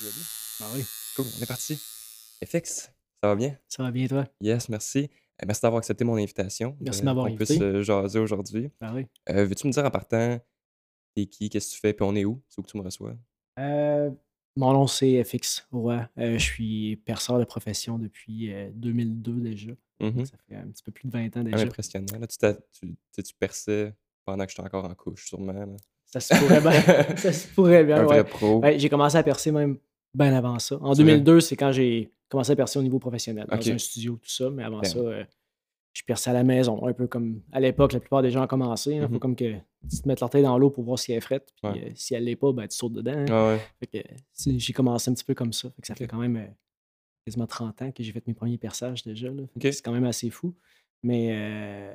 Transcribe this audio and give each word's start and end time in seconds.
Ben 0.00 0.66
oui, 0.74 0.84
Cool, 1.16 1.26
on 1.38 1.42
est 1.42 1.46
parti. 1.46 1.76
FX, 2.44 2.90
ça 3.22 3.28
va 3.28 3.36
bien? 3.36 3.56
ça 3.68 3.82
va 3.82 3.90
bien 3.90 4.06
toi? 4.08 4.26
Yes, 4.40 4.68
merci. 4.68 5.10
Euh, 5.40 5.44
merci 5.46 5.62
d'avoir 5.62 5.78
accepté 5.78 6.04
mon 6.04 6.16
invitation. 6.16 6.76
Merci 6.80 6.98
euh, 7.00 7.02
de 7.02 7.06
m'avoir 7.06 7.26
puisse 7.34 7.50
invité. 7.50 7.64
euh, 7.64 7.82
jaser 7.82 8.18
aujourd'hui. 8.18 8.70
Ben 8.80 8.94
oui. 8.94 9.06
Euh, 9.30 9.44
Veux-tu 9.44 9.66
me 9.66 9.72
dire 9.72 9.84
en 9.84 9.90
partant, 9.90 10.40
t'es 11.14 11.26
qui, 11.26 11.50
qu'est-ce 11.50 11.68
que 11.70 11.74
tu 11.74 11.80
fais, 11.80 11.92
puis 11.92 12.04
on 12.04 12.14
est 12.16 12.24
où? 12.24 12.42
C'est 12.48 12.58
où 12.58 12.62
que 12.62 12.70
tu 12.70 12.76
me 12.78 12.82
reçois? 12.82 13.14
Euh, 13.58 14.10
mon 14.56 14.72
nom 14.72 14.86
c'est 14.86 15.22
FX 15.24 15.66
Roy. 15.70 16.08
Euh, 16.18 16.38
je 16.38 16.44
suis 16.44 16.96
perceur 16.96 17.38
de 17.38 17.44
profession 17.44 17.98
depuis 17.98 18.52
euh, 18.52 18.70
2002 18.74 19.40
déjà. 19.40 19.72
Mhm. 20.00 20.12
Donc, 20.14 20.26
Ça 20.26 20.36
fait 20.48 20.56
un 20.56 20.66
petit 20.68 20.82
peu 20.82 20.90
plus 20.92 21.06
de 21.06 21.12
20 21.12 21.26
ans 21.36 21.40
Ah, 21.40 21.44
déjà. 21.44 21.62
impressionnant. 21.64 22.18
Là, 22.18 22.26
tu, 22.26 22.38
t'as- 22.38 22.54
tu, 22.72 22.96
tu 23.14 23.34
perçais 23.38 23.94
pendant 24.24 24.44
que 24.44 24.50
j'étais 24.50 24.62
encore 24.62 24.84
en 24.84 24.94
couche, 24.94 25.26
sûrement. 25.28 25.52
là. 25.52 25.66
Ça 26.12 26.20
se 26.20 26.34
pourrait 26.34 26.60
bien. 26.60 26.72
ça 27.16 27.32
se 27.32 27.48
pourrait 27.48 27.84
bien, 27.84 27.96
Un 27.98 28.04
vrai 28.04 28.18
ouais. 28.18 28.24
pro. 28.24 28.58
Ouais, 28.60 28.78
j'ai 28.78 28.88
commencé 28.88 29.16
à 29.16 29.22
percer 29.22 29.50
même 29.52 29.78
bien 30.14 30.34
avant 30.34 30.58
ça. 30.58 30.76
En 30.80 30.94
C'est 30.94 31.02
vrai? 31.02 31.12
2002, 31.12 31.40
c'est 31.40 31.56
quand 31.56 31.72
j'ai 31.72 32.10
commencé 32.28 32.52
à 32.52 32.56
percer 32.56 32.78
au 32.78 32.82
niveau 32.82 32.98
professionnel, 32.98 33.46
dans 33.48 33.56
Ok. 33.56 33.66
un 33.68 33.78
studio, 33.78 34.14
tout 34.22 34.28
ça. 34.30 34.50
Mais 34.50 34.62
avant 34.62 34.82
ça, 34.82 34.98
euh, 34.98 35.24
je 35.94 36.02
perçais 36.02 36.30
à 36.30 36.32
la 36.34 36.44
maison, 36.44 36.86
un 36.86 36.92
peu 36.92 37.06
comme 37.06 37.40
à 37.52 37.60
l'époque, 37.60 37.92
la 37.94 38.00
plupart 38.00 38.22
des 38.22 38.30
gens 38.30 38.44
ont 38.44 38.46
commencé. 38.46 38.92
Il 38.94 39.02
faut 39.02 39.08
Mhm. 39.08 39.18
comme 39.18 39.36
que 39.36 39.54
tu 39.90 40.00
te 40.02 40.06
mettes 40.08 40.20
l'orteil 40.20 40.42
dans 40.42 40.56
l'eau 40.58 40.70
pour 40.70 40.84
voir 40.84 40.98
si 40.98 41.12
elle 41.12 41.18
est 41.18 41.22
frette. 41.22 41.52
Puis 41.62 41.70
Ouais. 41.72 41.84
euh, 41.88 41.90
si 41.94 42.14
elle 42.14 42.24
l'est 42.24 42.36
pas, 42.36 42.52
ben, 42.52 42.68
tu 42.68 42.76
sautes 42.76 42.92
dedans. 42.92 43.12
hein. 43.16 43.26
Ah. 43.30 43.58
Fait 43.80 43.86
que, 43.86 44.08
j'ai 44.58 44.72
commencé 44.72 45.10
un 45.10 45.14
petit 45.14 45.24
peu 45.24 45.34
comme 45.34 45.52
ça. 45.52 45.68
Fait 45.70 45.80
que 45.82 45.86
ça 45.86 45.94
fait 45.94 46.06
quand 46.06 46.18
même 46.18 46.36
euh, 46.36 46.46
quasiment 47.26 47.46
30 47.46 47.80
ans 47.82 47.90
que 47.92 48.02
j'ai 48.02 48.12
fait 48.12 48.26
mes 48.26 48.34
premiers 48.34 48.58
perçages 48.58 49.02
déjà. 49.02 49.28
là. 49.28 49.42
C'est 49.62 49.82
quand 49.82 49.92
même 49.92 50.04
assez 50.04 50.28
fou. 50.30 50.54
Mais 51.02 51.28
euh, 51.32 51.94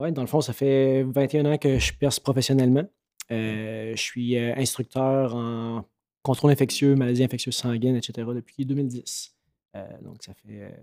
ouais, 0.00 0.12
dans 0.12 0.22
le 0.22 0.26
fond, 0.26 0.40
ça 0.40 0.52
fait 0.52 1.02
21 1.04 1.44
ans 1.46 1.58
que 1.58 1.78
je 1.78 1.92
perce 1.94 2.18
professionnellement. 2.18 2.84
Euh, 3.30 3.92
je 3.96 4.00
suis 4.00 4.36
euh, 4.36 4.54
instructeur 4.56 5.34
en 5.34 5.84
contrôle 6.22 6.50
infectieux, 6.50 6.94
maladies 6.94 7.24
infectieuses 7.24 7.56
sanguines, 7.56 7.96
etc. 7.96 8.28
depuis 8.34 8.64
2010. 8.66 9.34
Euh, 9.76 9.84
donc, 10.02 10.22
ça 10.22 10.32
fait. 10.34 10.74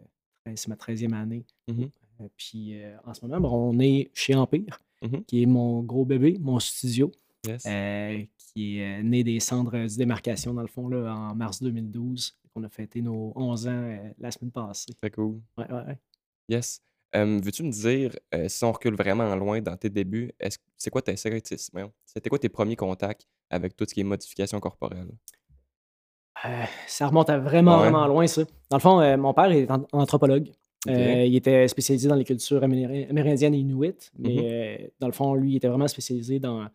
c'est 0.55 0.67
ma 0.67 0.75
13e 0.75 1.13
année. 1.13 1.45
Euh, 1.69 2.27
puis 2.37 2.81
euh, 2.81 2.95
en 3.05 3.13
ce 3.13 3.25
moment, 3.25 3.67
on 3.69 3.79
est 3.79 4.09
chez 4.13 4.35
Empire, 4.35 4.79
Mhm. 5.01 5.23
qui 5.25 5.43
est 5.43 5.45
mon 5.45 5.81
gros 5.81 6.05
bébé, 6.05 6.37
mon 6.39 6.59
studio. 6.59 7.11
Yes. 7.45 7.65
Euh, 7.65 8.23
qui 8.37 8.77
est 8.79 9.03
né 9.03 9.21
des 9.25 9.41
cendres 9.41 9.85
du 9.87 9.97
démarcation, 9.97 10.53
dans 10.53 10.61
le 10.61 10.67
fond, 10.67 10.87
là, 10.87 11.13
en 11.13 11.35
mars 11.35 11.61
2012. 11.61 12.37
On 12.55 12.63
a 12.63 12.69
fêté 12.69 13.01
nos 13.01 13.33
11 13.35 13.67
ans 13.67 13.71
euh, 13.71 13.97
la 14.19 14.31
semaine 14.31 14.51
passée. 14.51 14.93
Très 15.01 15.09
cool. 15.11 15.41
Ouais, 15.57 15.69
ouais, 15.69 15.83
ouais. 15.87 15.97
Yes. 16.47 16.81
Euh, 17.15 17.39
Veux-tu 17.43 17.63
me 17.63 17.71
dire, 17.71 18.15
euh, 18.33 18.47
si 18.49 18.63
on 18.63 18.71
recule 18.71 18.95
vraiment 18.95 19.35
loin 19.35 19.61
dans 19.61 19.77
tes 19.77 19.89
débuts, 19.89 20.31
est-ce 20.39 20.57
c'est 20.77 20.89
quoi 20.89 21.01
tes 21.01 21.15
voyons, 21.71 21.91
C'était 22.05 22.29
quoi 22.29 22.39
tes 22.39 22.49
premiers 22.49 22.75
contacts 22.75 23.27
avec 23.49 23.75
tout 23.75 23.85
ce 23.87 23.93
qui 23.93 23.99
est 24.01 24.03
modification 24.03 24.59
corporelle? 24.59 25.09
Euh, 26.45 26.63
ça 26.87 27.07
remonte 27.07 27.29
à 27.29 27.37
vraiment, 27.37 27.75
Ouais. 27.75 27.89
vraiment 27.89 28.07
loin, 28.07 28.27
ça. 28.27 28.43
Dans 28.69 28.77
le 28.77 28.81
fond, 28.81 28.99
euh, 28.99 29.15
mon 29.17 29.33
père 29.33 29.51
est 29.51 29.69
an- 29.69 29.87
anthropologue. 29.93 30.49
Ok. 30.85 30.91
Euh, 30.93 31.23
il 31.25 31.35
était 31.35 31.67
spécialisé 31.67 32.09
dans 32.09 32.15
les 32.15 32.25
cultures 32.25 32.61
améri- 32.61 33.07
amérindiennes 33.09 33.53
et 33.53 33.59
inuites, 33.59 34.11
mais 34.17 34.33
Mhm. 34.35 34.41
euh, 34.43 34.87
dans 34.99 35.07
le 35.07 35.13
fond, 35.13 35.35
lui, 35.35 35.51
il 35.53 35.55
était 35.57 35.69
vraiment 35.69 35.87
spécialisé 35.87 36.39
dans, 36.39 36.67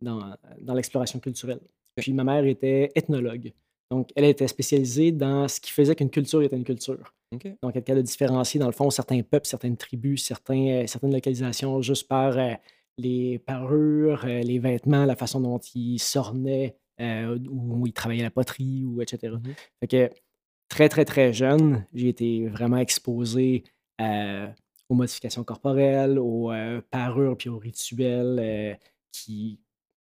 dans, 0.00 0.34
dans 0.60 0.74
l'exploration 0.74 1.20
culturelle. 1.20 1.60
Puis 1.96 2.12
ma 2.12 2.24
mère 2.24 2.44
était 2.46 2.90
ethnologue. 2.96 3.52
Donc, 3.90 4.10
elle 4.16 4.24
était 4.24 4.48
spécialisée 4.48 5.12
dans 5.12 5.46
ce 5.46 5.60
qui 5.60 5.70
faisait 5.70 5.94
qu'une 5.94 6.10
culture 6.10 6.42
était 6.42 6.56
une 6.56 6.64
culture. 6.64 7.14
OK. 7.32 7.48
Donc, 7.62 7.76
être 7.76 7.84
capable 7.84 8.02
de 8.02 8.06
différencier, 8.06 8.60
dans 8.60 8.66
le 8.66 8.72
fond, 8.72 8.90
certains 8.90 9.22
peuples, 9.22 9.46
certaines 9.46 9.76
tribus, 9.76 10.24
certains, 10.24 10.66
euh, 10.68 10.86
certaines 10.86 11.12
localisations 11.12 11.80
juste 11.80 12.06
par 12.06 12.36
euh, 12.38 12.52
les 12.98 13.38
parures, 13.38 14.24
euh, 14.24 14.40
les 14.40 14.58
vêtements, 14.58 15.04
la 15.04 15.16
façon 15.16 15.40
dont 15.40 15.58
ils 15.74 15.98
s'ornaient, 15.98 16.76
où 17.00 17.86
ils 17.86 17.92
travaillaient 17.92 18.22
la 18.22 18.30
poterie, 18.30 18.84
ou 18.84 19.00
etc. 19.00 19.34
Mhm. 19.34 19.54
Fait 19.80 19.88
que 19.88 20.10
très, 20.68 20.88
très, 20.88 21.04
très 21.04 21.32
jeune, 21.32 21.84
j'ai 21.94 22.08
été 22.08 22.46
vraiment 22.46 22.76
exposé 22.76 23.64
aux 24.88 24.94
modifications 24.94 25.42
corporelles, 25.42 26.18
aux 26.18 26.52
parures 26.90 27.36
puis 27.36 27.48
aux 27.48 27.58
rituels 27.58 28.78
qui, 29.10 29.58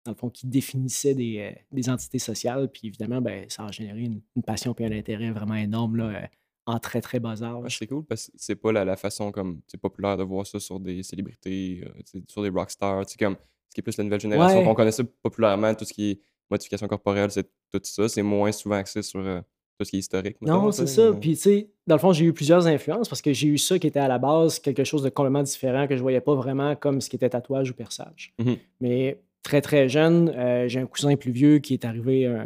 dans 0.05 0.13
le 0.13 0.17
fond, 0.17 0.29
qui 0.29 0.47
définissaient 0.47 1.13
des, 1.13 1.55
des 1.71 1.89
entités 1.89 2.19
sociales. 2.19 2.71
Puis 2.71 2.87
évidemment, 2.87 3.21
ben, 3.21 3.45
ça 3.47 3.65
a 3.65 3.71
généré 3.71 4.01
une, 4.01 4.21
une 4.35 4.43
passion 4.43 4.73
puis 4.73 4.85
un 4.85 4.91
intérêt 4.91 5.29
vraiment 5.29 5.55
énorme 5.55 5.97
là, 5.97 6.27
en 6.67 6.79
très, 6.79 7.01
très 7.01 7.19
bas 7.19 7.41
âge. 7.41 7.77
c'est 7.79 7.87
cool 7.87 8.03
parce 8.05 8.27
que 8.27 8.33
c'est 8.35 8.55
pas 8.55 8.71
la, 8.71 8.85
la 8.85 8.95
façon 8.97 9.31
comme 9.31 9.61
c'est 9.67 9.79
populaire 9.79 10.17
de 10.17 10.23
voir 10.23 10.45
ça 10.45 10.59
sur 10.59 10.79
des 10.79 11.01
célébrités, 11.01 11.81
euh, 11.85 11.89
tu 12.05 12.19
sais, 12.19 12.23
sur 12.27 12.43
des 12.43 12.49
rockstars. 12.49 13.03
C'est 13.07 13.17
comme 13.19 13.35
ce 13.69 13.73
qui 13.73 13.79
est 13.79 13.83
plus 13.83 13.97
la 13.97 14.03
nouvelle 14.03 14.19
génération 14.19 14.59
Ouais. 14.59 14.65
qu'on 14.65 14.75
connaît 14.75 14.91
ça 14.91 15.03
populairement, 15.23 15.73
tout 15.73 15.85
ce 15.85 15.93
qui 15.93 16.11
est 16.11 16.19
modification 16.51 16.87
corporelle, 16.87 17.31
c'est 17.31 17.49
tout 17.71 17.79
ça. 17.83 18.07
C'est 18.09 18.21
moins 18.21 18.51
souvent 18.51 18.75
axé 18.75 19.01
sur 19.01 19.19
euh, 19.21 19.39
tout 19.79 19.85
ce 19.85 19.89
qui 19.91 19.95
est 19.97 19.99
historique. 19.99 20.37
Non, 20.41 20.69
tu 20.71 20.77
c'est 20.77 20.87
sais, 20.87 20.95
ça. 21.07 21.13
Puis, 21.13 21.31
tu 21.35 21.41
sais, 21.41 21.69
dans 21.85 21.95
le 21.95 21.99
fond, 21.99 22.11
j'ai 22.13 22.25
eu 22.25 22.33
plusieurs 22.33 22.67
influences 22.67 23.07
parce 23.09 23.21
que 23.21 23.31
j'ai 23.33 23.47
eu 23.47 23.57
ça 23.57 23.77
qui 23.79 23.87
était 23.87 23.99
à 23.99 24.07
la 24.07 24.17
base 24.19 24.59
quelque 24.59 24.83
chose 24.83 25.03
de 25.03 25.09
complètement 25.09 25.43
différent 25.43 25.87
que 25.87 25.95
je 25.95 26.01
voyais 26.01 26.21
pas 26.21 26.35
vraiment 26.35 26.75
comme 26.75 26.99
ce 27.01 27.09
qui 27.09 27.15
était 27.15 27.29
tatouage 27.29 27.71
ou 27.71 27.73
perçage. 27.73 28.33
Mhm. 28.39 28.57
Mais 28.81 29.21
très, 29.43 29.61
très 29.61 29.87
jeune, 29.87 30.29
euh, 30.35 30.67
j'ai 30.67 30.79
un 30.81 30.85
cousin 30.85 31.15
plus 31.15 31.31
vieux 31.31 31.59
qui 31.59 31.73
est 31.75 31.85
arrivé 31.85 32.25
à 32.25 32.45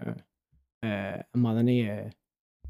un 0.83 1.23
moment 1.35 1.53
donné, 1.55 1.89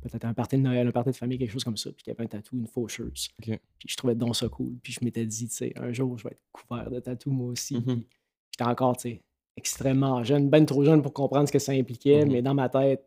peut-être 0.02 0.26
un 0.26 0.34
party 0.34 0.58
de 0.58 0.62
Noël, 0.62 0.88
un 0.88 0.92
party 0.92 1.12
de 1.12 1.16
famille, 1.16 1.38
quelque 1.38 1.52
chose 1.52 1.64
comme 1.64 1.78
ça, 1.78 1.92
puis 1.92 2.04
qui 2.04 2.12
avait 2.12 2.24
un 2.24 2.28
tatou, 2.28 2.56
une 2.58 2.68
faucheuse. 2.68 3.30
Puis 3.42 3.60
je 3.88 3.96
trouvais 3.96 4.16
donc 4.16 4.36
ça 4.36 4.48
cool. 4.50 4.74
Puis 4.82 4.94
je 4.94 5.06
m'étais 5.06 5.26
dit, 5.26 5.48
tu 5.48 5.56
sais, 5.56 5.74
un 5.78 5.92
jour, 5.94 6.18
je 6.18 6.24
vais 6.26 6.32
être 6.32 6.42
couvert 6.52 6.90
de 6.90 7.00
tatou 7.00 7.32
moi 7.32 7.48
aussi. 7.52 7.80
Puis 7.82 8.08
j'étais 8.52 8.70
encore, 8.70 8.98
tu 8.98 9.10
sais, 9.10 9.22
extrêmement 9.58 10.24
jeune, 10.24 10.50
ben 10.50 10.66
trop 10.66 10.84
jeune 10.84 11.02
pour 11.02 11.14
comprendre 11.14 11.48
ce 11.48 11.54
que 11.54 11.60
ça 11.60 11.72
impliquait, 11.74 12.26
Mhm. 12.26 12.32
mais 12.32 12.42
dans 12.42 12.54
ma 12.54 12.70
tête, 12.70 13.06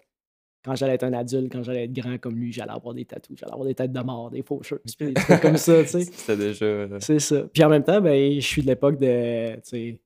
quand 0.64 0.74
j'allais 0.74 0.94
être 0.94 1.02
un 1.04 1.12
adulte, 1.12 1.52
quand 1.52 1.62
j'allais 1.62 1.84
être 1.84 1.92
grand 1.92 2.16
comme 2.18 2.36
lui, 2.36 2.50
j'allais 2.52 2.72
avoir 2.72 2.94
des 2.94 3.04
tatous, 3.04 3.36
j'allais 3.38 3.52
avoir 3.52 3.66
des 3.66 3.74
têtes 3.74 3.92
de 3.92 4.00
mort, 4.00 4.30
des 4.30 4.42
faucheuses, 4.42 4.80
puis 4.96 5.08
des 5.08 5.14
trucs 5.14 5.40
comme 5.40 5.56
ça, 5.58 5.82
tu 5.82 5.88
sais. 5.90 6.04
C'était 6.12 6.36
déjà. 6.36 6.64
euh, 6.64 6.98
C'est 7.00 7.18
ça. 7.18 7.42
Puis 7.52 7.62
en 7.64 7.68
même 7.68 7.84
temps, 7.84 8.00
ben, 8.00 8.34
je 8.40 8.46
suis 8.46 8.62
de 8.62 8.66
l'époque 8.68 8.98
de, 8.98 9.56
tu 9.56 9.60
sais, 9.64 10.00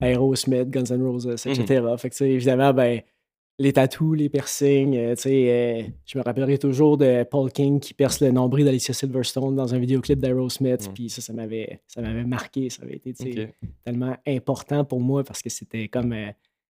Aerosmith, 0.00 0.70
Guns 0.70 0.90
N' 0.90 1.02
Roses, 1.02 1.26
etc. 1.46 1.64
Fait 1.98 2.08
que, 2.10 2.14
tu 2.14 2.18
sais, 2.18 2.30
évidemment, 2.30 2.72
ben, 2.72 3.00
les 3.62 3.72
tatous, 3.72 4.16
les 4.16 4.28
piercings, 4.28 4.96
euh, 4.96 5.14
tu 5.14 5.22
sais, 5.22 5.50
euh, 5.50 5.88
je 6.04 6.18
me 6.18 6.24
rappellerai 6.24 6.58
toujours 6.58 6.98
de 6.98 7.22
Paul 7.22 7.50
King 7.52 7.78
qui 7.78 7.94
perce 7.94 8.20
le 8.20 8.32
nombril 8.32 8.64
d'Alicia 8.64 8.92
Silverstone 8.92 9.54
dans 9.54 9.72
un 9.74 9.78
vidéoclip 9.78 10.18
d'Aerosmith. 10.18 10.88
Mm. 10.88 10.92
Puis 10.94 11.10
ça, 11.10 11.22
ça 11.22 11.32
m'avait, 11.32 11.80
ça 11.86 12.02
m'avait 12.02 12.24
marqué. 12.24 12.70
Ça 12.70 12.82
avait 12.82 12.96
été, 12.96 13.48
tellement 13.84 14.16
important 14.26 14.84
pour 14.84 15.00
moi 15.00 15.22
parce 15.22 15.42
que 15.42 15.48
c'était 15.48 15.86
comme 15.86 16.12
euh, 16.12 16.30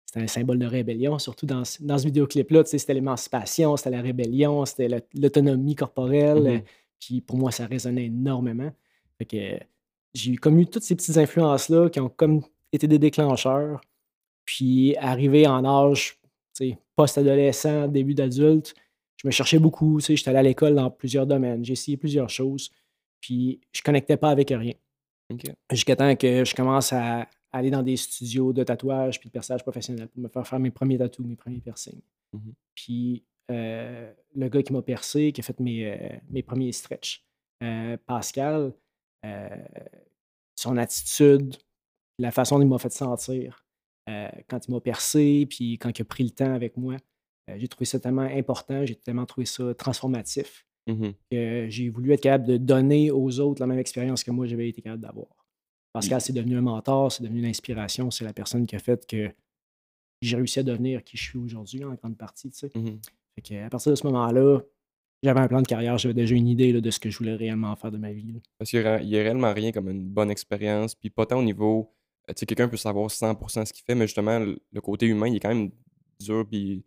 c'était 0.06 0.20
un 0.20 0.26
symbole 0.26 0.58
de 0.58 0.64
rébellion, 0.64 1.18
surtout 1.18 1.44
dans, 1.44 1.64
ce- 1.64 1.82
dans 1.82 1.98
ce 1.98 2.06
vidéoclip-là. 2.06 2.64
tu 2.64 2.70
sais, 2.70 2.78
C'était 2.78 2.94
l'émancipation, 2.94 3.76
c'était 3.76 3.90
la 3.90 4.00
rébellion, 4.00 4.64
c'était 4.64 4.88
l'autonomie 5.14 5.74
corporelle. 5.74 6.40
Mhm. 6.40 6.46
euh, 6.46 6.58
Puis 6.98 7.20
pour 7.20 7.36
moi, 7.36 7.50
ça 7.50 7.66
résonnait 7.66 8.06
énormément. 8.06 8.70
Fait 9.18 9.26
que 9.26 9.36
j'ai 10.14 10.32
eu 10.32 10.38
comme 10.38 10.58
eu 10.58 10.66
toutes 10.66 10.84
ces 10.84 10.96
petites 10.96 11.18
influences-là 11.18 11.90
qui 11.90 12.00
ont 12.00 12.08
comme 12.08 12.40
été 12.72 12.86
des 12.88 12.98
déclencheurs. 12.98 13.82
Puis 14.46 14.96
arrivé 14.96 15.46
en 15.46 15.62
âge 15.66 16.18
post-adolescent, 16.96 17.88
début 17.88 18.14
d'adulte, 18.14 18.74
je 19.16 19.26
me 19.26 19.32
cherchais 19.32 19.58
beaucoup. 19.58 20.00
J'étais 20.00 20.28
allé 20.28 20.38
à 20.38 20.42
l'école 20.42 20.74
dans 20.74 20.90
plusieurs 20.90 21.26
domaines. 21.26 21.64
J'ai 21.64 21.72
essayé 21.72 21.96
plusieurs 21.96 22.30
choses. 22.30 22.70
Puis 23.20 23.60
je 23.72 23.82
connectais 23.82 24.16
pas 24.16 24.30
avec 24.30 24.50
rien 24.50 24.74
jusqu'à 25.70 25.96
temps 25.96 26.16
que 26.16 26.44
je 26.44 26.54
commence 26.54 26.92
à 26.92 27.28
aller 27.52 27.70
dans 27.70 27.82
des 27.82 27.96
studios 27.96 28.52
de 28.52 28.62
tatouage 28.62 29.20
puis 29.20 29.28
de 29.28 29.32
perçage 29.32 29.62
professionnel 29.62 30.08
pour 30.08 30.22
me 30.22 30.28
faire 30.28 30.46
faire 30.46 30.58
mes 30.58 30.70
premiers 30.70 30.98
tatous, 30.98 31.26
mes 31.26 31.36
premiers 31.36 31.60
piercings. 31.60 32.00
Mhm. 32.32 32.52
Puis 32.74 33.24
euh, 33.50 34.12
le 34.34 34.48
gars 34.48 34.62
qui 34.62 34.72
m'a 34.72 34.82
percé, 34.82 35.32
qui 35.32 35.40
a 35.40 35.44
fait 35.44 35.58
mes, 35.60 35.86
euh, 35.86 36.16
mes 36.30 36.42
premiers 36.42 36.72
stretches, 36.72 37.24
euh, 37.62 37.96
Pascal, 38.06 38.72
son 40.54 40.76
attitude, 40.76 41.56
la 42.18 42.30
façon 42.30 42.58
dont 42.58 42.64
il 42.64 42.68
m'a 42.68 42.78
fait 42.78 42.92
sentir 42.92 43.66
euh, 44.08 44.28
quand 44.48 44.66
il 44.66 44.70
m'a 44.72 44.80
percé, 44.80 45.46
puis 45.48 45.78
quand 45.78 45.96
il 45.96 46.02
a 46.02 46.04
pris 46.04 46.24
le 46.24 46.30
temps 46.30 46.52
avec 46.54 46.76
moi, 46.76 46.96
euh, 47.50 47.54
j'ai 47.58 47.68
trouvé 47.68 47.84
ça 47.84 48.00
tellement 48.00 48.22
important, 48.22 48.84
j'ai 48.86 48.94
tellement 48.96 49.26
trouvé 49.26 49.44
ça 49.46 49.74
transformatif 49.74 50.64
Mhm. 50.88 51.12
que 51.30 51.66
j'ai 51.68 51.90
voulu 51.90 52.12
être 52.14 52.22
capable 52.22 52.46
de 52.46 52.56
donner 52.56 53.10
aux 53.10 53.40
autres 53.40 53.60
la 53.60 53.66
même 53.66 53.78
expérience 53.78 54.24
que 54.24 54.30
moi 54.30 54.46
j'avais 54.46 54.70
été 54.70 54.80
capable 54.80 55.02
d'avoir. 55.02 55.28
Pascal, 55.92 56.20
c'est 56.22 56.32
devenu 56.32 56.56
un 56.56 56.62
mentor, 56.62 57.12
c'est 57.12 57.22
devenu 57.22 57.40
une 57.40 57.44
inspiration, 57.44 58.10
c'est 58.10 58.24
la 58.24 58.32
personne 58.32 58.66
qui 58.66 58.74
a 58.74 58.78
fait 58.78 59.06
que 59.06 59.30
j'ai 60.22 60.36
réussi 60.36 60.60
à 60.60 60.62
devenir 60.62 61.04
qui 61.04 61.16
je 61.18 61.24
suis 61.24 61.38
aujourd'hui 61.38 61.84
en 61.84 61.92
grande 61.94 62.16
partie. 62.16 62.50
tu 62.50 62.58
sais. 62.58 62.70
Mhm. 62.74 63.00
Fait 63.34 63.42
que, 63.42 63.66
à 63.66 63.68
partir 63.68 63.90
de 63.92 63.96
ce 63.96 64.06
moment-là, 64.06 64.60
j'avais 65.22 65.40
un 65.40 65.48
plan 65.48 65.60
de 65.60 65.66
carrière, 65.66 65.98
j'avais 65.98 66.14
déjà 66.14 66.34
une 66.34 66.48
idée 66.48 66.72
là, 66.72 66.80
de 66.80 66.90
ce 66.90 66.98
que 67.00 67.10
je 67.10 67.18
voulais 67.18 67.34
réellement 67.34 67.74
faire 67.76 67.90
de 67.92 67.98
ma 67.98 68.12
vie. 68.12 68.32
là. 68.32 68.40
Parce 68.58 68.70
qu'il 68.70 68.80
n'y 68.80 68.86
a, 68.86 68.94
a 68.94 69.22
réellement 69.22 69.52
rien 69.52 69.72
comme 69.72 69.90
une 69.90 70.08
bonne 70.08 70.30
expérience. 70.30 70.94
Puis 70.94 71.10
pas 71.10 71.26
tant 71.26 71.38
au 71.38 71.42
niveau. 71.44 71.92
Euh, 72.28 72.32
Tu 72.32 72.40
sais, 72.40 72.46
quelqu'un 72.46 72.68
peut 72.68 72.76
savoir 72.76 73.08
100% 73.10 73.64
ce 73.64 73.72
qu'il 73.72 73.84
fait, 73.84 73.94
mais 73.94 74.06
justement, 74.06 74.38
le, 74.38 74.80
côté 74.80 75.06
humain, 75.06 75.28
il 75.28 75.36
est 75.36 75.40
quand 75.40 75.48
même 75.54 75.70
dur. 76.20 76.44
Puis 76.50 76.84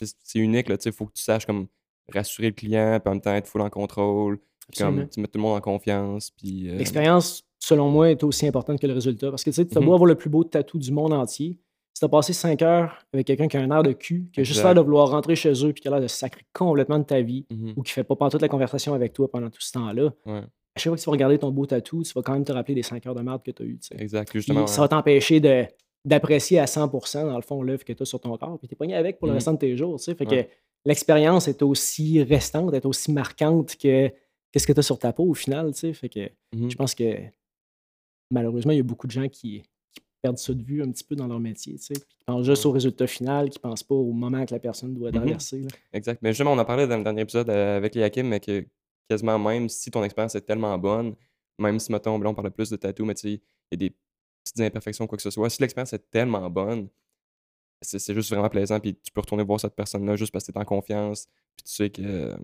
c'est 0.00 0.38
unique. 0.38 0.68
Il 0.84 0.92
faut 0.92 1.06
que 1.06 1.12
tu 1.14 1.22
saches 1.22 1.46
comme 1.46 1.66
rassurer 2.12 2.48
le 2.48 2.54
client, 2.54 2.98
puis 3.00 3.08
en 3.10 3.14
même 3.14 3.20
temps 3.20 3.34
être 3.34 3.46
full 3.48 3.60
en 3.60 3.70
contrôle. 3.70 4.38
Puis 4.70 4.82
comme 4.82 5.08
tu 5.08 5.20
mets 5.20 5.26
tout 5.26 5.38
le 5.38 5.42
monde 5.42 5.56
en 5.56 5.60
confiance. 5.60 6.30
Puis. 6.30 6.68
euh, 6.70 6.76
L'expérience, 6.76 7.44
selon 7.58 7.90
moi, 7.90 8.10
est 8.10 8.22
aussi 8.22 8.46
importante 8.46 8.78
que 8.80 8.86
le 8.86 8.92
résultat. 8.94 9.30
Parce 9.30 9.42
que 9.44 9.50
tu 9.50 9.54
sais, 9.56 9.66
tu 9.66 9.76
as 9.76 9.80
Mhm. 9.80 9.86
beau 9.86 9.94
avoir 9.94 10.06
le 10.08 10.14
plus 10.14 10.28
beau 10.30 10.44
tatou 10.44 10.78
du 10.78 10.92
monde 10.92 11.12
entier, 11.12 11.58
si 11.94 12.00
t'as 12.00 12.08
passé 12.08 12.32
5 12.32 12.62
heures 12.62 12.98
avec 13.12 13.26
quelqu'un 13.26 13.48
qui 13.48 13.56
a 13.56 13.60
un 13.60 13.70
air 13.70 13.82
de 13.82 13.92
cul, 13.92 14.28
qui 14.32 14.40
a 14.40 14.44
juste 14.44 14.62
l'air 14.62 14.74
de 14.74 14.80
vouloir 14.80 15.10
rentrer 15.10 15.34
chez 15.36 15.52
eux 15.64 15.72
puis 15.72 15.82
qui 15.82 15.88
a 15.88 15.90
l'air 15.90 16.00
de 16.00 16.06
sacrer 16.06 16.42
complètement 16.52 16.98
de 16.98 17.04
ta 17.04 17.20
vie 17.22 17.44
Mhm. 17.50 17.74
ou 17.76 17.82
qui 17.82 17.92
fait 17.92 18.04
pas 18.04 18.14
toute 18.30 18.42
la 18.42 18.48
conversation 18.48 18.94
avec 18.94 19.12
toi 19.14 19.28
pendant 19.30 19.50
tout 19.50 19.60
ce 19.60 19.72
temps-là, 19.72 20.12
Ouais, 20.26 20.42
à 20.74 20.78
chaque 20.80 20.90
fois 20.90 20.96
que 20.96 21.00
tu 21.02 21.06
vas 21.06 21.12
regarder 21.12 21.38
ton 21.38 21.50
beau 21.50 21.66
tatou, 21.66 22.02
tu 22.02 22.12
vas 22.12 22.22
quand 22.22 22.32
même 22.34 22.44
te 22.44 22.52
rappeler 22.52 22.74
des 22.74 22.82
5 22.82 23.04
heures 23.06 23.14
de 23.14 23.22
merde 23.22 23.42
que 23.42 23.50
tu 23.50 23.62
as 23.62 23.66
eues. 23.66 23.78
exact. 23.98 24.30
Puis 24.30 24.38
Justement, 24.40 24.66
ça 24.66 24.80
va 24.80 24.88
t'empêcher 24.88 25.40
de 25.40 25.64
d'apprécier 26.04 26.58
à 26.60 26.64
100% 26.66 27.26
dans 27.26 27.36
le 27.36 27.42
fond 27.42 27.60
l'œuvre 27.62 27.84
que 27.84 27.92
tu 27.92 28.02
as 28.02 28.06
sur 28.06 28.20
ton 28.20 28.34
corps, 28.38 28.58
puis 28.58 28.68
tu 28.68 28.74
es 28.74 28.76
pogné 28.76 28.94
avec 28.94 29.18
pour 29.18 29.26
le 29.26 29.32
Mhm. 29.32 29.36
restant 29.38 29.52
de 29.54 29.58
tes 29.58 29.76
jours. 29.76 30.00
Fait 30.00 30.18
Ouais. 30.20 30.26
que 30.44 30.48
l'expérience 30.86 31.48
est 31.48 31.60
aussi 31.60 32.22
restante, 32.22 32.72
est 32.72 32.86
aussi 32.86 33.10
marquante 33.12 33.76
que 33.76 34.08
qu'est-ce 34.52 34.66
que 34.66 34.72
tu 34.72 34.78
as 34.78 34.82
sur 34.82 34.98
ta 34.98 35.12
peau 35.12 35.24
au 35.24 35.34
final. 35.34 35.74
Fait 35.74 36.08
que 36.08 36.30
Mhm. 36.54 36.70
je 36.70 36.76
pense 36.76 36.94
que 36.94 37.14
malheureusement, 38.30 38.72
il 38.72 38.76
y 38.76 38.80
a 38.80 38.84
beaucoup 38.84 39.06
de 39.06 39.12
gens 39.12 39.28
qui, 39.28 39.62
qui 39.92 40.00
perdent 40.22 40.38
ça 40.38 40.52
de 40.54 40.62
vue 40.62 40.82
un 40.82 40.90
petit 40.90 41.04
peu 41.04 41.16
dans 41.16 41.26
leur 41.26 41.40
métier, 41.40 41.74
tu 41.74 41.82
sais, 41.82 41.94
puis 41.94 42.02
qui 42.18 42.24
pensent 42.24 42.46
juste 42.46 42.64
Ouais. 42.64 42.70
au 42.70 42.72
résultat 42.72 43.06
final, 43.06 43.50
qui 43.50 43.58
pensent 43.58 43.82
pas 43.82 43.94
au 43.94 44.12
moment 44.12 44.44
que 44.46 44.52
la 44.54 44.60
personne 44.60 44.94
doit 44.94 45.10
Mhm. 45.10 45.16
traverser. 45.16 45.62
Exact. 45.92 46.20
Mais 46.22 46.30
justement, 46.30 46.52
on 46.52 46.58
en 46.58 46.64
parlait 46.64 46.86
dans 46.86 46.96
le 46.96 47.04
dernier 47.04 47.22
épisode 47.22 47.48
euh, 47.50 47.76
avec 47.76 47.94
Yakim, 47.94 48.28
mais 48.28 48.40
que 48.40 48.64
quasiment 49.08 49.38
même 49.38 49.68
si 49.68 49.90
ton 49.90 50.04
expérience 50.04 50.34
est 50.34 50.42
tellement 50.42 50.76
bonne, 50.78 51.14
même 51.58 51.78
si, 51.78 51.90
mettons, 51.90 52.18
là, 52.18 52.28
on 52.28 52.34
parlait 52.34 52.50
plus 52.50 52.70
de 52.70 52.76
tatou, 52.76 53.04
mais 53.04 53.14
tu 53.14 53.20
sais, 53.22 53.32
il 53.32 53.40
y 53.72 53.74
a 53.74 53.76
des 53.76 53.96
petites 54.44 54.60
imperfections, 54.60 55.06
quoi 55.06 55.16
que 55.16 55.22
ce 55.22 55.30
soit, 55.30 55.50
si 55.50 55.60
l'expérience 55.60 55.92
est 55.92 56.10
tellement 56.10 56.48
bonne, 56.50 56.88
c'est 57.80 58.14
juste 58.14 58.30
vraiment 58.30 58.48
plaisant, 58.48 58.80
puis 58.80 58.96
tu 58.96 59.12
peux 59.12 59.20
retourner 59.20 59.44
voir 59.44 59.60
cette 59.60 59.74
personne-là 59.74 60.16
juste 60.16 60.32
parce 60.32 60.44
que 60.44 60.52
tu 60.52 60.58
es 60.58 60.60
en 60.60 60.64
confiance, 60.64 61.26
puis 61.56 61.64
tu 61.64 61.72
sais 61.72 61.90
que. 61.90 62.02
euh, 62.02 62.36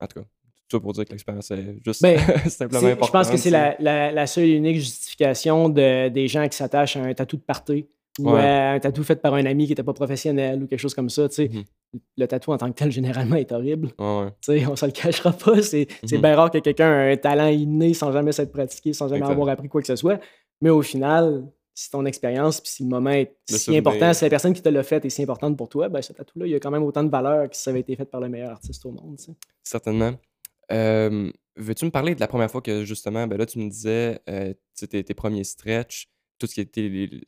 en 0.00 0.06
tout 0.06 0.20
cas, 0.20 0.26
tout 0.68 0.76
ça 0.76 0.80
pour 0.80 0.92
dire 0.92 1.04
que 1.06 1.12
l'expérience 1.12 1.50
est 1.50 1.76
juste 1.84 2.02
Ben, 2.02 2.18
simplement 2.48 2.86
importante. 2.86 3.06
Je 3.06 3.12
pense 3.12 3.30
que 3.30 3.36
c'est 3.38 3.50
la 3.50 4.26
seule 4.26 4.44
et 4.44 4.52
unique 4.52 4.76
justification 4.76 5.68
de, 5.68 6.08
des 6.08 6.28
gens 6.28 6.46
qui 6.46 6.56
s'attachent 6.56 6.96
à 6.96 7.02
un 7.02 7.14
tatou 7.14 7.36
de 7.36 7.42
party 7.42 7.86
ou 8.18 8.30
Ouais. 8.30 8.40
à 8.40 8.72
un 8.72 8.78
tatou 8.80 9.02
fait 9.04 9.20
par 9.20 9.34
un 9.34 9.44
ami 9.46 9.64
qui 9.64 9.70
n'était 9.72 9.82
pas 9.82 9.92
professionnel 9.92 10.62
ou 10.62 10.66
quelque 10.66 10.78
chose 10.80 10.94
comme 10.94 11.08
ça. 11.10 11.28
tu 11.28 11.34
sais. 11.36 11.48
Mhm. 11.48 11.64
Le 12.16 12.26
tatou 12.26 12.52
en 12.52 12.58
tant 12.58 12.68
que 12.70 12.74
tel, 12.76 12.90
généralement, 12.90 13.36
est 13.36 13.50
horrible. 13.52 13.88
Ouais. 13.98 14.28
Tu 14.42 14.58
sais, 14.60 14.66
on 14.66 14.76
se 14.76 14.86
le 14.86 14.92
cachera 14.92 15.32
pas. 15.32 15.62
C'est 15.62 15.86
c'est 16.04 16.16
Mhm. 16.16 16.22
bien 16.22 16.36
rare 16.36 16.50
que 16.50 16.58
quelqu'un 16.58 16.90
ait 17.08 17.12
un 17.12 17.16
talent 17.16 17.48
inné 17.48 17.94
sans 17.94 18.12
jamais 18.12 18.32
s'être 18.32 18.52
pratiqué, 18.52 18.92
sans 18.92 19.08
jamais 19.08 19.24
avoir 19.26 19.48
appris 19.48 19.68
quoi 19.68 19.80
que 19.80 19.86
ce 19.86 19.96
soit. 19.96 20.20
Mais 20.60 20.70
au 20.70 20.82
final, 20.82 21.46
si 21.74 21.90
ton 21.90 22.04
expérience 22.06 22.60
puis 22.60 22.70
si 22.72 22.82
le 22.82 22.88
moment 22.88 23.10
est 23.10 23.36
Le 23.48 23.56
si 23.56 23.64
souvenir. 23.64 23.80
important, 23.80 24.12
si 24.12 24.24
la 24.24 24.30
personne 24.30 24.52
qui 24.52 24.62
te 24.62 24.68
l'a 24.68 24.82
fait 24.82 25.04
est 25.04 25.10
si 25.10 25.22
importante 25.22 25.56
pour 25.56 25.68
toi, 25.68 25.88
ben 25.88 26.02
ce 26.02 26.12
tatou-là, 26.12 26.46
il 26.46 26.54
a 26.54 26.58
quand 26.58 26.72
même 26.72 26.82
autant 26.82 27.04
de 27.04 27.08
valeur 27.10 27.48
que 27.48 27.54
si 27.56 27.62
ça 27.62 27.70
avait 27.70 27.80
été 27.80 27.94
fait 27.94 28.04
par 28.04 28.20
le 28.20 28.28
meilleur 28.28 28.50
artiste 28.50 28.84
au 28.84 28.90
monde. 28.90 29.16
Certainement. 29.62 30.12
Euh, 30.72 31.30
Veux-tu 31.60 31.84
me 31.86 31.90
parler 31.90 32.14
de 32.14 32.20
la 32.20 32.28
première 32.28 32.48
fois 32.48 32.60
que 32.62 32.84
justement, 32.84 33.26
ben 33.26 33.36
là, 33.36 33.44
tu 33.44 33.58
me 33.58 33.68
disais 33.68 34.20
euh, 34.30 34.54
tes, 34.88 35.02
tes 35.02 35.14
premiers 35.14 35.42
stretch, 35.42 36.06
tout 36.38 36.46
ce 36.46 36.54
qui 36.54 36.60
était 36.60 36.82
les- 36.88 37.20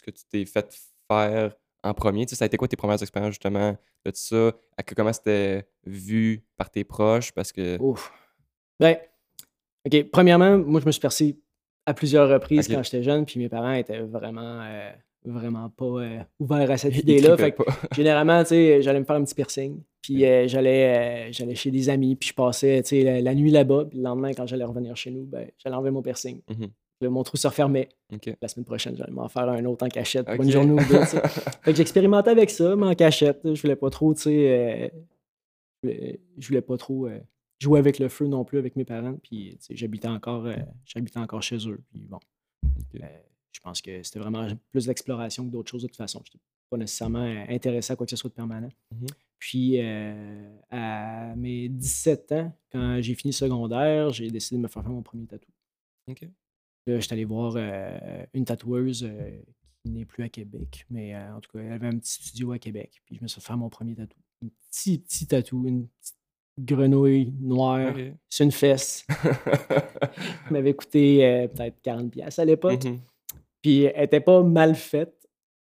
ce 0.00 0.10
que 0.10 0.10
tu 0.10 0.24
t'es 0.24 0.44
fait 0.44 0.76
faire 1.10 1.56
en 1.82 1.94
premier? 1.94 2.26
Tu 2.26 2.30
sais, 2.30 2.36
ça 2.36 2.44
a 2.44 2.46
été 2.46 2.56
quoi 2.56 2.68
tes 2.68 2.76
premières 2.76 3.00
expériences 3.00 3.32
justement 3.32 3.76
de 4.04 4.10
ça? 4.14 4.52
À 4.76 4.82
que, 4.82 4.94
comment 4.94 5.12
c'était 5.12 5.66
vu 5.84 6.44
par 6.56 6.70
tes 6.70 6.84
proches? 6.84 7.32
Parce 7.32 7.52
que. 7.52 7.80
Ouf. 7.80 8.12
Ben, 8.78 8.96
OK. 9.86 10.10
Premièrement, 10.10 10.58
moi, 10.58 10.80
je 10.80 10.86
me 10.86 10.92
suis 10.92 11.00
percé 11.00 11.38
à 11.86 11.94
plusieurs 11.94 12.28
reprises 12.28 12.68
quand 12.68 12.82
j'étais 12.82 13.02
jeune, 13.02 13.24
puis 13.24 13.40
mes 13.40 13.48
parents 13.48 13.72
étaient 13.72 14.00
vraiment, 14.00 14.60
euh, 14.62 14.90
vraiment 15.24 15.70
pas 15.70 15.84
euh, 15.84 16.20
ouverts 16.38 16.70
à 16.70 16.76
cette 16.76 16.96
idée-là. 16.98 17.36
Fait 17.36 17.52
que 17.52 17.62
généralement, 17.94 18.42
tu 18.42 18.50
sais, 18.50 18.82
j'allais 18.82 19.00
me 19.00 19.04
faire 19.04 19.16
un 19.16 19.24
petit 19.24 19.34
piercing, 19.34 19.82
puis 20.02 20.24
euh, 20.24 20.46
j'allais, 20.46 21.32
j'allais 21.32 21.54
chez 21.54 21.70
des 21.70 21.88
amis, 21.88 22.16
puis 22.16 22.28
je 22.30 22.34
passais, 22.34 22.82
tu 22.82 22.88
sais, 22.90 23.02
la, 23.02 23.20
la 23.20 23.34
nuit 23.34 23.50
là-bas, 23.50 23.86
puis 23.86 23.98
le 23.98 24.04
lendemain, 24.04 24.32
quand 24.34 24.46
j'allais 24.46 24.64
revenir 24.64 24.96
chez 24.96 25.10
nous, 25.10 25.24
ben, 25.24 25.50
j'allais 25.58 25.76
enlever 25.76 25.90
mon 25.90 26.02
piercing. 26.02 26.40
Mhm. 26.48 26.68
Là, 27.00 27.08
mon 27.08 27.22
trou 27.22 27.36
se 27.36 27.46
refermait. 27.46 27.88
La 28.42 28.48
semaine 28.48 28.66
prochaine, 28.66 28.94
j'allais 28.94 29.12
m'en 29.12 29.28
faire 29.28 29.48
un 29.48 29.64
autre 29.64 29.86
en 29.86 29.88
cachette 29.88 30.26
pour 30.26 30.42
une 30.42 30.50
journée 30.50 30.72
ou 30.72 30.76
deux. 30.76 31.04
fait 31.04 31.72
que 31.72 31.74
j'expérimentais 31.74 32.30
avec 32.30 32.50
ça, 32.50 32.76
mais 32.76 32.86
en 32.86 32.94
cachette. 32.94 33.40
Je 33.42 33.60
voulais 33.60 33.76
pas 33.76 33.88
trop, 33.88 34.12
tu 34.14 34.22
sais. 34.22 34.92
euh, 35.86 36.12
je, 36.36 36.46
voulais, 36.48 36.60
pas 36.60 36.76
trop 36.76 37.06
euh, 37.06 37.18
jouer 37.58 37.78
avec 37.78 37.98
le 37.98 38.08
feu 38.10 38.26
non 38.26 38.44
plus 38.44 38.58
avec 38.58 38.76
mes 38.76 38.84
parents. 38.84 39.16
Puis, 39.22 39.58
j'habitais 39.70 40.08
encore, 40.08 40.44
euh, 40.44 40.56
j'habitais 40.84 41.18
encore 41.18 41.42
chez 41.42 41.56
eux. 41.68 41.80
Puis, 41.90 42.06
bon. 42.06 42.18
Je 42.92 43.60
pense 43.60 43.80
que 43.80 44.02
c'était 44.02 44.20
vraiment 44.20 44.46
plus 44.70 44.86
d'exploration 44.86 45.44
que 45.46 45.50
d'autres 45.50 45.70
choses 45.70 45.82
de 45.82 45.88
toute 45.88 45.96
façon. 45.96 46.22
Je 46.24 46.38
pas 46.70 46.76
nécessairement 46.76 47.44
intéressé 47.48 47.92
à 47.92 47.96
quoi 47.96 48.06
que 48.06 48.10
ce 48.10 48.16
soit 48.16 48.30
de 48.30 48.34
permanent. 48.34 48.70
Mhm. 48.92 49.06
Puis, 49.38 49.80
à 50.70 51.34
mes 51.34 51.70
17 51.70 52.32
ans, 52.32 52.52
quand 52.70 53.00
j'ai 53.00 53.14
fini 53.14 53.32
secondaire, 53.32 54.10
j'ai 54.10 54.30
décidé 54.30 54.58
de 54.58 54.62
me 54.62 54.68
faire 54.68 54.82
faire 54.82 54.92
mon 54.92 55.02
premier 55.02 55.26
tatou. 55.26 55.50
Là, 56.86 56.98
j'étais 56.98 57.12
allé 57.12 57.24
voir 57.24 57.54
euh, 57.56 58.24
une 58.32 58.44
tatoueuse 58.44 59.04
euh, 59.04 59.30
qui 59.82 59.90
n'est 59.90 60.04
plus 60.04 60.24
à 60.24 60.28
Québec, 60.28 60.86
mais 60.90 61.14
euh, 61.14 61.36
en 61.36 61.40
tout 61.40 61.50
cas, 61.52 61.60
elle 61.62 61.72
avait 61.72 61.88
un 61.88 61.98
petit 61.98 62.22
studio 62.22 62.52
à 62.52 62.58
Québec. 62.58 63.02
Puis 63.04 63.16
je 63.16 63.22
me 63.22 63.28
suis 63.28 63.40
fait 63.40 63.46
faire 63.46 63.56
mon 63.56 63.68
premier 63.68 63.94
tatou. 63.94 64.18
Un 64.44 64.48
petit, 64.70 64.98
petit 64.98 65.26
tatou, 65.26 65.66
une 65.66 65.86
petite 65.86 66.16
grenouille 66.58 67.32
noire 67.38 67.94
OK. 67.94 68.02
sur 68.28 68.44
une 68.44 68.52
fesse. 68.52 69.06
qui 70.46 70.52
m'avait 70.52 70.74
coûté 70.74 71.48
peut-être 71.54 71.76
40$ 71.84 72.10
piastres 72.10 72.40
à 72.40 72.44
l'époque. 72.44 72.84
Mhm. 72.84 73.00
Puis 73.62 73.82
elle 73.84 74.04
était 74.04 74.20
pas 74.20 74.42
mal 74.42 74.74
faite. 74.74 75.14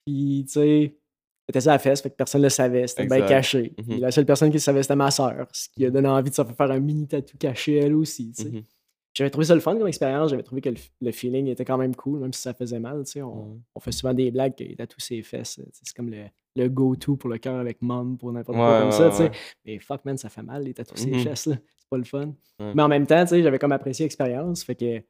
Puis, 0.07 0.45
tu 0.47 0.55
sais, 0.55 0.81
elle 0.81 0.93
était 1.49 1.61
sur 1.61 1.71
la 1.71 1.79
fesse, 1.79 2.01
fait 2.01 2.11
que 2.11 2.17
personne 2.17 2.41
ne 2.41 2.47
le 2.47 2.51
savait. 2.51 2.87
C'était 2.87 3.07
bien 3.07 3.27
caché. 3.27 3.75
Mhm. 3.87 4.01
La 4.01 4.11
seule 4.11 4.27
personne 4.27 4.49
qui 4.49 4.57
le 4.57 4.61
savait, 4.61 4.83
c'était 4.83 4.97
ma 4.97 5.11
soeur. 5.11 5.47
Ce 5.53 5.69
qui 5.69 5.85
a 5.85 5.91
donné 5.91 6.09
envie 6.09 6.31
de 6.31 6.35
se 6.35 6.43
faire 6.43 6.71
un 6.71 6.81
mini 6.81 7.07
tatou 7.07 7.37
caché, 7.37 7.77
elle 7.77 7.95
aussi, 7.95 8.33
tu 8.33 8.43
sais. 8.43 8.51
Mhm. 8.51 8.63
J'avais 9.15 9.31
trouvé 9.31 9.45
ça 9.47 9.55
le 9.55 9.61
fun 9.61 9.77
comme 9.77 9.89
expérience. 9.89 10.31
J'avais 10.31 10.43
trouvé 10.43 10.61
que 10.63 10.71
le, 10.71 10.77
le 11.03 11.13
feeling 11.13 11.47
était 11.49 11.65
quand 11.65 11.77
même 11.79 11.95
cool, 11.95 12.21
même 12.21 12.33
si 12.33 12.41
ça 12.41 12.55
faisait 12.55 12.79
mal. 12.81 13.05
tu 13.05 13.13
sais. 13.13 13.23
On, 13.23 13.43
Ouais. 13.53 13.57
on 13.75 13.81
fait 13.81 13.93
souvent 13.93 14.15
des 14.15 14.31
blagues 14.31 14.55
qu'il 14.55 14.75
tatoue 14.77 15.01
ses 15.01 15.23
fesses. 15.23 15.57
tu 15.57 15.63
sais, 15.63 15.81
C'est 15.85 15.95
comme 15.97 16.11
le, 16.11 16.25
le 16.57 16.69
go-to 16.69 17.17
pour 17.17 17.29
le 17.31 17.39
cœur 17.39 17.57
avec 17.59 17.83
mom, 17.83 18.17
pour 18.17 18.33
n'importe 18.33 18.57
quoi 18.57 18.79
comme 18.81 18.87
ouais, 18.89 18.93
ça. 18.93 19.11
tu 19.11 19.17
sais. 19.17 19.23
ouais. 19.25 19.31
Mais 19.67 19.79
fuck, 19.81 20.05
man, 20.05 20.17
ça 20.17 20.29
fait 20.31 20.43
mal, 20.43 20.65
les 20.65 20.73
tatous 20.75 20.99
ses 20.99 21.11
Mhm. 21.11 21.21
fesses. 21.21 21.47
là. 21.47 21.57
C'est 21.79 21.89
pas 21.91 21.99
le 21.99 22.05
fun. 22.05 22.33
Mais 22.59 22.83
en 22.83 22.89
même 22.89 23.07
temps, 23.07 23.25
j'avais 23.27 23.59
comme 23.59 23.73
apprécié 23.73 24.05
l'expérience. 24.07 24.65
Fait 24.65 24.75
que 24.75 25.03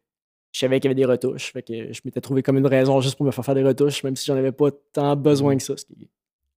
je 0.50 0.58
savais 0.58 0.80
qu'il 0.80 0.88
y 0.90 0.92
avait 0.92 0.94
des 0.96 1.04
retouches. 1.04 1.52
Fait 1.52 1.62
que 1.62 1.92
je 1.92 2.00
m'étais 2.04 2.20
trouvé 2.20 2.42
comme 2.42 2.58
une 2.58 2.66
raison 2.66 3.00
juste 3.00 3.16
pour 3.16 3.24
me 3.24 3.30
faire 3.30 3.44
faire 3.44 3.54
des 3.54 3.62
retouches, 3.62 4.02
même 4.02 4.16
si 4.16 4.26
j'en 4.26 4.36
avais 4.36 4.52
pas 4.52 4.70
tant 4.92 5.14
besoin 5.16 5.52
Mhm. 5.52 5.58
que 5.58 5.62
ça. 5.64 5.76
Ce 5.76 5.84
qui, 5.84 6.08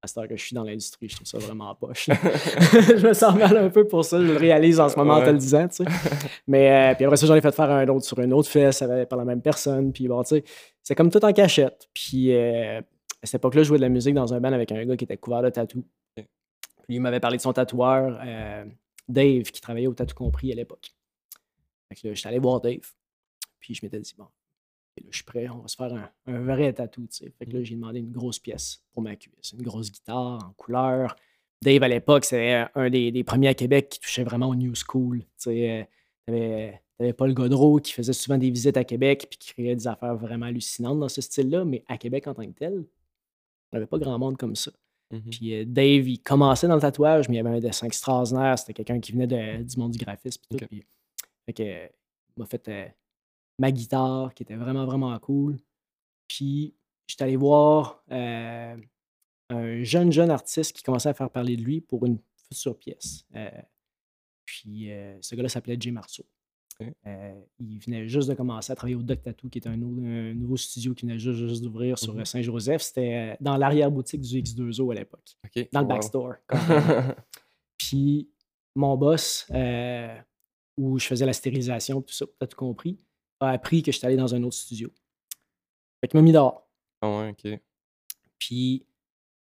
à 0.05 0.07
cette 0.07 0.17
heure 0.17 0.27
que 0.27 0.37
je 0.37 0.43
suis 0.43 0.53
dans 0.53 0.63
l'industrie, 0.63 1.09
je 1.09 1.15
trouve 1.15 1.27
ça 1.27 1.37
vraiment 1.37 1.75
poche. 1.75 2.05
je 2.09 3.07
me 3.07 3.13
sens 3.13 3.35
mal 3.35 3.57
un 3.57 3.69
peu 3.69 3.85
pour 3.85 4.05
ça. 4.05 4.21
Je 4.21 4.25
le 4.25 4.37
réalise 4.37 4.79
en 4.79 4.87
ce 4.87 4.95
moment 4.95 5.15
en 5.15 5.21
te 5.21 5.29
le 5.29 5.37
disant, 5.37 5.67
tu 5.67 5.83
sais. 5.83 5.85
Mais 6.47 6.91
euh, 6.91 6.95
puis 6.95 7.05
après 7.05 7.17
ça, 7.17 7.27
j'en 7.27 7.35
ai 7.35 7.41
fait 7.41 7.53
faire 7.53 7.69
un 7.69 7.87
autre 7.87 8.05
sur 8.05 8.19
une 8.19 8.33
autre 8.33 8.49
fesse 8.49 8.83
par 9.09 9.19
la 9.19 9.25
même 9.25 9.41
personne. 9.41 9.91
Puis 9.91 10.07
bon, 10.07 10.23
tu 10.23 10.35
sais, 10.35 10.43
c'est 10.81 10.95
comme 10.95 11.09
tout 11.09 11.23
en 11.25 11.33
cachette. 11.33 11.89
Puis 11.93 12.33
euh, 12.33 12.79
à 12.79 13.25
cette 13.25 13.35
époque-là, 13.35 13.63
je 13.63 13.67
jouais 13.67 13.77
de 13.77 13.83
la 13.83 13.89
musique 13.89 14.13
dans 14.13 14.33
un 14.33 14.39
band 14.39 14.53
avec 14.53 14.71
un 14.71 14.85
gars 14.85 14.95
qui 14.95 15.03
était 15.03 15.17
couvert 15.17 15.41
de 15.41 15.49
tatou. 15.49 15.83
Puis 16.15 16.95
il 16.95 17.01
m'avait 17.01 17.19
parlé 17.19 17.37
de 17.37 17.41
son 17.41 17.51
tatoueur, 17.51 18.19
euh, 18.23 18.65
Dave, 19.07 19.43
qui 19.43 19.59
travaillait 19.59 19.87
au 19.87 19.93
Tatou 19.93 20.13
Compris 20.13 20.51
à 20.51 20.55
l'époque. 20.55 20.93
Fait 21.89 21.95
que 21.95 22.07
là, 22.07 22.13
j'étais 22.13 22.29
allé 22.29 22.39
voir 22.39 22.61
Dave. 22.61 22.91
Puis 23.59 23.73
je 23.73 23.83
m'étais 23.83 23.99
dit, 23.99 24.13
bon, 24.15 24.27
là, 25.01 25.07
je 25.11 25.15
suis 25.17 25.25
prêt, 25.25 25.47
on 25.49 25.59
va 25.59 25.67
se 25.67 25.75
faire 25.75 25.93
un, 25.93 26.09
un 26.27 26.39
vrai 26.41 26.71
tatou. 26.73 27.07
Fait 27.11 27.45
que 27.45 27.51
là, 27.51 27.63
j'ai 27.63 27.75
demandé 27.75 27.99
une 27.99 28.11
grosse 28.11 28.39
pièce 28.39 28.83
pour 28.93 29.01
ma 29.03 29.15
cuisse, 29.15 29.53
une 29.53 29.61
grosse 29.63 29.91
guitare 29.91 30.43
en 30.45 30.53
couleur. 30.53 31.15
Dave, 31.61 31.83
à 31.83 31.87
l'époque, 31.87 32.25
c'était 32.25 32.65
un 32.75 32.89
des, 32.89 33.11
des 33.11 33.23
premiers 33.23 33.47
à 33.49 33.53
Québec 33.53 33.89
qui 33.89 33.99
touchait 33.99 34.23
vraiment 34.23 34.47
au 34.49 34.55
new 34.55 34.73
school. 34.75 35.23
Euh, 35.47 35.83
t'avais, 36.25 36.81
t'avais 36.97 37.13
Paul 37.13 37.33
Godreau 37.33 37.79
qui 37.79 37.93
faisait 37.93 38.13
souvent 38.13 38.37
des 38.37 38.49
visites 38.51 38.77
à 38.77 38.83
Québec 38.83 39.27
puis 39.29 39.37
qui 39.39 39.53
créait 39.53 39.75
des 39.75 39.87
affaires 39.87 40.15
vraiment 40.15 40.45
hallucinantes 40.45 40.99
dans 40.99 41.09
ce 41.09 41.21
style-là, 41.21 41.65
mais 41.65 41.83
à 41.87 41.97
Québec 41.97 42.27
en 42.27 42.33
tant 42.33 42.45
que 42.45 42.51
tel, 42.57 42.73
il 42.73 42.85
n'y 43.73 43.77
avait 43.77 43.87
pas 43.87 43.97
grand 43.97 44.19
monde 44.19 44.37
comme 44.37 44.55
ça. 44.55 44.71
Mhm. 45.11 45.21
Puis 45.31 45.53
euh, 45.55 45.65
Dave, 45.65 46.07
il 46.07 46.19
commençait 46.19 46.67
dans 46.67 46.75
le 46.75 46.81
tatouage, 46.81 47.29
mais 47.29 47.35
il 47.35 47.37
y 47.37 47.39
avait 47.41 47.57
un 47.57 47.59
dessin 47.59 47.87
extraordinaire. 47.87 48.57
C'était 48.59 48.73
quelqu'un 48.73 48.99
qui 48.99 49.11
venait 49.11 49.27
de- 49.27 49.63
du 49.63 49.77
monde 49.77 49.91
du 49.91 49.97
graphisme. 50.03 50.41
Tout, 50.49 50.57
puis, 50.67 50.83
fait 51.45 51.53
que, 51.53 51.63
euh, 51.63 51.87
il 52.35 52.39
m'a 52.41 52.45
fait 52.47 52.67
euh, 52.67 52.85
ma 53.59 53.71
guitare, 53.71 54.33
qui 54.33 54.43
était 54.43 54.55
vraiment, 54.55 54.85
vraiment 54.85 55.17
cool. 55.19 55.57
Puis, 56.27 56.75
j'étais 57.07 57.23
allé 57.23 57.35
voir 57.37 58.03
euh, 58.11 58.75
un 59.49 59.83
jeune, 59.83 60.11
jeune 60.11 60.29
artiste 60.31 60.73
qui 60.75 60.83
commençait 60.83 61.09
à 61.09 61.13
faire 61.13 61.29
parler 61.29 61.55
de 61.55 61.61
lui 61.61 61.81
pour 61.81 62.05
une 62.05 62.17
future 62.49 62.77
pièce. 62.77 63.25
Euh, 63.35 63.49
puis, 64.45 64.91
euh, 64.91 65.17
ce 65.21 65.35
gars-là 65.35 65.49
s'appelait 65.49 65.77
Jay 65.79 65.91
Marceau. 65.91 66.25
Il 67.59 67.79
venait 67.79 68.05
juste 68.09 68.27
de 68.27 68.33
commencer 68.33 68.73
à 68.73 68.75
travailler 68.75 68.95
au 68.97 69.01
Doc 69.01 69.21
Tattoo, 69.21 69.47
qui 69.47 69.59
est 69.59 69.67
un, 69.67 69.77
nou- 69.77 70.03
un 70.05 70.33
nouveau 70.33 70.57
studio 70.57 70.93
qui 70.93 71.05
venait 71.05 71.17
juste, 71.19 71.39
juste 71.47 71.63
d'ouvrir 71.63 71.97
sur 71.97 72.13
Mhm. 72.13 72.19
euh, 72.21 72.25
Saint-Joseph. 72.25 72.81
C'était 72.81 73.37
dans 73.39 73.55
l'arrière-boutique 73.55 74.19
du 74.21 74.41
X2O 74.41 74.91
à 74.91 74.95
l'époque, 74.95 75.37
dans 75.71 75.79
le 75.79 75.85
Wow. 75.85 75.93
backstore. 75.93 76.33
Puis 77.77 78.29
mon 78.75 78.97
boss, 78.97 79.47
où 80.77 80.99
je 80.99 81.05
faisais 81.07 81.25
la 81.25 81.31
stérilisation, 81.33 82.01
tout 82.01 82.13
ça, 82.13 82.25
t'as 82.39 82.47
tout 82.47 82.57
compris, 82.57 82.99
a 83.39 83.49
appris 83.49 83.83
que 83.83 83.91
j'étais 83.91 84.07
allé 84.07 84.15
dans 84.15 84.33
un 84.33 84.43
autre 84.43 84.55
studio. 84.55 84.89
Fait 86.01 86.07
qu'il 86.07 86.19
m'a 86.19 86.23
mis 86.23 86.31
dehors. 86.31 86.67
Ah 87.01 87.09
ouais, 87.09 87.29
OK. 87.29 87.59
Puis 88.39 88.85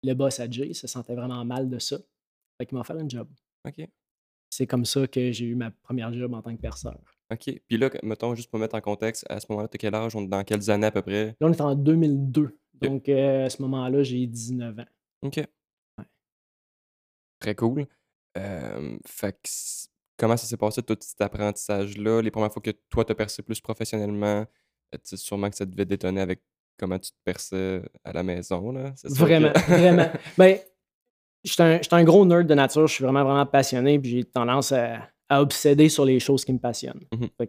le 0.03 0.15
boss 0.15 0.41
à 0.41 0.51
Jay 0.51 0.73
se 0.75 0.87
sentait 0.87 1.15
vraiment 1.15 1.45
mal 1.45 1.69
de 1.69 1.79
ça. 1.79 1.99
Fait 2.59 2.67
qu'il 2.67 2.75
m'a 2.77 2.81
offert 2.81 2.97
un 2.97 3.09
job. 3.09 3.29
OK. 3.67 3.89
C'est 4.51 4.67
comme 4.67 4.85
ça 4.85 5.07
que 5.07 5.31
j'ai 5.31 5.47
eu 5.47 5.55
ma 5.55 5.71
première 5.71 6.13
job 6.13 6.35
en 6.35 6.43
tant 6.43 6.55
que 6.55 6.61
perceur. 6.61 6.99
OK. 7.33 7.61
Puis 7.67 7.79
là, 7.79 7.91
mettons, 8.03 8.35
juste 8.35 8.51
pour 8.51 8.59
mettre 8.59 8.75
en 8.75 8.81
contexte, 8.81 9.25
à 9.29 9.39
ce 9.39 9.47
moment-là, 9.51 9.69
t'as 9.69 9.79
quel 9.79 9.95
âge? 9.95 10.17
On 10.17 10.23
est 10.23 10.29
dans 10.29 10.43
quelles 10.43 10.71
années 10.71 10.87
à 10.87 10.91
peu 10.91 11.03
près? 11.03 11.37
Là, 11.41 11.47
on 11.47 11.53
est 11.53 11.61
en 11.61 11.75
2002. 11.75 12.59
Donc, 12.81 13.09
euh, 13.09 13.47
à 13.47 13.51
ce 13.51 13.63
moment-là, 13.63 14.03
j'ai 14.03 14.27
19 14.27 14.81
ans. 14.81 14.85
OK. 15.23 15.41
Très 17.39 17.55
cool. 17.55 17.87
Euh, 18.37 18.99
fait 19.07 19.33
que 19.33 19.49
comment 20.21 20.37
ça 20.37 20.47
s'est 20.47 20.59
passé, 20.59 20.83
tout 20.83 20.97
cet 21.01 21.21
apprentissage-là? 21.23 22.21
Les 22.21 22.31
premières 22.31 22.53
fois 22.53 22.63
que 22.63 22.71
toi, 22.91 23.05
tu 23.05 23.13
as 23.13 23.15
percé 23.15 23.43
plus 23.43 23.61
professionnellement, 23.61 24.45
euh, 24.95 24.99
sûrement 25.03 25.49
que 25.49 25.57
ça 25.57 25.65
devait 25.65 25.87
détonner 25.87 26.21
avec 26.21 26.43
comment 26.79 26.99
tu 26.99 27.11
te 27.11 27.17
perçais 27.25 27.83
à 28.05 28.13
la 28.13 28.23
maison, 28.23 28.71
là. 28.71 28.93
Vraiment, 29.05 29.53
vraiment. 29.67 30.11
Ben, 30.39 30.59
je 31.43 31.53
suis 31.53 31.63
un, 31.63 31.81
un, 31.91 32.05
gros 32.05 32.27
nerd 32.27 32.47
de 32.47 32.55
nature, 32.55 32.87
je 32.87 32.95
suis 32.95 33.05
vraiment, 33.05 33.25
vraiment 33.25 33.47
passionné, 33.47 33.99
puis 33.99 34.11
j'ai 34.11 34.25
tendance 34.25 34.73
à, 34.73 35.09
à, 35.31 35.41
obséder 35.41 35.89
sur 35.89 36.05
les 36.05 36.21
choses 36.21 36.45
qui 36.45 36.53
me 36.53 36.59
passionnent. 36.59 37.03
Mmh 37.13 37.47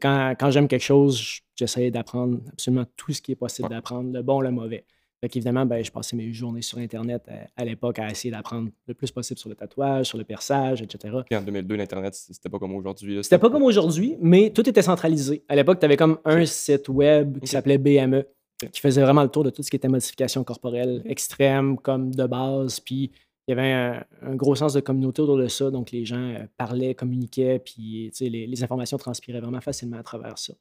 quand, 0.00 0.36
quand 0.38 0.50
j'aime 0.52 0.68
quelque 0.68 0.84
chose, 0.84 1.40
j'essaie 1.56 1.90
d'apprendre 1.90 2.38
absolument 2.52 2.84
tout 2.96 3.12
ce 3.12 3.20
qui 3.20 3.32
est 3.32 3.36
possible 3.36 3.68
d'apprendre, 3.68 4.12
le 4.12 4.22
bon, 4.22 4.40
le 4.40 4.52
mauvais. 4.52 4.86
Fait 5.22 5.36
évidemment, 5.36 5.64
ben, 5.64 5.84
je 5.84 5.92
passais 5.92 6.16
mes 6.16 6.32
journées 6.32 6.62
sur 6.62 6.78
Internet 6.78 7.22
euh, 7.28 7.44
à, 7.56 7.64
l'époque 7.64 8.00
à 8.00 8.10
essayer 8.10 8.32
d'apprendre 8.32 8.70
le 8.88 8.94
plus 8.94 9.12
possible 9.12 9.38
sur 9.38 9.48
le 9.48 9.54
tatouage, 9.54 10.06
sur 10.06 10.18
le 10.18 10.24
perçage, 10.24 10.82
etc. 10.82 11.16
Puis 11.24 11.36
en 11.36 11.42
2002, 11.42 11.76
l'Internet, 11.76 12.12
c'était 12.14 12.48
pas 12.48 12.58
comme 12.58 12.74
aujourd'hui. 12.74 13.22
C'était 13.22 13.38
pas 13.38 13.48
comme 13.48 13.62
aujourd'hui, 13.62 14.16
mais 14.20 14.50
tout 14.50 14.68
était 14.68 14.82
centralisé. 14.82 15.44
À 15.48 15.54
l'époque, 15.54 15.78
tu 15.78 15.84
avais 15.84 15.96
comme 15.96 16.18
un 16.24 16.44
site 16.44 16.88
web 16.88 17.38
qui 17.38 17.46
s'appelait 17.46 17.78
BME, 17.78 18.24
qui 18.72 18.80
faisait 18.80 19.00
vraiment 19.00 19.22
le 19.22 19.28
tour 19.28 19.44
de 19.44 19.50
tout 19.50 19.62
ce 19.62 19.70
qui 19.70 19.76
était 19.76 19.86
modification 19.86 20.42
corporelle 20.42 21.02
extrême, 21.04 21.78
comme 21.78 22.12
de 22.12 22.26
base. 22.26 22.80
Puis 22.80 23.12
il 23.46 23.50
y 23.50 23.52
avait 23.52 24.02
un, 24.22 24.34
gros 24.34 24.56
sens 24.56 24.72
de 24.72 24.80
communauté 24.80 25.22
autour 25.22 25.36
de 25.36 25.46
ça. 25.46 25.70
Donc 25.70 25.92
les 25.92 26.04
gens 26.04 26.34
euh, 26.34 26.46
parlaient, 26.56 26.96
communiquaient, 26.96 27.60
puis 27.60 28.10
les, 28.18 28.48
les 28.48 28.64
informations 28.64 28.98
transpiraient 28.98 29.40
vraiment 29.40 29.60
facilement 29.60 29.98
à 29.98 30.02
travers 30.02 30.36
ça. 30.36 30.52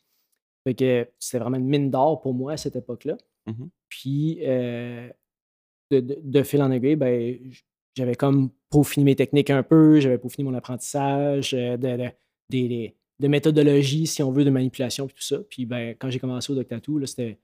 Fait 0.66 0.76
que 0.76 1.08
c'était 1.18 1.40
vraiment 1.40 1.58
une 1.58 1.68
mine 1.68 1.90
d'or 1.90 2.22
pour 2.22 2.36
moi 2.36 2.52
à 2.52 2.58
cette 2.58 2.76
époque-là. 2.76 3.18
Mmh 3.48 3.66
puis, 3.90 4.40
euh, 4.44 5.10
de, 5.92 6.44
fil 6.44 6.64
en 6.64 6.72
aiguille, 6.72 6.96
ben, 6.96 7.38
j'avais 7.94 8.16
comme 8.16 8.50
peaufiné 8.70 9.04
mes 9.04 9.16
techniques 9.16 9.50
un 9.50 9.64
peu, 9.64 10.00
j'avais 10.00 10.18
peaufiné 10.18 10.50
mon 10.50 10.56
apprentissage, 10.56 11.54
euh, 11.54 11.76
de, 11.76 12.10
de, 13.20 13.28
méthodologie, 13.28 14.08
si 14.08 14.24
on 14.24 14.32
veut, 14.32 14.46
de 14.46 14.50
manipulation, 14.50 15.08
puis 15.08 15.16
tout 15.16 15.24
ça. 15.24 15.40
Puis, 15.50 15.66
ben, 15.66 15.94
quand 16.00 16.10
j'ai 16.10 16.20
commencé 16.20 16.54
au 16.54 16.56
Doctatou, 16.56 17.06
c'était 17.06 17.38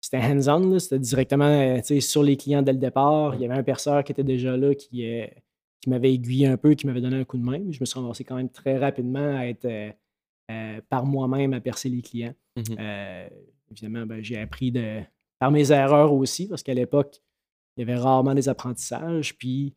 c'était 0.00 0.18
hands-on, 0.18 0.78
c'était 0.78 0.98
directement 0.98 1.44
euh, 1.44 2.00
sur 2.00 2.22
les 2.22 2.38
clients 2.38 2.62
dès 2.62 2.72
le 2.72 2.78
départ. 2.78 3.34
Il 3.34 3.42
y 3.42 3.44
avait 3.44 3.54
un 3.54 3.62
perceur 3.62 4.02
qui 4.02 4.12
était 4.12 4.24
déjà 4.24 4.56
là, 4.56 4.74
qui, 4.74 5.04
qui 5.80 5.90
m'avait 5.90 6.12
aiguillé 6.12 6.46
un 6.46 6.56
peu, 6.56 6.74
qui 6.74 6.86
m'avait 6.86 7.00
donné 7.02 7.16
un 7.16 7.24
coup 7.24 7.36
de 7.36 7.42
main. 7.42 7.60
Je 7.70 7.80
me 7.80 7.84
suis 7.84 7.98
ramassé 7.98 8.24
quand 8.24 8.36
même 8.36 8.50
très 8.50 8.78
rapidement 8.78 9.36
à 9.36 9.46
être 9.46 9.68
par 10.88 11.04
moi-même 11.04 11.52
à 11.52 11.60
percer 11.60 11.90
les 11.90 12.02
clients. 12.02 12.34
Mmh 12.56 12.76
évidemment, 13.70 14.06
ben, 14.06 14.22
j'ai 14.22 14.38
appris 14.38 14.70
de, 14.70 15.02
par 15.38 15.50
mes 15.50 15.70
erreurs 15.72 16.12
aussi, 16.12 16.48
parce 16.48 16.62
qu'à 16.62 16.74
l'époque, 16.74 17.20
il 17.76 17.80
y 17.80 17.90
avait 17.90 18.00
rarement 18.00 18.34
des 18.34 18.48
apprentissages. 18.48 19.36
Puis 19.36 19.74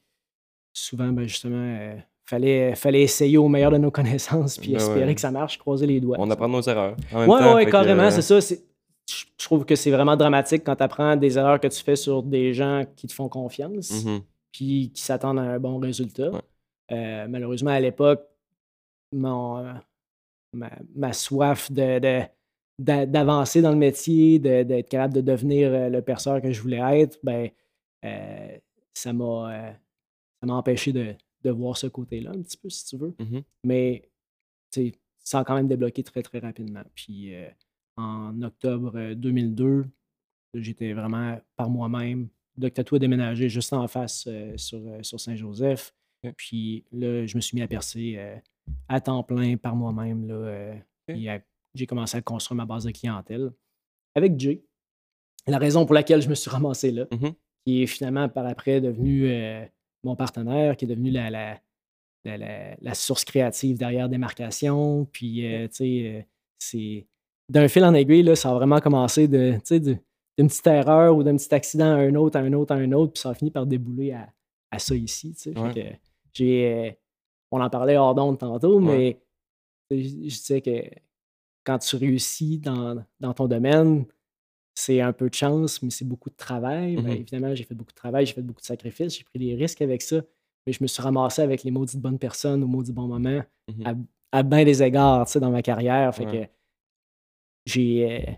souvent, 0.74 1.10
ben, 1.10 1.28
justement, 1.28 1.64
il 1.64 1.80
euh, 1.80 1.98
fallait, 2.26 2.76
fallait 2.76 3.02
essayer 3.02 3.38
au 3.38 3.48
meilleur 3.48 3.72
de 3.72 3.78
nos 3.78 3.92
connaissances, 4.00 4.58
puis 4.58 4.72
ben 4.72 4.78
espérer 4.78 5.16
que 5.16 5.22
ça 5.22 5.32
marche, 5.32 5.58
croiser 5.58 5.88
les 5.88 6.00
doigts. 6.00 6.18
On 6.20 6.30
apprend 6.30 6.48
nos 6.48 6.62
erreurs. 6.62 6.96
Oui, 7.14 7.38
oui, 7.56 7.66
carrément, 7.70 8.10
c'est 8.12 8.22
ça. 8.22 8.40
Je 8.40 9.26
trouve 9.44 9.66
que 9.66 9.76
c'est 9.76 9.90
vraiment 9.90 10.16
dramatique 10.16 10.64
quand 10.64 10.76
tu 10.76 10.84
apprends 10.84 11.16
des 11.16 11.38
erreurs 11.38 11.60
que 11.60 11.68
tu 11.68 11.84
fais 11.84 11.96
sur 11.96 12.22
des 12.22 12.54
gens 12.54 12.86
qui 12.96 13.08
te 13.08 13.14
font 13.14 13.28
confiance, 13.28 14.06
mmh 14.06 14.20
puis 14.52 14.92
qui 14.94 15.02
s'attendent 15.02 15.40
à 15.40 15.44
un 15.44 15.60
bon 15.60 15.78
résultat. 15.78 16.32
Euh, 16.92 17.28
malheureusement, 17.28 17.70
à 17.70 17.80
l'époque, 17.80 18.26
mon, 19.12 19.60
euh, 19.60 19.74
ma, 20.54 21.14
soif 21.14 21.72
de 21.72 22.22
d'avancer 22.80 23.62
dans 23.62 23.72
le 23.72 23.78
métier, 23.78 24.40
d'être 24.40 24.90
capable 24.90 25.14
de 25.14 25.22
devenir 25.22 25.72
euh, 25.72 25.90
le 25.90 26.02
perceur 26.02 26.42
que 26.42 26.52
je 26.52 26.62
voulais 26.62 27.02
être, 27.02 27.20
ben, 27.24 27.50
euh, 28.06 28.58
ça 28.94 29.12
m'a 29.12 29.52
euh, 29.54 29.72
m'a 30.44 30.54
empêché 30.54 30.94
de, 30.94 31.14
de, 31.44 31.52
voir 31.52 31.76
ce 31.76 31.88
côté-là 31.88 32.32
un 32.32 32.42
petit 32.42 32.58
peu, 32.58 32.70
si 32.70 32.86
tu 32.86 32.98
veux. 32.98 33.16
Mmh 33.20 33.40
Mais 33.66 34.10
ça 35.20 35.40
a 35.40 35.44
quand 35.44 35.56
même 35.56 35.68
débloqué 35.68 36.04
très, 36.04 36.24
très 36.24 36.40
rapidement. 36.40 36.84
Puis 36.96 37.34
en 37.98 38.42
octobre 38.42 39.14
2002, 39.14 39.86
j'étais 40.54 40.94
vraiment 40.94 41.40
par 41.58 41.70
moi-même. 41.70 42.30
Doctatou 42.56 42.96
a 42.96 43.00
déménagé 43.00 43.50
juste 43.50 43.74
en 43.74 43.88
face 43.88 44.28
sur, 44.56 44.82
sur 45.02 45.20
Saint-Joseph. 45.20 45.94
Puis 46.38 46.86
là, 46.92 47.26
je 47.26 47.36
me 47.36 47.42
suis 47.42 47.56
mis 47.56 47.62
à 47.62 47.68
percer 47.68 48.18
à 48.88 49.02
temps 49.02 49.24
plein 49.24 49.58
par 49.58 49.76
moi-même. 49.76 50.28
Là, 50.28 50.78
j'ai 51.80 51.88
commencé 51.88 52.18
à 52.18 52.22
construire 52.22 52.58
ma 52.58 52.66
base 52.66 52.84
de 52.84 52.92
clientèle 52.92 53.52
avec 54.16 54.40
Jay. 54.40 54.64
La 55.48 55.58
raison 55.58 55.86
pour 55.86 55.96
laquelle 55.96 56.22
je 56.22 56.30
me 56.30 56.36
suis 56.36 56.50
ramassé 56.50 56.92
là, 56.92 57.08
mmh 57.12 57.30
qui 57.66 57.84
est 57.84 57.88
finalement 57.88 58.30
par 58.30 58.46
après 58.46 58.80
devenu 58.80 59.30
euh, 59.30 59.66
mon 60.04 60.16
partenaire, 60.16 60.78
qui 60.78 60.86
est 60.86 60.88
devenu 60.88 61.12
la, 61.12 61.60
la, 62.24 62.94
source 62.94 63.26
créative 63.26 63.78
derrière 63.78 64.08
Démarcation. 64.08 65.06
Puis, 65.12 65.46
euh, 65.46 65.68
tu 65.68 65.76
sais, 65.76 66.04
euh, 66.06 66.22
c'est 66.58 67.08
d'un 67.50 67.68
fil 67.68 67.84
en 67.84 67.94
aiguille, 67.94 68.24
là, 68.24 68.36
ça 68.36 68.52
a 68.52 68.54
vraiment 68.54 68.80
commencé 68.80 69.28
de, 69.28 69.58
d'une 69.70 70.48
petite 70.48 70.68
erreur 70.68 71.16
ou 71.18 71.24
d'un 71.24 71.36
petit 71.36 71.54
accident 71.54 71.92
à 71.92 71.98
un 71.98 72.16
autre, 72.16 72.40
à 72.40 72.42
un 72.42 72.54
autre, 72.54 72.74
à 72.74 72.78
un 72.78 72.92
autre, 72.94 73.14
puis 73.14 73.22
ça 73.22 73.32
a 73.32 73.34
fini 73.34 73.52
par 73.52 73.66
débouler 73.66 74.14
à, 74.14 74.30
à 74.72 74.80
ça 74.80 74.96
ici. 74.96 75.36
j'ai, 76.34 76.98
on 77.52 77.60
en 77.60 77.70
parlait 77.70 77.98
hors 77.98 78.16
d'onde 78.16 78.38
tantôt, 78.38 78.80
mais 78.80 79.22
je 79.92 80.30
sais 80.30 80.62
que 80.62 80.82
quand 81.70 81.78
tu 81.78 81.96
réussis 81.98 82.58
dans, 82.58 83.06
ton 83.36 83.48
domaine, 83.48 84.06
c'est 84.74 85.02
un 85.02 85.14
peu 85.14 85.30
de 85.30 85.36
chance, 85.36 85.84
mais 85.84 85.92
c'est 85.92 86.06
beaucoup 86.06 86.32
de 86.32 86.36
travail. 86.36 86.96
Ben, 86.96 87.04
mmh 87.04 87.10
évidemment, 87.10 87.54
j'ai 87.54 87.64
fait 87.64 87.76
beaucoup 87.76 87.92
de 87.92 87.96
travail, 87.96 88.26
j'ai 88.26 88.34
fait 88.34 88.42
beaucoup 88.42 88.62
de 88.62 88.66
sacrifices, 88.66 89.16
j'ai 89.16 89.24
pris 89.24 89.38
des 89.38 89.54
risques 89.54 89.84
avec 89.84 90.02
ça, 90.02 90.24
mais 90.66 90.74
je 90.74 90.82
me 90.82 90.88
suis 90.88 91.04
ramassé 91.04 91.44
avec 91.44 91.64
les 91.64 91.70
maudites 91.70 92.02
bonnes 92.02 92.18
personnes 92.18 92.64
au 92.64 92.68
maudit 92.68 92.92
bon 92.92 93.06
moment 93.06 93.44
mmh 93.68 93.86
à, 93.86 93.94
à 94.40 94.42
bien 94.42 94.66
des 94.66 94.82
égards 94.82 95.28
dans 95.36 95.52
ma 95.52 95.62
carrière. 95.62 96.14
Fait 96.16 96.26
que 96.26 96.48
j'ai. 97.68 98.12
Euh, 98.12 98.32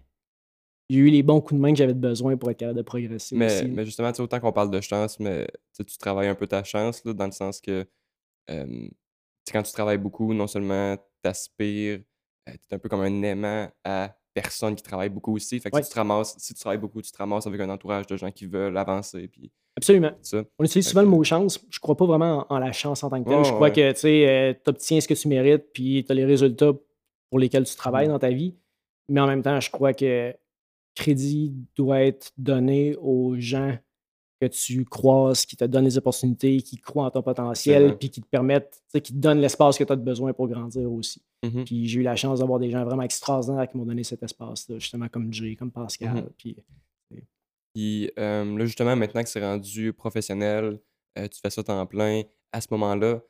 j'ai 0.90 0.98
eu 0.98 1.10
les 1.10 1.24
bons 1.24 1.40
coups 1.40 1.54
de 1.54 1.62
main 1.62 1.72
que 1.72 1.78
j'avais 1.78 1.94
besoin 1.94 2.36
pour 2.36 2.52
être 2.52 2.58
capable 2.58 2.78
de 2.78 2.84
progresser 2.84 3.38
mais, 3.38 3.46
aussi. 3.46 3.66
Mais 3.70 3.86
justement, 3.86 4.12
autant 4.20 4.42
qu'on 4.42 4.52
parle 4.52 4.72
de 4.72 4.82
chance, 4.82 5.22
mais 5.22 5.48
tu 5.78 5.98
travailles 5.98 6.28
un 6.28 6.36
peu 6.36 6.48
ta 6.48 6.66
chance, 6.66 7.02
là, 7.06 7.14
dans 7.14 7.28
le 7.28 7.32
sens 7.32 7.62
que 7.62 7.88
quand 8.50 9.64
tu 9.64 9.72
travailles 9.72 10.00
beaucoup, 10.00 10.34
non 10.34 10.48
seulement 10.48 10.98
tu 10.98 11.30
aspires 11.30 12.02
tu 12.54 12.60
es 12.72 12.76
un 12.76 12.80
peu 12.80 12.90
comme 12.90 13.02
un 13.02 13.22
aimant 13.24 13.70
à 13.84 14.16
personne 14.34 14.76
qui 14.76 14.84
travaille 14.84 15.10
beaucoup 15.10 15.36
aussi. 15.36 15.60
Fait 15.60 15.70
que 15.70 15.78
si, 15.78 15.84
tu 15.84 15.94
te 15.94 15.96
ramasses, 15.96 16.36
si 16.38 16.54
tu 16.54 16.60
travailles 16.60 16.80
beaucoup, 16.80 17.02
tu 17.02 17.12
te 17.12 17.18
ramasses 17.18 17.48
avec 17.48 17.60
un 17.62 17.70
entourage 17.70 18.08
de 18.08 18.16
gens 18.16 18.32
qui 18.32 18.46
veulent 18.46 18.78
avancer. 18.78 19.28
Puis, 19.28 19.52
Absolument. 19.76 20.12
On 20.60 20.64
utilise 20.64 20.88
souvent 20.88 21.02
le 21.02 21.08
mot 21.08 21.24
chance. 21.24 21.60
Je 21.70 21.80
crois 21.80 21.96
pas 21.96 22.06
vraiment 22.06 22.46
en, 22.50 22.60
la 22.60 22.72
chance 22.72 23.04
en 23.04 23.10
tant 23.10 23.24
que 23.24 23.30
telle. 23.30 23.46
je 23.46 23.52
crois 23.52 23.72
que 23.72 23.92
tu 23.94 24.08
euh, 24.08 24.54
obtiens 24.66 25.00
ce 25.00 25.08
que 25.08 25.14
tu 25.14 25.28
mérites, 25.28 25.72
puis 25.74 26.04
tu 26.06 26.12
as 26.12 26.16
les 26.16 26.26
résultats 26.26 26.74
pour 27.30 27.40
lesquels 27.40 27.64
tu 27.64 27.76
travailles 27.76 28.08
mmh. 28.08 28.12
dans 28.12 28.20
ta 28.20 28.30
vie. 28.30 28.56
Mais 29.08 29.22
en 29.22 29.28
même 29.28 29.42
temps, 29.42 29.60
je 29.60 29.72
crois 29.72 29.94
que 29.94 30.34
crédit 30.96 31.54
doit 31.76 32.02
être 32.02 32.32
donné 32.38 32.96
aux 32.98 33.36
gens 33.38 33.78
que 34.42 34.48
tu 34.48 34.86
croises, 34.86 35.46
qui 35.46 35.56
te 35.56 35.66
donnent 35.66 35.86
les 35.86 36.00
opportunités, 36.00 36.62
qui 36.62 36.78
croient 36.78 37.06
en 37.06 37.12
ton 37.12 37.22
potentiel, 37.22 37.96
puis 37.98 38.10
qui 38.10 38.22
te 38.22 38.28
permettent, 38.28 38.82
qui 38.92 39.14
te 39.14 39.18
donnent 39.18 39.40
l'espace 39.40 39.78
que 39.78 39.84
tu 39.84 39.94
as 39.94 39.96
besoin 39.96 40.34
pour 40.34 40.48
grandir 40.48 40.92
aussi. 40.92 41.22
Mmh 41.44 41.64
puis 41.64 41.88
j'ai 41.88 42.00
eu 42.00 42.04
la 42.04 42.16
chance 42.16 42.40
d'avoir 42.40 42.60
des 42.60 42.70
gens 42.70 42.84
vraiment 42.84 43.04
extraordinaires 43.04 43.68
qui 43.70 43.78
m'ont 43.78 43.86
donné 43.86 44.04
cet 44.04 44.22
espace-là, 44.24 44.80
justement 44.80 45.08
comme 45.10 45.32
Jay, 45.32 45.56
comme 45.56 45.72
Pascal. 45.72 46.16
Mmh 46.16 46.56
puis, 47.74 48.12
là, 48.18 48.66
justement, 48.66 48.96
maintenant 48.96 49.24
que 49.24 49.30
c'est 49.30 49.46
rendu 49.46 49.94
professionnel, 49.94 50.80
euh, 51.18 51.28
tu 51.28 51.40
fais 51.40 51.50
ça 51.50 51.64
temps 51.64 51.86
plein, 51.86 52.24
à 52.52 52.60
ce 52.60 52.68
moment-là, 52.72 53.22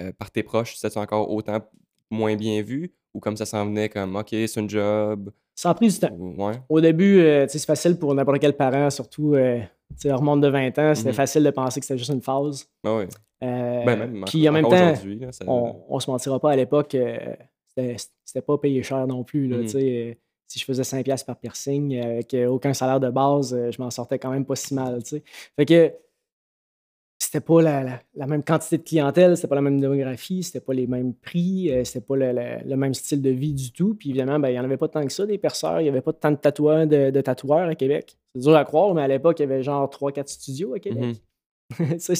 euh, 0.00 0.12
par 0.12 0.30
tes 0.30 0.42
proches, 0.42 0.76
c'est 0.76 0.96
encore 0.98 1.30
autant 1.30 1.58
moins 2.10 2.36
bien 2.36 2.62
vu 2.62 2.94
ou 3.14 3.20
comme 3.20 3.36
ça 3.36 3.46
s'en 3.46 3.66
venait 3.66 3.88
comme 3.88 4.14
OK, 4.16 4.28
c'est 4.30 4.58
un 4.58 4.68
job? 4.68 5.32
Ça 5.54 5.70
a 5.70 5.74
pris 5.74 5.88
du 5.88 5.98
temps. 5.98 6.16
Au 6.68 6.80
début, 6.80 7.20
euh, 7.20 7.46
c'est 7.48 7.64
facile 7.64 7.98
pour 7.98 8.14
n'importe 8.14 8.38
quel 8.38 8.56
parent, 8.56 8.90
surtout 8.90 9.34
on 10.04 10.16
remonte 10.16 10.40
de 10.40 10.48
20 10.48 10.78
ans, 10.78 10.94
c'était 10.94 11.10
mmh 11.10 11.14
facile 11.14 11.44
de 11.44 11.50
penser 11.50 11.80
que 11.80 11.86
c'était 11.86 11.98
juste 11.98 12.10
une 12.10 12.22
phase. 12.22 12.68
Ah 12.84 12.96
oui. 12.96 13.04
Ben, 13.40 14.24
puis 14.26 14.48
en 14.48 14.52
même 14.52 14.68
temps, 14.68 14.94
on, 15.46 15.94
ne 15.94 16.00
se 16.00 16.10
mentira 16.10 16.40
pas 16.40 16.52
à 16.52 16.56
l'époque, 16.56 16.96
c'était 17.76 18.42
pas 18.44 18.58
payé 18.58 18.82
cher 18.82 19.06
non 19.06 19.24
plus. 19.24 19.48
Là, 19.48 19.58
mmh. 19.58 20.14
Si 20.48 20.58
je 20.58 20.64
faisais 20.64 20.82
5$ 20.82 21.24
par 21.26 21.36
piercing 21.36 22.00
avec 22.00 22.34
aucun 22.48 22.72
salaire 22.72 23.00
de 23.00 23.10
base, 23.10 23.54
je 23.70 23.82
m'en 23.82 23.90
sortais 23.90 24.18
quand 24.18 24.30
même 24.30 24.46
pas 24.46 24.56
si 24.56 24.74
mal. 24.74 24.98
Fait 25.56 25.66
que 25.66 25.92
c'était 27.18 27.40
pas 27.40 27.60
la, 27.62 28.26
même 28.26 28.42
quantité 28.42 28.78
de 28.78 28.82
clientèle, 28.82 29.36
c'était 29.36 29.48
pas 29.48 29.56
la 29.56 29.62
même 29.62 29.80
démographie, 29.80 30.42
c'était 30.42 30.60
pas 30.60 30.72
les 30.72 30.86
mêmes 30.86 31.14
prix, 31.14 31.70
c'était 31.84 32.00
pas 32.00 32.16
le, 32.16 32.76
même 32.76 32.94
style 32.94 33.20
de 33.20 33.30
vie 33.30 33.52
du 33.52 33.72
tout. 33.72 33.94
Puis 33.94 34.10
évidemment, 34.10 34.38
ben, 34.38 34.48
il 34.48 34.52
n'y 34.52 34.60
en 34.60 34.64
avait 34.64 34.76
pas 34.76 34.88
tant 34.88 35.04
que 35.04 35.12
ça, 35.12 35.26
des 35.26 35.38
perceurs. 35.38 35.80
Il 35.80 35.84
n'y 35.84 35.88
avait 35.88 36.00
pas 36.00 36.12
tant 36.12 36.30
de 36.30 36.36
tatoueurs, 36.36 36.86
de, 36.86 37.20
tatoueurs 37.20 37.68
à 37.68 37.74
Québec. 37.74 38.16
C'est 38.34 38.42
dur 38.42 38.56
à 38.56 38.64
croire, 38.64 38.94
mais 38.94 39.02
à 39.02 39.08
l'époque, 39.08 39.40
il 39.40 39.42
y 39.42 39.44
avait 39.46 39.62
genre 39.62 39.88
3-4 39.90 40.28
studios 40.28 40.74
à 40.74 40.78
Québec. 40.78 41.16
Mmh. 41.78 41.98
ça, 41.98 42.14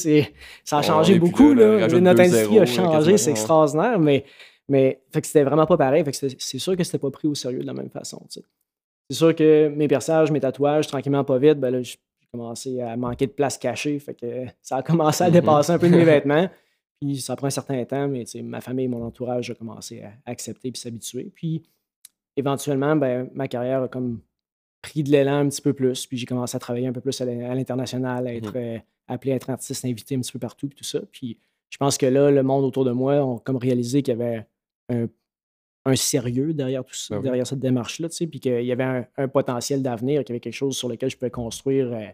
ça 0.64 0.78
a 0.78 0.82
changé 0.82 1.18
beaucoup. 1.18 1.54
Là. 1.54 1.86
Notre 1.86 2.20
industrie 2.20 2.58
a 2.58 2.66
changé, 2.66 3.16
c'est 3.18 3.30
extraordinaire, 3.30 3.98
mais 3.98 4.24
mais 4.68 5.00
fait 5.12 5.20
que 5.22 5.26
c'était 5.26 5.44
vraiment 5.44 5.66
pas 5.66 5.76
pareil. 5.76 6.04
Fait 6.04 6.12
que 6.12 6.28
c'est 6.38 6.58
sûr 6.58 6.76
que 6.76 6.84
c'était 6.84 6.98
pas 6.98 7.10
pris 7.10 7.26
au 7.26 7.34
sérieux 7.34 7.60
de 7.60 7.66
la 7.66 7.74
même 7.74 7.90
façon. 7.90 8.22
c'est 8.28 8.42
sûr 9.10 9.34
que 9.34 9.68
mes 9.68 9.88
perçages, 9.88 10.30
mes 10.30 10.40
tatouages, 10.40 10.86
tranquillement, 10.86 11.24
pas 11.24 11.38
vite, 11.38 11.58
ben 11.58 11.70
là, 11.70 11.82
j'ai 11.82 11.96
commencé 12.32 12.80
à 12.80 12.96
manquer 12.96 13.26
de 13.26 13.32
place 13.32 13.56
cachée. 13.58 13.98
Fait 13.98 14.14
que 14.14 14.44
ça 14.62 14.76
a 14.78 14.82
commencé 14.82 15.24
à 15.24 15.28
Mhm. 15.28 15.32
dépasser 15.34 15.72
un 15.72 15.78
peu 15.78 15.88
de 15.88 15.96
mes 15.96 16.04
vêtements. 16.24 16.48
Puis 17.00 17.20
ça 17.20 17.36
prend 17.36 17.46
un 17.46 17.50
certain 17.50 17.84
temps, 17.84 18.08
mais 18.08 18.24
ma 18.42 18.60
famille 18.60 18.86
et 18.86 18.88
mon 18.88 19.04
entourage 19.04 19.50
ont 19.50 19.54
commencé 19.54 20.02
à 20.02 20.12
accepter 20.26 20.70
puis 20.72 20.80
s'habituer. 20.80 21.30
Puis 21.34 21.62
éventuellement, 22.36 22.96
ben, 22.96 23.28
ma 23.34 23.48
carrière 23.48 23.82
a 23.84 23.88
comme 23.88 24.20
pris 24.82 25.02
de 25.02 25.10
l'élan 25.10 25.38
un 25.40 25.48
petit 25.48 25.62
peu 25.62 25.72
plus. 25.72 26.06
Puis 26.06 26.16
j'ai 26.18 26.26
commencé 26.26 26.56
à 26.56 26.58
travailler 26.60 26.86
un 26.86 26.92
peu 26.92 27.00
plus 27.00 27.20
à 27.20 27.24
l'in- 27.24 27.50
à 27.50 27.54
l'international, 27.54 28.26
à 28.26 28.34
être 28.34 28.52
euh, 28.56 28.78
appelé 29.08 29.32
à 29.32 29.36
être 29.36 29.50
artiste 29.50 29.84
invité 29.84 30.14
un 30.16 30.20
petit 30.20 30.32
peu 30.32 30.38
partout, 30.38 30.68
puis 30.68 30.76
tout 30.76 30.84
ça. 30.84 31.00
Puis 31.10 31.38
je 31.70 31.76
pense 31.78 31.98
que 31.98 32.06
là, 32.06 32.30
le 32.30 32.42
monde 32.42 32.64
autour 32.64 32.84
de 32.84 32.92
moi 32.92 33.14
ont 33.24 33.38
comme 33.38 33.56
réalisé 33.56 34.02
qu'il 34.02 34.12
y 34.18 34.22
avait 34.22 34.46
un, 34.88 35.06
un 35.84 35.96
sérieux 35.96 36.52
derrière 36.52 36.84
tout 36.84 36.94
ça, 36.94 37.14
Ben 37.14 37.18
oui. 37.20 37.24
derrière 37.24 37.46
cette 37.46 37.60
démarche-là, 37.60 38.08
tu 38.08 38.16
sais, 38.16 38.26
puis 38.26 38.40
qu'il 38.40 38.64
y 38.64 38.72
avait 38.72 38.84
un, 38.84 39.06
un 39.16 39.28
potentiel 39.28 39.82
d'avenir, 39.82 40.22
qu'il 40.24 40.30
y 40.30 40.32
avait 40.34 40.40
quelque 40.40 40.52
chose 40.54 40.76
sur 40.76 40.88
lequel 40.88 41.08
je 41.10 41.16
pouvais 41.16 41.30
construire 41.30 41.92
euh, 41.92 42.04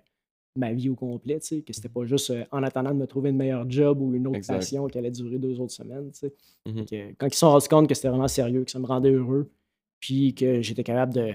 ma 0.56 0.72
vie 0.72 0.88
au 0.88 0.94
complet, 0.94 1.40
tu 1.40 1.46
sais, 1.46 1.62
que 1.62 1.72
c'était 1.72 1.88
pas 1.88 2.04
juste 2.04 2.30
euh, 2.30 2.44
en 2.52 2.62
attendant 2.62 2.90
de 2.92 2.98
me 2.98 3.06
trouver 3.06 3.30
une 3.30 3.36
meilleure 3.36 3.68
job 3.68 4.00
ou 4.00 4.14
une 4.14 4.26
autre 4.28 4.36
Exact. 4.36 4.54
passion 4.56 4.86
qui 4.86 4.98
allait 4.98 5.10
durer 5.10 5.38
deux 5.38 5.58
autres 5.58 5.72
semaines, 5.72 6.10
tu 6.12 6.18
sais. 6.20 6.32
Fait 6.66 6.84
que 6.84 7.12
quand 7.18 7.26
ils 7.26 7.32
se 7.32 7.38
sont 7.40 7.50
rendus 7.50 7.68
compte 7.68 7.88
que 7.88 7.94
c'était 7.94 8.08
vraiment 8.08 8.28
sérieux, 8.28 8.64
que 8.64 8.70
ça 8.70 8.78
me 8.78 8.86
rendait 8.86 9.10
heureux, 9.10 9.50
puis 9.98 10.34
que 10.34 10.62
j'étais 10.62 10.84
capable 10.84 11.12
de, 11.14 11.32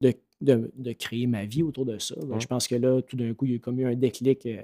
de, 0.00 0.14
de- 0.40 0.72
de 0.74 0.92
créer 0.92 1.26
ma 1.26 1.44
vie 1.44 1.62
autour 1.62 1.84
de 1.84 1.98
ça, 1.98 2.14
ben, 2.20 2.32
Ouais. 2.34 2.40
je 2.40 2.46
pense 2.46 2.66
que 2.66 2.74
là, 2.76 3.02
tout 3.02 3.16
d'un 3.16 3.34
coup, 3.34 3.44
il 3.44 3.52
y 3.52 3.56
a 3.56 3.58
comme 3.58 3.78
eu 3.80 3.86
un 3.86 3.94
déclic 3.94 4.46
euh, 4.46 4.62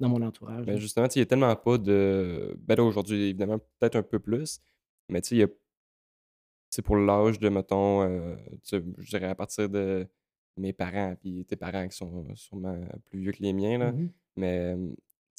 dans 0.00 0.08
mon 0.08 0.20
entourage. 0.22 0.66
Ben 0.66 0.74
là. 0.74 0.78
justement, 0.78 1.06
tu 1.08 1.14
sais, 1.14 1.20
il 1.20 1.22
n'y 1.22 1.26
a 1.26 1.26
tellement 1.26 1.56
pas 1.56 1.78
de. 1.78 2.56
Ben 2.66 2.74
là, 2.76 2.84
aujourd'hui, 2.84 3.22
évidemment, 3.30 3.58
peut-être 3.78 3.96
un 3.96 4.02
peu 4.02 4.18
plus. 4.18 4.60
Mais 5.10 5.20
tu 5.22 5.28
sais, 5.30 5.34
il 5.36 5.38
y 5.38 5.42
a. 5.44 5.48
C'est 6.70 6.82
pour 6.82 6.96
l'âge 6.96 7.38
de, 7.38 7.48
mettons, 7.48 8.02
euh, 8.02 8.36
je 8.70 9.08
dirais 9.08 9.26
à 9.28 9.34
partir 9.34 9.68
de 9.68 10.06
mes 10.56 10.72
parents, 10.72 11.14
puis 11.20 11.44
tes 11.44 11.56
parents 11.56 11.86
qui 11.86 11.96
sont 11.96 12.24
sûrement 12.34 12.78
plus 13.04 13.20
vieux 13.20 13.32
que 13.32 13.42
les 13.42 13.52
miens, 13.52 13.78
là. 13.78 13.92
Mhm. 13.92 14.10
Mais 14.36 14.74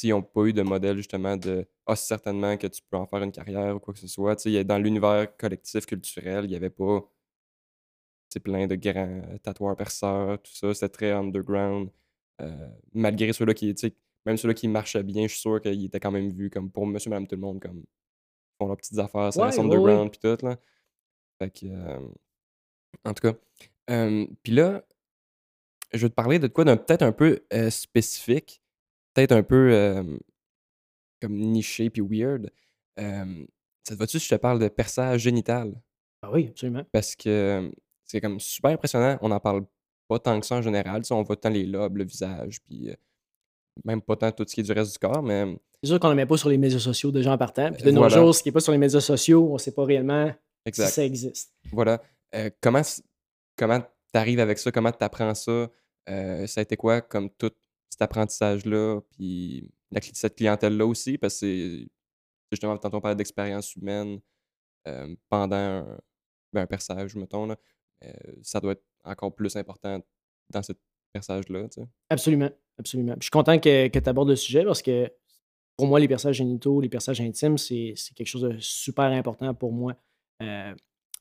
ils 0.03 0.09
n'ont 0.09 0.21
pas 0.21 0.43
eu 0.45 0.53
de 0.53 0.61
modèle 0.61 0.97
justement 0.97 1.37
de 1.37 1.67
Ah, 1.85 1.95
certainement 1.95 2.55
que 2.57 2.67
tu 2.67 2.81
peux 2.89 2.97
en 2.97 3.07
faire 3.07 3.23
une 3.23 3.31
carrière 3.31 3.75
ou 3.75 3.79
quoi 3.79 3.93
que 3.93 3.99
ce 3.99 4.07
soit. 4.07 4.35
Dans 4.63 4.77
l'univers 4.77 5.35
collectif 5.37 5.85
culturel, 5.85 6.45
il 6.45 6.49
n'y 6.49 6.55
avait 6.55 6.69
pas 6.69 7.01
plein 8.43 8.67
de 8.67 8.75
grands 8.75 9.21
tatoueurs 9.41 9.75
perceurs, 9.75 10.39
tout 10.41 10.51
ça. 10.53 10.73
C'était 10.73 10.89
très 10.89 11.11
underground. 11.11 11.89
Euh, 12.41 12.69
malgré 12.93 13.33
ceux-là 13.33 13.55
qui, 13.55 13.73
même 14.25 14.37
ceux-là 14.37 14.53
qui 14.53 14.67
marchaient 14.67 15.01
bien, 15.01 15.23
je 15.23 15.29
suis 15.29 15.39
sûr 15.39 15.59
qu'ils 15.59 15.85
étaient 15.85 15.99
quand 15.99 16.11
même 16.11 16.29
vus 16.29 16.51
comme 16.51 16.69
pour 16.69 16.85
monsieur, 16.85 17.09
madame, 17.09 17.25
tout 17.25 17.35
le 17.35 17.41
monde, 17.41 17.59
comme 17.59 17.83
font 18.59 18.67
leurs 18.67 18.77
petites 18.77 18.99
affaires, 18.99 19.33
ça 19.33 19.39
Ouais, 19.39 19.47
reste 19.47 19.59
underground, 19.59 20.11
puis 20.11 20.19
tout, 20.19 20.45
là. 20.45 20.57
Fait 21.39 21.49
que, 21.49 21.65
euh, 21.65 21.99
en 23.05 23.13
tout 23.13 23.31
cas. 23.31 23.37
Euh, 23.89 24.25
puis 24.43 24.53
là, 24.53 24.83
je 25.93 25.99
vais 25.99 26.09
te 26.09 26.15
parler 26.15 26.39
de 26.39 26.47
quoi 26.47 26.65
d'un 26.65 26.77
peut-être 26.77 27.03
un 27.03 27.11
peu 27.11 27.45
euh, 27.53 27.69
spécifique, 27.69 28.61
peut-être 29.13 29.31
un 29.31 29.43
peu 29.43 30.17
comme 31.21 31.35
niché 31.35 31.89
puis 31.89 32.01
weird. 32.01 32.51
Ça 32.97 33.95
te 33.95 33.99
va-tu 33.99 34.19
si 34.19 34.25
je 34.27 34.35
te 34.35 34.39
parle 34.39 34.59
de 34.59 34.67
perçage 34.67 35.21
génital? 35.21 35.73
Ah 36.21 36.31
oui, 36.31 36.47
absolument. 36.49 36.83
Parce 36.91 37.15
que 37.15 37.71
c'est 38.03 38.19
comme 38.19 38.39
super 38.39 38.71
impressionnant. 38.71 39.17
On 39.21 39.29
n'en 39.29 39.39
parle 39.39 39.65
pas 40.09 40.19
tant 40.19 40.39
que 40.39 40.45
ça 40.45 40.55
en 40.55 40.61
général. 40.61 41.01
Tu 41.01 41.07
sais, 41.07 41.13
on 41.13 41.23
voit 41.23 41.37
tant 41.37 41.49
les 41.49 41.65
lobes, 41.65 41.97
le 41.97 42.03
visage, 42.03 42.61
puis 42.63 42.89
même 43.85 44.01
pas 44.01 44.15
tant 44.15 44.31
tout 44.31 44.43
ce 44.47 44.53
qui 44.53 44.61
est 44.61 44.63
du 44.63 44.71
reste 44.71 44.91
du 44.91 44.99
corps, 44.99 45.23
mais 45.23 45.57
C'est 45.81 45.89
sûr 45.89 45.99
qu'on 45.99 46.07
ne 46.07 46.13
le 46.13 46.17
met 46.17 46.25
pas 46.25 46.37
sur 46.37 46.49
les 46.49 46.57
médias 46.57 46.79
sociaux 46.79 47.11
déjà 47.11 47.31
en 47.31 47.37
partant. 47.37 47.71
Puis 47.71 47.83
de 47.83 47.91
nos 47.91 48.09
jours, 48.09 48.35
ce 48.35 48.43
qui 48.43 48.49
n'est 48.49 48.53
pas 48.53 48.59
sur 48.59 48.71
les 48.71 48.77
médias 48.77 48.99
sociaux, 48.99 49.47
on 49.49 49.53
ne 49.53 49.59
sait 49.59 49.73
pas 49.73 49.85
réellement 49.85 50.33
exact. 50.67 50.87
si 50.87 50.93
ça 50.93 51.05
existe. 51.05 51.53
Voilà. 51.71 52.01
Euh, 52.35 52.49
comment 52.61 52.81
comment 53.55 53.81
t'arrives 54.11 54.39
avec 54.39 54.57
ça? 54.57 54.71
Comment 54.71 54.91
t'apprends 54.91 55.33
ça? 55.33 55.69
Euh, 56.09 56.47
ça 56.47 56.61
a 56.61 56.63
été 56.63 56.77
quoi 56.77 57.01
comme 57.01 57.29
tout 57.29 57.51
cet 57.89 58.01
apprentissage-là? 58.01 59.01
Puis 59.11 59.71
la, 59.91 60.01
cette 60.01 60.35
clientèle-là 60.35 60.85
aussi? 60.85 61.17
Parce 61.17 61.35
que 61.35 61.39
c'est 61.39 61.87
justement, 62.51 62.77
tantôt 62.77 62.97
on 62.97 63.01
parlait 63.01 63.15
d'expérience 63.15 63.75
humaine 63.75 64.19
euh, 64.87 65.15
pendant 65.29 65.55
un, 65.55 65.97
ben, 66.53 66.61
un 66.61 66.67
perçage, 66.67 67.15
mettons. 67.15 67.45
Là. 67.45 67.57
Ça 68.43 68.59
doit 68.59 68.73
être 68.73 68.83
encore 69.03 69.33
plus 69.33 69.55
important 69.55 69.99
dans 70.49 70.63
ce 70.63 70.73
perçage-là. 71.13 71.67
Tu 71.69 71.81
sais. 71.81 71.87
Absolument, 72.09 72.49
absolument. 72.77 73.13
Puis 73.13 73.21
je 73.21 73.25
suis 73.25 73.31
content 73.31 73.59
que, 73.59 73.87
tu 73.87 74.09
abordes 74.09 74.29
le 74.29 74.35
sujet 74.35 74.63
parce 74.63 74.81
que 74.81 75.11
pour 75.75 75.87
moi, 75.87 75.99
les 75.99 76.07
perçages 76.07 76.35
génitaux, 76.35 76.81
les 76.81 76.89
perçages 76.89 77.21
intimes, 77.21 77.57
c'est 77.57 77.93
quelque 78.15 78.27
chose 78.27 78.41
de 78.41 78.57
super 78.59 79.05
important 79.05 79.53
pour 79.53 79.71
moi. 79.71 79.95
Euh, 80.41 80.73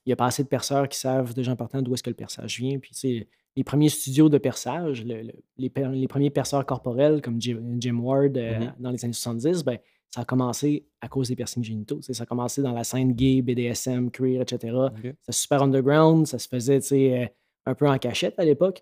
Il 0.05 0.09
n'y 0.11 0.13
a 0.13 0.15
pas 0.15 0.27
assez 0.27 0.41
de 0.43 0.47
perceurs 0.47 0.87
qui 0.87 0.97
savent 0.97 1.33
déjà 1.33 1.51
en 1.51 1.55
partant 1.57 1.81
d'où 1.81 1.93
est-ce 1.93 2.01
que 2.03 2.09
le 2.09 2.15
perçage 2.15 2.59
vient. 2.59 2.79
Puis, 2.79 2.91
tu 2.91 2.97
sais, 2.99 3.27
les 3.57 3.63
premiers 3.65 3.89
studios 3.89 4.29
de 4.29 4.37
perçage, 4.37 5.03
le- 5.03 5.21
le- 5.21 5.33
les, 5.57 5.69
per- 5.69 5.89
les 5.91 6.07
premiers 6.07 6.29
perceurs 6.29 6.65
corporels 6.65 7.21
comme 7.21 7.41
Jim, 7.41 7.61
Jim 7.77 7.99
Ward 7.99 8.37
euh, 8.37 8.59
Mhm. 8.59 8.73
dans 8.79 8.91
les 8.91 9.03
années 9.03 9.13
70, 9.13 9.63
ben, 9.65 9.79
ça 10.09 10.21
a 10.21 10.25
commencé 10.25 10.85
à 11.01 11.09
cause 11.09 11.27
des 11.27 11.35
piercings 11.35 11.63
génitaux. 11.63 11.99
Ça 12.01 12.23
a 12.23 12.25
commencé 12.25 12.61
dans 12.61 12.71
la 12.71 12.85
scène 12.85 13.11
gay, 13.13 13.41
BDSM, 13.41 14.09
queer, 14.09 14.41
etc. 14.43 14.73
Ok. 14.75 14.93
C'était 15.03 15.31
super 15.31 15.63
underground, 15.63 16.25
ça 16.25 16.39
se 16.39 16.47
faisait 16.47 16.79
euh, 16.93 17.25
un 17.65 17.75
peu 17.75 17.89
en 17.89 17.97
cachette 17.97 18.39
à 18.39 18.45
l'époque. 18.45 18.81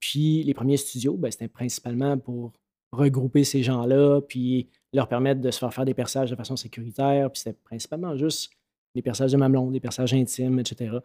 Puis 0.00 0.42
les 0.42 0.54
premiers 0.54 0.78
studios, 0.78 1.18
ben, 1.18 1.30
c'était 1.30 1.48
principalement 1.48 2.16
pour 2.16 2.52
regrouper 2.92 3.44
ces 3.44 3.62
gens-là, 3.62 4.20
puis 4.22 4.68
leur 4.94 5.08
permettre 5.08 5.40
de 5.42 5.50
se 5.50 5.58
faire 5.58 5.72
faire 5.74 5.84
des 5.84 5.94
perçages 5.94 6.30
de 6.30 6.36
façon 6.36 6.56
sécuritaire. 6.56 7.30
Puis 7.30 7.40
c'était 7.42 7.58
principalement 7.62 8.16
juste 8.16 8.50
des 8.94 9.02
perçages 9.02 9.32
de 9.32 9.36
mamelon, 9.36 9.70
des 9.70 9.80
perçages 9.80 10.12
intimes, 10.14 10.58
etc. 10.58 10.96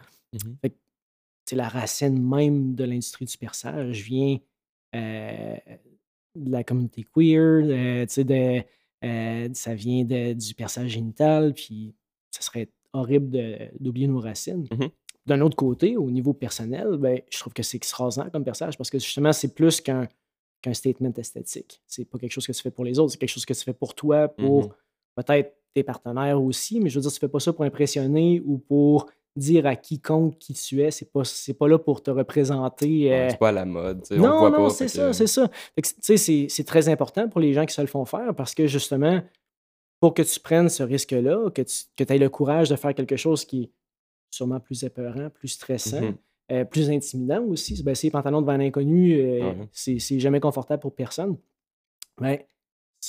Fait 0.61 0.69
que, 0.69 0.75
tu 0.75 1.51
sais, 1.51 1.55
la 1.55 1.67
racine 1.69 2.21
même 2.21 2.75
de 2.75 2.83
l'industrie 2.83 3.25
du 3.25 3.37
perçage 3.37 4.01
vient 4.03 4.37
euh, 4.95 5.55
de 6.35 6.51
la 6.51 6.63
communauté 6.63 7.03
queer, 7.03 7.63
euh, 7.65 8.05
de, 8.05 8.63
euh, 9.05 9.49
ça 9.53 9.75
vient 9.75 10.03
de- 10.05 10.33
du 10.33 10.53
perçage 10.55 10.89
génital, 10.91 11.53
puis 11.53 11.93
ça 12.31 12.41
serait 12.41 12.69
horrible 12.93 13.37
d'oublier 13.79 14.07
nos 14.07 14.19
racines. 14.19 14.67
Mhm. 14.71 14.89
D'un 15.25 15.41
autre 15.41 15.57
côté, 15.57 15.97
au 15.97 16.09
niveau 16.09 16.33
personnel, 16.33 16.97
ben, 16.97 17.21
je 17.29 17.39
trouve 17.39 17.53
que 17.53 17.63
c'est 17.63 17.75
extraordinaire 17.77 18.31
comme 18.31 18.45
perçage 18.45 18.77
parce 18.77 18.89
que 18.89 18.97
justement, 18.97 19.33
c'est 19.33 19.53
plus 19.53 19.81
qu'un 19.81 20.07
qu'un 20.61 20.73
statement 20.73 21.13
esthétique. 21.17 21.81
C'est 21.85 22.05
pas 22.05 22.17
quelque 22.17 22.31
chose 22.31 22.47
que 22.47 22.51
tu 22.51 22.61
fais 22.63 22.71
pour 22.71 22.83
les 22.85 22.97
autres, 22.97 23.11
c'est 23.11 23.19
quelque 23.19 23.29
chose 23.29 23.45
que 23.45 23.53
tu 23.53 23.63
fais 23.63 23.73
pour 23.73 23.93
toi, 23.93 24.27
pour 24.27 24.63
Mhm. 24.63 24.73
peut-être 25.15 25.53
tes 25.77 25.83
partenaires 25.83 26.41
aussi, 26.41 26.79
mais 26.79 26.89
je 26.89 26.95
veux 26.97 27.01
dire, 27.01 27.11
tu 27.11 27.19
fais 27.19 27.27
pas 27.27 27.39
ça 27.39 27.53
pour 27.53 27.63
impressionner 27.63 28.41
ou 28.45 28.57
pour 28.57 29.07
dire 29.35 29.67
à 29.67 29.75
quiconque 29.75 30.37
qui 30.39 30.53
tu 30.53 30.81
es. 30.81 30.89
C'est 30.89 31.11
pas, 31.11 31.23
c'est 31.23 31.53
pas 31.53 31.67
là 31.67 31.77
pour 31.77 32.01
te 32.01 32.09
représenter. 32.09 33.09
Ouais, 33.09 33.13
euh, 33.13 33.29
c'est 33.29 33.37
pas 33.39 33.49
à 33.49 33.51
la 33.51 33.65
mode. 33.65 34.03
sais, 34.05 34.15
on 34.19 34.23
non, 34.23 34.39
voit 34.39 34.49
non, 34.49 34.69
c'est 34.69 34.87
ça, 34.87 35.07
que- 35.07 35.13
c'est 35.13 35.27
ça. 35.27 35.47
Fait 35.75 35.81
que, 35.83 35.87
tu 36.01 36.17
sais, 36.17 36.47
c'est 36.49 36.63
très 36.63 36.89
important 36.89 37.29
pour 37.29 37.39
les 37.39 37.53
gens 37.53 37.65
qui 37.65 37.73
se 37.75 37.81
le 37.81 37.87
font 37.87 38.05
faire 38.05 38.33
parce 38.35 38.55
que 38.55 38.65
justement, 38.65 39.21
pour 39.99 40.13
que 40.15 40.21
tu 40.23 40.39
prennes 40.39 40.69
ce 40.69 40.81
risque-là, 40.83 41.49
que 41.51 41.61
tu 41.61 42.13
aies 42.13 42.17
le 42.17 42.29
courage 42.29 42.69
de 42.69 42.75
faire 42.75 42.93
quelque 42.95 43.15
chose 43.15 43.45
qui 43.45 43.63
est 43.63 43.69
sûrement 44.31 44.59
plus 44.59 44.83
épeurant, 44.83 45.29
plus 45.29 45.47
stressant, 45.49 46.01
Mhm. 46.01 46.15
euh, 46.53 46.65
plus 46.65 46.89
intimidant 46.89 47.43
aussi, 47.43 47.75
c'est 47.77 47.83
baisser 47.83 48.07
les 48.07 48.11
pantalons 48.11 48.41
devant 48.41 48.53
un 48.53 48.59
inconnu, 48.59 49.13
euh, 49.19 49.39
Ouais. 49.41 49.69
c'est 49.71 49.99
c'est 49.99 50.19
jamais 50.19 50.39
confortable 50.39 50.81
pour 50.81 50.93
personne. 50.95 51.37
Mais 52.19 52.47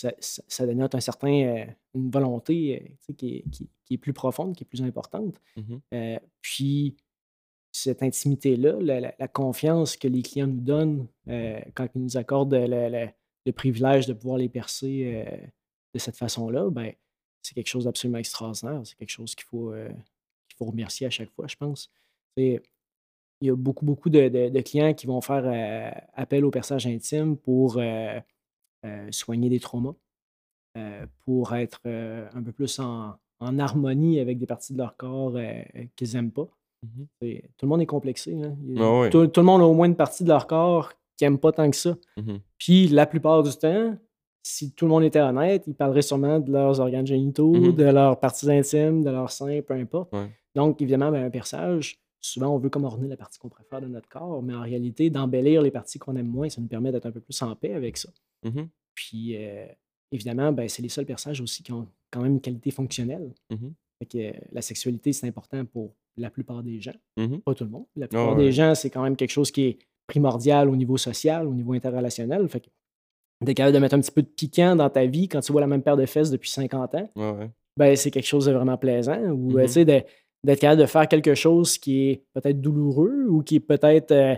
ça, 0.00 0.12
ça- 0.20 0.42
ça 0.48 0.66
dénote 0.66 0.94
un 0.94 1.00
certain, 1.00 1.32
euh, 1.32 1.64
une 1.94 2.10
volonté 2.10 2.76
euh, 2.76 2.86
tu 2.88 2.96
sais, 3.00 3.14
qui, 3.14 3.34
est, 3.36 3.50
qui- 3.50 3.68
qui 3.84 3.94
est 3.94 3.98
plus 3.98 4.12
profonde, 4.12 4.54
qui 4.56 4.64
est 4.64 4.66
plus 4.66 4.82
importante. 4.82 5.40
Mhm. 5.56 5.80
Euh, 5.94 6.18
puis, 6.40 6.96
cette 7.72 8.02
intimité-là, 8.02 8.78
la, 8.80 9.00
la- 9.00 9.14
la 9.18 9.28
confiance 9.28 9.96
que 9.96 10.08
les 10.08 10.22
clients 10.22 10.46
nous 10.46 10.60
donnent 10.60 11.06
euh, 11.28 11.60
quand 11.74 11.86
ils 11.94 12.02
nous 12.02 12.16
accordent 12.16 12.54
le, 12.54 12.66
le- 12.88 13.08
le 13.46 13.52
privilège 13.52 14.06
de 14.06 14.12
pouvoir 14.14 14.38
les 14.38 14.48
percer 14.48 15.24
euh, 15.26 15.36
de 15.94 15.98
cette 15.98 16.16
façon-là, 16.16 16.68
ben, 16.70 16.92
c'est 17.42 17.54
quelque 17.54 17.68
chose 17.68 17.84
d'absolument 17.84 18.18
extraordinaire. 18.18 18.80
C'est 18.84 18.96
quelque 18.96 19.10
chose 19.10 19.34
qu'il 19.34 19.46
faut, 19.46 19.72
euh, 19.72 19.88
qu'il 20.48 20.56
faut 20.58 20.66
remercier 20.66 21.06
à 21.06 21.10
chaque 21.10 21.30
fois, 21.30 21.46
je 21.46 21.56
pense. 21.56 21.90
C'est- 22.36 22.60
il 23.40 23.46
y 23.46 23.50
a 23.50 23.56
beaucoup, 23.56 23.84
beaucoup 23.84 24.10
de, 24.10 24.28
de- 24.28 24.48
de 24.48 24.60
clients 24.60 24.92
qui 24.94 25.06
vont 25.06 25.20
faire 25.20 25.44
appel 26.14 26.44
au 26.44 26.50
perçage 26.50 26.86
intime 26.88 27.36
pour 27.36 27.78
soigner 29.10 29.48
des 29.48 29.60
traumas, 29.60 29.94
euh, 30.76 31.06
pour 31.24 31.54
être 31.54 31.80
euh, 31.86 32.28
un 32.34 32.42
peu 32.42 32.52
plus 32.52 32.78
en, 32.78 33.14
en 33.40 33.58
harmonie 33.58 34.20
avec 34.20 34.38
des 34.38 34.46
parties 34.46 34.72
de 34.72 34.78
leur 34.78 34.96
corps 34.96 35.34
euh, 35.36 35.62
qu'ils 35.96 36.12
n'aiment 36.14 36.30
pas. 36.32 36.46
C'est- 37.20 37.42
Tout 37.56 37.66
le 37.66 37.68
monde 37.70 37.80
est 37.82 37.86
complexé. 37.86 38.40
hein. 38.40 38.56
Il 38.66 38.76
tout, 39.10 39.26
tout 39.26 39.40
le 39.40 39.46
monde 39.46 39.62
a 39.62 39.64
au 39.64 39.74
moins 39.74 39.86
une 39.86 39.96
partie 39.96 40.22
de 40.22 40.28
leur 40.28 40.46
corps 40.46 40.92
qui 41.16 41.24
n'aime 41.24 41.38
pas 41.38 41.50
tant 41.50 41.68
que 41.68 41.76
ça. 41.76 41.96
Mhm. 42.16 42.38
Puis 42.58 42.86
la 42.88 43.06
plupart 43.06 43.42
du 43.42 43.50
temps, 43.56 43.96
si 44.44 44.72
tout 44.72 44.84
le 44.84 44.90
monde 44.90 45.02
était 45.02 45.20
honnête, 45.20 45.64
ils 45.66 45.74
parleraient 45.74 46.02
sûrement 46.02 46.38
de 46.38 46.52
leurs 46.52 46.78
organes 46.78 47.06
génitaux, 47.06 47.52
Mhm. 47.52 47.72
de 47.74 47.84
leurs 47.84 48.20
parties 48.20 48.48
intimes, 48.50 49.02
de 49.02 49.10
leurs 49.10 49.30
seins, 49.32 49.60
peu 49.62 49.74
importe. 49.74 50.12
Ouais. 50.12 50.30
Donc, 50.54 50.80
évidemment, 50.80 51.10
ben, 51.10 51.24
un 51.24 51.30
perçage, 51.30 51.98
souvent, 52.20 52.54
on 52.54 52.58
veut 52.58 52.68
comme 52.70 52.84
orner 52.84 53.08
la 53.08 53.16
partie 53.16 53.38
qu'on 53.38 53.48
préfère 53.48 53.80
de 53.80 53.86
notre 53.86 54.08
corps, 54.08 54.42
mais 54.42 54.54
en 54.54 54.62
réalité, 54.62 55.10
d'embellir 55.10 55.62
les 55.62 55.70
parties 55.70 55.98
qu'on 55.98 56.16
aime 56.16 56.26
moins, 56.28 56.48
ça 56.48 56.60
nous 56.60 56.66
permet 56.68 56.92
d'être 56.92 57.06
un 57.06 57.12
peu 57.12 57.20
plus 57.20 57.40
en 57.42 57.54
paix 57.56 57.74
avec 57.74 57.96
ça. 57.96 58.08
Mhm. 58.44 58.68
Puis, 58.94 59.36
euh, 59.36 59.66
évidemment, 60.12 60.52
ben, 60.52 60.68
c'est 60.68 60.82
les 60.82 60.88
seuls 60.88 61.06
perçages 61.06 61.40
aussi 61.40 61.62
qui 61.62 61.72
ont 61.72 61.86
quand 62.10 62.22
même 62.22 62.32
une 62.32 62.40
qualité 62.40 62.70
fonctionnelle. 62.70 63.32
Fait 64.00 64.06
que, 64.06 64.18
euh, 64.18 64.32
la 64.52 64.62
sexualité, 64.62 65.12
c'est 65.12 65.26
important 65.26 65.64
pour 65.64 65.94
la 66.16 66.30
plupart 66.30 66.62
des 66.62 66.80
gens. 66.80 66.94
Mhm. 67.16 67.40
Pas 67.42 67.54
tout 67.54 67.64
le 67.64 67.70
monde. 67.70 67.86
La 67.96 68.04
Ouais, 68.04 68.08
plupart 68.08 68.36
ouais. 68.36 68.44
des 68.44 68.52
gens, 68.52 68.74
c'est 68.74 68.90
quand 68.90 69.02
même 69.02 69.16
quelque 69.16 69.30
chose 69.30 69.50
qui 69.50 69.62
est 69.64 69.78
primordial 70.06 70.68
au 70.70 70.76
niveau 70.76 70.96
social, 70.96 71.46
au 71.46 71.52
niveau 71.54 71.74
interrelationnel. 71.74 72.48
Fait 72.48 72.60
que 72.60 72.66
d'être 73.44 73.56
capable 73.56 73.74
de 73.74 73.80
mettre 73.80 73.94
un 73.94 74.00
petit 74.00 74.10
peu 74.10 74.22
de 74.22 74.26
piquant 74.28 74.74
dans 74.74 74.90
ta 74.90 75.06
vie 75.06 75.28
quand 75.28 75.40
tu 75.40 75.52
vois 75.52 75.60
la 75.60 75.66
même 75.68 75.82
paire 75.82 75.96
de 75.96 76.06
fesses 76.06 76.30
depuis 76.30 76.50
50 76.50 76.94
ans, 76.96 77.10
ouais. 77.14 77.50
ben, 77.76 77.94
c'est 77.94 78.10
quelque 78.10 78.26
chose 78.26 78.46
de 78.46 78.52
vraiment 78.52 78.76
plaisant. 78.78 79.20
Ou 79.30 79.58
euh, 79.58 79.66
tu 79.66 79.72
sais, 79.72 79.84
de- 79.84 80.02
d'être 80.44 80.60
capable 80.60 80.80
de 80.80 80.86
faire 80.86 81.08
quelque 81.08 81.34
chose 81.34 81.78
qui 81.78 82.08
est 82.10 82.24
peut-être 82.32 82.60
douloureux 82.60 83.26
ou 83.28 83.42
qui 83.42 83.56
est 83.56 83.60
peut-être 83.60 84.12
euh, 84.12 84.34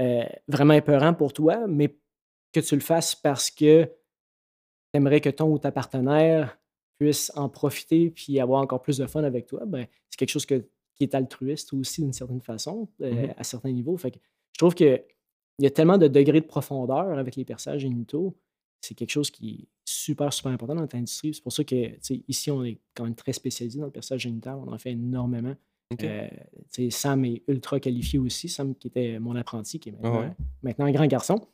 euh, 0.00 0.24
vraiment 0.48 0.74
épeurant 0.74 1.14
pour 1.14 1.32
toi, 1.32 1.66
mais 1.68 1.96
que 2.52 2.60
tu 2.60 2.74
le 2.74 2.80
fasses 2.80 3.14
parce 3.14 3.50
que 3.50 3.84
tu 3.84 3.90
aimerais 4.94 5.20
que 5.20 5.30
ton 5.30 5.50
ou 5.52 5.58
ta 5.58 5.72
partenaire 5.72 6.58
puisse 6.98 7.32
en 7.34 7.48
profiter 7.48 8.10
puis 8.10 8.38
avoir 8.40 8.62
encore 8.62 8.82
plus 8.82 8.98
de 8.98 9.06
fun 9.06 9.24
avec 9.24 9.46
toi, 9.46 9.64
ben, 9.66 9.86
c'est 10.10 10.16
quelque 10.18 10.28
chose 10.30 10.46
que- 10.46 10.64
qui 10.94 11.02
est 11.04 11.14
altruiste 11.14 11.72
aussi 11.72 12.02
d'une 12.02 12.12
certaine 12.12 12.40
façon, 12.40 12.88
euh, 13.02 13.10
Mhm. 13.26 13.34
à 13.36 13.42
certains 13.44 13.72
niveaux. 13.72 13.96
Fait 13.96 14.12
que 14.12 14.18
je 14.52 14.58
trouve 14.58 14.74
que 14.74 15.02
il 15.58 15.62
y 15.64 15.66
a 15.66 15.70
tellement 15.70 15.98
de 15.98 16.08
degrés 16.08 16.40
de 16.40 16.46
profondeur 16.46 17.16
avec 17.18 17.36
les 17.36 17.44
perçages 17.44 17.80
génitaux. 17.82 18.36
C'est 18.80 18.94
quelque 18.94 19.10
chose 19.10 19.30
qui 19.30 19.68
super, 20.04 20.32
super 20.32 20.52
important 20.52 20.74
dans 20.74 20.82
notre 20.82 20.96
industrie. 20.96 21.32
C'est 21.34 21.42
pour 21.42 21.52
ça 21.52 21.64
que, 21.64 21.92
ici, 22.28 22.50
on 22.50 22.64
est 22.64 22.78
quand 22.94 23.04
même 23.04 23.14
très 23.14 23.32
spécialisé 23.32 23.78
dans 23.78 23.86
le 23.86 23.92
perçage 23.92 24.20
génital. 24.22 24.56
On 24.56 24.72
en 24.72 24.78
fait 24.78 24.92
énormément. 24.92 25.54
Euh, 26.02 26.28
Sam 26.90 27.24
est 27.24 27.42
ultra 27.46 27.78
qualifié 27.80 28.18
aussi. 28.18 28.48
Sam, 28.48 28.74
qui 28.74 28.88
était 28.88 29.18
mon 29.18 29.36
apprenti, 29.36 29.78
qui 29.78 29.90
est 29.90 29.92
maintenant, 29.92 30.20
ouais? 30.20 30.32
maintenant 30.62 30.86
un 30.86 30.92
grand 30.92 31.06
garçon. 31.06 31.46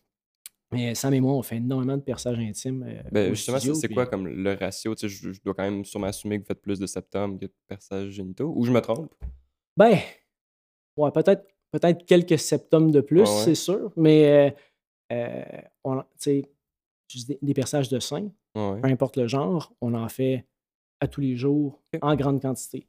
Mais 0.73 0.95
Sam 0.95 1.13
et 1.15 1.21
moi, 1.21 1.33
on 1.35 1.43
fait 1.43 1.57
énormément 1.57 1.97
de 1.97 2.03
perçage 2.03 2.39
intime. 2.39 2.85
euh, 2.87 3.03
Ben, 3.11 3.35
justement, 3.35 3.59
c'est 3.59 3.89
puis- 3.89 3.95
quoi 3.95 4.07
comme 4.07 4.27
le 4.29 4.55
ratio? 4.55 4.95
Je, 4.97 5.09
je 5.09 5.41
dois 5.43 5.53
quand 5.55 5.65
même 5.65 5.85
sûrement 5.85 6.07
assumer 6.07 6.37
que 6.39 6.43
vous 6.43 6.47
faites 6.47 6.63
plus 6.63 6.79
de 6.79 6.87
septum 6.87 7.39
que 7.39 7.47
de 7.47 7.53
perçage 7.67 8.11
génitaux. 8.11 8.53
Ou 8.57 8.65
je 8.65 8.71
me 8.73 8.81
trompe? 8.81 9.13
Ben, 9.77 9.99
ouais, 10.97 11.11
peut-être 11.11 11.45
peut-être 11.73 12.05
quelques 12.07 12.39
septums 12.39 12.91
de 12.91 13.01
plus, 13.01 13.21
ouais? 13.21 13.27
c'est 13.45 13.55
sûr. 13.57 13.93
Mais, 13.97 14.51
euh, 14.51 14.51
euh, 15.13 15.61
on- 15.85 15.99
tu 16.03 16.07
sais, 16.19 16.43
juste 17.09 17.29
des, 17.29 17.39
des 17.43 17.55
perçages 17.55 17.89
de 17.89 17.99
seins, 17.99 18.29
Ouais, 18.57 18.81
peu 18.81 18.89
importe 18.89 19.17
le 19.17 19.27
genre, 19.29 19.73
on 19.81 19.95
en 19.95 20.09
fait 20.09 20.45
à 21.01 21.07
tous 21.09 21.21
les 21.21 21.37
jours, 21.37 21.81
en 22.03 22.15
grande 22.17 22.41
quantité. 22.43 22.87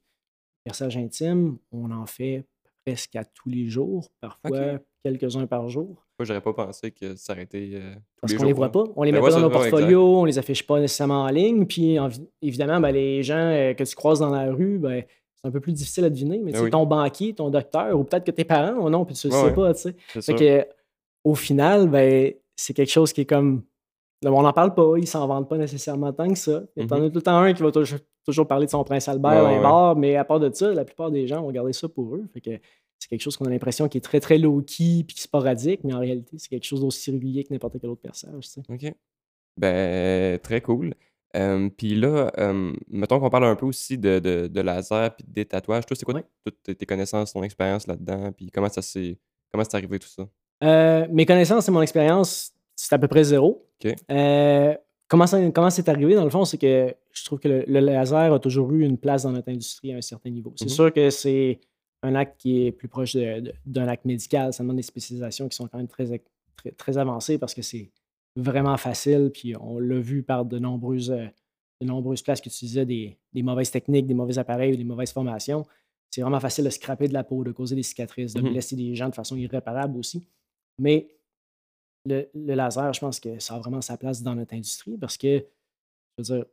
Perçage 0.64 0.96
intime, 0.96 1.58
on 1.72 1.90
en 1.90 2.06
fait 2.06 2.44
presque 2.84 3.16
à 3.16 3.24
tous 3.24 3.48
les 3.48 3.66
jours, 3.66 4.10
parfois 4.20 4.78
quelques-uns 5.04 5.46
par 5.46 5.68
jour. 5.68 6.04
Moi, 6.18 6.26
j'aurais 6.26 6.40
pas 6.40 6.52
pensé 6.52 6.90
que 6.90 7.16
ça 7.16 7.32
aurait 7.32 7.42
été 7.44 7.70
euh, 7.74 7.94
tous 7.94 8.00
Parce 8.20 8.34
qu'on 8.34 8.44
les 8.44 8.52
voit 8.52 8.66
hein. 8.66 8.70
pas, 8.70 8.84
on 8.96 9.02
les 9.02 9.10
Ben 9.12 9.18
met 9.18 9.24
ouais, 9.24 9.30
pas 9.30 9.36
dans 9.36 9.42
nos 9.42 9.50
portfolios, 9.50 10.20
on 10.20 10.24
les 10.24 10.38
affiche 10.38 10.64
pas 10.66 10.78
nécessairement 10.80 11.22
en 11.22 11.28
ligne. 11.28 11.66
Puis 11.66 11.98
en- 11.98 12.08
évidemment, 12.40 12.80
ben, 12.80 12.92
les 12.92 13.22
gens 13.22 13.36
euh, 13.38 13.74
que 13.74 13.82
tu 13.84 13.94
croises 13.96 14.20
dans 14.20 14.30
la 14.30 14.52
rue, 14.52 14.78
ben, 14.78 15.02
c'est 15.34 15.48
un 15.48 15.50
peu 15.50 15.60
plus 15.60 15.72
difficile 15.72 16.04
à 16.04 16.10
deviner. 16.10 16.38
Mais 16.38 16.52
Ben 16.52 16.58
sais, 16.58 16.64
oui. 16.64 16.70
ton 16.70 16.86
banquier, 16.86 17.34
ton 17.34 17.50
docteur, 17.50 17.98
ou 17.98 18.04
peut-être 18.04 18.24
que 18.24 18.30
tes 18.30 18.44
parents, 18.44 18.78
ou 18.84 18.90
non, 18.90 19.04
puis 19.04 19.14
tu 19.16 19.28
le 19.28 19.32
Ouais, 19.34 19.40
sais 19.40 19.46
ouais. 19.46 19.54
pas. 19.54 19.74
tu 19.74 19.80
sais. 19.80 19.96
C'est 20.14 20.22
Fait 20.22 20.34
que, 20.34 20.68
au 21.24 21.34
final, 21.34 21.88
ben, 21.88 22.32
c'est 22.54 22.74
quelque 22.74 22.90
chose 22.92 23.12
qui 23.12 23.22
est 23.22 23.26
comme. 23.26 23.64
On 24.24 24.42
n'en 24.42 24.52
parle 24.52 24.74
pas, 24.74 24.94
ils 24.98 25.06
s'en 25.06 25.26
vendent 25.26 25.48
pas 25.48 25.56
nécessairement 25.58 26.12
tant 26.12 26.28
que 26.28 26.38
ça. 26.38 26.62
Il 26.76 26.84
y 26.84 26.92
en 26.92 27.04
a 27.04 27.08
tout 27.08 27.16
le 27.16 27.22
temps 27.22 27.38
un 27.38 27.52
qui 27.52 27.62
va 27.62 27.70
toujours, 27.72 27.98
toujours 28.24 28.46
parler 28.46 28.66
de 28.66 28.70
son 28.70 28.84
prince 28.84 29.08
Albert 29.08 29.32
Ouais, 29.32 29.40
dans 29.42 29.48
les 29.50 29.56
ouais. 29.56 29.62
bars, 29.62 29.96
mais 29.96 30.16
à 30.16 30.24
part 30.24 30.40
de 30.40 30.50
ça, 30.52 30.72
la 30.72 30.84
plupart 30.84 31.10
des 31.10 31.26
gens 31.26 31.42
vont 31.42 31.50
garder 31.50 31.72
ça 31.72 31.88
pour 31.88 32.14
eux. 32.14 32.24
Fait 32.32 32.40
que 32.40 32.50
c'est 32.98 33.08
quelque 33.08 33.20
chose 33.22 33.36
qu'on 33.36 33.46
a 33.46 33.50
l'impression 33.50 33.88
qui 33.88 33.98
est 33.98 34.02
très, 34.02 34.20
très 34.20 34.38
low-key 34.38 35.04
puis 35.04 35.14
qui 35.16 35.20
est 35.20 35.22
sporadique, 35.22 35.80
mais 35.84 35.92
en 35.94 35.98
réalité, 35.98 36.36
c'est 36.38 36.48
quelque 36.48 36.64
chose 36.64 36.80
d'aussi 36.82 37.10
régulier 37.10 37.42
que 37.44 37.52
n'importe 37.52 37.76
quel 37.80 37.90
autre 37.90 38.02
tu 38.04 38.10
sais. 38.42 38.60
OK. 38.68 38.94
Ben, 39.58 40.38
très 40.38 40.60
cool. 40.60 40.94
Euh, 41.34 41.68
puis 41.76 41.94
là, 41.94 42.30
euh, 42.38 42.72
mettons 42.88 43.18
qu'on 43.18 43.30
parle 43.30 43.44
un 43.46 43.56
peu 43.56 43.66
aussi 43.66 43.96
de, 43.98 44.18
de, 44.18 44.46
de 44.48 44.60
laser 44.60 45.14
puis 45.16 45.24
des 45.26 45.44
tatouages. 45.46 45.86
Toi, 45.86 45.96
c'est 45.96 46.04
quoi 46.04 46.14
Ouais. 46.14 46.24
toutes 46.44 46.62
tes- 46.62 46.74
tes 46.74 46.86
connaissances, 46.86 47.32
ton 47.32 47.42
expérience 47.42 47.86
là-dedans? 47.86 48.32
Puis 48.32 48.50
comment 48.50 48.68
ça 48.68 48.82
s'est 48.82 49.18
comment 49.50 49.64
c'est 49.64 49.76
arrivé 49.76 49.98
tout 49.98 50.08
ça? 50.08 50.28
Euh, 50.62 51.06
mes 51.10 51.24
connaissances 51.26 51.66
et 51.68 51.70
mon 51.72 51.82
expérience, 51.82 52.52
c'est 52.84 52.94
à 52.94 52.98
peu 52.98 53.08
près 53.08 53.24
zéro. 53.24 53.64
Euh, 54.10 54.74
comment, 55.08 55.26
ça- 55.26 55.50
comment 55.50 55.70
c'est 55.70 55.88
arrivé, 55.88 56.14
dans 56.14 56.24
le 56.24 56.30
fond, 56.30 56.44
c'est 56.44 56.58
que 56.58 56.94
je 57.12 57.24
trouve 57.24 57.38
que 57.38 57.48
le, 57.48 57.64
le 57.66 57.80
laser 57.80 58.32
a 58.32 58.38
toujours 58.38 58.72
eu 58.72 58.82
une 58.84 58.98
place 58.98 59.22
dans 59.22 59.32
notre 59.32 59.50
industrie 59.50 59.92
à 59.92 59.96
un 59.96 60.00
certain 60.00 60.30
niveau. 60.30 60.52
C'est 60.56 60.64
Mhm. 60.64 60.70
sûr 60.70 60.92
que 60.92 61.10
c'est 61.10 61.60
un 62.02 62.14
acte 62.16 62.40
qui 62.40 62.66
est 62.66 62.72
plus 62.72 62.88
proche 62.88 63.16
d'un 63.66 63.88
acte 63.88 64.04
médical. 64.04 64.52
Ça 64.52 64.62
demande 64.64 64.76
des 64.76 64.82
spécialisations 64.82 65.48
qui 65.48 65.56
sont 65.56 65.68
quand 65.68 65.78
même 65.78 65.86
très, 65.88 66.20
très 66.76 66.98
avancées 66.98 67.38
parce 67.38 67.54
que 67.54 67.62
c'est 67.62 67.90
vraiment 68.36 68.76
facile. 68.76 69.30
Puis 69.32 69.54
on 69.60 69.78
l'a 69.78 70.00
vu 70.00 70.22
par 70.24 70.44
de 70.44 70.58
nombreuses, 70.58 71.10
euh, 71.12 71.26
de 71.80 71.86
nombreuses 71.86 72.22
places 72.22 72.40
qui 72.40 72.48
utilisaient 72.48 72.86
des, 72.86 73.16
des 73.32 73.42
mauvaises 73.42 73.70
techniques, 73.70 74.06
des 74.08 74.14
mauvais 74.14 74.38
appareils 74.38 74.72
ou 74.72 74.76
des 74.76 74.84
mauvaises 74.84 75.12
formations. 75.12 75.64
C'est 76.10 76.20
vraiment 76.22 76.40
facile 76.40 76.64
de 76.64 76.70
scraper 76.70 77.06
de 77.08 77.12
la 77.12 77.24
peau, 77.24 77.44
de 77.44 77.52
causer 77.52 77.74
des 77.76 77.82
cicatrices, 77.84 78.34
de 78.34 78.40
Mhm. 78.42 78.50
blesser 78.50 78.74
des 78.76 78.94
gens 78.96 79.08
de 79.08 79.14
façon 79.14 79.36
irréparable 79.36 79.96
aussi. 79.98 80.26
Mais 80.78 81.08
le, 82.04 82.28
le 82.34 82.54
laser, 82.54 82.92
je 82.92 83.00
pense 83.00 83.20
que 83.20 83.38
ça 83.38 83.54
a 83.54 83.58
vraiment 83.58 83.80
sa 83.80 83.96
place 83.96 84.22
dans 84.22 84.34
notre 84.34 84.54
industrie 84.54 84.96
parce 84.98 85.16
que, 85.16 85.38
je 85.38 85.44
veux 86.32 86.36
dire, 86.36 86.46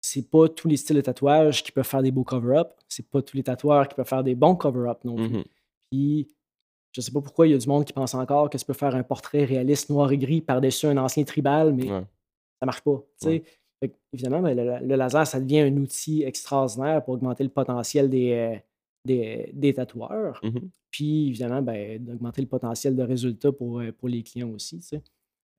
c'est 0.00 0.28
pas 0.30 0.48
tous 0.48 0.68
les 0.68 0.76
styles 0.76 0.96
de 0.96 1.00
tatouage 1.00 1.62
qui 1.62 1.72
peuvent 1.72 1.86
faire 1.86 2.02
des 2.02 2.10
beaux 2.10 2.24
cover-up. 2.24 2.72
C'est 2.88 3.08
pas 3.08 3.22
tous 3.22 3.36
les 3.36 3.42
tatoueurs 3.42 3.88
qui 3.88 3.94
peuvent 3.94 4.06
faire 4.06 4.22
des 4.24 4.34
bons 4.34 4.54
cover-up 4.56 5.02
non 5.04 5.16
plus. 5.16 5.28
Mhm. 5.38 5.44
Puis, 5.90 6.28
je 6.92 7.00
sais 7.00 7.10
pas 7.12 7.20
pourquoi 7.22 7.46
il 7.46 7.52
y 7.52 7.54
a 7.54 7.58
du 7.58 7.66
monde 7.68 7.84
qui 7.84 7.92
pense 7.92 8.14
encore 8.14 8.50
que 8.50 8.58
tu 8.58 8.64
peux 8.64 8.72
faire 8.74 8.94
un 8.94 9.02
portrait 9.02 9.44
réaliste 9.44 9.88
noir 9.90 10.12
et 10.12 10.18
gris 10.18 10.40
par-dessus 10.42 10.86
un 10.86 10.96
ancien 10.98 11.24
tribal, 11.24 11.72
mais 11.72 11.90
Ouais. 11.90 12.04
ça 12.60 12.66
marche 12.66 12.82
pas. 12.82 12.98
tu 13.20 13.26
sais. 13.26 13.28
Ouais. 13.30 13.44
Fait 13.82 13.94
évidemment, 14.12 14.40
ben, 14.42 14.56
le, 14.56 14.86
le 14.86 14.94
laser, 14.96 15.26
ça 15.26 15.40
devient 15.40 15.60
un 15.60 15.76
outil 15.78 16.22
extraordinaire 16.22 17.02
pour 17.04 17.14
augmenter 17.14 17.42
le 17.44 17.50
potentiel 17.50 18.08
des, 18.10 18.32
euh, 18.32 18.56
des, 19.06 19.50
des 19.52 19.74
tatoueurs. 19.74 20.38
Mhm. 20.44 20.70
Puis, 20.94 21.26
évidemment, 21.26 21.60
ben, 21.60 22.04
d'augmenter 22.04 22.40
le 22.40 22.46
potentiel 22.46 22.94
de 22.94 23.02
résultats 23.02 23.50
pour, 23.50 23.80
euh, 23.80 23.90
pour 23.90 24.08
les 24.08 24.22
clients 24.22 24.50
aussi. 24.50 24.80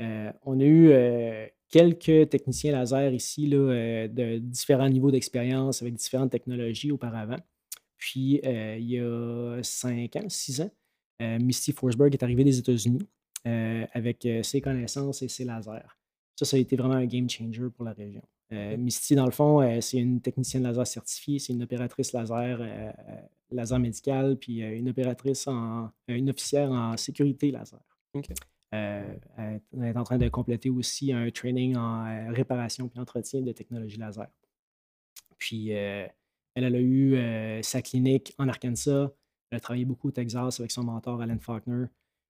Euh, 0.01 0.31
on 0.43 0.57
a 0.61 0.63
eu 0.63 0.91
euh, 0.91 1.45
quelques 1.67 2.29
techniciens 2.29 2.71
laser 2.71 3.13
ici 3.13 3.45
là, 3.47 4.07
de 4.07 4.37
différents 4.37 4.87
niveaux 4.87 5.11
d'expérience 5.11 5.81
avec 5.81 5.95
différentes 5.95 6.31
technologies 6.31 6.89
auparavant. 6.89 7.35
Puis, 7.97 8.39
il 8.45 8.89
y 8.89 8.97
a 8.97 9.59
cinq 9.61 10.15
ans, 10.15 10.29
six 10.29 10.61
ans, 10.61 10.71
Misty 11.19 11.73
Forsberg 11.73 12.13
est 12.13 12.23
arrivé 12.23 12.45
des 12.45 12.57
États-Unis 12.57 13.05
avec 13.43 14.25
ses 14.41 14.61
connaissances 14.61 15.21
et 15.21 15.27
ses 15.27 15.43
lasers. 15.43 15.97
Ça, 16.37 16.45
ça 16.45 16.55
a 16.55 16.61
été 16.61 16.77
vraiment 16.77 16.95
un 16.95 17.05
game 17.05 17.29
changer 17.29 17.69
pour 17.75 17.83
la 17.83 17.91
région. 17.91 18.21
Euh. 18.51 18.77
Misty, 18.77 19.15
dans 19.15 19.25
le 19.25 19.31
fond, 19.31 19.61
euh, 19.61 19.81
c'est 19.81 19.97
une 19.97 20.21
technicienne 20.21 20.63
laser 20.63 20.85
certifiée, 20.85 21.39
c'est 21.39 21.53
une 21.53 21.63
opératrice 21.63 22.13
laser, 22.13 22.59
euh, 22.61 22.91
laser 23.51 23.79
médical, 23.79 24.37
puis 24.37 24.59
une 24.59 24.89
opératrice 24.89 25.47
en, 25.47 25.89
une 26.07 26.29
officière 26.29 26.71
en 26.71 26.95
sécurité 26.97 27.51
laser. 27.51 27.79
Elle 28.71 29.21
est 29.81 29.97
en 29.97 30.03
train 30.03 30.17
de 30.17 30.27
compléter 30.29 30.69
aussi 30.69 31.11
un 31.11 31.29
training 31.31 31.75
en 31.75 32.31
réparation 32.33 32.87
puis 32.87 32.99
entretien 32.99 33.41
de 33.41 33.51
technologie 33.51 33.97
laser. 33.97 34.27
Puis, 35.37 35.69
elle, 35.69 36.11
elle 36.55 36.75
a 36.75 36.81
eu 36.81 37.63
sa 37.63 37.81
clinique 37.81 38.33
en 38.37 38.47
Arkansas. 38.47 39.11
Elle 39.49 39.57
a 39.57 39.59
travaillé 39.59 39.85
beaucoup 39.85 40.09
au 40.09 40.11
Texas 40.11 40.59
avec 40.59 40.71
son 40.71 40.83
mentor 40.83 41.21
Alan 41.21 41.39
Faulkner. 41.39 41.85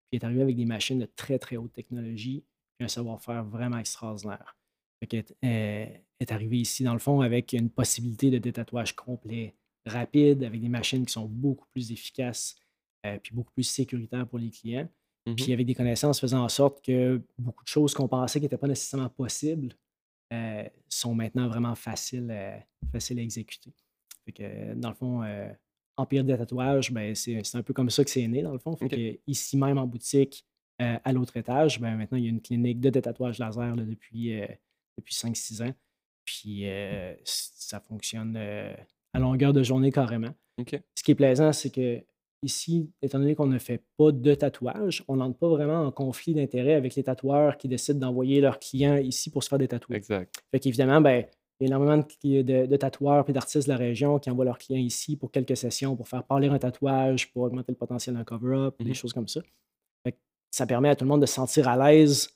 Puis, 0.10 0.17
elle 0.17 0.19
est 0.19 0.23
arrivée 0.23 0.41
avec 0.43 0.56
des 0.56 0.65
machines 0.65 0.99
de 0.99 1.10
très, 1.15 1.39
très 1.39 1.58
haute 1.58 1.73
technologie 1.73 2.43
puis 2.78 2.86
un 2.86 2.89
savoir-faire 2.89 3.43
vraiment 3.43 3.78
extraordinaire. 3.78 4.56
Fait 4.99 5.08
qu'elle 5.08 5.19
est- 5.19 5.36
elle 5.41 6.01
est 6.19 6.31
arrivée 6.31 6.58
ici, 6.58 6.84
dans 6.84 6.93
le 6.93 6.99
fond, 6.99 7.21
avec 7.21 7.53
une 7.53 7.69
possibilité 7.69 8.29
de 8.31 8.38
détatouage 8.38 8.95
complet, 8.95 9.55
rapide, 9.86 10.43
avec 10.43 10.62
des 10.62 10.69
machines 10.69 11.05
qui 11.05 11.13
sont 11.13 11.25
beaucoup 11.25 11.67
plus 11.71 11.91
efficaces 11.91 12.55
euh, 13.05 13.19
puis 13.21 13.36
beaucoup 13.36 13.51
plus 13.51 13.63
sécuritaires 13.63 14.27
pour 14.27 14.39
les 14.39 14.49
clients 14.49 14.89
Mhm. 15.27 15.36
puis 15.36 15.53
avec 15.53 15.67
des 15.67 15.75
connaissances 15.75 16.19
faisant 16.19 16.43
en 16.43 16.49
sorte 16.49 16.84
que 16.84 17.21
beaucoup 17.38 17.63
de 17.63 17.67
choses 17.69 17.93
qu'on 17.93 18.08
pensait 18.08 18.39
qui 18.39 18.45
n'étaient 18.45 18.58
pas 18.58 18.67
nécessairement 18.67 19.10
possibles 19.10 19.75
euh, 20.34 20.63
sont 20.89 21.13
maintenant 21.13 21.47
vraiment 21.47 21.75
faciles, 21.75 22.27
euh, 22.31 22.58
faciles 22.91 23.19
à 23.19 23.21
exécuter. 23.21 23.71
Fait 24.25 24.31
que, 24.31 24.41
euh, 24.43 24.73
dans 24.75 24.89
le 24.89 24.95
fond, 24.95 25.21
euh, 25.21 25.51
Empire 25.97 26.23
des 26.23 26.36
tatouages, 26.36 26.91
ben, 26.91 27.13
c'est 27.15 27.39
un 27.55 27.62
peu 27.63 27.73
comme 27.73 27.89
ça 27.91 28.03
que 28.03 28.10
c'est 28.10 28.27
né, 28.27 28.41
dans 28.41 28.51
le 28.53 28.58
fond. 28.60 28.75
Fait 28.75 28.89
que 28.89 29.19
ici 29.27 29.55
même 29.55 29.77
en 29.77 29.86
boutique, 29.86 30.45
euh, 30.81 30.97
à 31.03 31.13
l'autre 31.13 31.38
étage, 31.38 31.79
ben, 31.79 31.95
maintenant, 31.95 32.17
il 32.17 32.23
y 32.23 32.27
a 32.27 32.31
une 32.31 32.41
clinique 32.41 32.79
de 32.81 32.89
détatouage 32.89 33.38
laser 33.39 33.75
là, 33.75 33.84
depuis, 33.84 34.41
euh, 34.41 34.47
depuis 34.97 35.13
5-6 35.15 35.63
ans. 35.63 35.73
Puis 36.25 36.67
euh, 36.67 37.13
ça 37.23 37.79
fonctionne 37.79 38.36
euh, 38.38 38.73
à 39.13 39.19
longueur 39.19 39.53
de 39.53 39.63
journée 39.63 39.91
carrément. 39.91 40.34
Ce 40.95 41.03
qui 41.03 41.12
est 41.12 41.15
plaisant, 41.15 41.51
c'est 41.53 41.69
que 41.69 42.01
ici, 42.41 42.89
étant 43.01 43.19
donné 43.19 43.36
qu'on 43.36 43.47
ne 43.47 43.60
fait 43.60 43.84
pas 43.97 44.12
de 44.12 44.34
tatouage, 44.36 45.03
on 45.08 45.17
n'entre 45.17 45.38
pas 45.38 45.49
vraiment 45.49 45.81
en 45.84 45.91
conflit 45.91 46.34
d'intérêt 46.34 46.73
avec 46.75 46.95
les 46.95 47.03
tatoueurs 47.03 47.58
qui 47.58 47.67
décident 47.67 47.99
d'envoyer 47.99 48.39
leurs 48.41 48.60
clients 48.60 48.97
ici 48.97 49.29
pour 49.29 49.43
se 49.43 49.49
faire 49.49 49.58
des 49.60 49.67
tatouages. 49.67 49.97
Exact. 49.97 50.34
Fait 50.51 50.60
qu'évidemment, 50.60 51.01
ben, 51.01 51.25
il 51.60 51.63
y 51.63 51.65
a 51.65 51.67
énormément 51.75 51.97
de, 51.97 52.03
cli- 52.03 52.43
de- 52.43 52.65
de 52.65 52.75
tatoueurs 52.77 53.27
et 53.29 53.34
d'artistes 53.34 53.67
de 53.67 53.71
la 53.73 53.77
région 53.77 54.19
qui 54.19 54.29
envoient 54.29 54.45
leurs 54.45 54.58
clients 54.58 54.79
ici 54.79 55.15
pour 55.17 55.31
quelques 55.31 55.58
sessions, 55.58 55.95
pour 55.95 56.08
faire 56.08 56.23
parler 56.23 56.47
un 56.47 56.60
tatouage, 56.60 57.31
pour 57.31 57.43
augmenter 57.43 57.71
le 57.71 57.77
potentiel 57.77 58.15
d'un 58.15 58.23
cover-up, 58.23 58.75
des 58.79 58.86
Mhm. 58.86 58.93
choses 58.93 59.13
comme 59.13 59.27
ça. 59.27 59.41
Fait 60.05 60.12
que 60.13 60.17
ça 60.51 60.65
permet 60.67 60.89
à 60.89 60.95
tout 60.95 61.03
le 61.05 61.10
monde 61.10 61.21
de 61.21 61.25
se 61.25 61.34
sentir 61.36 61.67
à 61.67 61.75
l'aise 61.91 62.29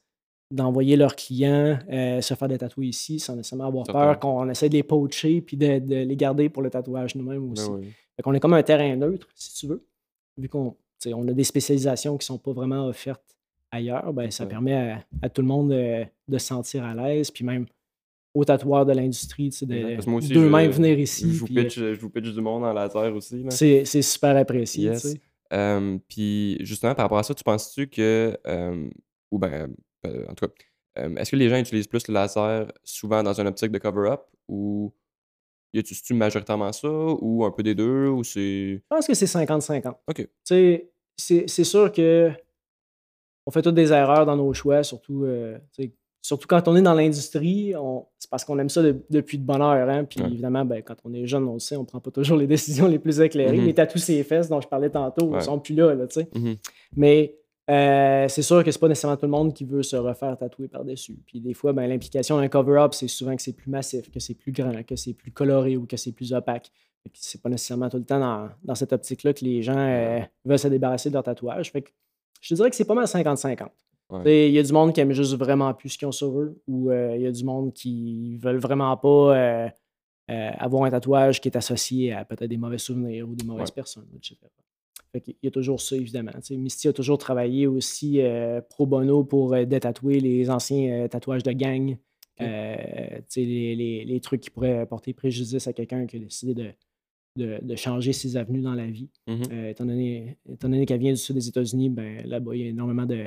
d'envoyer 0.51 0.95
leurs 0.95 1.15
clients 1.15 1.77
euh, 1.91 2.21
se 2.21 2.33
faire 2.33 2.47
des 2.47 2.57
tatouer 2.57 2.87
ici 2.87 3.19
sans 3.19 3.35
nécessairement 3.35 3.67
avoir 3.67 3.85
peur 3.85 4.19
qu'on 4.19 4.49
essaie 4.49 4.67
de 4.69 4.73
les 4.73 4.83
poacher 4.83 5.41
puis 5.41 5.57
de, 5.57 5.77
de 5.79 5.95
les 5.95 6.15
garder 6.15 6.49
pour 6.49 6.63
le 6.63 6.69
tatouage 6.71 7.15
nous-mêmes 7.15 7.45
Ben 7.45 7.51
aussi. 7.51 7.69
oui. 7.69 7.87
Fait 8.15 8.23
qu'on 8.23 8.33
est 8.33 8.39
comme 8.39 8.53
un 8.53 8.63
terrain 8.63 8.95
neutre, 8.95 9.27
si 9.35 9.53
tu 9.53 9.67
veux. 9.67 9.85
Vu 10.37 10.49
qu'on 10.49 10.75
on 11.13 11.27
a 11.27 11.33
des 11.33 11.43
spécialisations 11.43 12.17
qui 12.17 12.23
ne 12.23 12.35
sont 12.35 12.37
pas 12.39 12.51
vraiment 12.51 12.87
offertes 12.87 13.37
ailleurs, 13.71 14.11
ben, 14.11 14.31
ça 14.31 14.43
Ouais. 14.43 14.49
permet 14.49 14.73
à, 14.75 15.05
à 15.21 15.29
tout 15.29 15.41
le 15.41 15.47
monde 15.47 15.71
euh, 15.71 16.03
de 16.27 16.37
se 16.37 16.47
sentir 16.47 16.83
à 16.83 16.93
l'aise. 16.95 17.29
Puis 17.31 17.45
même 17.45 17.65
aux 18.33 18.43
tatoueurs 18.43 18.85
de 18.85 18.93
l'industrie, 18.93 19.49
de 19.61 20.09
aussi, 20.11 20.33
d'eux-mêmes 20.33 20.71
venir 20.71 20.99
ici. 20.99 21.31
Je 21.31 21.39
vous, 21.39 21.45
puis, 21.45 21.57
euh, 21.59 21.63
pitch, 21.63 21.75
je 21.79 21.99
vous 21.99 22.09
pitch 22.09 22.33
du 22.33 22.41
monde 22.41 22.63
en 22.63 22.73
laser 22.73 23.13
aussi. 23.15 23.43
là. 23.43 23.51
c'est 23.51 23.85
super 24.01 24.35
apprécié. 24.35 24.85
Yes. 24.85 25.15
Euh, 25.53 25.97
puis 26.07 26.57
justement, 26.61 26.93
par 26.95 27.05
rapport 27.05 27.17
à 27.19 27.23
ça, 27.23 27.33
tu 27.33 27.43
penses-tu 27.43 27.87
que, 27.87 28.37
euh, 28.47 28.89
ou 29.31 29.39
ben, 29.39 29.73
en 30.05 30.33
tout 30.33 30.47
cas, 30.47 30.53
euh, 30.99 31.15
est-ce 31.17 31.31
que 31.31 31.35
les 31.35 31.49
gens 31.49 31.57
utilisent 31.57 31.87
plus 31.87 32.07
le 32.07 32.13
laser 32.13 32.71
souvent 32.83 33.21
dans 33.23 33.39
une 33.39 33.47
optique 33.47 33.71
de 33.71 33.77
cover-up 33.77 34.21
ou 34.47 34.93
y 35.73 35.79
a-tu 35.79 36.13
majoritairement 36.13 36.71
ça 36.71 36.89
ou 36.89 37.45
un 37.45 37.51
peu 37.51 37.61
des 37.63 37.75
deux 37.75 38.07
ou 38.07 38.23
c'est. 38.23 38.75
Je 38.77 38.81
pense 38.89 39.05
que 39.07 39.13
c'est 39.13 39.25
50-50. 39.27 39.93
Ok. 40.07 40.15
Tu 40.17 40.27
sais, 41.15 41.45
c'est 41.47 41.63
sûr 41.63 41.91
que 41.91 42.31
on 43.45 43.51
fait 43.51 43.61
toutes 43.61 43.75
des 43.75 43.91
erreurs 43.91 44.25
dans 44.25 44.35
nos 44.35 44.53
choix, 44.53 44.83
surtout, 44.83 45.23
euh, 45.25 45.57
surtout 46.21 46.47
quand 46.47 46.67
on 46.67 46.75
est 46.75 46.81
dans 46.81 46.93
l'industrie. 46.93 47.73
C'est 48.19 48.29
parce 48.29 48.43
qu'on 48.45 48.59
aime 48.59 48.69
ça 48.69 48.81
de- 48.83 49.03
depuis 49.09 49.37
de 49.37 49.43
bonne 49.43 49.61
heure. 49.61 49.89
Hein? 49.89 50.03
Puis 50.05 50.21
Ouais. 50.21 50.27
évidemment, 50.27 50.65
ben, 50.65 50.81
quand 50.83 50.95
on 51.03 51.13
est 51.13 51.25
jeune, 51.25 51.47
on 51.47 51.53
le 51.53 51.59
sait, 51.59 51.75
on 51.75 51.85
prend 51.85 51.99
pas 51.99 52.11
toujours 52.11 52.37
les 52.37 52.47
décisions 52.85 52.87
les 52.87 52.99
plus 52.99 53.19
éclairées. 53.21 53.57
Mhm. 53.57 53.65
Les 53.65 53.73
tatous 53.73 54.03
ses 54.03 54.23
fesses 54.23 54.49
dont 54.49 54.61
je 54.61 54.67
parlais 54.67 54.89
tantôt, 54.89 55.27
Ouais. 55.27 55.39
ils 55.39 55.43
sont 55.43 55.59
plus 55.59 55.73
là. 55.75 55.93
là 55.95 56.05
tu 56.07 56.19
sais. 56.21 56.27
Mhm. 56.35 56.55
Mais 56.95 57.38
euh, 57.69 58.27
c'est 58.27 58.41
sûr 58.41 58.63
que 58.63 58.71
c'est 58.71 58.79
pas 58.79 58.87
nécessairement 58.87 59.17
tout 59.17 59.25
le 59.25 59.31
monde 59.31 59.53
qui 59.53 59.63
veut 59.63 59.83
se 59.83 59.95
refaire 59.95 60.35
tatouer 60.37 60.67
par-dessus. 60.67 61.19
Puis 61.25 61.39
des 61.39 61.53
fois, 61.53 61.71
ben, 61.73 61.87
l'implication 61.87 62.37
d'un 62.37 62.47
cover-up, 62.47 62.93
c'est 62.93 63.07
souvent 63.07 63.35
que 63.35 63.41
c'est 63.41 63.53
plus 63.53 63.69
massif, 63.69 64.09
que 64.09 64.19
c'est 64.19 64.33
plus 64.33 64.51
grand, 64.51 64.83
que 64.83 64.95
c'est 64.95 65.13
plus 65.13 65.31
coloré 65.31 65.77
ou 65.77 65.85
que 65.85 65.95
c'est 65.97 66.11
plus 66.11 66.33
opaque. 66.33 66.71
C'est 67.13 67.41
pas 67.41 67.49
nécessairement 67.49 67.89
tout 67.89 67.97
le 67.97 68.03
temps 68.05 68.19
dans, 68.19 68.49
dans 68.63 68.75
cette 68.75 68.91
optique-là 68.91 69.33
que 69.33 69.45
les 69.45 69.61
gens 69.61 69.77
euh, 69.77 70.19
veulent 70.45 70.59
se 70.59 70.67
débarrasser 70.67 71.09
de 71.09 71.13
leur 71.13 71.23
tatouage. 71.23 71.71
Fait 71.71 71.81
que 71.83 71.89
je 72.41 72.49
te 72.49 72.53
dirais 72.55 72.69
que 72.69 72.75
c'est 72.75 72.85
pas 72.85 72.93
mal 72.95 73.05
50-50. 73.05 73.59
Ouais. 74.11 74.19
Tu 74.19 74.23
sais, 74.25 74.47
Il 74.49 74.53
y 74.53 74.59
a 74.59 74.63
du 74.63 74.73
monde 74.73 74.91
qui 74.93 74.99
aime 75.01 75.11
juste 75.13 75.35
vraiment 75.35 75.73
plus 75.73 75.89
ce 75.89 75.97
qu'ils 75.97 76.07
ont 76.07 76.11
sur 76.11 76.39
eux, 76.39 76.59
ou 76.67 76.89
euh, 76.89 77.13
il 77.15 77.21
y 77.21 77.27
a 77.27 77.31
du 77.31 77.43
monde 77.43 77.73
qui 77.73 78.37
veulent 78.37 78.57
vraiment 78.57 78.95
pas 78.97 79.07
euh, 79.37 79.69
euh, 80.31 80.49
avoir 80.57 80.83
un 80.85 80.89
tatouage 80.89 81.39
qui 81.39 81.47
est 81.47 81.55
associé 81.55 82.13
à 82.13 82.25
peut-être 82.25 82.49
des 82.49 82.57
mauvais 82.57 82.77
souvenirs 82.79 83.29
ou 83.29 83.35
des 83.35 83.45
mauvaises 83.45 83.69
Ouais. 83.69 83.75
personnes, 83.75 84.07
etc. 84.15 84.35
Fait 85.11 85.21
qu'il 85.21 85.35
y 85.41 85.47
a 85.47 85.51
toujours 85.51 85.81
ça, 85.81 85.95
évidemment. 85.95 86.31
Tu 86.35 86.41
sais, 86.43 86.57
Misty 86.57 86.87
a 86.87 86.93
toujours 86.93 87.17
travaillé 87.17 87.65
aussi 87.65 88.21
euh, 88.21 88.61
pro 88.61 88.85
bono 88.85 89.23
pour 89.23 89.53
euh, 89.53 89.65
détatouer 89.65 90.19
les 90.19 90.49
anciens 90.51 91.05
euh, 91.05 91.07
tatouages 91.07 91.43
de 91.43 91.51
gang. 91.51 91.97
Les, 92.39 93.75
les- 93.75 94.05
les 94.05 94.19
trucs 94.21 94.41
qui 94.41 94.49
pourraient 94.49 94.85
porter 94.85 95.13
préjudice 95.13 95.67
à 95.67 95.73
quelqu'un 95.73 96.05
qui 96.05 96.15
a 96.17 96.19
décidé 96.19 96.53
de, 96.53 96.71
de- 97.37 97.59
de 97.61 97.75
changer 97.75 98.13
ses 98.13 98.37
avenues 98.37 98.61
dans 98.61 98.75
la 98.75 98.87
vie. 98.87 99.09
Mhm. 99.27 99.43
Euh, 99.51 99.69
étant 99.69 99.85
donné, 99.85 100.37
étant 100.49 100.69
donné 100.69 100.85
qu'elle 100.85 100.99
vient 100.99 101.11
du 101.11 101.17
sud 101.17 101.35
des 101.35 101.47
États-Unis, 101.49 101.89
ben, 101.89 102.25
là-bas, 102.27 102.55
il 102.55 102.61
y 102.61 102.65
a 102.65 102.69
énormément 102.69 103.05
de, 103.05 103.25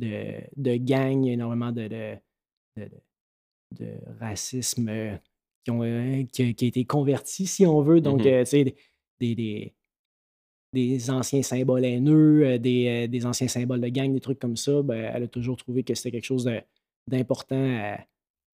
de, 0.00 0.40
de 0.56 0.76
gangs, 0.76 1.24
il 1.24 1.28
y 1.28 1.30
a 1.30 1.34
énormément 1.34 1.72
de, 1.72 2.16
racisme 4.20 4.90
qui, 5.64 5.70
ont, 5.70 5.80
qui, 6.32 6.42
a, 6.42 6.52
qui 6.52 6.64
a 6.64 6.68
été 6.68 6.84
converti, 6.84 7.46
si 7.46 7.66
on 7.66 7.80
veut. 7.82 8.00
Donc, 8.00 8.20
Mhm. 8.22 8.26
euh, 8.26 8.44
tu 8.44 8.50
sais, 8.50 8.64
des, 9.20 9.34
des, 9.34 9.74
des- 10.86 11.10
anciens 11.10 11.42
symboles 11.42 11.84
haineux, 11.84 12.46
euh, 12.46 12.58
des, 12.58 12.86
euh, 12.86 13.06
des 13.08 13.26
anciens 13.26 13.48
symboles 13.48 13.80
de 13.80 13.88
gang, 13.88 14.12
des 14.12 14.20
trucs 14.20 14.38
comme 14.38 14.56
ça, 14.56 14.82
ben, 14.82 15.10
elle 15.14 15.24
a 15.24 15.28
toujours 15.28 15.56
trouvé 15.56 15.82
que 15.82 15.94
c'était 15.94 16.10
quelque 16.12 16.24
chose 16.24 16.48
d'important 17.06 17.76
à, 17.80 17.98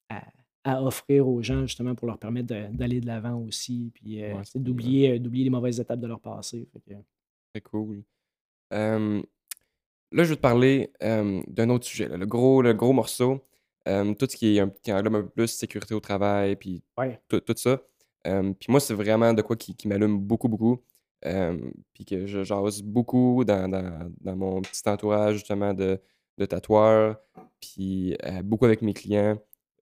à- 0.09 0.23
à 0.67 0.81
offrir 0.83 1.27
aux 1.27 1.43
gens, 1.43 1.61
justement, 1.67 1.93
pour 1.93 2.07
leur 2.07 2.17
permettre 2.17 2.47
d'aller 2.71 2.99
de 2.99 3.05
l'avant 3.05 3.39
aussi, 3.39 3.91
puis 3.93 4.23
euh, 4.23 4.35
Ouais, 4.35 4.41
d'oublier 4.55 5.11
euh, 5.11 5.19
d'oublier 5.19 5.43
les 5.43 5.49
mauvaises 5.51 5.79
étapes 5.79 5.99
de 5.99 6.07
leur 6.07 6.19
passé. 6.19 6.67
Très 7.53 7.61
cool. 7.61 8.03
Euh, 8.73 9.21
là, 10.11 10.23
je 10.23 10.29
veux 10.29 10.35
te 10.35 10.41
parler 10.41 10.91
euh, 11.03 11.41
d'un 11.47 11.69
autre 11.69 11.85
sujet, 11.85 12.07
là, 12.07 12.17
le, 12.17 12.25
gros, 12.25 12.61
le 12.63 12.73
gros 12.73 12.93
morceau. 12.93 13.41
tout 13.85 14.27
ce 14.27 14.35
qui, 14.35 14.57
est 14.57 14.59
un, 14.59 14.69
qui 14.81 14.89
un 14.89 15.03
peu 15.03 15.27
plus 15.29 15.47
sécurité 15.47 15.93
au 15.93 15.99
travail, 15.99 16.55
puis 16.55 16.81
ouais. 16.97 17.19
tout, 17.27 17.39
tout 17.41 17.53
ça. 17.55 17.79
Puis 18.23 18.67
moi, 18.69 18.79
c'est 18.79 18.95
vraiment 18.95 19.33
de 19.35 19.43
quoi 19.43 19.55
qui, 19.55 19.75
qui 19.75 19.87
m'allume 19.87 20.17
beaucoup, 20.17 20.47
beaucoup. 20.49 20.81
Puis 21.93 22.05
que 22.05 22.25
je 22.27 22.43
jase 22.43 22.81
beaucoup 22.81 23.43
dans, 23.45 23.67
dans- 23.69 24.11
dans 24.21 24.35
mon 24.35 24.61
petit 24.61 24.87
entourage, 24.87 25.35
justement, 25.35 25.73
de, 25.73 25.99
de 26.37 26.45
tatoueurs, 26.45 27.17
puis 27.59 28.15
beaucoup 28.43 28.65
avec 28.65 28.81
mes 28.81 28.93
clients. 28.93 29.37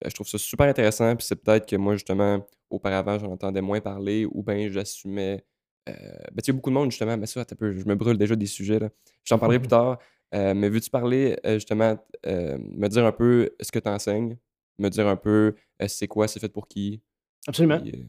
Je 0.05 0.13
trouve 0.13 0.27
ça 0.27 0.37
super 0.37 0.67
intéressant, 0.67 1.15
puis 1.15 1.25
c'est 1.25 1.35
peut-être 1.41 1.65
que 1.67 1.75
moi, 1.77 1.93
justement, 1.93 2.45
auparavant, 2.69 3.17
j'en 3.19 3.31
entendais 3.31 3.61
moins 3.61 3.79
parler, 3.79 4.25
ou 4.25 4.43
bien 4.43 4.69
j'assumais. 4.69 5.43
Euh, 5.89 5.93
ben, 6.31 6.37
tu 6.41 6.45
sais, 6.45 6.51
beaucoup 6.53 6.69
de 6.69 6.75
monde, 6.75 6.91
justement, 6.91 7.15
mais 7.17 7.25
ça, 7.25 7.43
peu, 7.45 7.73
je 7.77 7.85
me 7.85 7.95
brûle 7.95 8.17
déjà 8.17 8.35
des 8.35 8.45
sujets. 8.45 8.79
J'en 9.25 9.37
parlerai 9.39 9.59
plus 9.59 9.67
tard. 9.69 9.99
Euh, 10.33 10.53
mais 10.53 10.67
veux-tu 10.69 10.89
parler, 10.89 11.37
euh, 11.45 11.53
justement, 11.55 11.97
me 12.25 12.87
dire 12.87 13.05
un 13.05 13.11
peu 13.11 13.49
ce 13.61 13.71
que 13.71 13.79
tu 13.79 13.87
enseignes, 13.89 14.37
me 14.79 14.89
dire 14.89 15.07
un 15.07 15.15
peu 15.15 15.55
c'est 15.87 16.07
quoi, 16.07 16.27
c'est 16.27 16.39
fait 16.39 16.49
pour 16.51 16.67
qui? 16.67 17.01
Absolument. 17.47 17.79
puis, 17.79 18.05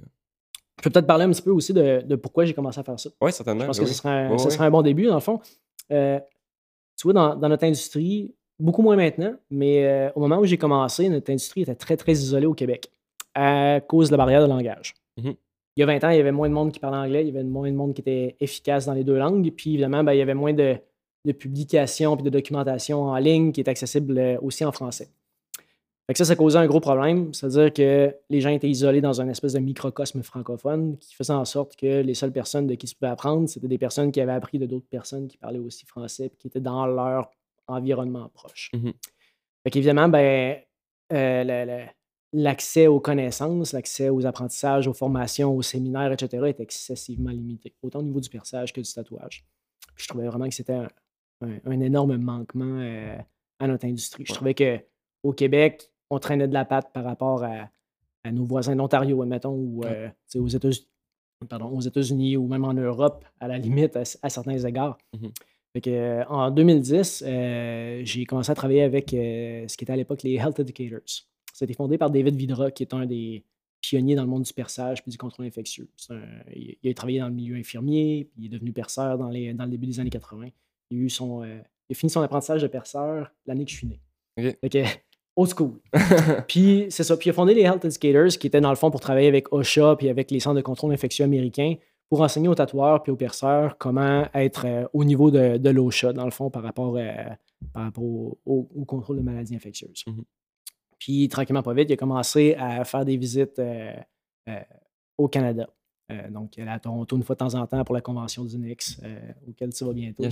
Je 0.79 0.83
peux 0.83 0.91
peut-être 0.91 1.07
parler 1.07 1.25
un 1.25 1.31
petit 1.31 1.43
peu 1.43 1.51
aussi 1.51 1.73
de, 1.73 2.03
de 2.03 2.17
pourquoi 2.17 2.45
j'ai 2.45 2.55
commencé 2.55 2.81
à 2.81 2.83
faire 2.83 2.99
ça. 2.99 3.11
Je 3.23 3.31
certainement. 3.31 3.67
pense 3.67 3.79
ben 3.79 3.85
que 3.85 3.89
oui. 3.89 3.95
ce 4.39 4.51
serait, 4.51 4.65
un, 4.67 4.71
bon 4.71 4.83
début, 4.83 5.07
dans 5.07 5.15
le 5.15 5.21
fond. 5.21 5.41
Euh, 5.93 6.19
tu 6.97 7.05
vois, 7.05 7.13
dans, 7.13 7.37
dans 7.37 7.49
notre 7.49 7.65
industrie, 7.65 8.35
beaucoup 8.59 8.83
moins 8.83 8.97
maintenant, 8.97 9.35
mais 9.51 9.85
euh, 9.87 10.11
au 10.15 10.21
moment 10.21 10.39
où 10.39 10.45
j'ai 10.45 10.59
commencé, 10.59 11.09
notre 11.09 11.31
industrie 11.31 11.63
était 11.63 11.75
très, 11.75 11.97
très 11.97 12.13
isolée 12.13 12.47
au 12.47 12.55
Québec 12.55 12.91
à 13.35 13.81
cause 13.81 14.09
de 14.09 14.13
la 14.13 14.19
barrière 14.19 14.43
de 14.43 14.49
langage. 14.49 14.95
Mhm. 15.17 15.35
Il 15.77 15.81
y 15.81 15.83
a 15.83 15.87
20 15.87 16.05
ans, 16.05 16.11
il 16.11 16.17
y 16.17 16.21
avait 16.21 16.33
moins 16.33 16.49
de 16.49 16.55
monde 16.55 16.71
qui 16.71 16.79
parlait 16.79 16.99
anglais, 16.99 17.23
il 17.23 17.27
y 17.27 17.37
avait 17.37 17.43
moins 17.43 17.71
de 17.71 17.77
monde 17.77 17.95
qui 17.95 18.01
était 18.01 18.37
efficace 18.41 18.87
dans 18.87 18.93
les 18.93 19.03
deux 19.03 19.19
langues, 19.19 19.51
puis 19.51 19.71
évidemment, 19.75 20.05
ben, 20.05 20.13
il 20.13 20.19
y 20.19 20.23
avait 20.23 20.35
moins 20.35 20.53
de, 20.53 20.77
de 21.25 21.33
publications 21.33 22.17
et 22.17 22.23
de 22.23 22.31
documentation 22.31 23.03
en 23.03 23.17
ligne 23.17 23.51
qui 23.51 23.61
est 23.61 23.69
accessible 23.69 24.17
euh, 24.19 24.39
aussi 24.41 24.65
en 24.65 24.71
français. 24.71 25.09
Fait 26.07 26.13
que 26.13 26.19
ça, 26.19 26.25
ça 26.27 26.37
causait 26.37 26.59
un 26.59 26.67
gros 26.67 26.81
problème. 26.81 27.33
C'est-à-dire 27.33 27.73
que 27.73 28.15
les 28.29 28.41
gens 28.43 28.51
étaient 28.51 28.69
isolés 28.69 29.01
dans 29.01 29.21
un 29.23 29.29
espèce 29.29 29.55
de 29.55 29.59
microcosme 29.59 30.23
francophone 30.23 30.99
qui 30.99 31.15
faisait 31.15 31.33
en 31.33 31.45
sorte 31.47 31.77
que 31.77 32.03
les 32.03 32.13
seules 32.15 32.33
personnes 32.33 32.67
de 32.67 32.75
qui 32.75 32.87
se 32.87 32.95
pouvait 32.95 33.11
apprendre, 33.11 33.49
c'était 33.49 33.69
des 33.69 33.79
personnes 33.79 34.13
qui 34.13 34.21
avaient 34.21 34.33
appris 34.33 34.59
de 34.59 34.67
d'autres 34.67 34.89
personnes 34.89 35.29
qui 35.29 35.39
parlaient 35.39 35.59
aussi 35.61 35.87
français 35.87 36.27
et 36.27 36.31
qui 36.39 36.49
étaient 36.49 36.61
dans 36.61 36.87
leur 36.87 37.31
environnement 37.69 38.29
proche. 38.35 38.71
Fait 39.63 39.71
qu'évidemment, 39.71 40.09
ben, 40.11 40.59
euh, 41.13 41.87
l'accès 42.35 42.87
aux 42.87 43.01
connaissances, 43.01 43.73
l'accès 43.73 44.11
aux 44.11 44.27
apprentissages, 44.27 44.87
aux 44.87 44.93
formations, 44.93 45.57
aux 45.57 45.63
séminaires, 45.63 46.13
etc., 46.13 46.45
est 46.49 46.61
excessivement 46.61 47.31
limité, 47.31 47.73
autant 47.83 48.01
au 48.01 48.03
niveau 48.03 48.21
du 48.21 48.29
perçage 48.29 48.75
que 48.75 48.81
du 48.83 48.93
tatouage. 48.93 49.45
Puis 49.95 50.05
je 50.05 50.09
trouvais 50.09 50.27
vraiment 50.27 50.49
que 50.49 50.55
c'était 50.55 50.75
un, 50.75 50.89
un- 51.41 51.59
un 51.65 51.81
énorme 51.81 52.19
manquement 52.19 52.79
euh, 52.81 53.17
à 53.59 53.67
notre 53.69 53.87
industrie. 53.87 54.25
Je 54.27 54.35
trouvais 54.35 54.55
qu'au 54.55 55.33
Québec, 55.33 55.91
on 56.15 56.19
traînait 56.19 56.49
de 56.49 56.55
la 56.55 56.65
patte 56.65 56.93
par 56.93 57.05
rapport 57.05 57.43
à, 57.45 57.69
à 58.25 58.33
nos 58.33 58.45
voisins 58.45 58.75
d'Ontario, 58.77 59.21
admettons, 59.23 59.53
ou 59.55 59.81
Ouais. 59.85 60.13
euh, 60.37 60.41
aux 60.41 60.49
États-Unis. 60.49 60.87
Pardon, 61.49 61.67
aux 61.67 61.81
États-Unis 61.81 62.37
ou 62.37 62.47
même 62.47 62.65
en 62.65 62.73
Europe, 62.73 63.25
à 63.41 63.49
la 63.49 63.59
limite, 63.59 63.97
à, 63.97 64.03
à 64.23 64.31
certains 64.31 64.57
égards. 64.59 64.97
Fait 65.75 65.81
que, 65.81 65.91
euh, 65.91 66.25
en 66.29 66.51
2010, 66.51 67.25
euh, 67.27 68.01
j'ai 68.05 68.25
commencé 68.25 68.51
à 68.51 68.55
travailler 68.55 68.83
avec 68.83 69.11
ce 69.11 69.77
qui 69.77 69.85
était 69.85 69.93
à 69.93 69.97
l'époque 69.97 70.23
les 70.23 70.35
Health 70.35 70.59
Educators. 70.61 71.01
C'était 71.53 71.75
fondé 71.75 71.99
par 71.99 72.11
David 72.11 72.35
Vidra, 72.37 72.71
qui 72.71 72.83
est 72.85 72.95
un 72.95 73.05
des 73.07 73.45
pionniers 73.81 74.15
dans 74.15 74.23
le 74.23 74.29
monde 74.29 74.45
du 74.45 74.53
perçage 74.55 75.03
puis 75.03 75.11
du 75.11 75.19
contrôle 75.19 75.45
infectieux. 75.47 75.89
Un- 76.11 76.21
il, 76.55 76.77
il 76.83 76.91
a 76.91 76.95
travaillé 76.95 77.19
dans 77.21 77.29
le 77.29 77.35
milieu 77.35 77.57
infirmier, 77.57 78.29
puis 78.33 78.43
il 78.43 78.47
est 78.47 78.49
devenu 78.49 78.73
perceur 78.73 79.19
dans, 79.19 79.29
les, 79.29 79.53
dans 79.53 79.65
le 79.65 79.71
début 79.71 79.87
des 79.87 80.01
années 80.01 80.11
80. 80.11 80.49
Il 80.91 80.99
a, 80.99 81.01
eu 81.03 81.11
son, 81.11 81.45
il 81.45 81.61
a 81.91 81.95
fini 81.95 82.09
son 82.09 82.23
apprentissage 82.23 82.63
de 82.63 82.67
perceur 82.69 83.31
l'année 83.47 83.65
que 83.67 83.71
je 83.71 83.77
suis 83.77 83.87
né. 83.89 84.01
Ok. 84.39 84.57
Fait 84.61 84.69
que, 84.71 84.79
old 85.37 85.51
school. 85.51 85.73
Puis 86.49 86.87
c'est 86.91 87.03
ça. 87.05 87.17
Puis 87.17 87.29
il 87.29 87.31
a 87.31 87.33
fondé 87.35 87.55
les 87.55 87.63
Health 87.63 87.85
Educators, 87.85 88.39
qui 88.39 88.47
étaient 88.47 88.61
dans 88.61 88.71
le 88.71 88.77
fond 88.77 88.91
pour 88.91 89.01
travailler 89.01 89.29
avec 89.29 89.53
OSHA 89.53 89.97
puis 89.97 90.09
avec 90.09 90.31
les 90.31 90.41
centres 90.41 90.57
de 90.57 90.61
contrôle 90.63 90.93
infectieux 90.93 91.25
américains 91.25 91.75
pour 92.11 92.21
enseigner 92.21 92.49
aux 92.49 92.55
tatoueurs 92.55 93.03
puis 93.03 93.11
aux 93.13 93.17
perceurs 93.17 93.77
comment 93.79 94.27
être 94.35 94.67
euh, 94.67 94.87
au 94.93 95.05
niveau 95.05 95.31
de, 95.31 95.57
de 95.57 95.71
l'OSHA, 95.71 96.13
dans 96.13 96.25
le 96.27 96.31
fond, 96.31 96.51
par 96.51 96.63
rapport, 96.63 96.97
euh, 96.97 97.13
par 97.73 97.85
rapport 97.85 98.05
au, 98.05 98.39
au- 98.47 98.69
au 98.75 98.85
contrôle 98.85 99.17
de 99.17 99.23
maladies 99.23 99.57
infectieuses. 99.57 100.05
Mhm. 100.07 100.23
Puis 100.99 101.29
tranquillement, 101.29 101.63
pas 101.63 101.75
vite, 101.75 101.91
il 101.91 101.95
a 101.95 101.97
commencé 101.97 102.55
à 102.59 102.85
faire 102.85 103.05
des 103.05 103.17
visites 103.17 103.59
euh, 103.59 103.93
au 105.19 105.29
Canada. 105.29 105.69
Euh, 106.13 106.31
donc, 106.31 106.57
il 106.57 106.65
est 106.65 106.69
à 106.69 106.79
Toronto 106.79 107.17
une 107.17 107.23
fois 107.23 107.35
de 107.35 107.39
temps 107.39 107.55
en 107.55 107.67
temps 107.67 107.83
pour 107.85 107.95
la 107.95 108.03
convention 108.03 108.45
du 108.45 108.59
NIX, 108.59 109.01
euh, 109.03 109.33
auquel 109.49 109.73
tu 109.73 109.85
vas 109.85 109.93
bientôt. 109.93 110.25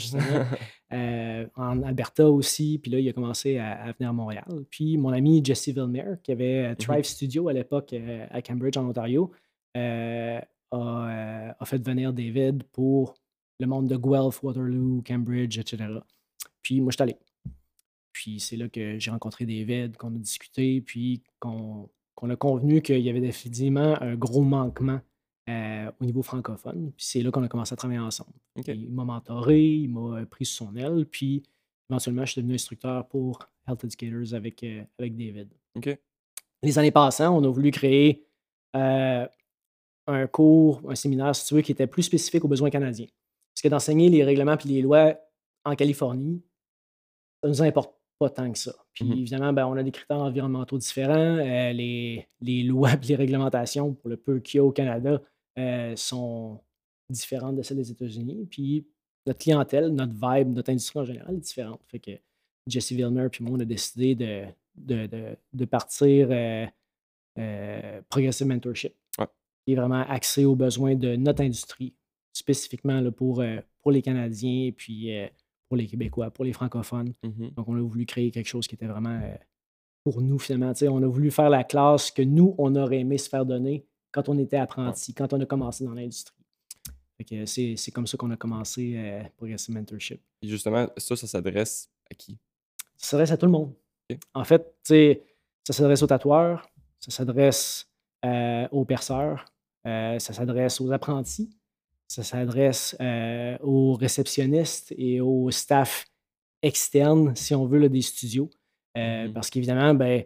Euh, 0.92 1.46
en 1.56 1.82
Alberta 1.82 2.30
aussi. 2.30 2.78
Puis 2.78 2.90
là, 2.90 2.98
il 3.00 3.08
a 3.08 3.14
commencé 3.14 3.56
à, 3.56 3.82
à 3.82 3.92
venir 3.92 4.10
à 4.10 4.12
Montréal. 4.12 4.44
Puis 4.68 4.98
mon 4.98 5.08
ami 5.08 5.42
Jesse 5.42 5.68
Vilmer, 5.68 6.16
qui 6.22 6.32
avait 6.32 6.66
euh, 6.66 6.74
Thrive 6.74 7.04
Studio 7.04 7.48
à 7.48 7.54
l'époque 7.54 7.94
à 8.30 8.42
Cambridge, 8.42 8.76
en 8.76 8.86
Ontario, 8.86 9.32
a, 9.74 10.42
a 10.70 11.64
fait 11.64 11.82
venir 11.82 12.12
David 12.12 12.64
pour 12.64 13.14
le 13.58 13.66
monde 13.66 13.88
de 13.88 13.96
Guelph, 13.96 14.42
Waterloo, 14.42 15.02
Cambridge, 15.06 15.58
etc. 15.58 15.84
Puis 16.60 16.82
moi, 16.82 16.90
je 16.90 16.96
suis 16.96 17.02
allé. 17.02 17.16
Puis 18.12 18.38
c'est 18.38 18.56
là 18.56 18.68
que 18.68 18.98
j'ai 18.98 19.10
rencontré 19.10 19.46
David, 19.46 19.96
qu'on 19.96 20.14
a 20.14 20.18
discuté, 20.18 20.82
puis 20.82 21.22
qu'on 21.40 21.88
a 22.20 22.36
convenu 22.36 22.82
qu'il 22.82 23.00
y 23.00 23.08
avait 23.08 23.22
définitivement 23.22 23.96
un 24.02 24.14
gros 24.14 24.42
manquement 24.42 25.00
euh, 25.48 25.90
au 26.00 26.04
niveau 26.04 26.22
francophone. 26.22 26.92
Puis 26.96 27.06
c'est 27.06 27.22
là 27.22 27.30
qu'on 27.30 27.42
a 27.42 27.48
commencé 27.48 27.72
à 27.72 27.76
travailler 27.76 28.00
ensemble. 28.00 28.32
Il 28.66 28.90
m'a 28.92 29.04
mentoré, 29.04 29.60
il 29.60 29.88
m'a 29.88 30.24
pris 30.26 30.44
sous 30.44 30.64
son 30.64 30.76
aile, 30.76 31.06
puis 31.06 31.42
éventuellement, 31.90 32.24
je 32.24 32.32
suis 32.32 32.40
devenu 32.40 32.54
instructeur 32.54 33.06
pour 33.08 33.40
Health 33.66 33.84
Educators 33.84 34.34
avec, 34.34 34.62
euh, 34.62 34.82
avec 34.98 35.16
David. 35.16 35.48
Les 36.62 36.78
années 36.78 36.90
passant, 36.90 37.36
on 37.36 37.44
a 37.44 37.48
voulu 37.48 37.70
créer 37.70 38.24
euh, 38.76 39.26
un 40.06 40.26
cours, 40.26 40.82
un 40.88 40.94
séminaire, 40.94 41.34
si 41.34 41.46
tu 41.46 41.54
veux, 41.54 41.62
qui 41.62 41.72
était 41.72 41.86
plus 41.86 42.04
spécifique 42.04 42.44
aux 42.44 42.48
besoins 42.48 42.70
canadiens. 42.70 43.06
Parce 43.54 43.62
que 43.62 43.68
d'enseigner 43.68 44.08
les 44.08 44.24
règlements 44.24 44.56
et 44.56 44.68
les 44.68 44.82
lois 44.82 45.14
en 45.64 45.74
Californie, 45.74 46.42
ça 47.42 47.48
ne 47.48 47.52
nous 47.52 47.62
importe 47.62 47.94
pas 48.18 48.30
tant 48.30 48.50
que 48.50 48.58
ça. 48.58 48.72
Puis 48.92 49.04
mmh 49.04 49.12
évidemment, 49.12 49.52
ben, 49.52 49.66
on 49.66 49.76
a 49.76 49.82
des 49.82 49.90
critères 49.90 50.18
environnementaux 50.18 50.78
différents. 50.78 51.38
Euh, 51.38 51.72
les, 51.72 52.28
lois 52.64 52.92
et 53.02 53.06
les 53.06 53.16
réglementations, 53.16 53.94
pour 53.94 54.08
le 54.08 54.16
peu 54.16 54.40
qu'il 54.40 54.58
y 54.58 54.60
a 54.60 54.64
au 54.64 54.72
Canada, 54.72 55.20
euh, 55.58 55.96
sont 55.96 56.60
différentes 57.08 57.56
de 57.56 57.62
celles 57.62 57.78
des 57.78 57.90
États-Unis. 57.90 58.46
Puis 58.50 58.86
notre 59.26 59.38
clientèle, 59.38 59.88
notre 59.88 60.12
vibe, 60.12 60.54
notre 60.54 60.70
industrie 60.70 60.98
en 61.00 61.04
général 61.04 61.34
est 61.34 61.40
différente. 61.40 61.80
Fait 61.86 61.98
que 61.98 62.12
Jesse 62.66 62.92
Vilmer 62.92 63.28
puis 63.30 63.44
moi, 63.44 63.56
on 63.56 63.60
a 63.60 63.64
décidé 63.64 64.14
de, 64.14 64.44
de, 64.76 65.64
partir 65.64 66.28
euh, 66.30 68.00
Progressive 68.08 68.46
Mentorship, 68.46 68.94
qui 69.66 69.72
est 69.72 69.76
vraiment 69.76 70.04
axé 70.08 70.44
aux 70.44 70.56
besoins 70.56 70.94
de 70.94 71.16
notre 71.16 71.42
industrie, 71.42 71.94
spécifiquement 72.32 73.00
là, 73.00 73.10
pour, 73.10 73.42
pour 73.82 73.92
les 73.92 74.02
Canadiens 74.02 74.66
et 74.66 74.72
puis 74.72 75.10
pour 75.72 75.78
les 75.78 75.86
Québécois, 75.86 76.30
pour 76.30 76.44
les 76.44 76.52
francophones. 76.52 77.14
Mmh 77.22 77.48
Donc, 77.56 77.66
on 77.66 77.74
a 77.74 77.80
voulu 77.80 78.04
créer 78.04 78.30
quelque 78.30 78.46
chose 78.46 78.66
qui 78.66 78.74
était 78.74 78.86
vraiment 78.86 79.18
euh, 79.22 79.34
pour 80.04 80.20
nous, 80.20 80.38
finalement. 80.38 80.74
on 80.82 81.02
a 81.02 81.06
voulu 81.06 81.30
faire 81.30 81.48
la 81.48 81.64
classe 81.64 82.10
que 82.10 82.20
nous, 82.20 82.54
on 82.58 82.76
aurait 82.76 82.98
aimé 82.98 83.16
se 83.16 83.30
faire 83.30 83.46
donner 83.46 83.86
quand 84.12 84.28
on 84.28 84.38
était 84.38 84.56
apprenti, 84.56 85.14
quand 85.14 85.32
on 85.32 85.40
a 85.40 85.46
commencé 85.46 85.84
dans 85.84 85.94
l'industrie. 85.94 86.36
C'est 87.46 87.90
comme 87.92 88.06
ça 88.06 88.16
qu'on 88.16 88.30
a 88.30 88.36
commencé 88.36 88.94
euh, 88.96 89.22
Progressive 89.36 89.74
Mentorship. 89.74 90.20
Et 90.42 90.48
justement, 90.48 90.88
ça, 90.96 91.16
ça 91.16 91.26
s'adresse 91.26 91.88
à 92.10 92.14
qui? 92.14 92.38
Ça 92.96 93.10
s'adresse 93.10 93.30
à 93.30 93.36
tout 93.36 93.46
le 93.46 93.52
monde. 93.52 93.72
En 94.34 94.44
fait, 94.44 94.74
ça 94.84 95.72
s'adresse 95.72 96.02
aux 96.02 96.06
tatoueurs, 96.06 96.68
ça 97.00 97.10
s'adresse 97.10 97.88
euh, 98.24 98.68
aux 98.70 98.84
perceurs, 98.84 99.44
ça 99.84 100.18
s'adresse 100.18 100.80
aux 100.80 100.92
apprentis, 100.92 101.50
ça 102.12 102.22
s'adresse 102.22 102.94
euh, 103.00 103.56
aux 103.62 103.94
réceptionnistes 103.94 104.92
et 104.98 105.22
au 105.22 105.50
staff 105.50 106.04
externe, 106.60 107.34
si 107.34 107.54
on 107.54 107.66
veut, 107.66 107.88
des 107.88 108.02
studios. 108.02 108.50
Euh, 108.98 109.28
mmh 109.28 109.32
parce 109.32 109.48
qu'évidemment, 109.48 109.94
ben, 109.94 110.22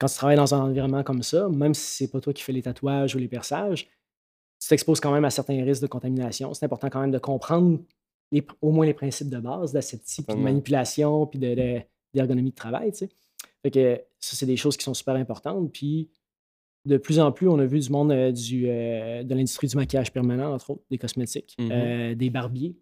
quand 0.00 0.06
tu 0.06 0.14
travailles 0.14 0.36
dans 0.36 0.54
un 0.54 0.60
environnement 0.60 1.02
comme 1.02 1.22
ça, 1.22 1.48
même 1.48 1.74
si 1.74 1.96
c'est 1.96 2.08
pas 2.10 2.20
toi 2.20 2.32
qui 2.32 2.42
fais 2.42 2.52
les 2.52 2.62
tatouages 2.62 3.14
ou 3.14 3.18
les 3.18 3.28
perçages, 3.28 3.86
tu 4.58 4.68
t'exposes 4.68 4.98
quand 4.98 5.12
même 5.12 5.24
à 5.24 5.30
certains 5.30 5.62
risques 5.62 5.82
de 5.82 5.86
contamination. 5.86 6.54
C'est 6.54 6.64
important 6.64 6.88
quand 6.88 7.00
même 7.00 7.10
de 7.10 7.18
comprendre 7.18 7.78
au 8.62 8.70
moins 8.70 8.86
les 8.86 8.94
principes 8.94 9.28
de 9.28 9.38
base 9.38 9.72
d'aseptie, 9.72 10.24
de 10.26 10.34
manipulation, 10.34 11.26
puis 11.26 11.38
d'ergonomie 11.38 12.50
de, 12.50 12.54
de, 12.54 12.56
travail. 12.56 12.92
Fait 13.62 13.70
que 13.70 14.00
ça, 14.18 14.36
c'est 14.36 14.46
des 14.46 14.56
choses 14.56 14.76
qui 14.76 14.84
sont 14.84 14.94
super 14.94 15.16
importantes. 15.16 15.70
Puis 15.72 16.10
de 16.86 16.96
plus 16.96 17.20
en 17.20 17.30
plus, 17.30 17.48
on 17.48 17.58
a 17.58 17.66
vu 17.66 17.78
du 17.78 17.90
monde 17.90 18.12
euh, 18.12 18.32
du, 18.32 18.64
euh, 18.68 19.22
de 19.22 19.34
l'industrie 19.34 19.66
du 19.66 19.76
maquillage 19.76 20.12
permanent, 20.12 20.54
entre 20.54 20.70
autres, 20.70 20.82
des 20.90 20.98
cosmétiques, 20.98 21.54
mmh 21.58 21.68
euh, 21.70 22.14
des 22.14 22.30
barbiers. 22.30 22.74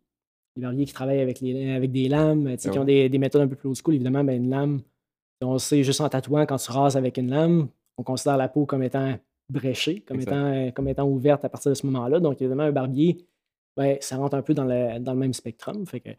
Des 0.56 0.62
barbiers 0.62 0.84
qui 0.84 0.92
travaillent 0.92 1.20
avec, 1.20 1.40
les, 1.40 1.70
avec 1.70 1.90
des 1.90 2.08
lames, 2.08 2.56
qui 2.56 2.78
ont 2.78 2.84
des, 2.84 3.08
méthodes 3.18 3.42
un 3.42 3.48
peu 3.48 3.56
plus 3.56 3.68
old 3.68 3.76
school. 3.76 3.94
Évidemment, 3.94 4.24
ben, 4.24 4.36
une 4.36 4.50
lame, 4.50 4.82
on 5.40 5.58
sait 5.58 5.82
juste 5.82 6.00
en 6.00 6.08
tatouant, 6.08 6.46
quand 6.46 6.56
tu 6.56 6.70
rases 6.70 6.96
avec 6.96 7.16
une 7.16 7.30
lame, 7.30 7.68
on 7.96 8.02
considère 8.02 8.36
la 8.36 8.48
peau 8.48 8.66
comme 8.66 8.82
étant 8.82 9.18
bréchée, 9.48 10.00
comme, 10.00 10.20
étant, 10.20 10.70
comme 10.72 10.88
étant 10.88 11.08
ouverte 11.08 11.44
à 11.44 11.48
partir 11.48 11.70
de 11.70 11.74
ce 11.74 11.86
moment-là. 11.86 12.20
Donc, 12.20 12.40
évidemment, 12.40 12.64
un 12.64 12.72
barbier, 12.72 13.26
ben, 13.76 13.96
ça 14.00 14.16
rentre 14.16 14.36
un 14.36 14.42
peu 14.42 14.54
dans 14.54 14.64
le, 14.64 14.98
dans 14.98 15.12
le 15.12 15.18
même 15.18 15.32
spectrum. 15.32 15.86
Fait 15.86 16.00
que 16.00 16.10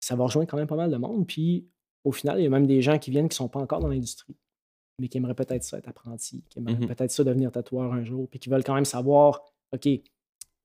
ça 0.00 0.16
va 0.16 0.24
rejoindre 0.24 0.50
quand 0.50 0.56
même 0.56 0.66
pas 0.66 0.76
mal 0.76 0.90
de 0.90 0.96
monde. 0.96 1.26
Puis, 1.26 1.66
au 2.04 2.12
final, 2.12 2.38
il 2.38 2.42
y 2.42 2.46
a 2.46 2.50
même 2.50 2.66
des 2.66 2.82
gens 2.82 2.98
qui 2.98 3.10
viennent 3.10 3.28
qui 3.28 3.34
ne 3.34 3.44
sont 3.44 3.48
pas 3.48 3.60
encore 3.60 3.80
dans 3.80 3.88
l'industrie 3.88 4.36
mais 4.98 5.08
qui 5.08 5.18
aimeraient 5.18 5.34
peut-être 5.34 5.64
ça 5.64 5.78
être 5.78 5.88
apprenti, 5.88 6.44
qui 6.48 6.58
aimeraient 6.58 6.74
mmh 6.74 6.86
peut-être 6.86 7.10
ça 7.10 7.24
devenir 7.24 7.50
tatoueur 7.50 7.92
un 7.92 8.04
jour, 8.04 8.28
puis 8.28 8.38
qui 8.38 8.48
veulent 8.48 8.64
quand 8.64 8.74
même 8.74 8.84
savoir, 8.84 9.42
OK, 9.72 9.88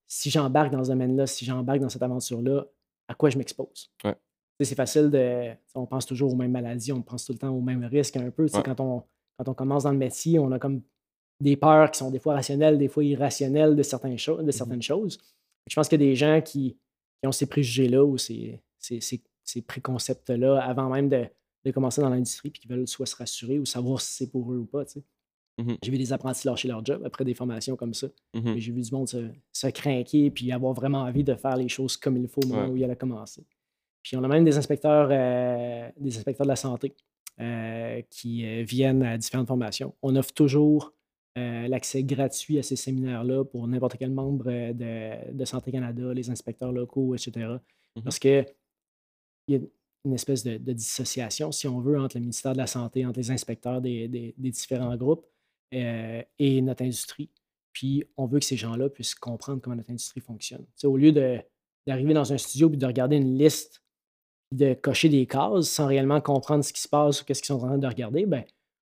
si 0.08 0.30
j'embarque 0.30 0.72
dans 0.72 0.84
ce 0.84 0.90
domaine-là, 0.90 1.28
si 1.28 1.46
j'embarque 1.46 1.80
dans 1.80 1.90
cette 1.90 2.04
aventure-là, 2.04 2.66
à 3.08 3.16
quoi 3.16 3.30
je 3.30 3.38
m'expose? 3.38 3.92
C'est 4.62 4.76
facile 4.76 5.10
de. 5.10 5.52
On 5.74 5.86
pense 5.86 6.06
toujours 6.06 6.34
aux 6.34 6.36
mêmes 6.36 6.52
maladies, 6.52 6.92
on 6.92 7.02
pense 7.02 7.26
tout 7.26 7.32
le 7.32 7.38
temps 7.38 7.50
aux 7.50 7.62
mêmes 7.62 7.86
risques 7.86 8.18
un 8.18 8.30
peu. 8.30 8.48
Quand, 8.50 8.80
on, 8.80 9.04
quand 9.38 9.48
on 9.48 9.54
commence 9.54 9.84
dans 9.84 9.92
le 9.92 9.98
métier, 9.98 10.38
on 10.38 10.52
a 10.52 10.60
comme 10.60 10.82
des 11.40 11.56
peurs 11.56 11.90
qui 11.92 12.00
sont 12.00 12.12
des 12.12 12.20
fois 12.20 12.34
rationnelles, 12.34 12.78
des 12.78 12.90
fois 12.90 13.04
irrationnelles 13.04 13.76
de, 13.76 13.84
certaines, 13.84 14.16
de 14.16 14.44
mmh 14.44 14.52
certaines 14.52 14.82
choses. 14.82 15.18
Je 15.70 15.76
pense 15.76 15.88
qu'il 15.88 16.02
y 16.02 16.04
a 16.04 16.08
des 16.08 16.16
gens 16.16 16.42
qui, 16.42 16.78
ont 17.24 17.32
ces 17.32 17.48
préjugés-là 17.48 18.04
ou 18.04 18.18
ces, 18.18 18.62
ces, 18.78 19.00
ces 19.44 19.62
préconcepts-là 19.62 20.62
avant 20.62 20.90
même 20.90 21.10
de, 21.10 21.26
de 21.66 21.72
commencer 21.72 22.02
dans 22.02 22.10
l'industrie 22.10 22.50
puis 22.50 22.62
qui 22.62 22.68
veulent 22.68 22.88
soit 22.88 23.06
se 23.06 23.16
rassurer 23.16 23.60
ou 23.60 23.66
savoir 23.66 24.02
si 24.02 24.14
c'est 24.14 24.32
pour 24.32 24.52
eux 24.52 24.58
ou 24.58 24.66
pas. 24.66 24.84
Mmh 25.58 25.76
j'ai 25.84 25.92
vu 25.92 25.98
des 25.98 26.14
apprentis 26.14 26.48
lâcher 26.48 26.70
leur 26.70 26.86
job 26.86 27.02
après 27.06 27.26
des 27.26 27.34
formations 27.34 27.76
comme 27.76 27.94
ça. 27.94 28.08
Mmh 28.34 28.58
J'ai 28.58 28.72
vu 28.72 28.82
du 28.82 28.92
monde 28.92 29.10
se, 29.10 29.30
se, 29.52 29.68
craquer 29.68 30.32
puis 30.32 30.52
avoir 30.52 30.74
vraiment 30.74 31.02
envie 31.02 31.24
de 31.24 31.36
faire 31.36 31.58
les 31.58 31.68
choses 31.68 31.98
comme 31.98 32.18
il 32.18 32.28
faut 32.28 32.42
au 32.44 32.48
moment 32.48 32.68
où 32.68 32.78
il 32.78 32.84
allait 32.84 32.96
commencer. 32.96 33.46
Puis 34.04 34.16
on 34.18 34.24
a 34.24 34.28
même 34.28 34.44
des 34.44 34.58
inspecteurs, 34.58 35.10
euh, 35.12 35.90
des 35.98 36.18
inspecteurs 36.18 36.46
de 36.46 36.50
la 36.50 36.56
santé 36.56 36.96
euh, 37.40 38.02
qui 38.10 38.46
euh, 38.46 38.64
viennent 38.64 39.04
à 39.04 39.18
différentes 39.18 39.48
formations. 39.48 39.96
On 40.02 40.16
offre 40.16 40.34
toujours 40.34 40.94
l'accès 41.36 42.04
gratuit 42.04 42.60
à 42.60 42.64
ces 42.64 42.76
séminaires-là 42.76 43.46
pour 43.46 43.66
n'importe 43.66 43.96
quel 43.98 44.12
membre 44.12 44.48
de, 44.48 45.32
de, 45.32 45.46
Santé 45.46 45.72
Canada, 45.72 46.14
les 46.14 46.30
inspecteurs 46.30 46.74
locaux, 46.74 47.16
etc. 47.16 47.48
Mmh 47.96 48.02
Parce 48.02 48.20
que 48.20 48.44
il 49.48 49.56
y 49.56 49.58
a 49.58 49.62
une 50.04 50.14
espèce 50.14 50.44
de, 50.44 50.58
dissociation, 50.58 51.54
si 51.54 51.66
on 51.70 51.80
veut, 51.80 51.98
entre 51.98 52.18
le 52.18 52.22
ministère 52.22 52.52
de 52.52 52.58
la 52.58 52.68
Santé, 52.68 53.06
entre 53.06 53.20
les 53.20 53.32
inspecteurs 53.32 53.80
des, 53.80 54.34
différents 54.38 54.98
groupes 54.98 55.26
et 55.72 56.62
notre 56.62 56.84
industrie. 56.84 57.30
Puis 57.72 58.04
on 58.18 58.26
veut 58.26 58.40
que 58.40 58.46
ces 58.46 58.58
gens-là 58.58 58.90
puissent 58.90 59.16
comprendre 59.16 59.62
comment 59.62 59.78
notre 59.78 59.92
industrie 59.92 60.20
fonctionne. 60.20 60.66
au 60.84 60.98
lieu 60.98 61.14
d'arriver 61.14 62.14
dans 62.14 62.34
un 62.34 62.38
studio 62.38 62.70
et 62.74 62.76
de 62.76 62.86
regarder 62.86 63.16
une 63.16 63.38
liste, 63.38 63.82
de 64.52 64.74
cocher 64.74 65.10
des 65.10 65.26
cases 65.26 65.70
sans 65.70 65.88
réellement 65.88 66.22
comprendre 66.22 66.64
ce 66.64 66.74
qui 66.74 66.82
se 66.82 66.88
passe 66.88 67.22
ou 67.22 67.26
qu'est-ce 67.26 67.42
qu'ils 67.42 67.48
sont 67.48 67.64
en 67.64 67.68
train 67.68 67.78
de 67.78 67.88
regarder, 67.88 68.26
ben, 68.26 68.44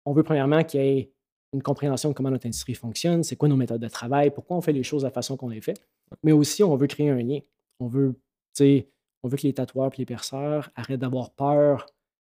on 0.04 0.12
veut 0.12 0.22
premièrement 0.22 0.64
qu'il 0.64 0.80
y 0.80 0.84
ait 0.84 1.12
une 1.52 1.62
compréhension 1.62 2.08
de 2.08 2.14
comment 2.14 2.30
notre 2.30 2.46
industrie 2.46 2.74
fonctionne, 2.74 3.22
c'est 3.22 3.36
quoi 3.36 3.48
nos 3.48 3.56
méthodes 3.56 3.80
de 3.80 3.88
travail, 3.88 4.30
pourquoi 4.30 4.56
on 4.56 4.62
fait 4.62 4.72
les 4.72 4.82
choses 4.82 5.02
de 5.02 5.08
la 5.08 5.12
façon 5.12 5.36
qu'on 5.36 5.50
les 5.50 5.60
fait. 5.60 5.78
Mais 6.22 6.32
aussi, 6.32 6.62
on 6.62 6.74
veut 6.76 6.86
créer 6.86 7.10
un 7.10 7.22
lien. 7.22 7.40
On 7.78 7.86
veut, 7.86 8.14
tu 8.54 8.64
sais, 8.64 8.88
on 9.22 9.28
veut 9.28 9.36
que 9.36 9.42
les 9.42 9.52
tatoueurs 9.52 9.92
et 9.94 9.98
les 9.98 10.06
perceurs 10.06 10.70
arrêtent 10.74 11.00
d'avoir 11.00 11.30
peur 11.32 11.86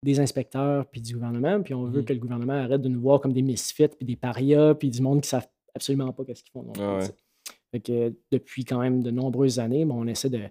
des 0.04 0.20
inspecteurs 0.20 0.86
puis 0.88 1.02
du 1.02 1.14
gouvernement, 1.14 1.62
puis 1.62 1.74
on 1.74 1.86
veut 1.86 2.02
mmh 2.02 2.06
que 2.06 2.14
le 2.14 2.20
gouvernement 2.20 2.54
arrête 2.54 2.82
de 2.82 2.90
nous 2.90 3.02
voir 3.02 3.22
comme 3.22 3.34
des 3.34 3.42
misfits 3.42 3.88
puis 3.88 4.06
des 4.06 4.16
parias 4.16 4.76
puis 4.76 4.90
du 4.90 5.02
monde 5.02 5.22
qui 5.22 5.28
ne 5.28 5.42
savent 5.42 5.48
absolument 5.74 6.12
pas 6.12 6.24
ce 6.28 6.44
qu'ils 6.44 6.52
font. 6.52 6.72
Ah 6.78 7.00
que 7.80 8.14
depuis 8.32 8.66
quand 8.66 8.80
même 8.80 9.04
de 9.04 9.12
nombreuses 9.12 9.60
années, 9.60 9.86
on 9.90 10.08
essaie 10.08 10.30
de, 10.30 10.42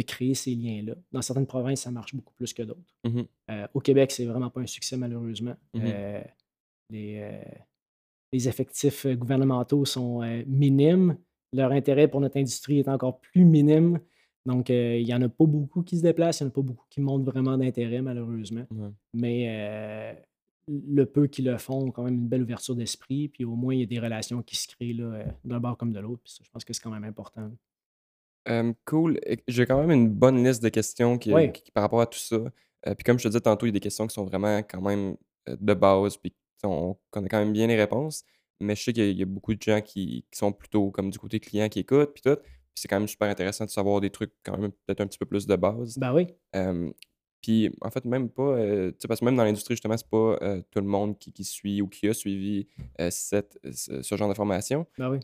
créer 0.00 0.34
ces 0.34 0.54
liens-là. 0.54 0.94
Dans 1.12 1.22
certaines 1.22 1.46
provinces, 1.46 1.82
ça 1.82 1.90
marche 1.90 2.14
beaucoup 2.14 2.34
plus 2.34 2.52
que 2.52 2.62
d'autres. 2.62 2.94
Mmh 3.04 3.22
euh, 3.50 3.66
au 3.74 3.80
Québec, 3.80 4.10
c'est 4.10 4.24
vraiment 4.24 4.50
pas 4.50 4.60
un 4.60 4.66
succès, 4.66 4.96
malheureusement. 4.96 5.54
Mmh 5.74 5.80
euh, 5.84 6.20
euh, 6.92 7.42
les, 8.32 8.48
effectifs 8.48 9.06
gouvernementaux 9.06 9.84
sont 9.84 10.20
minimes. 10.46 11.16
Leur 11.52 11.70
intérêt 11.72 12.08
pour 12.08 12.20
notre 12.20 12.36
industrie 12.36 12.80
est 12.80 12.88
encore 12.88 13.20
plus 13.20 13.44
minime. 13.44 14.00
Donc, 14.44 14.68
il 14.68 15.04
n'y 15.04 15.14
en 15.14 15.22
a 15.22 15.28
pas 15.28 15.46
beaucoup 15.46 15.82
qui 15.82 15.96
se 15.96 16.02
déplacent, 16.02 16.40
il 16.40 16.44
n'y 16.44 16.48
en 16.48 16.50
a 16.50 16.54
pas 16.54 16.62
beaucoup 16.62 16.84
qui 16.90 17.00
montrent 17.00 17.24
vraiment 17.24 17.56
d'intérêt, 17.56 18.02
malheureusement. 18.02 18.66
Mais 19.14 20.16
le 20.68 21.06
peu 21.06 21.26
qui 21.26 21.42
le 21.42 21.56
font 21.58 21.86
ont 21.86 21.90
quand 21.90 22.02
même 22.02 22.14
une 22.14 22.28
belle 22.28 22.42
ouverture 22.42 22.74
d'esprit, 22.74 23.28
puis 23.28 23.44
au 23.44 23.54
moins, 23.54 23.74
il 23.74 23.80
y 23.80 23.82
a 23.84 23.86
des 23.86 24.00
relations 24.00 24.42
qui 24.42 24.56
se 24.56 24.66
créent 24.66 24.94
d'un 25.44 25.60
bord 25.60 25.76
comme 25.76 25.92
de 25.92 26.00
l'autre. 26.00 26.22
je 26.26 26.50
pense 26.50 26.64
que 26.64 26.72
c'est 26.72 26.82
quand 26.82 26.90
même 26.90 27.04
important. 27.04 27.50
Cool. 28.84 29.18
J'ai 29.48 29.66
quand 29.66 29.80
même 29.80 29.90
une 29.90 30.08
bonne 30.08 30.44
liste 30.44 30.62
de 30.62 30.68
questions 30.68 31.18
qui, 31.18 31.32
par 31.72 31.82
rapport 31.82 32.00
à 32.00 32.06
tout 32.06 32.18
ça. 32.18 32.38
puis 32.84 33.04
comme 33.04 33.18
je 33.18 33.24
te 33.24 33.28
disais 33.28 33.40
tantôt, 33.40 33.66
il 33.66 33.70
y 33.70 33.72
a 33.72 33.72
des 33.72 33.80
questions 33.80 34.06
qui 34.06 34.14
sont 34.14 34.24
vraiment 34.24 34.58
quand 34.58 34.80
même 34.80 35.16
de 35.46 35.74
base, 35.74 36.16
puis 36.16 36.34
on 36.62 36.96
connaît 37.10 37.28
quand 37.28 37.38
même 37.38 37.52
bien 37.52 37.66
les 37.66 37.76
réponses. 37.76 38.24
Mais 38.60 38.76
je 38.76 38.84
sais 38.84 38.92
qu'il 38.92 39.18
y, 39.18 39.22
a 39.22 39.26
beaucoup 39.26 39.54
de 39.54 39.60
gens 39.60 39.80
qui, 39.80 40.24
qui, 40.30 40.38
sont 40.38 40.52
plutôt 40.52 40.90
comme 40.90 41.10
du 41.10 41.18
côté 41.18 41.40
client 41.40 41.68
qui 41.68 41.80
écoutent, 41.80 42.14
puis 42.14 42.22
tout 42.22 42.40
c'est 42.74 42.88
quand 42.88 42.98
même 42.98 43.08
super 43.08 43.28
intéressant 43.28 43.64
de 43.64 43.70
savoir 43.70 44.00
des 44.00 44.10
trucs 44.10 44.32
quand 44.44 44.58
même 44.58 44.72
peut-être 44.72 45.00
un 45.00 45.06
petit 45.06 45.18
peu 45.18 45.26
plus 45.26 45.46
de 45.46 45.56
base. 45.56 45.96
Ben 45.98 46.12
oui. 46.12 46.28
Puis 47.44 47.70
en 47.82 47.90
fait, 47.90 48.06
même 48.06 48.30
pas, 48.30 48.42
euh, 48.42 48.90
parce 49.06 49.20
que 49.20 49.24
même 49.26 49.36
dans 49.36 49.44
l'industrie, 49.44 49.74
justement, 49.74 49.98
c'est 49.98 50.08
pas 50.08 50.38
euh, 50.40 50.62
tout 50.70 50.80
le 50.80 50.86
monde 50.86 51.18
qui, 51.18 51.44
suit 51.44 51.82
ou 51.82 51.88
qui 51.88 52.08
a 52.08 52.14
suivi 52.14 52.66
euh, 52.98 53.08
cette, 53.10 53.58
ce, 53.70 54.16
genre 54.16 54.30
de 54.30 54.34
formation. 54.34 54.86
Ben 54.96 55.10
oui. 55.10 55.18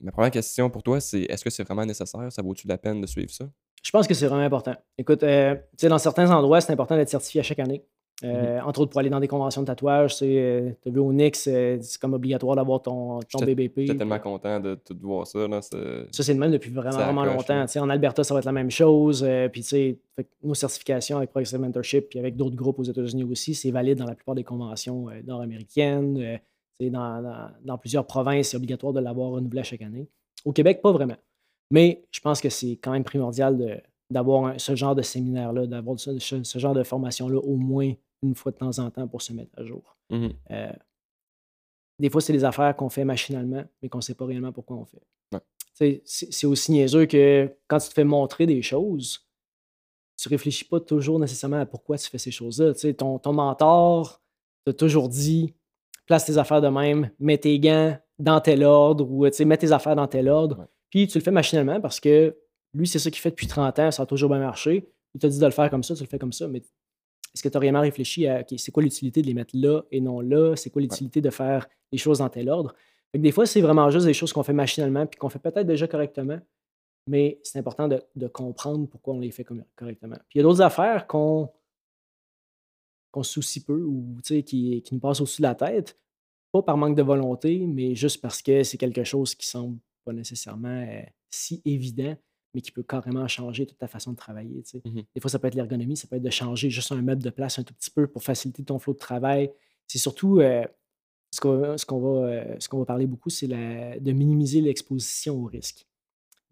ma 0.00 0.10
première 0.10 0.32
question 0.32 0.68
pour 0.68 0.82
toi, 0.82 0.98
c'est 0.98 1.20
est-ce 1.20 1.44
que 1.44 1.50
c'est 1.50 1.62
vraiment 1.62 1.86
nécessaire? 1.86 2.26
Ça 2.32 2.42
vaut-tu 2.42 2.66
la 2.66 2.76
peine 2.76 3.00
de 3.00 3.06
suivre 3.06 3.30
ça? 3.30 3.44
Je 3.84 3.90
pense 3.92 4.08
que 4.08 4.14
c'est 4.14 4.26
vraiment 4.26 4.42
important. 4.42 4.74
Écoute, 4.98 5.20
dans 5.20 5.98
certains 5.98 6.28
endroits, 6.32 6.60
c'est 6.60 6.72
important 6.72 6.96
d'être 6.96 7.08
certifié 7.08 7.38
à 7.38 7.44
chaque 7.44 7.60
année. 7.60 7.84
Euh, 8.22 8.60
entre 8.60 8.80
autres, 8.80 8.90
pour 8.90 9.00
aller 9.00 9.10
dans 9.10 9.20
des 9.20 9.28
conventions 9.28 9.62
de 9.62 9.66
tatouage, 9.66 10.16
tu 10.16 10.24
as 10.24 10.90
vu 10.90 10.98
au 10.98 11.12
Nix, 11.12 11.38
c'est 11.40 11.80
comme 12.00 12.14
obligatoire 12.14 12.56
d'avoir 12.56 12.82
ton, 12.82 13.20
ton 13.20 13.44
BBP. 13.44 13.80
J'étais 13.80 13.96
tellement 13.96 14.18
content 14.18 14.60
de 14.60 14.74
tout 14.74 14.96
voir 15.00 15.26
ça. 15.26 15.46
Là, 15.48 15.62
ça, 15.62 15.78
c'est 16.10 16.34
le 16.34 16.38
même 16.38 16.50
depuis 16.50 16.70
vraiment, 16.70 16.96
vraiment 16.96 17.24
longtemps. 17.24 17.64
En 17.76 17.90
Alberta, 17.90 18.24
ça 18.24 18.34
va 18.34 18.40
être 18.40 18.46
la 18.46 18.52
même 18.52 18.70
chose. 18.70 19.26
puis, 19.52 19.62
tu 19.62 19.68
sais, 19.68 19.98
nos 20.42 20.54
certifications 20.54 21.16
avec 21.16 21.30
Progressive 21.30 21.60
Mentorship 21.60 22.08
puis 22.10 22.18
avec 22.18 22.36
d'autres 22.36 22.56
groupes 22.56 22.78
aux 22.78 22.84
États-Unis 22.84 23.24
aussi, 23.24 23.54
c'est 23.54 23.70
valide 23.70 23.98
dans 23.98 24.06
la 24.06 24.14
plupart 24.14 24.34
des 24.34 24.44
conventions 24.44 25.06
nord-américaines. 25.26 26.38
Dans, 26.80 27.50
dans, 27.62 27.76
plusieurs 27.76 28.06
provinces, 28.06 28.48
c'est 28.48 28.56
obligatoire 28.56 28.94
de 28.94 29.00
l'avoir 29.00 29.32
renouvelé 29.32 29.62
chaque 29.64 29.82
année. 29.82 30.08
Au 30.46 30.52
Québec, 30.52 30.80
pas 30.80 30.92
vraiment. 30.92 31.16
Mais 31.70 32.02
je 32.10 32.20
pense 32.20 32.40
que 32.40 32.48
c'est 32.48 32.78
quand 32.82 32.92
même 32.92 33.04
primordial 33.04 33.82
d'avoir 34.10 34.60
ce 34.60 34.74
genre 34.74 34.94
de 34.94 35.02
séminaire-là, 35.02 35.66
d'avoir 35.66 35.98
ce, 35.98 36.58
genre 36.58 36.74
de 36.74 36.82
formation-là 36.82 37.38
au 37.38 37.56
moins 37.56 37.92
une 38.22 38.34
fois 38.34 38.52
de 38.52 38.56
temps 38.56 38.78
en 38.78 38.90
temps 38.90 39.08
pour 39.08 39.22
se 39.22 39.32
mettre 39.32 39.50
à 39.58 39.64
jour. 39.64 39.96
Mmh 40.10 40.28
euh, 40.50 40.72
des 41.98 42.08
fois, 42.08 42.22
c'est 42.22 42.32
des 42.32 42.44
affaires 42.44 42.74
qu'on 42.74 42.88
fait 42.88 43.04
machinalement, 43.04 43.62
mais 43.82 43.90
qu'on 43.90 43.98
ne 43.98 44.02
sait 44.02 44.14
pas 44.14 44.24
réellement 44.24 44.52
pourquoi 44.52 44.76
on 44.76 44.86
fait. 44.86 45.02
C'est 46.04 46.46
aussi 46.46 46.72
niaiseux 46.72 47.06
que 47.06 47.54
quand 47.68 47.78
tu 47.78 47.88
te 47.88 47.94
fais 47.94 48.04
montrer 48.04 48.46
des 48.46 48.62
choses, 48.62 49.26
tu 50.16 50.28
ne 50.28 50.30
réfléchis 50.30 50.64
pas 50.64 50.80
toujours 50.80 51.18
nécessairement 51.18 51.60
à 51.60 51.66
pourquoi 51.66 51.96
tu 51.98 52.08
fais 52.08 52.18
ces 52.18 52.30
choses-là. 52.30 52.74
Ton, 52.94 53.18
ton 53.18 53.32
mentor 53.32 54.22
t'a 54.64 54.72
toujours 54.72 55.08
dit 55.08 55.54
place 56.06 56.24
tes 56.24 56.38
affaires 56.38 56.60
de 56.60 56.68
même, 56.68 57.10
mets 57.18 57.38
tes 57.38 57.58
gants 57.58 57.96
dans 58.18 58.40
tel 58.40 58.64
ordre 58.64 59.08
ou 59.10 59.26
mets 59.46 59.56
tes 59.56 59.72
affaires 59.72 59.96
dans 59.96 60.06
tel 60.08 60.28
ordre. 60.28 60.66
Puis 60.90 61.06
tu 61.06 61.18
le 61.18 61.24
fais 61.24 61.30
machinalement 61.30 61.80
parce 61.80 62.00
que 62.00 62.36
lui, 62.74 62.86
c'est 62.86 62.98
ça 62.98 63.10
qu'il 63.10 63.20
fait 63.20 63.30
depuis 63.30 63.46
30 63.46 63.78
ans, 63.78 63.90
ça 63.90 64.02
a 64.02 64.06
toujours 64.06 64.30
bien 64.30 64.40
marché. 64.40 64.92
Il 65.14 65.20
t'a 65.20 65.28
dit 65.28 65.38
de 65.38 65.44
le 65.44 65.50
faire 65.50 65.70
comme 65.70 65.82
ça, 65.82 65.94
tu 65.94 66.02
le 66.02 66.08
fais 66.08 66.18
comme 66.18 66.32
ça, 66.32 66.46
mais 66.48 66.62
est-ce 67.34 67.42
que 67.42 67.48
tu 67.48 67.56
as 67.56 67.60
réellement 67.60 67.80
réfléchi 67.80 68.26
à 68.26 68.44
c'est 68.56 68.72
quoi 68.72 68.82
l'utilité 68.82 69.22
de 69.22 69.26
les 69.26 69.34
mettre 69.34 69.56
là 69.56 69.82
et 69.90 70.00
non 70.00 70.20
là? 70.20 70.56
C'est 70.56 70.70
quoi 70.70 70.82
l'utilité 70.82 71.20
de 71.20 71.30
faire 71.30 71.68
les 71.92 71.98
choses 71.98 72.18
dans 72.18 72.28
tel 72.28 72.48
ordre? 72.48 72.74
des 73.12 73.32
fois, 73.32 73.44
c'est 73.44 73.60
vraiment 73.60 73.90
juste 73.90 74.06
des 74.06 74.14
choses 74.14 74.32
qu'on 74.32 74.44
fait 74.44 74.52
machinalement 74.52 75.04
puis 75.04 75.18
qu'on 75.18 75.28
fait 75.28 75.40
peut-être 75.40 75.66
déjà 75.66 75.88
correctement, 75.88 76.38
mais 77.08 77.40
c'est 77.42 77.58
important 77.58 77.88
de, 77.88 78.28
comprendre 78.28 78.86
pourquoi 78.88 79.14
on 79.14 79.18
les 79.18 79.32
fait 79.32 79.44
correctement. 79.74 80.16
Puis 80.28 80.36
il 80.36 80.38
y 80.38 80.40
a 80.40 80.42
d'autres 80.44 80.62
affaires 80.62 81.06
qu'on 81.06 81.50
qu'on 83.10 83.24
soucie 83.24 83.64
peu 83.64 83.82
ou 83.82 84.18
qui, 84.22 84.42
qui 84.44 84.94
nous 84.94 85.00
passent 85.00 85.20
au-dessus 85.20 85.42
de 85.42 85.46
la 85.48 85.56
tête, 85.56 85.98
pas 86.52 86.62
par 86.62 86.76
manque 86.76 86.96
de 86.96 87.02
volonté, 87.02 87.66
mais 87.66 87.96
juste 87.96 88.20
parce 88.20 88.40
que 88.40 88.62
c'est 88.62 88.78
quelque 88.78 89.02
chose 89.02 89.34
qui 89.34 89.48
semble 89.48 89.78
pas 90.04 90.12
nécessairement 90.12 90.86
euh, 90.86 91.02
si 91.28 91.60
évident 91.64 92.16
mais 92.54 92.60
qui 92.60 92.72
peut 92.72 92.82
carrément 92.82 93.26
changer 93.28 93.66
toute 93.66 93.78
ta 93.78 93.88
façon 93.88 94.12
de 94.12 94.16
travailler. 94.16 94.62
Mmh 94.84 95.00
Des 95.14 95.20
fois, 95.20 95.30
ça 95.30 95.38
peut 95.38 95.48
être 95.48 95.54
l'ergonomie, 95.54 95.96
ça 95.96 96.08
peut 96.08 96.16
être 96.16 96.22
de 96.22 96.30
changer 96.30 96.70
juste 96.70 96.92
un 96.92 97.02
meuble 97.02 97.22
de 97.22 97.30
place 97.30 97.58
un 97.58 97.62
tout 97.62 97.74
petit 97.74 97.90
peu 97.90 98.06
pour 98.06 98.22
faciliter 98.22 98.64
ton 98.64 98.78
flot 98.78 98.94
de 98.94 98.98
travail. 98.98 99.50
C'est 99.86 99.98
surtout 99.98 100.40
euh, 100.40 100.64
ce 101.32 101.40
qu'on 101.40 102.00
va, 102.00 102.28
euh, 102.28 102.56
va 102.72 102.84
parler 102.84 103.06
beaucoup, 103.06 103.30
c'est 103.30 103.48
de 103.48 104.12
minimiser 104.12 104.60
l'exposition 104.60 105.42
au 105.42 105.46
risque. 105.46 105.86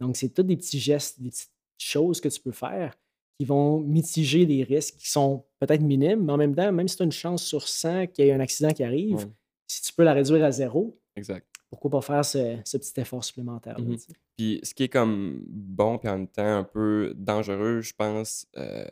Donc, 0.01 0.17
c'est 0.17 0.29
tous 0.29 0.45
des 0.45 0.57
petits 0.57 0.79
gestes, 0.79 1.21
des 1.21 1.31
petites 1.31 1.51
choses 1.79 2.21
que 2.21 2.29
tu 2.29 2.41
peux 2.41 2.53
faire 2.53 2.95
qui 3.39 3.45
vont 3.45 3.81
mitiger 3.81 4.47
les 4.47 4.65
risques 4.65 4.97
qui 4.97 5.09
sont 5.09 5.45
peut-être 5.61 5.81
minimes, 5.81 6.25
mais 6.25 6.33
en 6.33 6.37
même 6.37 6.55
temps, 6.57 6.73
même 6.73 6.89
si 6.89 6.97
tu 6.97 7.03
as 7.03 7.07
une 7.07 7.13
chance 7.13 7.45
sur 7.45 7.69
100 7.69 8.09
qu'il 8.09 8.25
y 8.25 8.29
ait 8.29 8.33
un 8.33 8.41
accident 8.41 8.71
qui 8.71 8.83
arrive, 8.83 9.29
si 9.69 9.83
tu 9.83 9.93
peux 9.93 10.03
la 10.03 10.13
réduire 10.13 10.45
à 10.45 10.51
zéro, 10.51 10.99
exact 11.15 11.47
pourquoi 11.71 11.91
pas 11.91 12.01
faire 12.01 12.25
ce, 12.25 12.79
petit 12.79 13.01
effort 13.01 13.25
supplémentaire? 13.25 13.79
Mmh 13.79 13.97
puis 14.37 14.61
ce 14.63 14.73
qui 14.73 14.85
est 14.85 14.89
comme 14.89 15.45
bon, 15.49 15.99
puis 15.99 16.09
en 16.09 16.19
même 16.19 16.29
temps 16.29 16.59
un 16.59 16.65
peu 16.65 17.13
dangereux, 17.17 17.81
je 17.81 17.93
pense, 17.93 18.47
euh, 18.57 18.87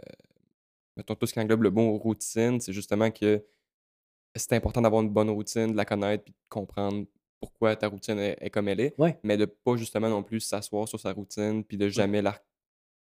mettons 0.96 1.14
tout 1.14 1.26
ce 1.26 1.32
qui 1.32 1.38
englobe 1.38 1.62
le 1.62 1.70
bon 1.70 1.96
routine, 1.96 2.60
c'est 2.60 2.72
justement 2.72 3.12
que 3.12 3.44
c'est 4.34 4.54
important 4.54 4.82
d'avoir 4.82 5.02
une 5.02 5.10
bonne 5.10 5.30
routine, 5.30 5.70
de 5.70 5.76
la 5.76 5.84
connaître, 5.84 6.24
puis 6.24 6.32
de 6.32 6.38
comprendre 6.48 7.06
pourquoi 7.38 7.76
ta 7.76 7.86
routine 7.86 8.18
est, 8.18 8.50
comme 8.50 8.66
elle 8.66 8.80
est, 8.80 8.96
mais 9.22 9.36
de 9.36 9.44
pas 9.44 9.76
justement 9.76 10.08
non 10.08 10.24
plus 10.24 10.40
s'asseoir 10.40 10.88
sur 10.88 10.98
sa 10.98 11.12
routine, 11.12 11.62
puis 11.62 11.76
de 11.76 11.88
jamais 11.88 12.22
la, 12.22 12.42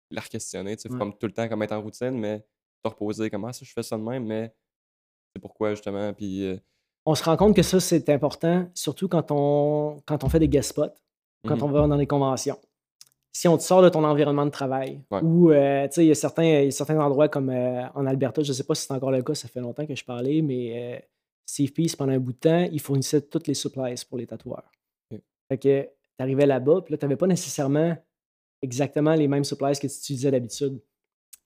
la 0.09 0.22
questionner. 0.22 0.76
Tu 0.76 0.84
sais, 0.84 0.89
comme 0.89 1.16
tout 1.16 1.28
le 1.28 1.34
temps 1.34 1.47
comme 1.47 1.61
être 1.61 1.74
en 1.74 1.82
routine, 1.82 2.18
mais 2.18 2.39
te 2.84 2.89
reposer, 2.89 3.30
comment 3.30 3.47
ah, 3.47 3.53
ça 3.53 3.64
je 3.64 3.72
fais 3.72 3.84
ça 3.84 3.95
de 3.95 4.01
même, 4.01 4.26
mais 4.26 4.53
c'est 5.34 5.39
pourquoi 5.39 5.76
justement, 5.76 6.14
puis... 6.14 6.45
Euh, 6.45 6.57
on 7.06 7.16
se 7.16 7.24
rend 7.24 7.38
compte 7.38 7.56
que 7.56 7.64
ça, 7.64 7.80
c'est 7.80 8.10
important, 8.10 8.68
surtout 8.74 9.08
quand 9.08 9.32
on, 9.32 10.01
quand 10.06 10.24
on 10.24 10.30
fait 10.30 10.39
des 10.39 10.47
guest 10.47 10.70
spots, 10.70 10.93
quand 11.45 11.58
mmh 11.58 11.64
on 11.64 11.68
va 11.68 11.88
dans 11.88 11.97
des 11.97 12.08
conventions. 12.08 12.58
Si 13.36 13.47
on 13.47 13.58
te 13.58 13.64
sort 13.64 13.82
de 13.82 13.89
ton 13.89 14.04
environnement 14.04 14.45
de 14.45 14.51
travail, 14.51 15.01
ou 15.24 15.51
euh, 15.51 15.88
il 15.97 16.04
y, 16.04 16.12
a 16.12 16.16
certains, 16.16 16.99
endroits 16.99 17.28
comme 17.30 17.49
euh, 17.49 17.88
en 17.95 18.06
Alberta, 18.06 18.43
je 18.43 18.49
ne 18.49 18.54
sais 18.54 18.64
pas 18.64 18.76
si 18.76 18.86
c'est 18.86 18.93
encore 18.93 19.12
le 19.12 19.24
cas, 19.24 19.34
ça 19.34 19.47
fait 19.47 19.60
longtemps 19.60 19.88
que 19.88 19.95
je 19.95 20.06
parlais, 20.06 20.41
mais 20.41 20.95
euh, 20.95 20.99
Steve 21.45 21.74
Peace, 21.74 21.95
pendant 21.97 22.14
un 22.14 22.20
bout 22.20 22.34
de 22.34 22.38
temps, 22.38 22.68
il 22.72 22.80
fournissait 22.80 23.22
toutes 23.22 23.47
les 23.47 23.56
supplies 23.56 23.95
pour 24.08 24.20
les 24.20 24.28
tatoueurs. 24.28 24.72
Fait 25.49 25.58
que 25.58 25.82
tu 25.82 25.89
arrivais 26.20 26.45
là-bas, 26.45 26.82
puis 26.86 26.93
là, 26.93 26.97
tu 26.97 27.06
n'avais 27.06 27.18
pas 27.18 27.28
nécessairement 27.28 27.97
exactement 28.62 29.14
les 29.16 29.28
mêmes 29.28 29.43
supplies 29.43 29.74
que 29.74 29.88
tu 29.88 29.93
utilisais 29.93 30.32
d'habitude. 30.32 30.80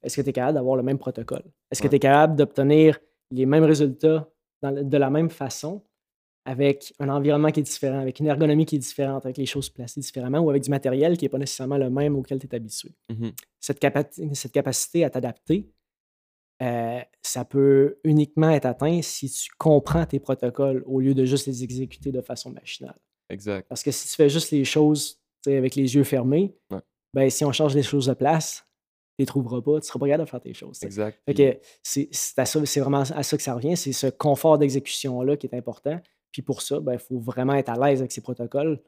Est-ce 0.03 0.17
que 0.17 0.21
tu 0.21 0.29
es 0.29 0.33
capable 0.33 0.55
d'avoir 0.55 0.75
le 0.75 0.83
même 0.83 0.99
protocole? 0.99 1.43
Est-ce 1.71 1.81
que 1.81 1.87
tu 1.87 1.95
es 1.95 1.99
capable 1.99 2.35
d'obtenir 2.35 2.99
les 3.31 3.45
mêmes 3.45 3.63
résultats 3.63 4.29
de 4.63 4.97
la 4.97 5.09
même 5.09 5.29
façon, 5.29 5.83
avec 6.45 6.93
un 6.99 7.09
environnement 7.09 7.51
qui 7.51 7.59
est 7.59 7.63
différent, 7.63 7.99
avec 7.99 8.19
une 8.19 8.27
ergonomie 8.27 8.65
qui 8.65 8.77
est 8.77 8.79
différente, 8.79 9.25
avec 9.25 9.37
les 9.37 9.45
choses 9.45 9.69
placées 9.69 9.99
différemment 9.99 10.39
ou 10.39 10.49
avec 10.49 10.63
du 10.63 10.69
matériel 10.69 11.17
qui 11.17 11.25
n'est 11.25 11.29
pas 11.29 11.37
nécessairement 11.37 11.77
le 11.77 11.89
même 11.89 12.15
auquel 12.15 12.39
tu 12.39 12.47
es 12.47 12.55
habitué. 12.55 12.95
Mmh 13.09 13.29
cette, 13.59 13.85
cette, 14.33 14.51
capacité 14.53 15.03
à 15.03 15.09
t'adapter, 15.09 15.69
euh, 16.61 17.01
ça 17.21 17.43
peut 17.43 17.97
uniquement 18.05 18.49
être 18.49 18.65
atteint 18.65 19.01
si 19.01 19.29
tu 19.29 19.49
comprends 19.57 20.05
tes 20.05 20.21
protocoles 20.21 20.83
au 20.85 21.01
lieu 21.01 21.13
de 21.13 21.25
juste 21.25 21.47
les 21.47 21.63
exécuter 21.63 22.13
de 22.13 22.21
façon 22.21 22.49
machinale. 22.49 22.97
Exact. 23.29 23.67
Parce 23.67 23.83
que 23.83 23.91
si 23.91 24.07
tu 24.07 24.15
fais 24.15 24.29
juste 24.29 24.51
les 24.51 24.63
choses 24.63 25.21
avec 25.45 25.75
les 25.75 25.95
yeux 25.95 26.05
fermés, 26.05 26.55
ben, 27.13 27.29
si 27.29 27.43
on 27.43 27.51
change 27.51 27.75
les 27.75 27.83
choses 27.83 28.07
de 28.07 28.13
place, 28.13 28.63
les 29.17 29.25
trouveras 29.25 29.61
pas, 29.61 29.71
tu 29.73 29.77
ne 29.77 29.81
seras 29.81 29.99
pas 29.99 30.07
capable 30.07 30.25
de 30.25 30.29
faire 30.29 30.41
tes 30.41 30.53
choses. 30.53 30.83
Exact. 30.83 31.19
c'est, 31.83 32.09
c'est, 32.11 32.79
vraiment 32.79 33.01
à 33.01 33.23
ça 33.23 33.37
que 33.37 33.43
ça 33.43 33.53
revient, 33.53 33.75
c'est 33.75 33.93
ce 33.93 34.07
confort 34.07 34.57
d'exécution-là 34.57 35.37
qui 35.37 35.47
est 35.47 35.55
important. 35.55 35.99
Puis 36.31 36.41
pour 36.41 36.61
ça, 36.61 36.77
il 36.77 36.83
ben, 36.83 36.99
faut 36.99 37.19
vraiment 37.19 37.55
être 37.55 37.69
à 37.69 37.75
l'aise 37.75 37.99
avec 37.99 38.11
ces 38.11 38.21
protocoles. 38.21 38.81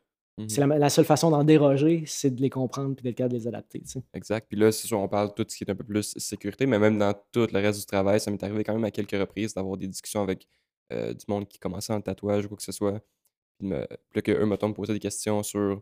C'est 0.48 0.66
mmh 0.66 0.78
la, 0.78 0.90
seule 0.90 1.04
façon 1.04 1.32
d'en 1.32 1.44
déroger, 1.44 2.04
c'est 2.06 2.34
de 2.34 2.42
les 2.42 2.50
comprendre 2.50 2.96
puis 2.96 3.04
d'être 3.04 3.18
capable 3.18 3.34
de 3.34 3.40
les 3.40 3.48
adapter. 3.48 3.84
Exact. 4.14 4.48
Puis 4.48 4.58
là, 4.58 4.72
c'est 4.72 4.88
sûr, 4.88 4.98
on 4.98 5.10
parle 5.10 5.30
de 5.30 5.34
tout 5.34 5.46
ce 5.50 5.58
qui 5.58 5.66
est 5.66 5.72
un 5.72 5.76
peu 5.76 5.84
plus 5.84 6.18
sécurité, 6.18 6.66
mais 6.66 6.80
même 6.80 6.98
dans 6.98 7.14
tout 7.34 7.46
le 7.52 7.60
reste 7.60 7.80
du 7.80 7.86
travail, 7.86 8.22
ça 8.22 8.32
m'est 8.32 8.42
arrivé 8.42 8.64
quand 8.64 8.74
même 8.74 8.86
à 8.86 8.92
quelques 8.92 9.20
reprises 9.20 9.54
d'avoir 9.54 9.76
des 9.76 9.88
discussions 9.88 10.22
avec 10.22 10.48
euh, 10.94 11.14
du 11.14 11.26
monde 11.28 11.46
qui 11.46 11.60
commençait 11.60 11.92
en 11.92 12.00
tatouage 12.00 12.46
ou 12.46 12.48
quoi 12.48 12.58
que 12.58 12.64
ce 12.64 12.72
soit. 12.72 13.02
Puis, 13.58 13.68
me, 13.68 13.86
puis 13.86 14.16
là, 14.16 14.22
qu'eux, 14.22 14.46
me 14.46 14.74
poser 14.74 14.94
des 14.94 15.00
questions 15.00 15.44
sur 15.44 15.82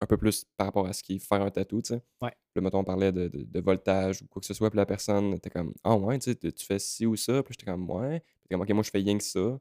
un 0.00 0.06
peu 0.06 0.16
plus 0.16 0.44
par 0.56 0.66
rapport 0.66 0.86
à 0.86 0.92
ce 0.92 1.02
qui 1.02 1.16
est 1.16 1.18
faire 1.18 1.42
un 1.42 1.50
tatou, 1.50 1.80
tu 1.80 1.94
sais. 1.94 2.02
Ouais. 2.20 2.32
Puis 2.52 2.62
mettons, 2.62 2.80
on 2.80 2.84
parlait 2.84 3.12
de, 3.12 3.28
de, 3.28 3.60
voltage 3.60 4.22
ou 4.22 4.26
quoi 4.26 4.40
que 4.40 4.46
ce 4.46 4.54
soit, 4.54 4.70
puis 4.70 4.76
la 4.76 4.86
personne 4.86 5.34
était 5.34 5.50
comme 5.50 5.72
«Ah 5.84 5.96
ouais, 5.96 6.18
tu 6.18 6.32
sais, 6.32 6.52
tu 6.52 6.66
fais 6.66 6.78
ci 6.78 7.06
ou 7.06 7.16
ça?» 7.16 7.42
Puis 7.44 7.54
j'étais 7.58 7.70
comme 7.70 7.88
«Ouais.» 7.90 8.20
Puis 8.44 8.48
comme 8.50 8.60
«Ok, 8.62 8.70
moi, 8.70 8.82
je 8.82 8.90
fais 8.90 8.98
rien 8.98 9.16
que 9.16 9.24
ça.» 9.24 9.58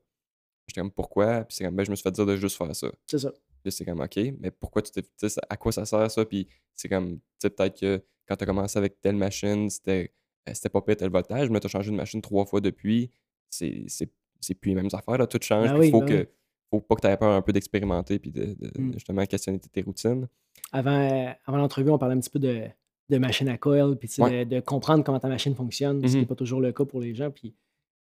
J'étais 0.67 0.81
comme 0.81 0.91
«Pourquoi?» 0.93 1.43
Puis 1.45 1.55
c'est 1.55 1.63
comme 1.63 1.75
«Ben, 1.77 1.85
je 1.85 1.91
me 1.91 1.95
suis 1.95 2.03
fait 2.03 2.11
dire 2.11 2.25
de 2.25 2.35
juste 2.35 2.57
faire 2.57 2.75
ça.» 2.75 2.91
C'est 3.05 3.19
ça. 3.19 3.31
Puis 3.63 3.71
c'est 3.71 3.85
comme 3.85 3.99
«Ok, 4.01 4.19
mais 4.39 4.51
pourquoi 4.51 4.81
tu 4.81 4.91
t'es... 4.91 5.03
à 5.49 5.57
quoi 5.57 5.71
ça 5.71 5.85
sert, 5.85 6.11
ça?» 6.11 6.25
Puis 6.25 6.47
c'est 6.73 6.89
comme, 6.89 7.15
tu 7.15 7.21
sais, 7.39 7.49
peut-être 7.49 7.79
que 7.79 8.03
quand 8.27 8.35
tu 8.35 8.43
as 8.43 8.47
commencé 8.47 8.77
avec 8.77 8.99
telle 9.01 9.15
machine, 9.15 9.69
c'était 9.69 10.11
euh, 10.47 10.51
c'était 10.53 10.69
pas 10.69 10.81
pire 10.81 10.97
tel 10.97 11.09
voltage, 11.09 11.49
mais 11.49 11.59
tu 11.59 11.67
as 11.67 11.69
changé 11.69 11.91
de 11.91 11.95
machine 11.95 12.21
trois 12.21 12.45
fois 12.45 12.61
depuis, 12.61 13.11
c'est 13.49 13.85
plus 14.59 14.69
les 14.69 14.75
mêmes 14.75 14.89
affaires, 14.93 15.17
là, 15.17 15.27
tout 15.27 15.39
change. 15.41 15.71
Ben 15.71 15.83
il 15.83 15.91
faut 15.91 16.01
ben 16.01 16.07
que 16.07 16.29
faut 16.79 16.85
pas 16.87 16.95
que 16.95 17.01
tu 17.01 17.07
aies 17.07 17.17
peur 17.17 17.31
un 17.31 17.41
peu 17.41 17.53
d'expérimenter 17.53 18.19
puis 18.19 18.31
de, 18.31 18.55
mmh. 18.77 18.93
justement 18.93 19.25
questionner 19.25 19.59
tes 19.59 19.81
routines. 19.81 20.27
Avant, 20.71 21.33
avant 21.45 21.57
l'entrevue, 21.57 21.89
on 21.89 21.97
parlait 21.97 22.15
un 22.15 22.19
petit 22.19 22.29
peu 22.29 22.39
de, 22.39 22.63
de 23.09 23.17
machine 23.17 23.47
à 23.49 23.57
coil, 23.57 23.95
puis 23.97 24.09
de, 24.09 24.59
comprendre 24.59 25.03
comment 25.03 25.19
ta 25.19 25.27
machine 25.27 25.55
fonctionne, 25.55 26.01
ce 26.01 26.07
qui 26.07 26.17
n'est 26.17 26.23
mmh 26.23 26.27
pas 26.27 26.35
toujours 26.35 26.61
le 26.61 26.71
cas 26.71 26.85
pour 26.85 27.01
les 27.01 27.13
gens. 27.13 27.31
Puis 27.31 27.55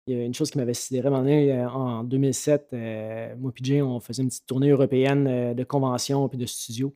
il 0.06 0.16
y 0.16 0.20
a 0.20 0.24
une 0.24 0.34
chose 0.34 0.50
qui 0.50 0.58
m'avait 0.58 0.74
sidéré 0.74 1.08
euh, 1.08 1.68
en 1.68 2.04
2007. 2.04 2.68
Euh, 2.72 3.34
moi 3.36 3.52
et 3.56 3.64
Jay, 3.64 3.82
on 3.82 4.00
faisait 4.00 4.22
une 4.22 4.28
petite 4.28 4.46
tournée 4.46 4.68
européenne 4.68 5.26
euh, 5.26 5.54
de 5.54 5.64
conventions 5.64 6.28
puis 6.28 6.38
de 6.38 6.46
studios. 6.46 6.92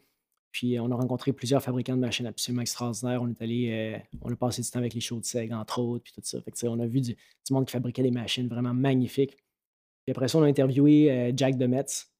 Puis 0.52 0.78
on 0.78 0.90
a 0.90 0.94
rencontré 0.94 1.32
plusieurs 1.32 1.62
fabricants 1.62 1.94
de 1.94 2.00
machines 2.00 2.26
absolument 2.26 2.62
extraordinaires. 2.62 3.22
On 3.22 3.28
est 3.28 3.42
allé, 3.42 4.00
on 4.22 4.32
a 4.32 4.36
passé 4.36 4.62
du 4.62 4.70
temps 4.70 4.78
avec 4.78 4.94
les 4.94 5.00
shows 5.00 5.20
de 5.20 5.24
SEG, 5.24 5.52
entre 5.52 5.78
autres, 5.80 6.04
puis 6.04 6.12
tout 6.14 6.22
ça. 6.24 6.40
Fait 6.40 6.68
on 6.68 6.80
a 6.80 6.86
vu 6.86 7.02
du, 7.02 7.14
du, 7.14 7.52
monde 7.52 7.66
qui 7.66 7.72
fabriquait 7.72 8.02
des 8.02 8.10
machines 8.10 8.48
vraiment 8.48 8.72
magnifiques. 8.72 9.36
Puis 10.08 10.12
après 10.12 10.28
ça, 10.28 10.38
on 10.38 10.42
a 10.42 10.46
interviewé 10.46 11.34
Jack 11.36 11.58
Demetz, 11.58 12.10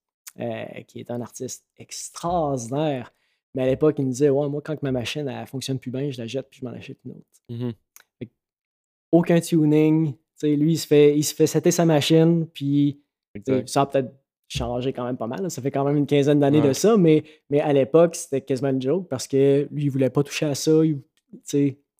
qui 0.87 1.01
est 1.01 1.11
un 1.11 1.23
artiste 1.23 1.65
extraordinaire. 1.79 3.15
Mais 3.55 3.63
à 3.63 3.67
l'époque, 3.67 3.95
il 3.99 4.05
me 4.05 4.11
disait 4.11 4.29
Ouais, 4.29 4.47
moi, 4.51 4.61
quand 4.63 4.83
ma 4.83 4.93
machine 4.93 5.27
elle 5.27 5.47
fonctionne 5.47 5.79
plus 5.79 5.91
bien, 5.91 6.11
je 6.11 6.21
la 6.21 6.27
jette 6.27 6.49
puis 6.51 6.61
je 6.61 6.67
m'en 6.67 6.73
achète 6.73 6.99
une 7.07 7.13
autre. 7.13 7.25
Mmh 7.49 7.71
aucun 9.11 9.41
tuning. 9.41 10.13
lui, 10.43 10.73
il 10.73 10.77
se 10.77 10.87
fait, 10.87 11.17
il 11.17 11.23
se 11.23 11.35
fait 11.35 11.47
setter 11.47 11.71
sa 11.71 11.87
machine, 11.87 12.47
puis 12.53 13.01
ça 13.65 13.81
a 13.81 13.87
peut-être 13.87 14.13
changé 14.49 14.93
quand 14.93 15.07
même 15.07 15.17
pas 15.17 15.27
mal. 15.27 15.51
Ça 15.51 15.63
fait 15.63 15.71
quand 15.71 15.83
même 15.83 15.97
une 15.97 16.07
quinzaine 16.07 16.41
d'années 16.41 16.61
de 16.61 16.75
ça, 16.75 16.99
mais, 16.99 17.25
mais 17.49 17.61
à 17.61 17.73
l'époque, 17.73 18.17
c'était 18.17 18.43
quasiment 18.43 18.69
une 18.69 18.83
joke 18.83 19.09
parce 19.09 19.27
que 19.27 19.67
lui, 19.73 19.85
il 19.85 19.89
voulait 19.89 20.11
pas 20.11 20.23
toucher 20.23 20.45
à 20.45 20.55
ça. 20.55 20.85
Il, 20.85 21.01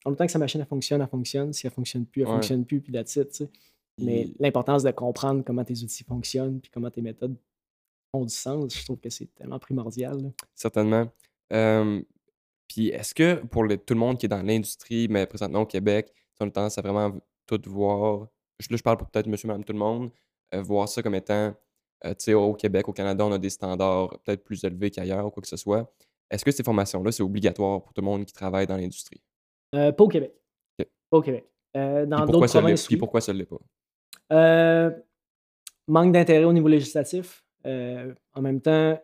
en 0.05 0.11
même 0.11 0.17
temps 0.17 0.27
que 0.27 0.33
sa 0.33 0.39
machine 0.39 0.61
elle 0.61 0.67
fonctionne, 0.67 1.01
elle 1.01 1.09
fonctionne. 1.09 1.55
Si 1.55 1.67
elle 1.67 1.73
fonctionne 1.73 2.05
plus, 2.05 2.21
elle 2.21 2.29
fonctionne 2.29 2.67
plus, 2.67 2.83
puis 2.83 2.93
that's 2.93 3.17
it. 3.17 3.49
Mais 3.99 4.29
l'importance 4.39 4.83
de 4.83 4.91
comprendre 4.91 5.43
comment 5.45 5.65
tes 5.65 5.83
outils 5.83 6.05
fonctionnent 6.05 6.61
puis 6.61 6.71
comment 6.71 6.91
tes 6.91 7.03
méthodes 7.03 7.37
ont 8.13 8.25
du 8.25 8.35
sens, 8.35 8.75
je 8.75 8.85
trouve 8.85 8.99
que 8.99 9.11
c'est 9.11 9.35
tellement 9.35 9.59
primordial, 9.59 10.23
là. 10.23 10.29
certainement. 10.55 11.11
Puis 12.69 12.89
est-ce 12.89 13.15
que 13.15 13.45
pour 13.47 13.65
le 13.65 13.77
tout 13.77 13.95
le 13.95 14.01
monde 14.01 14.19
qui 14.19 14.27
est 14.27 14.29
dans 14.29 14.43
l'industrie, 14.43 15.09
mais 15.09 15.27
présentement 15.27 15.61
au 15.61 15.67
Québec, 15.67 16.13
on 16.41 16.47
a 16.47 16.51
tendance 16.51 16.79
à 16.79 16.83
vraiment 16.83 17.19
tout 17.47 17.61
voir 17.67 18.29
je 18.61 18.67
là, 18.71 18.77
je 18.77 18.83
parle 18.83 18.97
pour 18.97 19.09
peut-être 19.09 19.27
monsieur, 19.27 19.47
madame, 19.49 19.65
tout 19.65 19.73
le 19.73 19.79
monde, 19.79 20.11
voir 20.53 20.89
ça 20.89 21.03
comme 21.03 21.15
étant, 21.15 21.55
tu 22.03 22.11
sais, 22.19 22.35
au 22.35 22.55
Québec, 22.55 22.89
au 22.89 22.93
Canada, 22.93 23.25
on 23.25 23.33
a 23.33 23.39
des 23.39 23.51
standards 23.51 24.19
peut-être 24.25 24.43
plus 24.43 24.63
élevés 24.65 24.91
qu'ailleurs 24.91 25.27
ou 25.27 25.31
quoi 25.31 25.41
que 25.41 25.49
ce 25.49 25.57
soit. 25.57 25.93
Est-ce 26.31 26.45
que 26.45 26.51
ces 26.51 26.63
formations-là, 26.63 27.13
c'est 27.13 27.23
obligatoire 27.23 27.83
pour 27.83 27.93
tout 27.93 28.01
le 28.01 28.07
monde 28.07 28.25
qui 28.25 28.33
travaille 28.33 28.67
dans 28.67 28.77
l'industrie? 28.77 29.23
Heu, 29.75 29.93
pas 29.93 30.05
au 30.05 30.09
Québec. 30.09 30.35
Pas 30.77 31.19
au 31.19 31.23
Québec. 31.23 31.49
Puis 31.73 31.83
dans 32.07 32.17
pourquoi 32.19 32.27
d'autres 32.27 32.47
ça 32.49 32.59
l'est 32.59 32.63
provinces, 32.63 32.87
puis 32.87 32.97
pourquoi 32.97 33.21
ça 33.21 33.33
l'est 33.33 33.45
pas? 33.45 33.61
Heu, 34.31 34.95
manque 35.87 36.13
d'intérêt 36.13 36.45
au 36.45 36.53
niveau 36.53 36.69
législatif. 36.69 37.45
Heu, 37.67 38.15
en 38.35 38.43
même 38.43 38.61
temps 38.61 38.99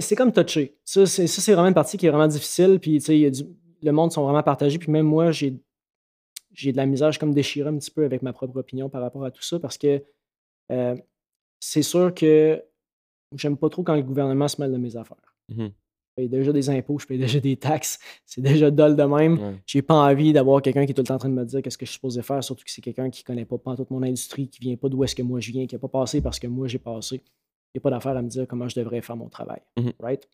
c'est 0.00 0.16
comme 0.16 0.32
comme 0.32 0.44
touché. 0.44 0.76
Ça, 0.84 1.06
c'est 1.06 1.52
vraiment 1.52 1.68
une 1.68 1.74
partie 1.74 1.96
qui 1.96 2.06
est 2.06 2.10
vraiment 2.10 2.26
difficile. 2.28 2.78
Puis, 2.80 2.98
tu 3.00 3.30
sais, 3.30 3.44
le 3.82 3.92
monde 3.92 4.12
sont 4.12 4.22
vraiment 4.24 4.42
partagés. 4.42 4.78
Puis 4.78 4.90
même 4.90 5.06
moi, 5.06 5.30
j'ai 5.32 5.52
de 6.72 6.76
la 6.76 6.86
misère, 6.86 7.12
je 7.12 7.18
comme 7.18 7.34
déchiré 7.34 7.68
un 7.68 7.78
petit 7.78 7.90
peu 7.90 8.04
avec 8.04 8.22
ma 8.22 8.32
propre 8.32 8.56
opinion 8.58 8.88
par 8.88 9.00
rapport 9.00 9.24
à 9.24 9.30
tout 9.30 9.42
ça 9.42 9.58
parce 9.58 9.78
que, 9.78 10.02
heu, 10.70 10.94
c'est 11.60 11.82
sûr 11.82 12.14
que 12.14 12.62
j'aime 13.34 13.56
pas 13.56 13.68
trop 13.70 13.82
quand 13.82 13.94
le 13.94 14.02
gouvernement 14.02 14.48
se 14.48 14.60
mêle 14.60 14.72
de 14.72 14.78
mes 14.78 14.96
affaires. 14.96 15.34
Mmh 15.48 15.68
paye 16.14 16.28
déjà 16.28 16.52
des 16.52 16.68
impôts, 16.70 16.98
je 16.98 17.06
paye 17.06 17.18
déjà 17.18 17.40
des 17.40 17.56
taxes, 17.56 17.98
c'est 18.26 18.40
déjà 18.40 18.70
dol 18.70 18.96
de 18.96 19.02
même. 19.02 19.38
Ouais. 19.38 19.54
J'ai 19.66 19.82
pas 19.82 19.94
envie 19.94 20.32
d'avoir 20.32 20.60
quelqu'un 20.62 20.84
qui 20.84 20.92
est 20.92 20.94
tout 20.94 21.02
le 21.02 21.06
temps 21.06 21.14
en 21.14 21.18
train 21.18 21.28
de 21.28 21.34
me 21.34 21.44
dire 21.44 21.62
qu'est-ce 21.62 21.78
que 21.78 21.86
je 21.86 21.90
suis 21.90 21.96
supposé 21.96 22.22
faire, 22.22 22.42
surtout 22.44 22.64
que 22.64 22.70
c'est 22.70 22.80
quelqu'un 22.82 23.10
qui 23.10 23.22
connaît 23.24 23.44
pas 23.44 23.58
toute 23.76 23.90
mon 23.90 24.02
industrie, 24.02 24.48
qui 24.48 24.60
vient 24.60 24.76
pas 24.76 24.88
d'où 24.88 25.02
est-ce 25.04 25.14
que 25.14 25.22
moi 25.22 25.40
je 25.40 25.50
viens, 25.52 25.66
qui 25.66 25.74
a 25.74 25.78
pas 25.78 25.88
passé 25.88 26.20
parce 26.20 26.38
que 26.38 26.46
moi 26.46 26.68
j'ai 26.68 26.78
passé. 26.78 27.22
Il 27.74 27.76
y 27.76 27.78
a 27.78 27.80
pas 27.80 27.90
d'affaire 27.90 28.16
à 28.16 28.22
me 28.22 28.28
dire 28.28 28.46
comment 28.46 28.68
je 28.68 28.78
devrais 28.78 29.00
faire 29.00 29.16
mon 29.16 29.28
travail, 29.28 29.60
Mmh 29.78 29.90
right? 30.00 30.28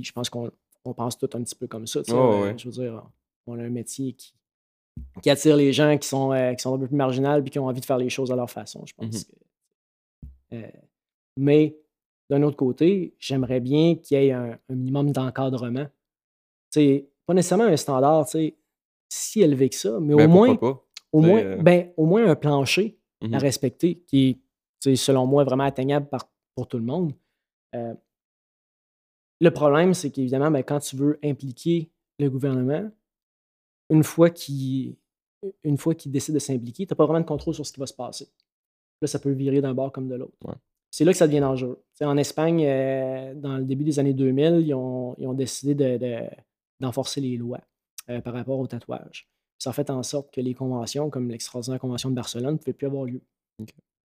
Je 0.00 0.12
pense 0.12 0.30
qu'on 0.30 0.50
on 0.84 0.94
pense 0.94 1.18
tous 1.18 1.28
un 1.36 1.42
petit 1.42 1.56
peu 1.56 1.66
comme 1.66 1.86
ça, 1.88 2.00
Ouais, 2.00 2.06
euh, 2.10 2.54
je 2.56 2.66
veux 2.68 2.70
dire, 2.82 3.02
on 3.46 3.58
a 3.58 3.62
un 3.64 3.68
métier 3.70 4.12
qui 4.12 4.32
qui 5.22 5.30
attire 5.30 5.56
les 5.56 5.72
gens 5.72 5.96
qui 5.98 6.08
sont, 6.08 6.32
heu, 6.32 6.54
qui 6.56 6.62
sont 6.62 6.74
un 6.74 6.78
peu 6.78 6.86
plus 6.88 6.96
marginales 6.96 7.42
puis 7.42 7.50
qui 7.52 7.58
ont 7.58 7.66
envie 7.66 7.80
de 7.80 7.84
faire 7.86 7.98
les 7.98 8.08
choses 8.10 8.30
à 8.32 8.36
leur 8.36 8.50
façon, 8.50 8.84
je 8.86 8.92
Mmh 8.98 9.10
pense 9.10 9.24
que 9.24 9.32
Heu, 10.52 10.62
mais 11.36 11.76
d'un 12.30 12.42
autre 12.42 12.56
côté, 12.56 13.14
j'aimerais 13.18 13.60
bien 13.60 13.94
qu'il 13.96 14.18
y 14.20 14.26
ait 14.26 14.32
un 14.32 14.58
un 14.68 14.74
minimum 14.74 15.12
d'encadrement. 15.12 15.86
Sais, 16.70 17.08
pas 17.26 17.34
nécessairement 17.34 17.64
un 17.64 17.76
standard, 17.76 18.26
si 19.08 19.40
élevé 19.40 19.68
que 19.70 19.76
ça, 19.76 19.98
mais 20.00 20.14
au 20.14 20.28
moins 20.28 20.54
pourquoi 20.54 20.74
pas? 20.74 20.84
au 21.12 21.20
Tu 21.20 21.26
sais, 21.26 21.32
moins 21.32 21.42
heu 21.42 21.62
ben, 21.62 21.92
au 21.96 22.06
moins 22.06 22.26
un 22.26 22.36
plancher 22.36 22.98
à 23.22 23.26
Mmh 23.26 23.36
respecter 23.38 23.98
qui 24.06 24.40
est, 24.84 24.96
selon 24.96 25.26
moi, 25.26 25.42
vraiment 25.44 25.64
atteignable 25.64 26.08
par 26.08 26.30
pour 26.54 26.68
tout 26.68 26.78
le 26.78 26.84
monde. 26.84 27.12
Heu 27.74 27.96
le 29.40 29.50
problème, 29.52 29.94
c'est 29.94 30.10
qu'évidemment, 30.10 30.50
ben, 30.50 30.62
quand 30.62 30.80
tu 30.80 30.96
veux 30.96 31.18
impliquer 31.22 31.90
le 32.18 32.28
gouvernement, 32.28 32.90
une 33.90 34.02
fois 34.02 34.30
qu'il 34.30 34.96
une 35.62 35.78
fois 35.78 35.94
qu'il 35.94 36.10
décide 36.10 36.34
de 36.34 36.40
s'impliquer, 36.40 36.86
tu 36.86 36.92
as 36.92 36.96
pas 36.96 37.04
vraiment 37.06 37.20
de 37.20 37.26
contrôle 37.26 37.54
sur 37.54 37.64
ce 37.64 37.72
qui 37.72 37.78
va 37.78 37.86
se 37.86 37.94
passer. 37.94 38.28
Là, 39.00 39.06
ça 39.06 39.20
peut 39.20 39.30
virer 39.30 39.60
d'un 39.60 39.72
bord 39.72 39.92
comme 39.92 40.08
de 40.08 40.16
l'autre. 40.16 40.36
Ouais. 40.44 40.54
C'est 40.90 41.04
là 41.04 41.12
que 41.12 41.18
ça 41.18 41.26
devient 41.26 41.40
dangereux. 41.40 41.82
Tu 41.92 41.98
sais, 41.98 42.04
en 42.04 42.16
Espagne, 42.16 42.64
heu, 42.66 43.34
dans 43.34 43.58
le 43.58 43.64
début 43.64 43.84
des 43.84 43.98
années 43.98 44.14
2000, 44.14 44.62
ils 44.66 44.74
ont 44.74 45.14
ils 45.18 45.26
ont 45.26 45.34
décidé 45.34 45.74
de 45.74 45.98
de 45.98 46.16
d'enforcer 46.80 47.20
les 47.20 47.36
lois, 47.36 47.60
heu, 48.10 48.20
par 48.20 48.34
rapport 48.34 48.58
au 48.58 48.66
tatouage. 48.66 49.28
Ça 49.58 49.70
a 49.70 49.72
fait 49.72 49.90
en 49.90 50.02
sorte 50.02 50.32
que 50.32 50.40
les 50.40 50.54
conventions, 50.54 51.10
comme 51.10 51.28
l'extraordinaire 51.30 51.80
convention 51.80 52.10
de 52.10 52.14
Barcelone, 52.14 52.52
ne 52.54 52.58
pouvaient 52.58 52.72
plus 52.72 52.86
avoir 52.86 53.04
lieu. 53.04 53.20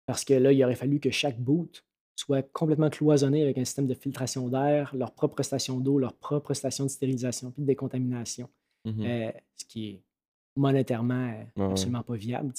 Parce 0.07 0.25
que 0.25 0.35
là, 0.35 0.53
il 0.53 0.63
aurait 0.65 0.75
fallu 0.77 1.01
que 1.01 1.11
chaque 1.11 1.39
boot 1.41 1.85
soit 2.17 2.43
complètement 2.53 2.91
cloisonné 2.91 3.43
avec 3.43 3.59
un 3.59 3.65
système 3.65 3.87
de 3.87 3.95
filtration 3.95 4.49
d'air, 4.49 4.95
leur 4.95 5.13
propre 5.13 5.43
station 5.43 5.81
d'eau, 5.81 5.99
leur 5.99 6.15
propre 6.15 6.55
station 6.55 6.85
de 6.85 6.91
stérilisation 6.91 7.51
puis 7.51 7.63
de 7.63 7.67
décontamination, 7.67 8.49
Mmh 8.85 9.05
heu, 9.07 9.33
ce 9.57 9.65
qui 9.65 9.89
est 9.91 10.03
monétairement, 10.57 11.33
Ouais, 11.57 11.65
absolument 11.71 12.03
pas 12.03 12.17
viable, 12.17 12.53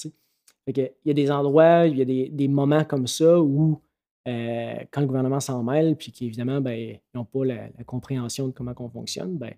il 0.68 0.92
y 1.06 1.12
a 1.12 1.14
des 1.14 1.30
endroits, 1.32 1.86
il 1.86 1.98
y 1.98 2.02
a 2.02 2.06
des 2.06 2.30
des 2.30 2.48
moments 2.48 2.86
comme 2.86 3.08
ça 3.08 3.42
où, 3.42 3.82
heu, 4.28 4.88
quand 4.92 5.02
le 5.02 5.08
gouvernement 5.08 5.40
s'en 5.42 5.64
mêle 5.64 5.96
puis 5.98 6.12
qu'évidemment, 6.12 6.62
ben, 6.62 6.74
ils 6.74 7.02
n'ont 7.16 7.26
pas 7.26 7.46
la 7.46 7.70
la 7.78 7.84
compréhension 7.86 8.48
de 8.48 8.54
comment 8.54 8.74
qu'on 8.74 8.90
fonctionne, 8.90 9.38
ben, 9.38 9.54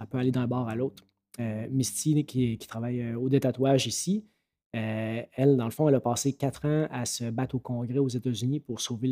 ça 0.00 0.06
peut 0.06 0.18
aller 0.18 0.32
d'un 0.32 0.46
bord 0.48 0.68
à 0.68 0.74
l'autre. 0.76 1.04
Heu, 1.40 1.68
Misty 1.70 2.24
qui 2.26 2.58
qui 2.58 2.68
travaille, 2.68 3.02
heu, 3.02 3.16
au 3.18 3.28
détatouage 3.30 3.86
ici, 3.88 4.26
elle, 4.74 5.56
dans 5.56 5.64
le 5.66 5.70
fond, 5.72 5.88
elle 5.88 5.96
a 5.96 6.00
passé 6.00 6.34
4 6.34 6.66
ans 6.66 6.86
à 6.90 7.04
se 7.06 7.30
battre 7.30 7.56
au 7.56 7.60
Congrès 7.60 7.98
aux 7.98 8.08
États-Unis 8.08 8.60
pour 8.60 8.80
sauver 8.80 9.08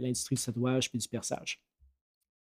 l'industrie 0.00 0.36
du 0.36 0.42
tatouage 0.42 0.90
puis 0.90 0.98
du 1.00 1.08
perçage. 1.08 1.62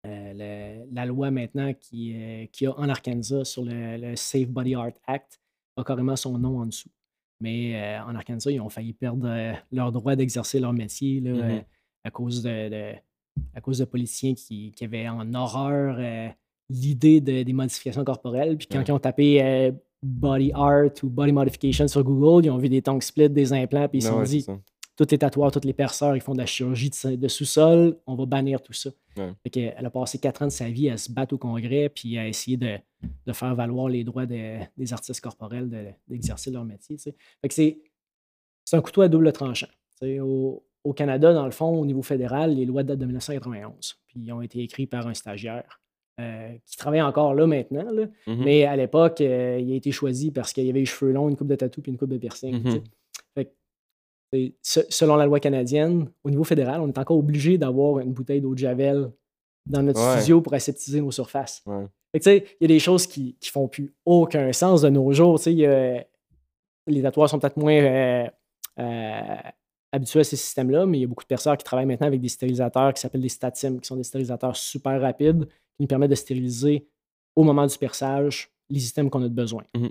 Le 0.05 0.85
la 0.93 1.05
loi 1.05 1.31
maintenant 1.31 1.73
qui, 1.73 2.11
y 2.11 2.65
a 2.67 2.79
en 2.79 2.89
Arkansas 2.89 3.45
sur 3.45 3.65
le 3.65 3.97
le 3.97 4.15
Safe 4.15 4.49
Body 4.49 4.75
Art 4.75 4.93
Act 5.07 5.39
a 5.77 5.83
carrément 5.83 6.15
son 6.15 6.37
nom 6.39 6.59
en 6.59 6.67
dessous. 6.67 6.89
Mais, 7.41 7.99
en 8.07 8.15
Arkansas, 8.15 8.51
ils 8.51 8.61
ont 8.61 8.69
failli 8.69 8.93
perdre, 8.93 9.27
leur 9.71 9.91
droit 9.91 10.15
d'exercer 10.15 10.59
leur 10.61 10.73
métier 10.73 11.21
là, 11.21 11.31
Mmh 11.31 11.39
heu, 11.39 11.59
mh. 11.59 11.65
À 12.05 12.11
cause 12.11 12.41
de 12.43 12.69
de 12.69 12.93
à 13.53 13.59
cause 13.61 13.79
de 13.79 13.85
politiciens 13.85 14.33
qui 14.33 14.71
qui 14.71 14.85
avaient 14.85 15.09
en 15.09 15.33
horreur, 15.33 15.97
heu, 15.99 16.29
l'idée 16.69 17.19
de 17.19 17.43
des 17.43 17.53
modifications 17.53 18.03
corporelles. 18.05 18.57
Puis 18.57 18.67
quand 18.71 18.79
Ouais. 18.79 18.85
ils 18.87 18.91
ont 18.93 18.99
tapé, 18.99 19.41
heu, 19.43 19.75
body 20.01 20.51
art 20.53 20.91
ou 21.03 21.09
body 21.09 21.31
modification 21.33 21.87
sur 21.87 22.03
Google, 22.03 22.45
ils 22.45 22.49
ont 22.51 22.57
vu 22.57 22.69
des 22.69 22.81
tongue 22.81 23.01
splits, 23.01 23.29
des 23.29 23.51
implants, 23.51 23.89
puis 23.89 23.99
ils 23.99 24.01
se 24.01 24.07
Ah 24.07 24.11
sont 24.11 24.19
ouais, 24.19 24.25
dit: 24.25 24.41
ça. 24.41 24.57
«Tous 24.97 25.07
les 25.11 25.17
tatoueurs, 25.17 25.51
tous 25.51 25.65
les 25.65 25.73
perceurs, 25.73 26.15
ils 26.15 26.21
font 26.21 26.31
de 26.33 26.37
la 26.37 26.45
chirurgie 26.45 26.89
de 26.89 27.27
sous-sol, 27.27 27.97
on 28.07 28.15
va 28.15 28.25
bannir 28.25 28.61
tout 28.61 28.71
ça». 28.71 28.91
Ouais. 29.17 29.33
Fait 29.43 29.49
qu'elle 29.49 29.85
a 29.85 29.89
passé 29.89 30.17
4 30.19 30.41
ans 30.43 30.45
de 30.47 30.51
sa 30.51 30.69
vie 30.69 30.89
à 30.89 30.95
se 30.97 31.11
battre 31.11 31.33
au 31.33 31.37
Congrès 31.37 31.89
puis 31.89 32.17
à 32.17 32.27
essayer 32.27 32.55
de 32.57 32.77
de 33.27 33.33
faire 33.33 33.53
valoir 33.55 33.89
les 33.89 34.03
droits 34.03 34.25
de 34.25 34.57
des 34.77 34.93
artistes 34.93 35.19
corporels 35.21 35.69
de 35.69 35.85
d'exercer 36.07 36.49
leur 36.51 36.63
métier. 36.63 36.97
Fait 36.97 37.47
que 37.49 37.53
c'est 37.53 37.77
un 38.71 38.81
couteau 38.81 39.01
à 39.01 39.09
double 39.09 39.31
tranchant. 39.33 39.67
Au 40.01 40.63
au 40.85 40.93
Canada, 40.93 41.33
dans 41.33 41.45
le 41.45 41.51
fond, 41.51 41.77
au 41.79 41.85
niveau 41.85 42.01
fédéral, 42.01 42.53
les 42.55 42.65
lois 42.65 42.83
datent 42.83 42.99
de 42.99 43.05
1991, 43.05 43.95
puis 44.07 44.19
ils 44.21 44.31
ont 44.31 44.41
été 44.41 44.59
écrits 44.61 44.85
par 44.87 45.07
un 45.07 45.13
stagiaire, 45.13 45.81
heu, 46.21 46.59
qui 46.65 46.77
travaille 46.77 47.01
encore 47.01 47.33
là 47.33 47.45
maintenant, 47.47 47.91
là, 47.91 48.05
Mmh 48.27 48.31
mh. 48.33 48.43
mais 48.45 48.63
à 48.65 48.75
l'époque, 48.75 49.19
heu, 49.21 49.59
il 49.59 49.71
a 49.73 49.75
été 49.75 49.91
choisi 49.91 50.31
parce 50.31 50.53
qu'il 50.53 50.69
avait 50.69 50.79
les 50.79 50.85
cheveux 50.85 51.11
longs, 51.11 51.27
une 51.27 51.35
coupe 51.35 51.47
de 51.49 51.55
tatou 51.55 51.81
puis 51.81 51.91
une 51.91 51.97
coupe 51.97 52.09
de 52.11 52.17
piercing. 52.17 52.63
Mmh 52.63 52.83
Fait 53.35 53.45
que 53.45 53.51
se 54.61 54.81
selon 54.89 55.15
la 55.15 55.25
loi 55.25 55.39
canadienne, 55.39 56.09
au 56.23 56.29
niveau 56.29 56.43
fédéral, 56.43 56.81
on 56.81 56.87
est 56.87 56.97
encore 56.97 57.17
obligé 57.17 57.57
d'avoir 57.57 57.99
une 57.99 58.13
bouteille 58.13 58.41
d'eau 58.41 58.53
de 58.53 58.59
javel 58.59 59.11
dans 59.65 59.81
notre 59.81 59.99
Ouais. 60.01 60.17
studio 60.19 60.41
pour 60.41 60.53
aseptiser 60.53 61.01
nos 61.01 61.11
surfaces. 61.11 61.63
Ouais. 61.65 61.85
Fait 62.11 62.19
que 62.19 62.23
tu 62.23 62.29
sais, 62.29 62.45
il 62.59 62.63
y 62.63 62.65
a 62.65 62.67
des 62.75 62.79
choses 62.79 63.07
qui 63.07 63.35
qui 63.39 63.49
font 63.49 63.67
plus 63.67 63.93
aucun 64.05 64.51
sens 64.53 64.81
de 64.81 64.89
nos 64.89 65.11
jours, 65.13 65.39
y 65.47 65.65
a 65.65 66.05
les 66.87 67.01
tatoueurs 67.01 67.29
sont 67.29 67.39
peut-être 67.39 67.57
moins, 67.57 67.81
heu, 67.81 68.29
habitués 69.95 70.19
à 70.19 70.23
ces 70.23 70.35
systèmes-là, 70.35 70.85
mais 70.85 70.97
il 70.97 71.01
y 71.01 71.03
a 71.05 71.07
beaucoup 71.07 71.23
de 71.23 71.27
perceurs 71.27 71.57
qui 71.57 71.63
travaillent 71.63 71.85
maintenant 71.85 72.07
avec 72.07 72.19
des 72.19 72.29
stérilisateurs 72.29 72.93
qui 72.93 73.01
s'appellent 73.01 73.21
des 73.21 73.29
Statim, 73.29 73.79
qui 73.79 73.87
sont 73.87 73.95
des 73.95 74.03
stérilisateurs 74.03 74.55
super 74.55 74.99
rapides, 74.99 75.45
qui 75.45 75.81
nous 75.81 75.87
permettent 75.87 76.11
de 76.11 76.15
stériliser 76.15 76.87
au 77.35 77.43
moment 77.43 77.65
du 77.65 77.77
perçage 77.77 78.51
les 78.69 78.79
systèmes 78.79 79.09
qu'on 79.09 79.23
a 79.23 79.29
de 79.29 79.33
besoin. 79.33 79.63
Mmh 79.73 79.87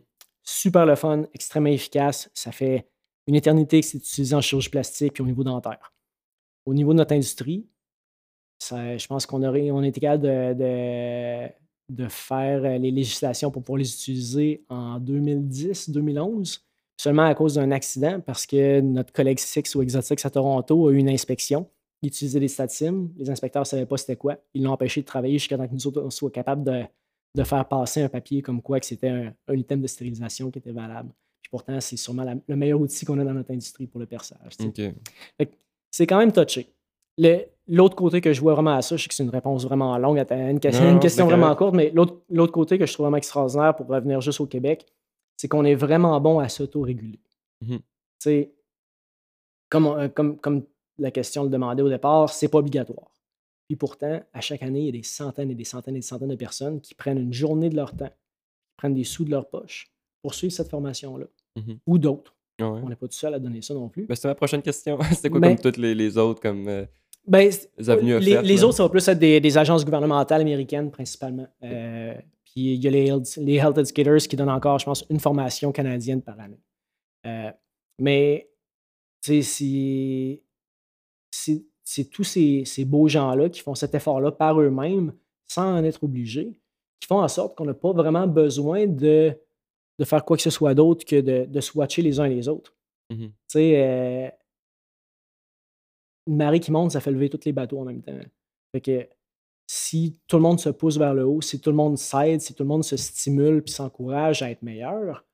Super 0.47 0.85
le 0.85 0.95
fun, 0.95 1.25
extrêmement 1.33 1.71
efficace. 1.71 2.31
Ça 2.35 2.53
fait 2.53 2.87
une 3.27 3.35
éternité 3.35 3.81
que 3.81 3.87
c'est 3.87 3.97
utilisé 3.97 4.37
en 4.37 4.43
chirurgie 4.43 4.69
plastique 4.69 5.15
puis 5.15 5.23
au 5.23 5.27
niveau 5.27 5.43
dentaire. 5.43 5.95
Au 6.67 6.75
niveau 6.75 6.93
de 6.93 6.99
notre 6.99 7.15
industrie, 7.15 7.67
ça 8.59 8.99
je 8.99 9.07
pense 9.07 9.25
qu'on 9.25 9.43
aurait 9.43 9.71
on 9.71 9.83
été 9.83 10.01
capable 10.01 10.23
de 10.23 10.53
de 10.53 11.49
de 11.89 12.09
faire, 12.09 12.61
les 12.79 12.91
législations 12.91 13.51
pour 13.51 13.63
pouvoir 13.63 13.79
les 13.79 13.91
utiliser 13.91 14.65
en 14.69 15.01
2010-2011, 15.01 16.61
seulement 16.97 17.25
à 17.25 17.35
cause 17.35 17.55
d'un 17.55 17.71
accident 17.71 18.21
parce 18.21 18.47
que 18.47 18.81
notre 18.81 19.13
collègue 19.13 19.39
Six 19.39 19.75
ou 19.75 19.83
Exotics 19.83 20.25
à 20.25 20.31
Toronto 20.31 20.89
a 20.89 20.93
eu 20.93 20.97
une 20.97 21.09
inspection. 21.09 21.69
Il 22.03 22.09
utilisait 22.09 22.41
des 22.41 22.49
Statim, 22.49 23.09
les 23.17 23.31
inspecteurs 23.31 23.63
ne 23.63 23.67
savaient 23.67 23.87
pas 23.87 23.97
c'était 23.97 24.17
quoi. 24.17 24.37
Ils 24.53 24.63
l'ont 24.63 24.73
empêché 24.73 25.01
de 25.01 25.07
travailler 25.07 25.39
jusqu'à 25.39 25.57
temps 25.57 25.67
que 25.67 25.73
nous 25.73 25.87
autres, 25.87 26.03
on 26.03 26.11
soit 26.11 26.31
capables 26.31 26.65
de 26.65 26.83
de 27.37 27.43
faire 27.43 27.67
passer 27.67 28.01
un 28.01 28.09
papier 28.09 28.43
comme 28.43 28.63
quoi 28.63 28.79
que 28.79 28.87
c'était 28.87 29.09
un 29.09 29.35
un 29.49 29.55
item 29.55 29.81
de 29.81 29.87
stérilisation 29.87 30.51
qui 30.51 30.59
était 30.61 30.73
valable. 30.73 31.11
Puis 31.43 31.51
pourtant, 31.51 31.81
c'est 31.81 31.97
sûrement 31.97 32.23
la 32.23 32.37
le 32.47 32.57
meilleur 32.57 32.81
outil 32.81 33.05
qu'on 33.05 33.19
a 33.19 33.25
dans 33.25 33.35
notre 33.35 33.51
industrie 33.51 33.87
pour 33.87 34.01
le 34.01 34.07
perçage, 34.07 34.57
tu 34.57 34.65
sais. 34.65 34.89
OK. 34.89 34.95
Fait 35.39 35.47
que 35.47 35.55
c'est 35.91 36.07
quand 36.07 36.19
même 36.19 36.33
touché. 36.33 36.69
L'autre 37.67 37.97
côté 37.97 38.21
que 38.21 38.33
je 38.33 38.41
vois 38.41 38.53
vraiment 38.53 38.75
à 38.75 38.83
ça, 38.83 38.97
je 38.97 39.03
sais 39.03 39.09
que 39.09 39.15
c'est 39.15 39.23
une 39.23 39.31
réponse 39.31 39.65
vraiment 39.65 39.97
longue 39.97 40.19
à 40.19 40.51
une 40.51 40.61
ques 40.61 40.73
Non, 40.75 40.91
une 40.91 41.01
question 41.01 41.27
vraiment 41.27 41.55
courte, 41.57 41.75
mais 41.75 41.91
l'autre 41.95 42.21
l'autre 42.29 42.53
côté 42.53 42.79
que 42.79 42.85
je 42.85 42.93
trouve 42.93 43.05
vraiment 43.05 43.17
extraordinaire 43.17 43.75
pour 43.75 43.87
revenir 43.87 44.21
juste 44.21 44.41
au 44.41 44.47
Québec, 44.47 44.87
c'est 45.37 45.49
qu'on 45.49 45.65
est 45.65 45.75
vraiment 45.75 46.21
bon 46.21 46.39
à 46.39 46.49
s'autoréguler. 46.49 47.21
Tu 47.67 47.79
sais, 48.19 48.53
comme 49.69 49.87
on 49.87 50.09
comme 50.09 50.39
comme 50.39 50.65
la 50.99 51.11
question 51.11 51.45
le 51.45 51.51
demandait 51.51 51.83
au 51.83 51.89
départ, 51.89 52.31
c'est 52.31 52.49
pas 52.49 52.59
obligatoire. 52.59 53.11
Puis 53.69 53.77
pourtant, 53.77 54.21
à 54.33 54.41
chaque 54.41 54.63
année, 54.63 54.81
il 54.81 54.87
y 54.87 54.89
a 54.91 54.93
des 54.93 55.03
centaines 55.03 55.51
et 55.51 55.55
des 55.55 55.65
centaines 55.65 55.97
et 55.97 55.99
des 56.01 56.03
centaines 56.07 56.29
de 56.29 56.37
personnes 56.37 56.81
qui 56.81 56.95
prennent 56.95 57.19
une 57.19 57.33
journée 57.33 57.71
de 57.71 57.77
leur 57.77 57.97
temps, 57.97 58.09
qui 58.11 58.75
prennent 58.77 58.95
des 58.95 59.05
sous 59.05 59.25
de 59.25 59.31
leur 59.31 59.49
poche 59.49 59.91
pour 60.23 60.35
suivre 60.35 60.53
cette 60.53 60.69
formation-là 60.71 61.27
Mmh 61.57 61.75
ou 61.87 61.99
d'autres. 61.99 62.35
Ah 62.61 62.69
ouais. 62.69 62.81
On 62.85 62.89
n'est 62.89 62.97
pas 62.97 63.07
tout 63.07 63.15
seul 63.15 63.33
à 63.33 63.39
donner 63.39 63.63
ça 63.63 63.75
non 63.75 63.89
plus. 63.89 64.07
Ben, 64.07 64.15
c'était 64.17 64.27
ma 64.29 64.35
prochaine 64.35 64.61
question. 64.63 64.99
C'était 65.13 65.31
quoi 65.31 65.39
Mais- 65.41 65.55
comme 65.55 65.63
toutes 65.63 65.77
les, 65.77 65.95
les 65.95 66.19
autres 66.19 66.41
comme 66.41 66.67
euh, 66.69 66.85
Ben, 67.29 67.49
les 67.79 67.91
avenues 67.91 68.19
les, 68.19 68.33
offertes? 68.33 68.45
les 68.47 68.65
autres, 68.65 68.77
ça 68.77 68.83
va 68.83 68.89
plus 68.89 69.07
être 69.07 69.19
des, 69.21 69.41
des 69.41 69.57
agences 69.59 69.85
gouvernementales 69.85 70.41
américaines, 70.41 70.91
principalement. 70.91 71.47
Euh, 71.63 72.15
puis 72.55 72.75
il 72.75 72.83
y 72.85 72.87
a 72.87 72.91
les 72.91 73.07
health, 73.07 73.37
les 73.37 73.55
health 73.57 73.79
educators 73.79 74.29
qui 74.29 74.37
donnent 74.37 74.49
encore, 74.49 74.79
je 74.79 74.85
pense, 74.85 75.05
une 75.11 75.21
formation 75.21 75.73
canadienne 75.73 76.23
par 76.23 76.39
année. 76.39 76.61
Euh, 77.27 77.51
mais, 77.99 78.51
tu 79.23 79.43
sais, 79.43 80.41
c'est- 81.33 82.05
tous 82.11 82.25
ces, 82.25 82.65
ces 82.65 82.85
beaux 82.85 83.09
gens-là 83.09 83.49
qui 83.51 83.61
font 83.61 83.75
cet 83.75 83.95
effort-là 83.95 84.33
par 84.33 84.61
eux-mêmes, 84.61 85.15
sans 85.47 85.79
en 85.79 85.85
être 85.85 86.03
obligés, 86.05 86.59
qui 87.01 87.07
font 87.07 87.21
en 87.21 87.29
sorte 87.29 87.57
qu'on 87.57 87.67
n'a 87.67 87.75
pas 87.75 87.93
vraiment 87.93 88.27
besoin 88.27 88.87
de, 88.87 89.37
de 89.99 90.05
faire 90.05 90.25
quoi 90.25 90.37
que 90.37 90.43
ce 90.43 90.51
soit 90.51 90.75
d'autre 90.75 91.05
que 91.05 91.21
de, 91.21 91.45
de 91.45 91.61
swatcher 91.61 92.03
les 92.03 92.21
uns 92.21 92.27
les 92.29 92.49
autres. 92.49 92.75
Mhm. 93.11 93.29
Tu 93.29 93.35
sais, 93.49 93.83
euh, 93.83 94.31
une 96.27 96.37
marée 96.37 96.61
qui 96.61 96.73
monte, 96.73 96.93
ça 96.93 97.01
fait 97.01 97.11
lever 97.11 97.29
tous 97.29 97.45
les 97.45 97.53
bateaux 97.53 97.81
en 97.81 97.85
même 97.85 98.03
temps. 98.03 98.19
Fait 98.73 98.81
que 98.81 99.09
si 99.67 100.19
tout 100.29 100.37
le 100.37 100.43
monde 100.43 100.61
se 100.61 100.69
pousse 100.69 100.99
vers 100.99 101.15
le 101.15 101.25
haut, 101.25 101.41
si 101.41 101.61
tout 101.61 101.71
le 101.71 101.77
monde 101.77 101.97
s'aide, 101.99 102.41
si 102.41 102.55
tout 102.55 102.63
le 102.63 102.69
monde 102.69 102.85
se 102.85 102.97
stimule 102.97 103.63
puis 103.63 103.73
s'encourage 103.73 104.43
à 104.43 104.51
être 104.51 104.63
meilleur, 104.63 105.25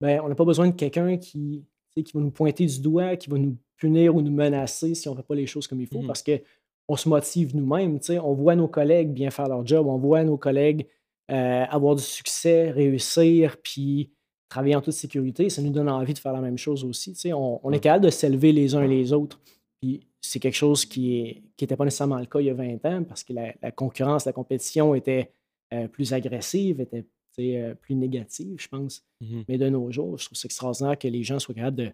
ben, 0.00 0.20
on 0.24 0.28
n'a 0.28 0.34
pas 0.34 0.44
besoin 0.44 0.68
de 0.68 0.74
quelqu'un 0.74 1.16
qui, 1.16 1.64
qui 1.94 2.12
va 2.14 2.20
nous 2.20 2.30
pointer 2.30 2.66
du 2.66 2.80
doigt, 2.80 3.16
qui 3.16 3.28
va 3.28 3.38
nous 3.38 3.56
punir 3.76 4.14
ou 4.16 4.22
nous 4.22 4.30
menacer 4.32 4.94
si 4.94 5.08
on 5.08 5.12
ne 5.12 5.16
fait 5.16 5.22
pas 5.26 5.34
les 5.34 5.46
choses 5.46 5.66
comme 5.66 5.80
il 5.80 5.86
faut, 5.86 6.00
Mhm. 6.00 6.06
parce 6.06 6.22
qu'on 6.22 6.96
se 6.96 7.08
motive 7.08 7.54
nous-mêmes. 7.56 7.98
On 8.22 8.32
voit 8.34 8.56
nos 8.56 8.68
collègues 8.68 9.12
bien 9.12 9.30
faire 9.30 9.48
leur 9.48 9.66
job, 9.66 9.86
on 9.86 9.98
voit 9.98 10.24
nos 10.24 10.36
collègues 10.38 10.86
euh, 11.30 11.64
avoir 11.68 11.94
du 11.94 12.02
succès, 12.02 12.70
réussir, 12.70 13.58
puis 13.62 14.10
travailler 14.48 14.74
en 14.76 14.80
toute 14.80 14.94
sécurité. 14.94 15.50
Ça 15.50 15.60
nous 15.60 15.70
donne 15.70 15.90
envie 15.90 16.14
de 16.14 16.18
faire 16.18 16.32
la 16.32 16.40
même 16.40 16.56
chose 16.56 16.84
aussi. 16.84 17.14
On, 17.34 17.60
on 17.62 17.70
est 17.72 17.80
capable 17.80 18.06
de 18.06 18.10
s'élever 18.10 18.52
les 18.52 18.74
uns 18.74 18.86
les 18.86 19.12
autres. 19.12 19.38
Puis 19.78 20.00
c'est 20.20 20.40
quelque 20.40 20.54
chose 20.54 20.84
qui 20.84 21.42
n'était 21.60 21.76
pas 21.76 21.84
nécessairement 21.84 22.18
le 22.18 22.26
cas 22.26 22.40
il 22.40 22.46
y 22.46 22.50
a 22.50 22.54
20 22.54 22.84
ans 22.84 23.04
parce 23.04 23.24
que 23.24 23.32
la, 23.32 23.54
la 23.62 23.70
concurrence, 23.70 24.24
la 24.24 24.32
compétition 24.32 24.94
était 24.94 25.30
euh, 25.72 25.86
plus 25.86 26.12
agressive, 26.12 26.80
était 26.80 27.04
euh, 27.40 27.74
plus 27.74 27.94
négative, 27.94 28.56
je 28.58 28.68
pense. 28.68 29.04
Mhm. 29.20 29.44
Mais 29.48 29.58
de 29.58 29.68
nos 29.68 29.90
jours, 29.90 30.18
je 30.18 30.24
trouve 30.24 30.38
ça 30.38 30.46
extraordinaire 30.46 30.98
que 30.98 31.08
les 31.08 31.22
gens 31.22 31.38
soient 31.38 31.54
capables 31.54 31.76
de, 31.76 31.90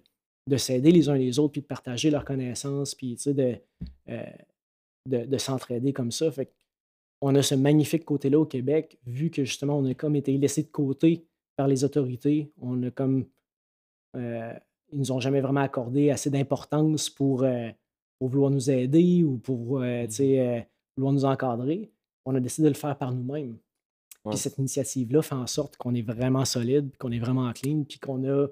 de 0.48 0.56
s'aider 0.56 0.90
les 0.90 1.08
uns 1.08 1.16
les 1.16 1.38
autres, 1.38 1.52
puis 1.52 1.60
de 1.60 1.66
partager 1.66 2.10
leurs 2.10 2.24
connaissances, 2.24 2.94
puis 2.94 3.16
de, 3.26 3.56
euh, 4.08 4.22
de, 5.08 5.24
de 5.26 5.38
s'entraider 5.38 5.92
comme 5.92 6.12
ça. 6.12 6.30
Fait 6.30 6.52
on 7.20 7.34
a 7.34 7.42
ce 7.42 7.54
magnifique 7.54 8.04
côté-là 8.04 8.38
au 8.38 8.46
Québec, 8.46 8.98
vu 9.06 9.30
que 9.30 9.44
justement, 9.44 9.78
on 9.78 9.84
a 9.86 9.94
comme 9.94 10.16
été 10.16 10.36
laissé 10.36 10.62
de 10.62 10.68
côté 10.68 11.26
par 11.56 11.68
les 11.68 11.84
autorités. 11.84 12.52
On 12.60 12.82
a 12.82 12.90
comme. 12.90 13.26
ils 14.14 14.98
nous 14.98 15.10
ont 15.10 15.20
jamais 15.20 15.40
vraiment 15.40 15.62
accordé 15.62 16.10
assez 16.10 16.30
d'importance 16.30 17.08
pour, 17.08 17.44
pour 18.18 18.28
vouloir 18.28 18.50
nous 18.50 18.70
aider 18.70 19.24
ou 19.24 19.38
pour 19.38 19.80
euh, 19.80 20.06
sais, 20.08 20.40
euh, 20.40 20.60
vouloir 20.96 21.12
nous 21.12 21.24
encadrer. 21.24 21.90
On 22.24 22.34
a 22.34 22.40
décidé 22.40 22.68
de 22.68 22.74
le 22.74 22.78
faire 22.78 22.96
par 22.96 23.12
nous-mêmes. 23.12 23.58
Ouais. 24.24 24.30
Puis 24.30 24.38
cette 24.38 24.58
initiative-là 24.58 25.22
fait 25.22 25.34
en 25.34 25.46
sorte 25.46 25.76
qu'on 25.76 25.94
est 25.94 26.02
vraiment 26.02 26.44
solide, 26.44 26.96
qu'on 26.96 27.12
est 27.12 27.18
vraiment 27.18 27.52
clean, 27.52 27.84
puis 27.84 27.98
qu'on 27.98 28.24
a 28.26 28.46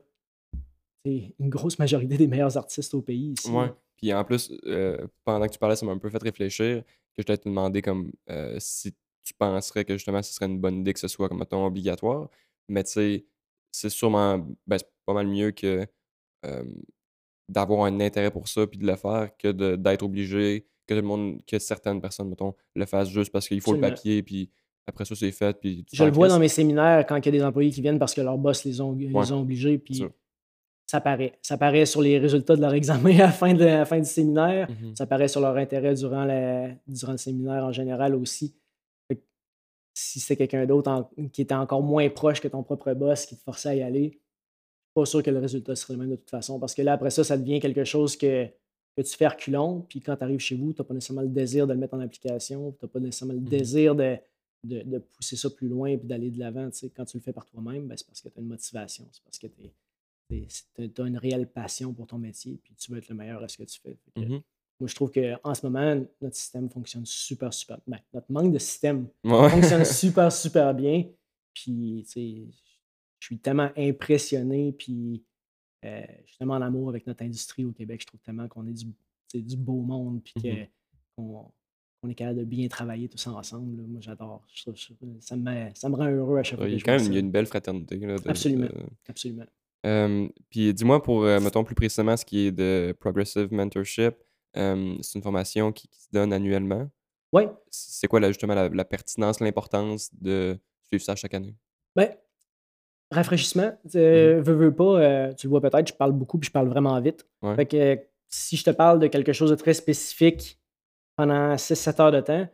une 1.04 1.48
grosse 1.48 1.78
majorité 1.78 2.16
des 2.16 2.26
meilleurs 2.26 2.56
artistes 2.56 2.94
au 2.94 3.02
pays 3.02 3.34
ici. 3.38 3.50
Ouais. 3.50 3.72
Puis 3.96 4.12
en 4.12 4.24
plus, 4.24 4.52
euh, 4.66 5.06
pendant 5.24 5.46
que 5.46 5.52
tu 5.52 5.58
parlais, 5.58 5.76
ça 5.76 5.86
m'a 5.86 5.92
un 5.92 5.98
peu 5.98 6.10
fait 6.10 6.22
réfléchir 6.22 6.82
que 7.14 7.22
je 7.22 7.22
t'ai 7.22 7.38
te 7.38 7.48
demandé 7.48 7.82
comme 7.82 8.12
si 8.58 8.94
tu 9.24 9.34
penserais 9.34 9.84
que 9.84 9.94
justement 9.94 10.22
ce 10.22 10.32
serait 10.32 10.46
une 10.46 10.58
bonne 10.58 10.80
idée 10.80 10.92
que 10.92 10.98
ce 10.98 11.08
soit 11.08 11.28
comme 11.28 11.38
mettons 11.38 11.64
obligatoire. 11.64 12.28
Mais 12.68 12.84
tu 12.84 12.92
sais, 12.92 13.24
c'est 13.70 13.90
sûrement 13.90 14.46
ben, 14.66 14.78
pas 15.06 15.14
mal 15.14 15.26
mieux 15.26 15.52
que 15.52 15.86
d'avoir 17.52 17.84
un 17.84 18.00
intérêt 18.00 18.30
pour 18.30 18.48
ça 18.48 18.66
puis 18.66 18.78
de 18.78 18.86
le 18.86 18.96
faire 18.96 19.30
que 19.38 19.52
d'être 19.76 20.02
obligé, 20.02 20.66
que 20.86 20.94
tout 20.94 21.00
le 21.00 21.06
monde, 21.06 21.40
que 21.46 21.58
certaines 21.58 22.00
personnes, 22.00 22.28
mettons, 22.28 22.54
le 22.74 22.86
fassent 22.86 23.10
juste 23.10 23.30
parce 23.32 23.46
qu'il 23.48 23.60
faut 23.60 23.72
le 23.74 23.80
papier, 23.80 24.22
puis 24.22 24.50
après 24.86 25.04
ça, 25.04 25.14
c'est 25.14 25.30
fait. 25.30 25.58
Puis 25.60 25.84
Je 25.92 26.02
le 26.04 26.10
vois 26.10 26.28
dans 26.28 26.38
mes 26.40 26.48
séminaires 26.48 27.06
quand 27.06 27.16
il 27.16 27.26
y 27.26 27.28
a 27.28 27.32
des 27.32 27.44
employés 27.44 27.70
qui 27.70 27.80
viennent 27.82 27.98
parce 28.00 28.14
que 28.14 28.20
leur 28.20 28.36
boss 28.38 28.64
les 28.64 28.80
ont, 28.80 28.92
les 28.92 29.12
Ouais. 29.12 29.30
ont 29.32 29.40
obligés, 29.42 29.78
puis 29.78 29.94
sûr. 29.96 30.10
ça 30.86 31.00
paraît. 31.00 31.38
Ça 31.42 31.56
paraît 31.56 31.86
sur 31.86 32.02
les 32.02 32.18
résultats 32.18 32.56
de 32.56 32.60
leur 32.60 32.74
examen 32.82 33.14
à 33.16 33.26
la 33.26 33.30
fin, 33.32 33.54
de, 33.54 33.62
à 33.64 33.78
la 33.78 33.84
fin 33.84 33.98
du 34.00 34.08
séminaire. 34.08 34.68
Mhm. 34.70 34.96
Ça 34.96 35.06
paraît 35.06 35.28
sur 35.28 35.40
leur 35.40 35.56
intérêt 35.56 35.94
durant, 35.94 36.24
la- 36.24 36.70
durant 36.88 37.12
le 37.12 37.18
séminaire 37.18 37.64
en 37.64 37.72
général 37.72 38.14
aussi. 38.16 38.56
Si 39.94 40.20
c'est 40.20 40.36
quelqu'un 40.36 40.64
d'autre 40.64 41.10
qui 41.34 41.42
était 41.42 41.54
encore 41.54 41.82
moins 41.82 42.08
proche 42.08 42.40
que 42.40 42.48
ton 42.48 42.62
propre 42.62 42.94
boss 42.94 43.26
qui 43.26 43.36
te 43.36 43.42
forçait 43.42 43.68
à 43.68 43.74
y 43.74 43.82
aller, 43.82 44.18
pas 44.94 45.04
sûr 45.06 45.22
que 45.22 45.30
le 45.30 45.38
résultat 45.38 45.74
serait 45.76 45.94
le 45.94 46.00
même 46.00 46.10
de 46.10 46.16
toute 46.16 46.30
façon. 46.30 46.58
Parce 46.60 46.74
que 46.74 46.82
là, 46.82 46.92
après 46.94 47.10
ça, 47.10 47.24
ça 47.24 47.36
devient 47.38 47.60
quelque 47.60 47.84
chose 47.84 48.16
que, 48.16 48.46
que 48.96 49.02
tu 49.02 49.16
fais 49.16 49.26
reculons. 49.28 49.80
Puis 49.88 50.00
quand 50.00 50.16
tu 50.16 50.24
arrives 50.24 50.40
chez 50.40 50.54
vous, 50.56 50.72
tu 50.72 50.80
n'as 50.82 50.86
pas 50.86 50.94
nécessairement 50.94 51.22
le 51.22 51.28
désir 51.28 51.66
de 51.66 51.72
le 51.72 51.78
mettre 51.78 51.94
en 51.94 52.00
application. 52.00 52.72
Tu 52.72 52.84
n'as 52.84 52.88
pas 52.88 53.00
nécessairement 53.00 53.34
le 53.34 53.40
Mhm. 53.40 53.48
désir 53.48 53.94
de, 53.94 54.16
de, 54.64 54.82
de 54.82 54.98
pousser 54.98 55.36
ça 55.36 55.50
plus 55.50 55.68
loin 55.68 55.96
puis 55.96 56.06
d'aller 56.06 56.30
de 56.30 56.38
l'avant. 56.38 56.68
Quand 56.94 57.04
tu 57.04 57.16
le 57.16 57.22
fais 57.22 57.32
par 57.32 57.46
toi-même, 57.46 57.86
ben, 57.88 57.96
c'est 57.96 58.06
parce 58.06 58.20
que 58.20 58.28
tu 58.28 58.38
as 58.38 58.42
une 58.42 58.48
motivation. 58.48 59.08
C'est 59.12 59.22
parce 59.24 59.38
que 59.38 59.46
tu 60.86 61.02
as 61.02 61.06
une 61.06 61.18
réelle 61.18 61.46
passion 61.48 61.92
pour 61.92 62.06
ton 62.06 62.18
métier. 62.18 62.58
Puis 62.62 62.74
tu 62.74 62.90
veux 62.92 62.98
être 62.98 63.08
le 63.08 63.14
meilleur 63.14 63.42
à 63.42 63.48
ce 63.48 63.56
que 63.58 63.64
tu 63.64 63.80
fais. 63.80 63.96
Mhm. 64.16 64.40
Moi, 64.80 64.88
je 64.88 64.94
trouve 64.96 65.12
qu'en 65.12 65.54
ce 65.54 65.64
moment, 65.66 66.04
notre 66.20 66.34
système 66.36 66.68
fonctionne 66.68 67.06
super, 67.06 67.52
super 67.54 67.78
bien. 67.86 68.00
Notre 68.12 68.30
manque 68.32 68.52
de 68.52 68.58
système 68.58 69.06
Ouais. 69.24 69.48
fonctionne 69.48 69.84
super, 69.84 70.32
super 70.32 70.74
bien. 70.74 71.04
Puis, 71.54 72.04
tu 72.08 72.12
sais, 72.12 72.42
je 73.22 73.26
suis 73.26 73.38
tellement 73.38 73.70
impressionné, 73.76 74.72
puis 74.72 75.22
euh, 75.84 76.02
je 76.24 76.28
suis 76.30 76.38
tellement 76.38 76.54
en 76.54 76.62
amour 76.62 76.88
avec 76.88 77.06
notre 77.06 77.22
industrie 77.22 77.64
au 77.64 77.70
Québec. 77.70 78.00
Je 78.00 78.06
trouve 78.06 78.20
tellement 78.20 78.48
qu'on 78.48 78.66
est 78.66 78.72
du, 78.72 79.56
beau 79.56 79.80
monde, 79.82 80.20
puis 80.24 80.34
Mhm. 80.50 80.66
qu'on 81.16 82.08
est 82.08 82.14
capable 82.16 82.40
de 82.40 82.44
bien 82.44 82.66
travailler 82.66 83.08
tous 83.08 83.24
ensemble. 83.28 83.80
là. 83.80 83.86
Moi, 83.86 84.00
j'adore. 84.00 84.44
Je 84.52 84.62
trouve- 84.62 84.74
je- 84.76 84.92
Ça 85.20 85.36
me, 85.36 85.70
ça 85.72 85.88
me 85.88 85.94
rend 85.94 86.10
heureux 86.10 86.38
à 86.38 86.42
chaque 86.42 86.58
fois 86.58 86.68
il 86.68 86.74
y 86.74 86.76
a 86.76 86.80
quand 86.80 86.92
même 86.92 87.00
il 87.02 87.06
y 87.06 87.10
a 87.10 87.12
ça. 87.12 87.18
une 87.20 87.30
belle 87.30 87.46
fraternité. 87.46 87.96
Là, 87.98 88.18
de- 88.18 88.28
Absolument. 88.28 88.66
de- 88.66 88.86
Absolument. 89.08 89.46
Euh, 89.86 90.28
puis 90.50 90.74
dis-moi 90.74 91.00
pour, 91.00 91.22
euh, 91.22 91.38
mettons 91.38 91.62
plus 91.62 91.76
précisément, 91.76 92.16
ce 92.16 92.24
qui 92.24 92.46
est 92.46 92.52
de 92.52 92.92
Progressive 92.98 93.52
Mentorship, 93.52 94.14
euh, 94.56 94.96
c'est 95.00 95.16
une 95.18 95.22
formation 95.22 95.70
qui, 95.70 95.86
qui 95.86 96.00
se 96.00 96.08
donne 96.12 96.32
annuellement. 96.32 96.90
Oui. 97.32 97.44
C'est 97.70 98.08
quoi 98.08 98.18
là, 98.18 98.28
justement 98.28 98.54
la, 98.54 98.68
la 98.68 98.84
pertinence, 98.84 99.38
l'importance 99.40 100.10
de 100.12 100.58
suivre 100.88 101.02
ça 101.04 101.14
chaque 101.16 101.34
année? 101.34 101.54
Ben, 101.96 102.10
rafraîchissement, 103.12 103.72
Mmh 103.84 103.90
euh, 103.96 104.40
veux, 104.42 104.54
veux 104.54 104.74
pas, 104.74 105.00
euh, 105.00 105.32
tu 105.34 105.46
le 105.46 105.50
vois 105.50 105.60
peut-être, 105.60 105.88
je 105.88 105.94
parle 105.94 106.12
beaucoup 106.12 106.38
puis 106.38 106.46
je 106.48 106.52
parle 106.52 106.68
vraiment 106.68 107.00
vite. 107.00 107.26
Ouais. 107.42 107.54
Fait 107.56 107.66
que 107.66 107.76
euh, 107.76 107.96
si 108.28 108.56
je 108.56 108.64
te 108.64 108.70
parle 108.70 108.98
de 108.98 109.06
quelque 109.08 109.32
chose 109.32 109.50
de 109.50 109.54
très 109.56 109.74
spécifique 109.74 110.58
pendant 111.16 111.54
6-7 111.56 112.00
heures 112.00 112.12
de 112.12 112.20
temps, 112.20 112.48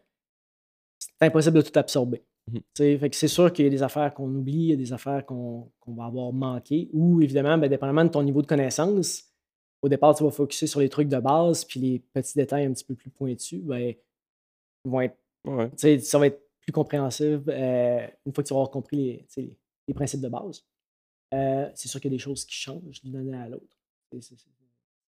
c'est 0.98 1.26
impossible 1.26 1.56
de 1.56 1.62
tout 1.62 1.78
absorber. 1.78 2.22
Mhm. 2.50 2.60
Tu 2.74 2.98
Fait 2.98 3.10
que 3.10 3.16
c'est 3.16 3.28
sûr 3.28 3.52
qu'il 3.52 3.64
y 3.64 3.68
a 3.68 3.70
des 3.70 3.82
affaires 3.82 4.12
qu'on 4.14 4.28
oublie, 4.34 4.52
il 4.54 4.70
y 4.70 4.72
a 4.72 4.76
des 4.76 4.92
affaires 4.92 5.24
qu'on 5.26 5.70
va 5.86 6.04
avoir 6.06 6.32
manquées, 6.32 6.88
ou 6.92 7.20
évidemment, 7.20 7.56
ben, 7.58 7.68
dépendamment 7.68 8.04
de 8.04 8.10
ton 8.10 8.22
niveau 8.22 8.42
de 8.42 8.46
connaissance, 8.46 9.24
au 9.82 9.88
départ, 9.88 10.14
tu 10.16 10.24
vas 10.24 10.30
focuser 10.30 10.66
sur 10.66 10.80
les 10.80 10.88
trucs 10.88 11.08
de 11.08 11.18
base, 11.18 11.64
puis 11.64 11.78
les 11.78 11.98
petits 12.12 12.34
détails 12.36 12.64
un 12.66 12.72
petit 12.72 12.84
peu 12.84 12.94
plus 12.94 13.10
pointus, 13.10 13.60
ben, 13.62 13.94
vont 14.84 15.00
être 15.02 15.16
Ouais. 15.46 15.70
tu 15.78 16.00
ça 16.00 16.18
va 16.18 16.26
être 16.26 16.42
plus 16.60 16.72
compréhensible 16.72 17.44
euh, 17.48 18.06
une 18.26 18.34
fois 18.34 18.42
que 18.42 18.48
tu 18.48 18.52
vas 18.54 18.58
avoir 18.58 18.70
compris 18.70 19.24
tu 19.32 19.40
les- 19.40 19.56
les 19.88 19.94
principes 19.94 20.20
de 20.20 20.28
base. 20.28 20.64
Euh, 21.34 21.68
c'est 21.74 21.88
sûr 21.88 22.00
qu'il 22.00 22.10
y 22.10 22.14
a 22.14 22.16
des 22.16 22.22
choses 22.22 22.44
qui 22.44 22.54
changent 22.54 23.02
d'une 23.02 23.16
année 23.16 23.36
à 23.36 23.48
l'autre. 23.48 23.76
C'est 24.20 24.36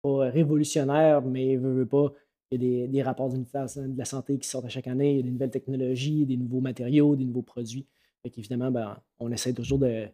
pas 0.02 0.30
révolutionnaire, 0.30 1.22
mais 1.22 1.56
veut, 1.56 1.74
veut 1.74 1.88
pas. 1.88 2.12
Il 2.52 2.62
y 2.62 2.66
a 2.66 2.70
des, 2.70 2.88
des 2.88 3.02
rapports 3.02 3.30
de 3.30 3.98
la 3.98 4.06
Santé 4.06 4.38
qui 4.38 4.48
sortent 4.48 4.66
à 4.66 4.70
chaque 4.70 4.88
année, 4.88 5.14
il 5.14 5.18
y 5.18 5.20
a 5.20 5.24
des 5.24 5.32
nouvelles 5.32 5.50
technologies, 5.50 6.26
des 6.26 6.38
nouveaux 6.38 6.62
matériaux, 6.62 7.16
des 7.16 7.26
nouveaux 7.26 7.42
produits. 7.42 7.88
Fait 8.22 8.30
qu'évidemment, 8.30 8.70
ben, 8.70 9.02
on 9.20 9.32
essaie 9.32 9.54
toujours 9.54 9.80
de, 9.80 10.08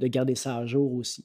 de 0.00 0.06
garder 0.06 0.34
ça 0.34 0.56
à 0.56 0.66
jour 0.66 0.92
aussi. 0.94 1.24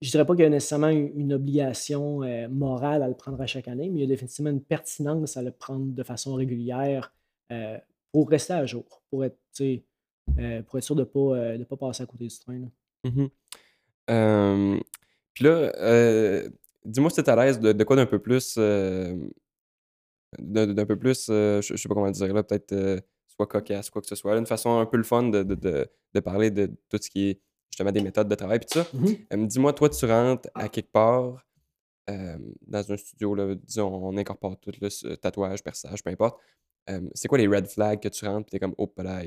Je 0.00 0.10
dirais 0.10 0.24
pas 0.24 0.34
qu'il 0.34 0.44
y 0.44 0.46
a 0.46 0.50
nécessairement 0.50 0.90
une, 0.90 1.32
obligation 1.32 2.22
euh, 2.22 2.48
morale 2.48 3.02
à 3.02 3.08
le 3.08 3.14
prendre 3.14 3.40
à 3.40 3.46
chaque 3.46 3.66
année, 3.66 3.88
mais 3.90 3.98
il 3.98 4.02
y 4.02 4.04
a 4.04 4.06
définitivement 4.06 4.50
une 4.50 4.62
pertinence 4.62 5.36
à 5.36 5.42
le 5.42 5.50
prendre 5.50 5.92
de 5.92 6.02
façon 6.04 6.34
régulière 6.34 7.12
euh, 7.50 7.78
pour 8.12 8.30
rester 8.30 8.52
à 8.52 8.64
jour, 8.64 9.02
pour 9.10 9.24
être, 9.24 9.38
euh, 10.38 10.62
pour 10.62 10.78
être 10.78 10.84
sûr 10.84 10.94
de 10.94 11.00
ne 11.00 11.04
pas, 11.06 11.20
euh, 11.20 11.58
de 11.58 11.64
pas 11.64 11.76
passer 11.76 12.02
à 12.02 12.06
côté 12.06 12.26
du 12.26 12.38
train. 12.38 12.58
là. 12.58 12.66
Mhm. 13.04 13.28
Euh, 14.10 14.80
Puis 15.34 15.44
là, 15.44 15.72
euh, 15.76 16.48
dis-moi 16.84 17.10
si 17.10 17.16
tu 17.16 17.22
es 17.22 17.30
à 17.30 17.36
l'aise 17.36 17.60
de, 17.60 17.72
de 17.72 17.84
quoi 17.84 17.96
d'un 17.96 18.06
peu 18.06 18.18
plus. 18.18 18.56
d'un 20.38 20.86
peu 20.86 20.96
plus, 20.98 21.26
je, 21.28 21.60
sais 21.76 21.88
pas 21.88 21.94
comment 21.94 22.10
dire 22.10 22.34
là, 22.34 22.42
peut-être 22.42 23.02
soit 23.28 23.46
cocasse, 23.46 23.90
quoi 23.90 24.02
que 24.02 24.08
ce 24.08 24.16
soit. 24.16 24.32
là, 24.34 24.40
Une 24.40 24.46
façon 24.46 24.78
un 24.78 24.86
peu 24.86 24.96
le 24.96 25.04
fun 25.04 25.24
de, 25.24 25.42
de, 25.42 25.88
de, 26.14 26.20
parler 26.20 26.50
de 26.50 26.66
tout 26.88 26.98
ce 27.00 27.08
qui 27.08 27.30
est 27.30 27.40
justement 27.70 27.92
des 27.92 28.02
méthodes 28.02 28.28
de 28.28 28.34
travail. 28.34 28.58
Puis 28.58 28.68
ça. 28.70 28.86
Mhm. 28.92 29.16
Euh, 29.32 29.46
dis-moi, 29.46 29.72
toi, 29.72 29.88
tu 29.88 30.04
rentres 30.04 30.48
à 30.54 30.68
quelque 30.68 30.90
part 30.90 31.46
euh, 32.10 32.38
dans 32.66 32.92
un 32.92 32.96
studio, 32.96 33.34
là, 33.34 33.54
disons, 33.54 33.94
on 33.94 34.16
incorpore 34.16 34.58
tout, 34.58 34.72
là, 34.80 34.90
ce 34.90 35.08
tatouage, 35.08 35.62
perçage, 35.62 36.02
peu 36.02 36.10
importe. 36.10 36.40
Euh, 36.90 37.02
c'est 37.14 37.28
quoi 37.28 37.38
les 37.38 37.46
red 37.46 37.66
flags 37.66 38.00
que 38.00 38.08
tu 38.08 38.24
rentres, 38.24 38.46
puis 38.46 38.52
t'es 38.52 38.58
comme, 38.58 38.74
oh, 38.78 38.92
là, 38.98 39.22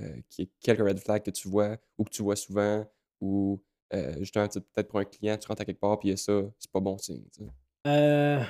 euh, 0.00 0.16
quelques 0.60 0.80
red 0.80 0.98
flags 0.98 1.22
que 1.22 1.30
tu 1.30 1.48
vois, 1.48 1.76
ou 1.98 2.04
que 2.04 2.10
tu 2.10 2.22
vois 2.22 2.36
souvent, 2.36 2.84
ou 3.20 3.62
euh, 3.92 4.14
justement, 4.18 4.48
peut-être 4.48 4.88
pour 4.88 4.98
un 4.98 5.04
client, 5.04 5.36
tu 5.36 5.46
rentres 5.46 5.62
à 5.62 5.64
quelque 5.64 5.80
part, 5.80 5.98
puis 5.98 6.08
il 6.08 6.12
y 6.12 6.14
a 6.14 6.16
ça, 6.16 6.40
c'est 6.58 6.70
pas 6.70 6.80
bon 6.80 6.98
signe. 6.98 7.24
Euh, 7.86 8.42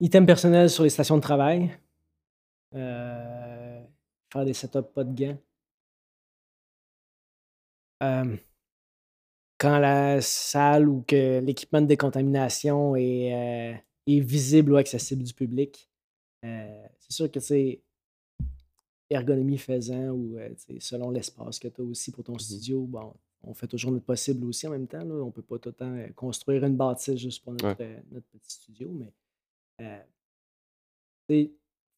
items 0.00 0.26
personnels 0.26 0.70
sur 0.70 0.84
les 0.84 0.90
stations 0.90 1.16
de 1.16 1.22
travail. 1.22 1.76
Euh, 2.74 3.82
faire 4.32 4.44
des 4.44 4.54
setups 4.54 4.92
pas 4.94 5.04
de. 5.04 5.36
Euh, 8.02 8.36
quand 9.58 9.78
la 9.78 10.20
salle 10.20 10.88
ou 10.88 11.02
que 11.02 11.40
l'équipement 11.40 11.80
de 11.80 11.86
décontamination 11.86 12.94
est, 12.96 13.82
visible 14.06 14.72
ou 14.72 14.76
accessible 14.76 15.24
du 15.24 15.34
public, 15.34 15.90
c'est 16.42 17.10
sûr 17.10 17.30
que 17.30 17.40
c'est 17.40 17.82
ergonomie 19.10 19.58
faisant 19.58 20.10
ou 20.10 20.36
euh, 20.38 20.48
selon 20.80 21.10
l'espace 21.10 21.58
que 21.58 21.68
tu 21.68 21.80
as 21.80 21.84
aussi 21.84 22.10
pour 22.12 22.24
ton 22.24 22.32
Mhm. 22.32 22.38
studio, 22.40 22.80
bon, 22.82 23.14
on 23.44 23.54
fait 23.54 23.66
toujours 23.68 23.92
notre 23.92 24.04
possible 24.04 24.44
aussi 24.46 24.66
en 24.66 24.70
même 24.70 24.86
temps. 24.88 25.04
Là. 25.04 25.14
On 25.22 25.30
peut 25.30 25.42
pas 25.42 25.58
tout 25.58 25.68
le 25.68 25.74
temps 25.74 25.92
euh, 25.94 26.08
construire 26.16 26.64
une 26.64 26.76
bâtisse 26.76 27.16
juste 27.16 27.42
pour 27.44 27.52
notre, 27.52 27.66
Ouais. 27.66 27.76
euh, 27.80 27.98
notre 28.12 28.26
petit 28.26 28.50
studio, 28.52 28.90
mais 28.92 29.12
tu 29.78 31.34
sais, 31.34 31.50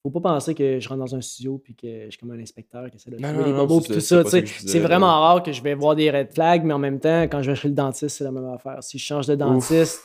faut 0.02 0.10
pas 0.10 0.20
penser 0.20 0.54
que 0.54 0.78
je 0.80 0.88
rentre 0.88 1.00
dans 1.00 1.14
un 1.14 1.20
studio 1.20 1.58
puis 1.58 1.74
que 1.74 2.04
je 2.06 2.10
suis 2.10 2.18
comme 2.18 2.30
un 2.30 2.38
inspecteur 2.40 2.86
essaie 2.94 3.10
de 3.10 3.18
Non, 3.18 3.28
trouver 3.28 3.44
les 3.44 3.52
bobos 3.52 3.80
puis 3.80 3.92
tout 3.94 4.00
ça. 4.00 4.24
ça 4.24 4.40
que 4.40 4.46
C'est 4.46 4.78
vraiment 4.80 5.06
rare 5.20 5.42
que 5.42 5.52
je 5.52 5.62
vais 5.62 5.74
voir 5.74 5.96
des 5.96 6.10
red 6.10 6.32
flags, 6.32 6.64
mais 6.64 6.72
en 6.74 6.78
même 6.78 6.98
temps, 7.00 7.22
quand 7.24 7.42
je 7.42 7.50
vais 7.50 7.56
chez 7.56 7.68
le 7.68 7.74
dentiste, 7.74 8.16
c'est 8.16 8.24
la 8.24 8.30
même 8.32 8.46
affaire. 8.46 8.82
Si 8.82 8.98
je 8.98 9.04
change 9.04 9.26
de 9.26 9.34
dentiste, 9.34 10.00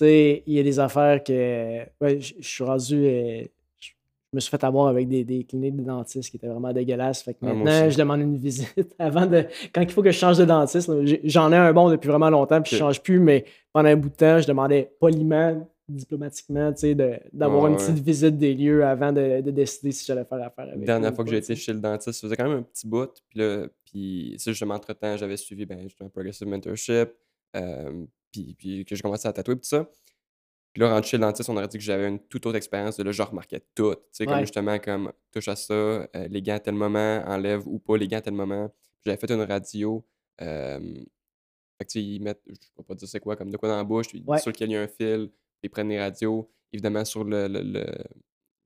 il 0.00 0.42
y 0.46 0.58
a 0.58 0.62
des 0.62 0.78
affaires 0.78 1.22
que. 1.24 1.84
ouais, 2.00 2.20
je 2.20 2.34
je 2.38 2.48
suis 2.48 2.64
rendu. 2.64 2.94
euh, 3.06 3.44
je 4.30 4.32
je 4.32 4.36
me 4.36 4.40
suis 4.40 4.50
fait 4.50 4.62
avoir 4.64 4.88
avec 4.88 5.08
des, 5.08 5.24
des 5.24 5.44
cliniques 5.44 5.76
de 5.76 5.82
dentistes 5.84 6.30
qui 6.30 6.36
étaient 6.36 6.48
vraiment 6.48 6.72
dégueulasses. 6.72 7.22
Fait 7.22 7.32
que 7.34 7.38
Ah, 7.42 7.54
maintenant, 7.54 7.88
je 7.90 7.96
demande 7.96 8.20
une 8.20 8.36
visite 8.36 8.94
avant 8.98 9.26
de. 9.26 9.46
Quand 9.74 9.80
il 9.80 9.90
faut 9.90 10.02
que 10.02 10.10
je 10.10 10.18
change 10.18 10.36
de 10.38 10.44
dentiste, 10.44 10.90
j'en 11.24 11.50
ai 11.52 11.56
un 11.56 11.72
bon 11.72 11.90
depuis 11.90 12.08
vraiment 12.08 12.28
longtemps, 12.30 12.60
puis 12.60 12.72
je 12.72 12.76
Ok. 12.76 12.88
change 12.88 13.02
plus, 13.02 13.20
mais 13.20 13.44
pendant 13.72 13.88
un 13.88 13.96
bout 13.96 14.10
de 14.10 14.14
temps, 14.14 14.38
je 14.38 14.46
demandais 14.46 14.90
poliment, 15.00 15.66
diplomatiquement, 15.88 16.70
tu 16.74 16.80
sais, 16.80 16.94
d'avoir 17.32 17.66
une 17.68 17.72
ouais. 17.74 17.78
petite 17.78 17.98
visite 18.04 18.36
des 18.36 18.52
lieux 18.54 18.84
avant 18.84 19.12
de, 19.12 19.40
de 19.40 19.50
décider 19.50 19.92
si 19.92 20.04
j'allais 20.04 20.24
faire 20.26 20.42
affaire 20.42 20.66
avec. 20.66 20.80
La 20.80 20.84
dernière 20.84 21.14
fois 21.14 21.24
que 21.24 21.30
j'ai 21.30 21.38
été 21.38 21.56
chez 21.56 21.72
le 21.72 21.80
dentiste, 21.80 22.20
ça 22.20 22.26
faisait 22.26 22.36
quand 22.36 22.48
même 22.48 22.58
un 22.58 22.62
petit 22.62 22.86
bout. 22.86 23.10
Puis 23.30 23.40
là, 23.40 23.66
puis 23.86 24.34
ça, 24.38 24.50
justement, 24.50 24.74
entre-temps, 24.74 25.16
j'avais 25.16 25.38
suivi 25.38 25.64
ben, 25.64 25.78
un 26.00 26.08
Progressive 26.10 26.46
Mentorship. 26.48 27.08
euh, 27.56 28.04
puis, 28.30 28.54
puis 28.58 28.84
que 28.84 28.94
j'ai 28.94 29.00
commencé 29.00 29.26
à 29.26 29.32
tatouer, 29.32 29.54
puis 29.56 29.62
tout 29.62 29.68
ça. 29.68 29.88
Puis 30.72 30.80
là, 30.82 30.90
rendu 30.92 31.08
chez 31.08 31.16
le 31.16 31.22
dentiste, 31.22 31.48
on 31.48 31.56
aurait 31.56 31.66
dit 31.68 31.78
que 31.78 31.82
j'avais 31.84 32.08
une 32.08 32.18
toute 32.20 32.44
autre 32.46 32.56
expérience. 32.56 32.96
De 32.96 33.02
là, 33.02 33.10
je 33.12 33.22
remarquais 33.22 33.60
tout. 33.74 33.94
Tu 33.94 34.00
sais, 34.12 34.26
comme 34.26 34.40
justement, 34.40 34.78
comme 34.78 35.12
touche 35.32 35.48
à 35.48 35.56
ça, 35.56 35.72
euh, 35.74 36.06
les 36.28 36.42
gants 36.42 36.54
à 36.54 36.60
tel 36.60 36.74
moment, 36.74 37.22
enlève 37.26 37.66
ou 37.66 37.78
pas 37.78 37.96
les 37.96 38.06
gants 38.06 38.18
à 38.18 38.22
tel 38.22 38.34
moment. 38.34 38.70
J'avais 39.04 39.16
fait 39.18 39.30
une 39.30 39.42
radio. 39.42 40.04
euh, 40.40 40.78
fait 41.80 41.84
que, 41.84 41.90
tu 41.92 42.00
sais, 42.00 42.04
ils 42.04 42.20
mettent, 42.20 42.42
je 42.46 42.52
ne 42.52 42.56
vais 42.78 42.84
pas 42.86 42.94
dire 42.94 43.08
c'est 43.08 43.20
quoi, 43.20 43.36
comme 43.36 43.50
de 43.50 43.56
quoi 43.56 43.68
dans 43.68 43.76
la 43.76 43.84
bouche, 43.84 44.08
puis 44.08 44.22
Ouais. 44.26 44.38
sur 44.38 44.50
lequel 44.50 44.68
il 44.70 44.72
y 44.72 44.76
a 44.76 44.82
un 44.82 44.88
fil, 44.88 45.30
ils 45.62 45.70
prennent 45.70 45.88
les 45.88 46.00
radios. 46.00 46.50
Évidemment, 46.72 47.04
sur 47.04 47.24
le, 47.24 47.46
le, 47.48 47.62
le, 47.62 47.84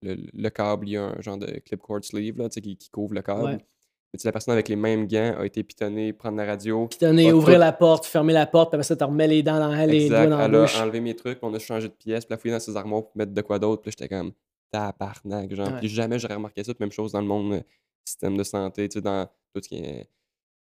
le- 0.02 0.26
le 0.32 0.50
câble, 0.50 0.88
il 0.88 0.92
y 0.92 0.96
a 0.96 1.04
un 1.04 1.20
genre 1.20 1.36
de 1.38 1.46
clip 1.60 1.80
cord 1.80 2.02
sleeve 2.04 2.36
là, 2.38 2.48
tu 2.48 2.54
sais, 2.54 2.60
qui, 2.62 2.76
qui 2.76 2.90
couvre 2.90 3.14
le 3.14 3.22
câble. 3.22 3.44
Ouais. 3.44 3.66
Mais 4.12 4.18
tu 4.18 4.22
sais, 4.22 4.28
la 4.28 4.32
personne 4.32 4.52
avec 4.52 4.68
les 4.68 4.76
mêmes 4.76 5.06
gants 5.06 5.36
a 5.38 5.46
été 5.46 5.62
pitonnée, 5.62 6.12
prendre 6.12 6.36
la 6.36 6.44
radio. 6.44 6.86
A 7.02 7.10
ouvrir 7.34 7.54
tout- 7.56 7.60
la 7.60 7.72
porte, 7.72 8.04
fermer 8.04 8.32
la 8.34 8.46
porte, 8.46 8.70
puis 8.70 8.76
après 8.76 8.84
ça, 8.84 8.94
tu 8.94 9.04
remets 9.04 9.26
les 9.26 9.42
dents 9.42 9.58
dans 9.58 9.72
les 9.86 10.08
doigts 10.08 10.26
dans 10.26 10.36
la 10.38 10.44
Elle 10.44 10.54
a 10.54 10.60
bouche. 10.62 10.80
enlevé 10.80 11.00
mes 11.00 11.16
trucs, 11.16 11.38
on 11.42 11.52
a 11.54 11.58
changé 11.58 11.88
de 11.88 11.94
pièce, 11.94 12.24
puis 12.26 12.32
elle 12.32 12.34
a 12.34 12.38
fouillé 12.38 12.52
dans 12.54 12.60
ses 12.60 12.76
armoires 12.76 13.02
pour 13.04 13.12
mettre 13.16 13.32
de 13.32 13.40
quoi 13.40 13.58
d'autre. 13.58 13.80
Puis 13.82 13.92
j'étais 13.92 14.14
comme 14.14 14.32
tabarnak, 14.70 15.54
genre. 15.54 15.68
Ouais. 15.68 15.78
Puis 15.78 15.88
jamais 15.88 16.18
j'aurais 16.18 16.34
remarqué 16.34 16.62
ça. 16.64 16.74
Puis 16.74 16.82
même 16.82 16.92
chose 16.92 17.12
dans 17.12 17.20
le 17.20 17.26
monde 17.26 17.52
euh, 17.54 17.60
système 18.04 18.36
de 18.36 18.42
santé, 18.42 18.88
tu 18.88 18.94
sais, 18.94 19.00
dans 19.00 19.26
tout 19.54 19.62
ce 19.62 19.68
qui 19.68 19.76
est. 19.76 20.08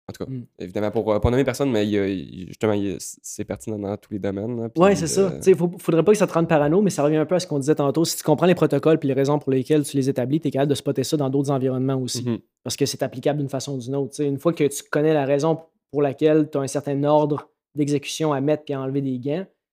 En 0.10 0.14
tout 0.14 0.24
cas, 0.26 0.32
Mm. 0.32 0.46
évidemment, 0.60 0.90
pour 0.92 1.12
euh, 1.12 1.20
pas 1.20 1.30
nommer 1.30 1.44
personne, 1.44 1.70
mais 1.70 1.86
il 1.86 1.94
il- 1.94 2.48
justement, 2.48 2.72
il 2.74 2.96
c'est 3.00 3.44
pertinent 3.44 3.78
dans 3.78 3.98
tous 3.98 4.14
les 4.14 4.20
domaines. 4.20 4.70
Oui, 4.78 4.96
c'est 4.96 5.08
ça. 5.08 5.22
euh, 5.22 5.42
sais, 5.42 5.54
faut, 5.54 5.70
faudrait 5.80 6.04
pas 6.04 6.14
que 6.14 6.18
ça 6.18 6.28
te 6.28 6.34
rende 6.34 6.48
parano, 6.48 6.82
mais 6.82 6.90
ça 6.90 7.04
revient 7.04 7.18
un 7.18 7.26
peu 7.26 7.36
à 7.36 7.40
ce 7.42 7.48
qu'on 7.48 7.60
disait 7.60 7.76
tantôt. 7.76 8.06
Si 8.06 8.16
tu 8.16 8.24
comprends 8.24 8.46
les 8.46 8.56
protocoles 8.56 9.00
et 9.04 9.08
les 9.08 9.14
raisons 9.14 9.38
pour 9.38 9.52
lesquelles 9.52 9.84
tu 9.84 9.98
les 9.98 10.08
établis, 10.10 10.40
tu 10.40 10.48
es 10.48 10.52
capable 10.52 10.70
de 10.70 10.76
spotter 10.76 11.04
ça 11.04 11.18
dans 11.18 11.30
d'autres 11.30 11.52
environnements 11.52 11.98
aussi. 12.02 12.24
mhm. 12.26 12.40
Parce 12.64 12.78
que 12.78 12.86
c'est 12.86 13.04
applicable 13.04 13.40
d'une 13.40 13.50
façon 13.50 13.76
ou 13.76 13.80
d'une 13.80 13.96
autre. 13.96 14.22
Une 14.24 14.40
fois 14.40 14.54
que 14.54 14.64
tu 14.64 14.84
connais 14.90 15.14
la 15.14 15.26
raison 15.26 15.60
pour 15.92 16.02
laquelle 16.02 16.50
tu 16.50 16.58
as 16.58 16.62
un 16.62 16.68
certain 16.68 17.04
ordre 17.04 17.50
d'exécution 17.76 18.32
à 18.34 18.40
mettre 18.42 18.64
puis 18.64 18.74
à 18.74 18.82
enlever 18.82 19.02
des 19.02 19.20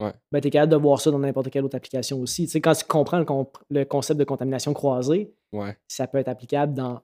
Ouais. 0.00 0.12
ben, 0.32 0.40
tu 0.40 0.48
es 0.48 0.50
capable 0.50 0.72
de 0.72 0.76
voir 0.76 1.00
ça 1.00 1.12
dans 1.12 1.20
n'importe 1.20 1.50
quelle 1.50 1.64
autre 1.64 1.76
application 1.76 2.20
aussi. 2.20 2.48
Quand 2.60 2.74
tu 2.74 2.84
comprends 2.84 3.18
le, 3.20 3.24
comp- 3.24 3.56
le 3.70 3.84
concept 3.84 4.18
de 4.18 4.24
contamination 4.24 4.74
croisée, 4.74 5.32
Ouais. 5.52 5.76
ça 5.86 6.08
peut 6.08 6.18
être 6.18 6.26
applicable 6.28 6.74
dans 6.74 7.00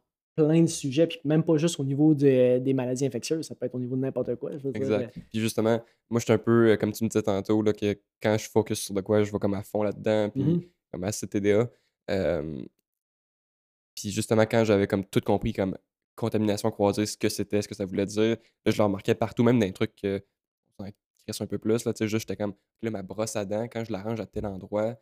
plein 0.46 0.62
de 0.62 0.66
sujets, 0.66 1.06
puis 1.06 1.20
même 1.24 1.42
pas 1.42 1.56
juste 1.56 1.78
au 1.80 1.84
niveau 1.84 2.14
de- 2.14 2.58
des 2.58 2.72
maladies 2.74 3.04
infectieuses, 3.06 3.46
ça 3.46 3.54
peut 3.54 3.66
être 3.66 3.74
au 3.74 3.78
niveau 3.80 3.96
de 3.96 4.00
n'importe 4.02 4.34
quoi. 4.36 4.52
je 4.52 4.56
veux 4.58 4.72
dire. 4.72 4.76
Exact. 4.82 5.14
Puis 5.30 5.40
justement, 5.40 5.80
moi, 6.08 6.20
je 6.20 6.24
suis 6.24 6.32
un 6.32 6.38
peu, 6.38 6.70
euh, 6.70 6.76
comme 6.76 6.92
tu 6.92 7.04
me 7.04 7.08
disais 7.08 7.22
tantôt, 7.22 7.62
là, 7.62 7.72
que 7.72 7.96
quand 8.22 8.36
je 8.38 8.48
focus 8.48 8.80
sur 8.80 8.94
de 8.94 9.00
quoi, 9.00 9.22
je 9.22 9.30
vais 9.32 9.38
comme 9.38 9.54
à 9.54 9.62
fond 9.62 9.82
là-dedans, 9.82 10.30
puis 10.30 10.42
Mhm. 10.42 10.60
comme 10.92 11.04
à 11.04 11.12
CTDA. 11.12 11.70
Euh, 12.10 12.62
puis 13.94 14.10
justement, 14.10 14.42
quand 14.46 14.64
j'avais 14.64 14.86
comme 14.86 15.04
tout 15.04 15.20
compris, 15.20 15.52
comme 15.52 15.76
contamination 16.16 16.70
croisée, 16.70 17.06
ce 17.06 17.16
que 17.16 17.28
c'était, 17.28 17.62
ce 17.62 17.68
que 17.68 17.74
ça 17.74 17.84
voulait 17.84 18.06
dire, 18.06 18.36
là, 18.64 18.72
je 18.72 18.76
le 18.76 18.84
remarquais 18.84 19.14
partout, 19.14 19.42
même 19.42 19.58
dans 19.58 19.66
les 19.66 19.72
trucs 19.72 20.00
s'en 20.02 20.84
crisse 21.26 21.40
un 21.40 21.46
peu 21.46 21.58
plus, 21.58 21.84
là, 21.84 21.92
tu 21.92 21.98
sais, 21.98 22.08
juste, 22.08 22.26
j'étais 22.28 22.36
comme, 22.42 22.54
là, 22.82 22.90
ma 22.90 23.02
brosse 23.02 23.36
à 23.36 23.44
dents, 23.44 23.68
quand 23.68 23.84
je 23.84 23.92
la 23.92 24.02
range 24.02 24.20
à 24.20 24.26
tel 24.26 24.46
endroit, 24.46 24.96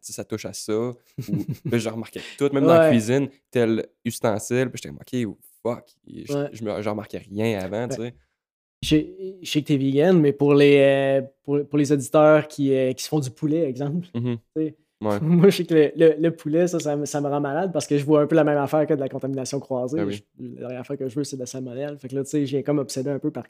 ça 0.00 0.24
touche 0.24 0.44
à 0.44 0.52
ça, 0.52 0.72
ou 0.78 0.94
là, 1.70 1.78
je 1.78 1.88
remarquais 1.88 2.20
tout, 2.38 2.48
même 2.52 2.64
dans 2.64 2.74
la 2.78 2.90
cuisine, 2.90 3.28
tel 3.50 3.86
ustensile, 4.04 4.70
puis 4.70 4.80
j'étais 4.82 5.24
OK, 5.26 5.36
fuck, 5.62 5.84
je, 6.06 6.32
Ouais. 6.32 6.48
je, 6.52 6.82
je 6.82 6.88
remarquais 6.88 7.18
rien 7.18 7.58
avant, 7.60 7.88
tu 7.88 7.96
sais. 7.96 8.14
Je 8.80 8.96
sais 9.44 9.60
que 9.62 9.66
tu 9.66 9.72
es 9.72 9.76
vegan, 9.76 10.20
mais 10.20 10.32
pour 10.32 10.54
les, 10.54 10.76
euh, 10.78 11.22
pour, 11.42 11.66
pour 11.66 11.78
les 11.78 11.90
auditeurs 11.90 12.46
qui, 12.46 12.72
euh, 12.72 12.92
qui 12.92 13.02
se 13.02 13.08
font 13.08 13.18
du 13.18 13.30
poulet, 13.30 13.64
exemple, 13.68 14.06
Mhm. 14.14 14.38
Ouais. 14.56 14.74
moi, 15.20 15.48
je 15.50 15.56
sais 15.58 15.64
que 15.64 15.74
le, 15.74 15.92
le- 15.96 16.16
le 16.18 16.30
poulet, 16.34 16.66
ça, 16.66 16.78
ça, 16.80 16.96
me- 16.96 17.04
ça 17.06 17.20
me 17.20 17.28
rend 17.28 17.40
malade 17.40 17.72
parce 17.72 17.86
que 17.86 17.96
je 17.98 18.04
vois 18.04 18.20
un 18.22 18.26
peu 18.26 18.34
la 18.36 18.42
même 18.44 18.58
affaire 18.58 18.84
que 18.86 18.94
de 18.94 19.00
la 19.00 19.08
contamination 19.08 19.58
croisée. 19.60 19.98
Ah 20.00 20.04
oui. 20.04 20.14
Je- 20.40 20.44
la 20.60 20.68
dernière 20.68 20.86
fois 20.86 20.96
que 20.96 21.08
je 21.08 21.14
veux, 21.14 21.24
c'est 21.24 21.36
de 21.36 21.40
la 21.40 21.46
salmonelle. 21.46 21.98
Fait 21.98 22.08
que 22.08 22.14
là, 22.16 22.24
tu 22.24 22.30
sais, 22.30 22.46
j'ai 22.46 22.62
comme 22.64 22.78
obsédé 22.78 23.08
un 23.10 23.18
peu 23.20 23.30
par 23.30 23.44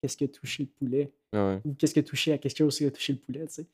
qu'est-ce 0.00 0.16
qui 0.16 0.24
a 0.24 0.28
touché 0.28 0.62
le 0.64 0.68
poulet 0.86 1.12
ouais. 1.34 1.60
ou 1.64 1.74
qu'est-ce 1.74 1.92
qui 1.92 2.00
a 2.00 2.02
touché 2.02 2.32
à 2.32 2.38
quelque 2.38 2.56
chose 2.56 2.76
qui 2.78 2.86
a 2.86 2.90
touché 2.90 3.12
le 3.14 3.18
poulet, 3.18 3.46
tu 3.46 3.54
sais. 3.54 3.66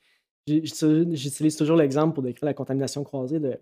J'utilise- 0.46 1.56
toujours 1.56 1.76
l'exemple 1.76 2.14
pour 2.14 2.22
décrire 2.22 2.46
la 2.46 2.54
contamination 2.54 3.02
croisée 3.04 3.40
de 3.40 3.58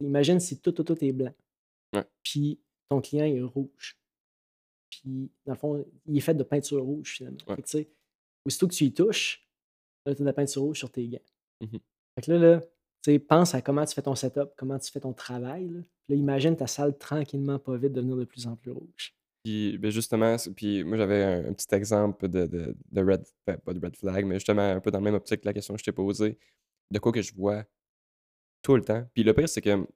imagine 0.00 0.40
si 0.40 0.60
tout, 0.60 0.72
tout, 0.72 0.84
tout 0.84 1.02
est 1.04 1.12
blanc. 1.12 1.34
Ouais. 1.94 2.04
Puis 2.22 2.60
ton 2.88 3.00
client 3.00 3.24
est 3.24 3.42
rouge. 3.42 3.98
Puis, 4.90 5.30
dans 5.44 5.52
le 5.52 5.58
fond, 5.58 5.84
il 6.06 6.16
est 6.16 6.20
fait 6.20 6.34
de 6.34 6.42
peinture 6.42 6.82
rouge, 6.82 7.16
finalement. 7.16 7.38
Ouais. 7.46 7.56
Fait 7.56 7.84
que, 7.84 7.90
aussitôt 8.46 8.68
que 8.68 8.74
tu 8.74 8.84
y 8.84 8.92
touches, 8.92 9.46
là, 10.06 10.14
tu 10.14 10.20
as 10.20 10.24
de 10.24 10.26
la 10.26 10.32
peinture 10.32 10.62
rouge 10.62 10.78
sur 10.78 10.90
tes 10.90 11.06
gants. 11.08 11.18
Mhm. 11.60 11.80
Fait 12.14 12.22
que 12.22 12.32
là, 12.32 12.38
là 12.38 12.60
tu 12.60 13.12
sais, 13.12 13.18
pense 13.18 13.54
à 13.54 13.62
comment 13.62 13.84
tu 13.84 13.94
fais 13.94 14.02
ton 14.02 14.14
setup, 14.14 14.50
comment 14.56 14.78
tu 14.78 14.90
fais 14.90 15.00
ton 15.00 15.12
travail. 15.12 15.68
Là 16.08 16.16
imagine 16.16 16.56
ta 16.56 16.66
salle 16.66 16.96
tranquillement, 16.96 17.58
pas 17.58 17.76
vite, 17.76 17.92
devenir 17.92 18.16
de 18.16 18.24
plus 18.24 18.46
en 18.46 18.56
plus 18.56 18.70
rouge. 18.70 19.14
Puis 19.48 19.78
ben 19.78 19.90
justement, 19.90 20.36
puis 20.54 20.84
moi 20.84 20.98
j'avais 20.98 21.22
un, 21.22 21.54
petit 21.54 21.74
exemple 21.74 22.28
de, 22.28 22.44
de, 22.44 22.76
de 22.92 23.00
red, 23.02 23.24
ben, 23.46 23.56
pas 23.56 23.72
de 23.72 23.80
red 23.80 23.96
flag, 23.96 24.26
mais 24.26 24.34
justement 24.34 24.60
un 24.60 24.78
peu 24.78 24.90
dans 24.90 24.98
le 24.98 25.04
même 25.04 25.14
optique 25.14 25.40
que 25.40 25.46
la 25.46 25.54
question 25.54 25.72
que 25.72 25.80
je 25.80 25.84
t'ai 25.84 25.92
posée, 25.92 26.38
de 26.90 26.98
quoi 26.98 27.12
que 27.12 27.22
je 27.22 27.32
vois 27.34 27.64
tout 28.60 28.76
le 28.76 28.84
temps. 28.84 29.08
Puis 29.14 29.22
le 29.24 29.32
pire, 29.32 29.48
c'est 29.48 29.62
que, 29.62 29.88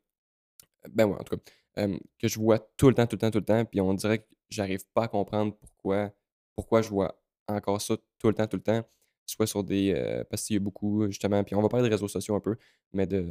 ben 0.89 1.05
ouais, 1.05 1.19
en 1.21 1.23
tout 1.23 1.37
cas, 1.37 1.87
que 2.19 2.29
je 2.29 2.39
vois 2.39 2.61
tout 2.79 2.89
le 2.89 2.95
temps, 2.95 3.07
tout 3.07 3.17
le 3.17 3.21
temps, 3.21 3.31
tout 3.31 3.41
le 3.41 3.45
temps, 3.45 3.65
puis 3.67 3.83
on 3.83 3.93
dirait 3.93 4.21
que 4.21 4.29
j'arrive 4.49 4.87
pas 4.95 5.05
à 5.05 5.09
comprendre 5.09 5.55
pourquoi, 5.59 6.11
pourquoi 6.57 6.81
je 6.81 6.89
vois 6.89 7.23
encore 7.47 7.83
ça 7.83 7.99
tout 8.19 8.29
le 8.29 8.35
temps, 8.35 8.47
tout 8.47 8.57
le 8.57 8.63
temps, 8.63 8.83
soit 9.27 9.47
sur 9.47 9.65
des, 9.65 10.25
parce 10.31 10.47
qu'il 10.47 10.55
y 10.55 10.57
a 10.57 10.61
beaucoup, 10.61 11.07
justement, 11.09 11.45
puis 11.45 11.55
on 11.57 11.61
va 11.61 11.69
parler 11.69 11.91
des 11.91 11.95
réseaux 11.95 12.09
sociaux 12.09 12.37
un 12.37 12.41
peu, 12.41 12.57
mais 12.95 13.07
de, 13.07 13.31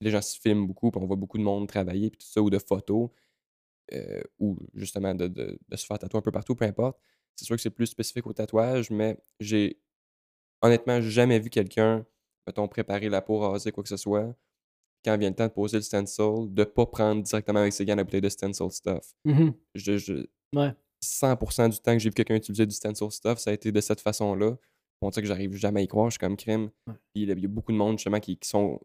les 0.00 0.10
gens 0.10 0.22
se 0.22 0.40
filment 0.40 0.66
beaucoup, 0.66 0.90
puis 0.90 1.00
on 1.00 1.06
voit 1.06 1.14
beaucoup 1.14 1.38
de 1.38 1.44
monde 1.44 1.68
travailler, 1.68 2.10
puis 2.10 2.18
tout 2.18 2.26
ça, 2.26 2.42
ou 2.42 2.50
de 2.50 2.58
photos 2.58 3.10
euh, 3.92 4.22
ou 4.38 4.56
justement 4.74 5.14
de, 5.14 5.26
de- 5.28 5.58
de 5.68 5.76
se 5.76 5.86
faire 5.86 5.98
tatouer 5.98 6.18
un 6.18 6.22
peu 6.22 6.32
partout, 6.32 6.54
peu 6.54 6.64
importe. 6.64 6.98
C'est 7.36 7.44
sûr 7.44 7.56
que 7.56 7.62
c'est 7.62 7.70
plus 7.70 7.86
spécifique 7.86 8.26
au 8.26 8.32
tatouage, 8.32 8.90
mais 8.90 9.16
j'ai 9.40 9.80
honnêtement 10.62 11.00
jamais 11.00 11.38
vu 11.38 11.50
quelqu'un, 11.50 12.04
mettons, 12.46 12.68
préparer 12.68 13.08
la 13.08 13.22
peau, 13.22 13.38
raser, 13.38 13.72
quoi 13.72 13.82
que 13.82 13.88
ce 13.88 13.96
soit, 13.96 14.34
quand 15.04 15.16
vient 15.16 15.30
le 15.30 15.34
temps 15.36 15.46
de 15.46 15.52
poser 15.52 15.78
le 15.78 15.82
stencil, 15.82 16.46
de 16.52 16.64
pas 16.64 16.86
prendre 16.86 17.22
directement 17.22 17.60
avec 17.60 17.72
ses 17.72 17.84
gants 17.86 17.94
la 17.96 18.04
bouteille 18.04 18.20
de 18.20 18.28
stencil 18.28 18.70
stuff. 18.70 19.14
Mhm. 19.24 19.54
Je, 19.74 19.96
je- 19.96 20.26
Ouais. 20.54 20.74
100% 21.02 21.68
du 21.70 21.78
temps 21.78 21.92
que 21.94 21.98
j'ai 22.00 22.10
vu 22.10 22.14
quelqu'un 22.14 22.34
utiliser 22.34 22.66
du 22.66 22.74
stencil 22.74 23.10
stuff, 23.10 23.38
ça 23.38 23.50
a 23.50 23.52
été 23.54 23.72
de 23.72 23.80
cette 23.80 24.00
façon-là. 24.00 24.58
On 25.00 25.08
dirait 25.08 25.22
que 25.22 25.28
j'arrive 25.28 25.54
jamais 25.54 25.80
à 25.80 25.82
y 25.84 25.88
croire, 25.88 26.10
je 26.10 26.14
suis 26.14 26.18
comme 26.18 26.36
crime. 26.36 26.70
Ouais. 26.86 26.94
Puis 27.14 27.22
il 27.22 27.28
y 27.28 27.32
a- 27.32 27.34
il 27.34 27.40
y 27.40 27.44
a 27.46 27.48
beaucoup 27.48 27.72
de 27.72 27.76
monde 27.78 27.96
justement 27.98 28.20
qui, 28.20 28.36
qui 28.36 28.48
sont 28.48 28.78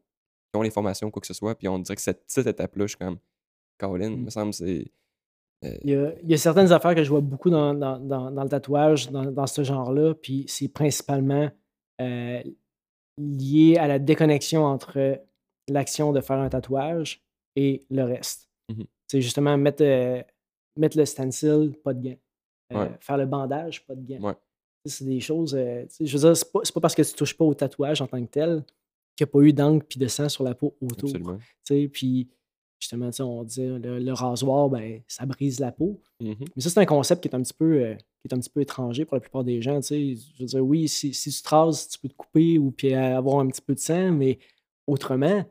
qui 0.53 0.57
ont 0.57 0.61
les 0.61 0.69
formations, 0.71 1.11
quoi 1.11 1.19
que 1.19 1.27
ce 1.27 1.33
soit, 1.33 1.55
puis 1.55 1.67
on 1.67 1.77
dirait 1.79 1.97
que 1.97 2.01
cette 2.01 2.23
petite 2.25 2.47
étape-là, 2.47 2.85
je 2.85 2.89
suis 2.89 2.97
comme 2.97 3.17
Colin, 3.77 4.11
Mm. 4.11 4.23
me 4.25 4.29
semble 4.29 4.53
c'est. 4.53 4.91
euh, 5.63 5.77
Il 5.83 5.89
y, 5.89 5.95
a, 5.95 6.13
il 6.23 6.29
y 6.29 6.33
a 6.33 6.37
certaines 6.37 6.71
affaires 6.71 6.93
que 6.95 7.03
je 7.03 7.09
vois 7.09 7.21
beaucoup 7.21 7.49
dans, 7.49 7.73
dans- 7.73 7.99
dans- 7.99 8.31
dans 8.31 8.43
le 8.43 8.49
tatouage, 8.49 9.09
dans, 9.09 9.47
ce 9.47 9.63
genre-là, 9.63 10.13
puis 10.15 10.45
c'est 10.47 10.67
principalement 10.67 11.49
euh, 12.01 12.41
lié 13.17 13.77
à 13.77 13.87
la 13.87 13.99
déconnexion 13.99 14.65
entre 14.65 15.21
l'action 15.69 16.11
de 16.11 16.21
faire 16.21 16.37
un 16.39 16.49
tatouage 16.49 17.23
et 17.55 17.85
le 17.89 18.03
reste. 18.03 18.49
Mhm. 18.69 18.85
C'est 19.07 19.21
justement 19.21 19.57
mettre, 19.57 19.83
euh, 19.83 20.21
mettre 20.77 20.97
le 20.97 21.05
stencil, 21.05 21.73
pas 21.83 21.93
de 21.93 22.09
gants. 22.09 22.17
euh, 22.73 22.89
faire 22.99 23.17
le 23.17 23.25
bandage, 23.27 23.85
pas 23.85 23.95
de 23.95 24.01
gants. 24.01 24.27
Ouais. 24.27 24.33
C'est 24.85 25.05
des 25.05 25.19
choses. 25.19 25.51
je 25.55 26.03
veux 26.17 26.19
dire, 26.19 26.35
c'est 26.37 26.51
pas, 26.51 26.59
pas 26.73 26.81
parce 26.81 26.95
que 26.95 27.01
tu 27.03 27.13
touches 27.13 27.37
pas 27.37 27.45
au 27.45 27.53
tatouage 27.53 28.01
en 28.01 28.07
tant 28.07 28.19
que 28.23 28.29
tel 28.29 28.63
qu'il 29.15 29.25
n'y 29.25 29.29
a 29.29 29.31
pas 29.31 29.39
eu 29.41 29.53
d'encre 29.53 29.85
puis 29.87 29.99
de 29.99 30.07
sang 30.07 30.27
sur 30.29 30.43
la 30.43 30.53
peau 30.55 30.75
autour. 30.81 31.09
Absolument. 31.09 31.39
Puis 31.93 32.29
justement, 32.79 33.09
on 33.19 33.43
dit 33.43 33.65
le, 33.65 33.99
le 33.99 34.13
rasoir, 34.13 34.69
ben, 34.69 35.01
ça 35.07 35.25
brise 35.25 35.59
la 35.59 35.71
peau. 35.71 36.01
Mhm. 36.21 36.35
Mais 36.55 36.61
ça, 36.61 36.69
c'est 36.69 36.79
un 36.79 36.85
concept 36.85 37.21
qui 37.21 37.27
est 37.29 37.35
un 37.35 37.41
petit 37.41 37.53
peu, 37.53 37.81
euh, 37.83 37.95
qui 37.95 38.27
est 38.29 38.33
un 38.33 38.39
petit 38.39 38.49
peu 38.49 38.61
étranger 38.61 39.05
pour 39.05 39.15
la 39.15 39.21
plupart 39.21 39.43
des 39.43 39.61
gens. 39.61 39.79
tu 39.81 39.87
sais. 39.87 40.15
Je 40.35 40.39
veux 40.43 40.45
dire, 40.47 40.65
oui, 40.65 40.87
si, 40.87 41.13
si 41.13 41.31
tu 41.31 41.41
te 41.41 41.49
rases, 41.49 41.87
tu 41.89 41.99
peux 41.99 42.09
te 42.09 42.13
couper 42.15 42.57
ou 42.59 42.71
puis 42.71 42.93
avoir 42.93 43.39
un 43.39 43.47
petit 43.47 43.61
peu 43.61 43.73
de 43.73 43.79
sang, 43.79 44.11
mais 44.11 44.37
autrement, 44.87 45.43
tu 45.43 45.49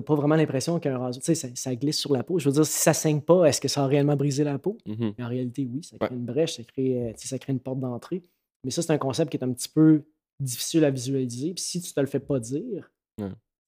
n'as 0.00 0.02
pas 0.02 0.14
vraiment 0.14 0.34
l'impression 0.34 0.80
qu'un 0.80 0.98
rasoir, 0.98 1.22
tu 1.22 1.26
sais, 1.26 1.34
ça, 1.34 1.48
ça 1.54 1.74
glisse 1.76 1.98
sur 1.98 2.12
la 2.12 2.22
peau. 2.24 2.38
Je 2.38 2.48
veux 2.48 2.54
dire, 2.54 2.66
si 2.66 2.78
ça 2.78 2.92
saigne 2.92 3.20
pas, 3.20 3.44
est-ce 3.44 3.60
que 3.60 3.68
ça 3.68 3.84
a 3.84 3.86
réellement 3.86 4.16
brisé 4.16 4.42
la 4.44 4.58
peau? 4.58 4.76
Mais 4.86 5.24
en 5.24 5.28
réalité, 5.28 5.68
oui, 5.72 5.82
ça 5.84 5.96
crée 5.98 6.08
Ouais. 6.10 6.16
une 6.16 6.24
brèche, 6.24 6.56
ça 6.56 6.64
crée, 6.64 7.10
euh, 7.10 7.12
ça 7.16 7.38
crée 7.38 7.52
une 7.52 7.60
porte 7.60 7.78
d'entrée. 7.80 8.24
Mais 8.64 8.70
ça, 8.70 8.82
c'est 8.82 8.92
un 8.92 8.98
concept 8.98 9.30
qui 9.30 9.36
est 9.36 9.44
un 9.44 9.52
petit 9.52 9.68
peu 9.68 10.02
difficile 10.40 10.84
à 10.84 10.90
visualiser. 10.90 11.54
Puis 11.54 11.62
si 11.62 11.80
tu 11.80 11.92
te 11.92 12.00
le 12.00 12.06
fais 12.06 12.18
pas 12.20 12.40
dire. 12.40 12.90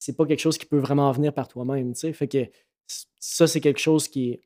C'est 0.07 0.16
pas 0.16 0.24
quelque 0.26 0.40
chose 0.40 0.57
qui 0.59 0.66
peut 0.66 0.78
vraiment 0.78 1.11
venir 1.12 1.32
par 1.32 1.48
toi-même. 1.48 1.92
tu 1.94 2.00
sais. 2.00 2.12
Fait 2.12 2.28
que 2.28 2.46
ça, 3.18 3.46
c'est 3.46 3.61
quelque 3.61 3.80
chose 3.80 4.07
qui 4.09 4.30
est. 4.30 4.40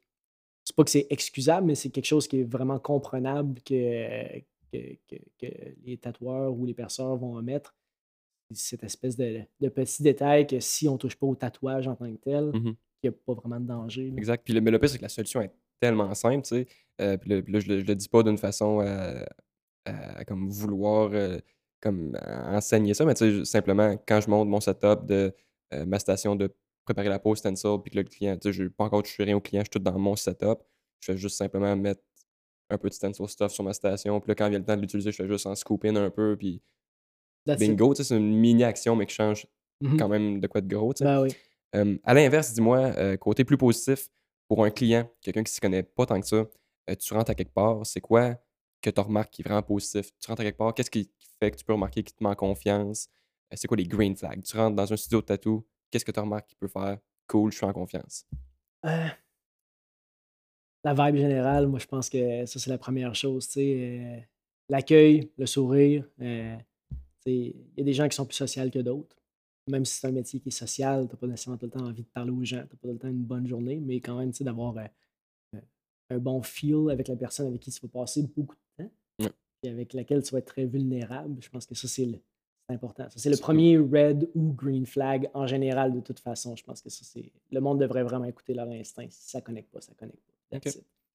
C'est 0.64 0.74
pas 0.76 0.84
que 0.84 0.90
c'est 0.90 1.06
excusable, 1.10 1.66
mais 1.66 1.74
c'est 1.74 1.90
quelque 1.90 2.06
chose 2.06 2.26
qui 2.28 2.40
est 2.40 2.44
vraiment 2.44 2.78
comprenable 2.78 3.60
que, 3.62 4.38
que, 4.72 4.78
que- 5.08 5.16
que 5.38 5.46
les 5.84 5.96
tatoueurs 5.98 6.52
ou 6.52 6.64
les 6.64 6.74
perceurs 6.74 7.16
vont 7.16 7.34
omettre. 7.36 7.74
Cette 8.52 8.82
espèce 8.84 9.16
de, 9.16 9.40
de 9.60 9.68
petit 9.68 10.02
détail 10.02 10.46
que 10.46 10.58
si 10.60 10.88
on 10.88 10.96
touche 10.98 11.16
pas 11.16 11.26
au 11.26 11.34
tatouage 11.36 11.86
en 11.88 11.94
tant 11.94 12.10
que 12.10 12.16
tel, 12.18 12.46
Mhm. 12.46 12.74
il 13.02 13.04
n'y 13.04 13.08
a 13.08 13.12
pas 13.12 13.34
vraiment 13.34 13.60
de 13.60 13.66
danger. 13.66 14.10
là. 14.10 14.16
Exact. 14.16 14.42
Puis 14.44 14.54
le, 14.54 14.60
mais 14.60 14.70
le 14.70 14.78
pire, 14.78 14.88
c'est 14.90 14.98
que 14.98 15.02
la 15.02 15.08
solution 15.08 15.40
est 15.40 15.52
tellement 15.80 16.12
simple, 16.14 16.42
tu 16.42 16.48
sais. 16.56 16.66
Euh, 17.00 17.16
puis 17.16 17.30
le- 17.30 17.40
là, 17.46 17.60
je, 17.60 17.68
le, 17.68 17.80
je 17.80 17.84
le 17.86 17.94
dis 17.94 18.08
pas 18.08 18.22
d'une 18.22 18.38
façon 18.38 18.80
à, 18.80 19.24
à 19.84 20.24
comme 20.24 20.48
vouloir 20.50 21.10
euh, 21.12 21.38
comme 21.80 22.14
à 22.20 22.56
enseigner 22.56 22.92
ça, 22.94 23.04
mais 23.06 23.14
tu 23.14 23.38
sais, 23.38 23.44
simplement, 23.44 23.96
quand 24.06 24.20
je 24.20 24.28
monte 24.28 24.48
mon 24.48 24.60
setup 24.60 25.06
de 25.06 25.32
euh, 25.74 25.84
ma 25.86 25.98
station 25.98 26.36
de 26.36 26.54
préparer 26.84 27.08
la 27.08 27.18
pause 27.18 27.38
stencil, 27.38 27.78
puis 27.82 27.90
que 27.92 27.96
le 27.98 28.04
client, 28.04 28.36
tu 28.36 28.48
sais, 28.48 28.52
je 28.52 28.62
n'ai 28.64 28.70
pas 28.70 28.84
encore 28.84 29.02
touché 29.02 29.22
rien 29.24 29.36
au 29.36 29.40
client, 29.40 29.60
je 29.60 29.64
suis 29.64 29.70
tout 29.70 29.78
dans 29.78 29.98
mon 29.98 30.16
setup. 30.16 30.58
Je 31.00 31.12
fais 31.12 31.16
juste 31.16 31.36
simplement 31.36 31.74
mettre 31.76 32.02
un 32.70 32.78
peu 32.78 32.88
de 32.88 32.94
stencil 32.94 33.28
stuff 33.28 33.52
sur 33.52 33.64
ma 33.64 33.72
station, 33.72 34.20
puis 34.20 34.28
là, 34.28 34.34
quand 34.34 34.48
vient 34.48 34.58
le 34.58 34.64
temps 34.64 34.76
de 34.76 34.80
l'utiliser, 34.80 35.10
je 35.12 35.16
fais 35.16 35.28
juste 35.28 35.46
en 35.46 35.54
scoop 35.54 35.84
in 35.84 35.96
un 35.96 36.10
peu, 36.10 36.36
puis 36.36 36.62
That's 37.46 37.58
bingo, 37.58 37.94
tu 37.94 38.02
sais, 38.02 38.08
c'est 38.08 38.16
une 38.16 38.36
mini-action, 38.38 38.96
mais 38.96 39.06
qui 39.06 39.14
change 39.14 39.46
Mhm. 39.82 39.96
quand 39.96 40.08
même 40.08 40.40
de 40.40 40.46
quoi 40.46 40.60
de 40.60 40.68
gros, 40.74 40.92
tu 40.92 40.98
sais. 40.98 41.04
Ben 41.04 41.22
oui. 41.22 41.30
Euh, 41.74 41.96
à 42.04 42.12
l'inverse, 42.12 42.52
dis-moi, 42.52 42.78
euh, 42.98 43.16
côté 43.16 43.44
plus 43.44 43.56
positif, 43.56 44.08
pour 44.48 44.64
un 44.64 44.70
client, 44.70 45.08
quelqu'un 45.22 45.42
qui 45.42 45.50
ne 45.50 45.54
s'y 45.54 45.60
connaît 45.60 45.82
pas 45.82 46.04
tant 46.06 46.20
que 46.20 46.26
ça, 46.26 46.36
euh, 46.90 46.94
tu 46.98 47.14
rentres 47.14 47.30
à 47.30 47.34
quelque 47.34 47.52
part, 47.54 47.86
c'est 47.86 48.00
quoi 48.00 48.34
que 48.82 48.90
tu 48.90 49.00
remarques 49.00 49.30
qui 49.32 49.42
est 49.42 49.44
vraiment 49.44 49.62
positif? 49.62 50.10
Tu 50.20 50.28
rentres 50.28 50.42
à 50.42 50.44
quelque 50.44 50.58
part, 50.58 50.74
qu'est-ce 50.74 50.90
qui 50.90 51.06
qui 51.06 51.28
fait 51.40 51.50
que 51.50 51.56
tu 51.56 51.64
peux 51.64 51.72
remarquer 51.72 52.02
qui 52.02 52.12
te 52.12 52.22
met 52.22 52.28
en 52.30 52.34
confiance? 52.34 53.08
Euh, 53.52 53.56
c'est 53.56 53.66
quoi 53.68 53.76
les 53.76 53.84
green 53.86 54.16
flags? 54.16 54.42
Tu 54.42 54.56
rentres 54.56 54.76
dans 54.76 54.92
un 54.92 54.96
studio 54.96 55.20
de 55.20 55.26
tatou, 55.26 55.66
qu'est-ce 55.90 56.04
que 56.04 56.12
tu 56.12 56.20
remarques 56.20 56.48
qui 56.48 56.56
peut 56.56 56.68
faire 56.68 56.98
cool, 57.26 57.50
je 57.52 57.56
suis 57.58 57.66
en 57.66 57.72
confiance? 57.72 58.26
Euh, 58.86 59.08
la 60.84 60.94
vibe 60.94 61.16
générale, 61.16 61.66
moi, 61.66 61.78
je 61.78 61.86
pense 61.86 62.08
que 62.08 62.46
ça, 62.46 62.58
c'est 62.58 62.70
la 62.70 62.78
première 62.78 63.14
chose. 63.14 63.48
euh, 63.56 64.18
L'accueil, 64.68 65.30
le 65.36 65.46
sourire. 65.46 66.08
euh, 66.20 66.56
Il 67.26 67.54
y 67.76 67.80
a 67.80 67.84
des 67.84 67.92
gens 67.92 68.08
qui 68.08 68.16
sont 68.16 68.24
plus 68.24 68.36
sociaux 68.36 68.70
que 68.70 68.78
d'autres. 68.78 69.16
Même 69.68 69.84
si 69.84 69.96
c'est 70.00 70.06
un 70.06 70.12
métier 70.12 70.40
qui 70.40 70.48
est 70.48 70.52
social, 70.52 71.06
tu 71.06 71.14
n'as 71.14 71.18
pas 71.18 71.26
nécessairement 71.26 71.58
tout 71.58 71.66
le 71.66 71.72
temps 71.72 71.84
envie 71.84 72.02
de 72.02 72.08
parler 72.08 72.30
aux 72.30 72.44
gens, 72.44 72.58
tu 72.58 72.62
n'as 72.62 72.66
pas 72.68 72.88
tout 72.88 72.92
le 72.92 72.98
temps 72.98 73.08
une 73.08 73.22
bonne 73.24 73.46
journée, 73.46 73.78
mais 73.78 74.00
quand 74.00 74.18
même, 74.18 74.30
tu 74.32 74.38
sais, 74.38 74.44
d'avoir 74.44 74.74
un 76.12 76.18
bon 76.18 76.42
feel 76.42 76.90
avec 76.90 77.08
la 77.08 77.16
personne 77.16 77.46
avec 77.48 77.60
qui 77.60 77.70
tu 77.70 77.80
vas 77.82 77.88
passer 77.88 78.22
beaucoup 78.22 78.56
de 78.78 78.84
temps 78.84 78.90
et 79.62 79.68
avec 79.68 79.92
laquelle 79.92 80.22
tu 80.22 80.32
vas 80.32 80.38
être 80.38 80.46
très 80.46 80.64
vulnérable. 80.66 81.36
Je 81.40 81.48
pense 81.50 81.66
que 81.66 81.74
ça, 81.74 81.86
c'est 81.86 82.06
le- 82.06 82.20
c'est 82.70 82.74
important. 82.74 83.06
C'est 83.16 83.30
le 83.30 83.36
premier 83.36 83.76
red 83.78 84.28
ou 84.34 84.52
green 84.52 84.86
flag 84.86 85.28
en 85.34 85.46
général 85.46 85.92
de 85.92 86.00
toute 86.00 86.20
façon. 86.20 86.56
Je 86.56 86.64
pense 86.64 86.80
que 86.80 86.90
ça, 86.90 87.04
c'est. 87.04 87.32
Le 87.50 87.60
monde 87.60 87.80
devrait 87.80 88.02
vraiment 88.02 88.24
écouter 88.24 88.54
leur 88.54 88.68
instinct. 88.68 89.06
Si 89.10 89.30
ça 89.30 89.40
connecte 89.40 89.70
pas, 89.70 89.80
ça 89.80 89.92
connecte 89.94 90.20
pas. 90.50 90.58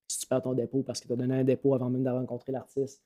Si 0.07 0.19
tu 0.19 0.27
perds 0.27 0.43
ton 0.43 0.53
dépôt 0.53 0.83
parce 0.83 0.99
que 0.99 1.07
tu 1.07 1.13
as 1.13 1.15
donné 1.15 1.35
un 1.35 1.43
dépôt 1.43 1.73
avant 1.73 1.89
même 1.89 2.03
d'avoir 2.03 2.21
rencontré 2.21 2.51
l'artiste, 2.51 3.03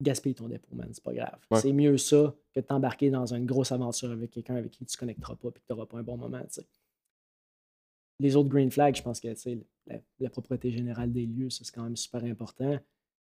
gaspille 0.00 0.34
ton 0.34 0.48
dépôt, 0.48 0.74
man. 0.74 0.88
C'est 0.92 1.04
pas 1.04 1.12
grave. 1.12 1.38
Ouais. 1.50 1.60
C'est 1.60 1.72
mieux 1.72 1.96
ça 1.98 2.34
que 2.52 2.60
de 2.60 2.64
t'embarquer 2.64 3.10
dans 3.10 3.32
une 3.32 3.46
grosse 3.46 3.70
aventure 3.70 4.10
avec 4.10 4.30
quelqu'un 4.30 4.56
avec 4.56 4.72
qui 4.72 4.84
tu 4.84 4.96
connecteras 4.96 5.36
pas 5.36 5.48
et 5.48 5.52
que 5.52 5.58
tu 5.58 5.64
n'auras 5.72 5.86
pas 5.86 5.98
un 5.98 6.02
bon 6.02 6.16
moment. 6.16 6.42
Les 8.18 8.36
autres 8.36 8.48
green 8.48 8.70
flags, 8.70 8.96
je 8.96 9.02
pense 9.02 9.20
que 9.20 9.28
la, 9.86 9.96
la 10.18 10.30
propreté 10.30 10.70
générale 10.70 11.12
des 11.12 11.24
lieux, 11.24 11.50
ça, 11.50 11.64
c'est 11.64 11.72
quand 11.72 11.84
même 11.84 11.96
super 11.96 12.24
important. 12.24 12.78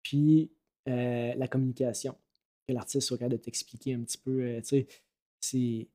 Puis 0.03 0.51
euh, 0.89 1.34
la 1.34 1.49
communication, 1.49 2.16
que 2.69 2.73
l'artiste 2.73 3.07
soit 3.07 3.19
capable 3.19 3.39
de 3.39 3.43
t'expliquer 3.43 3.95
un 3.95 4.01
petit 4.01 4.19
peu. 4.19 4.41
euh, 4.43 4.61
tu 4.61 4.69
sais, 4.69 4.87
c'est. 5.41 5.89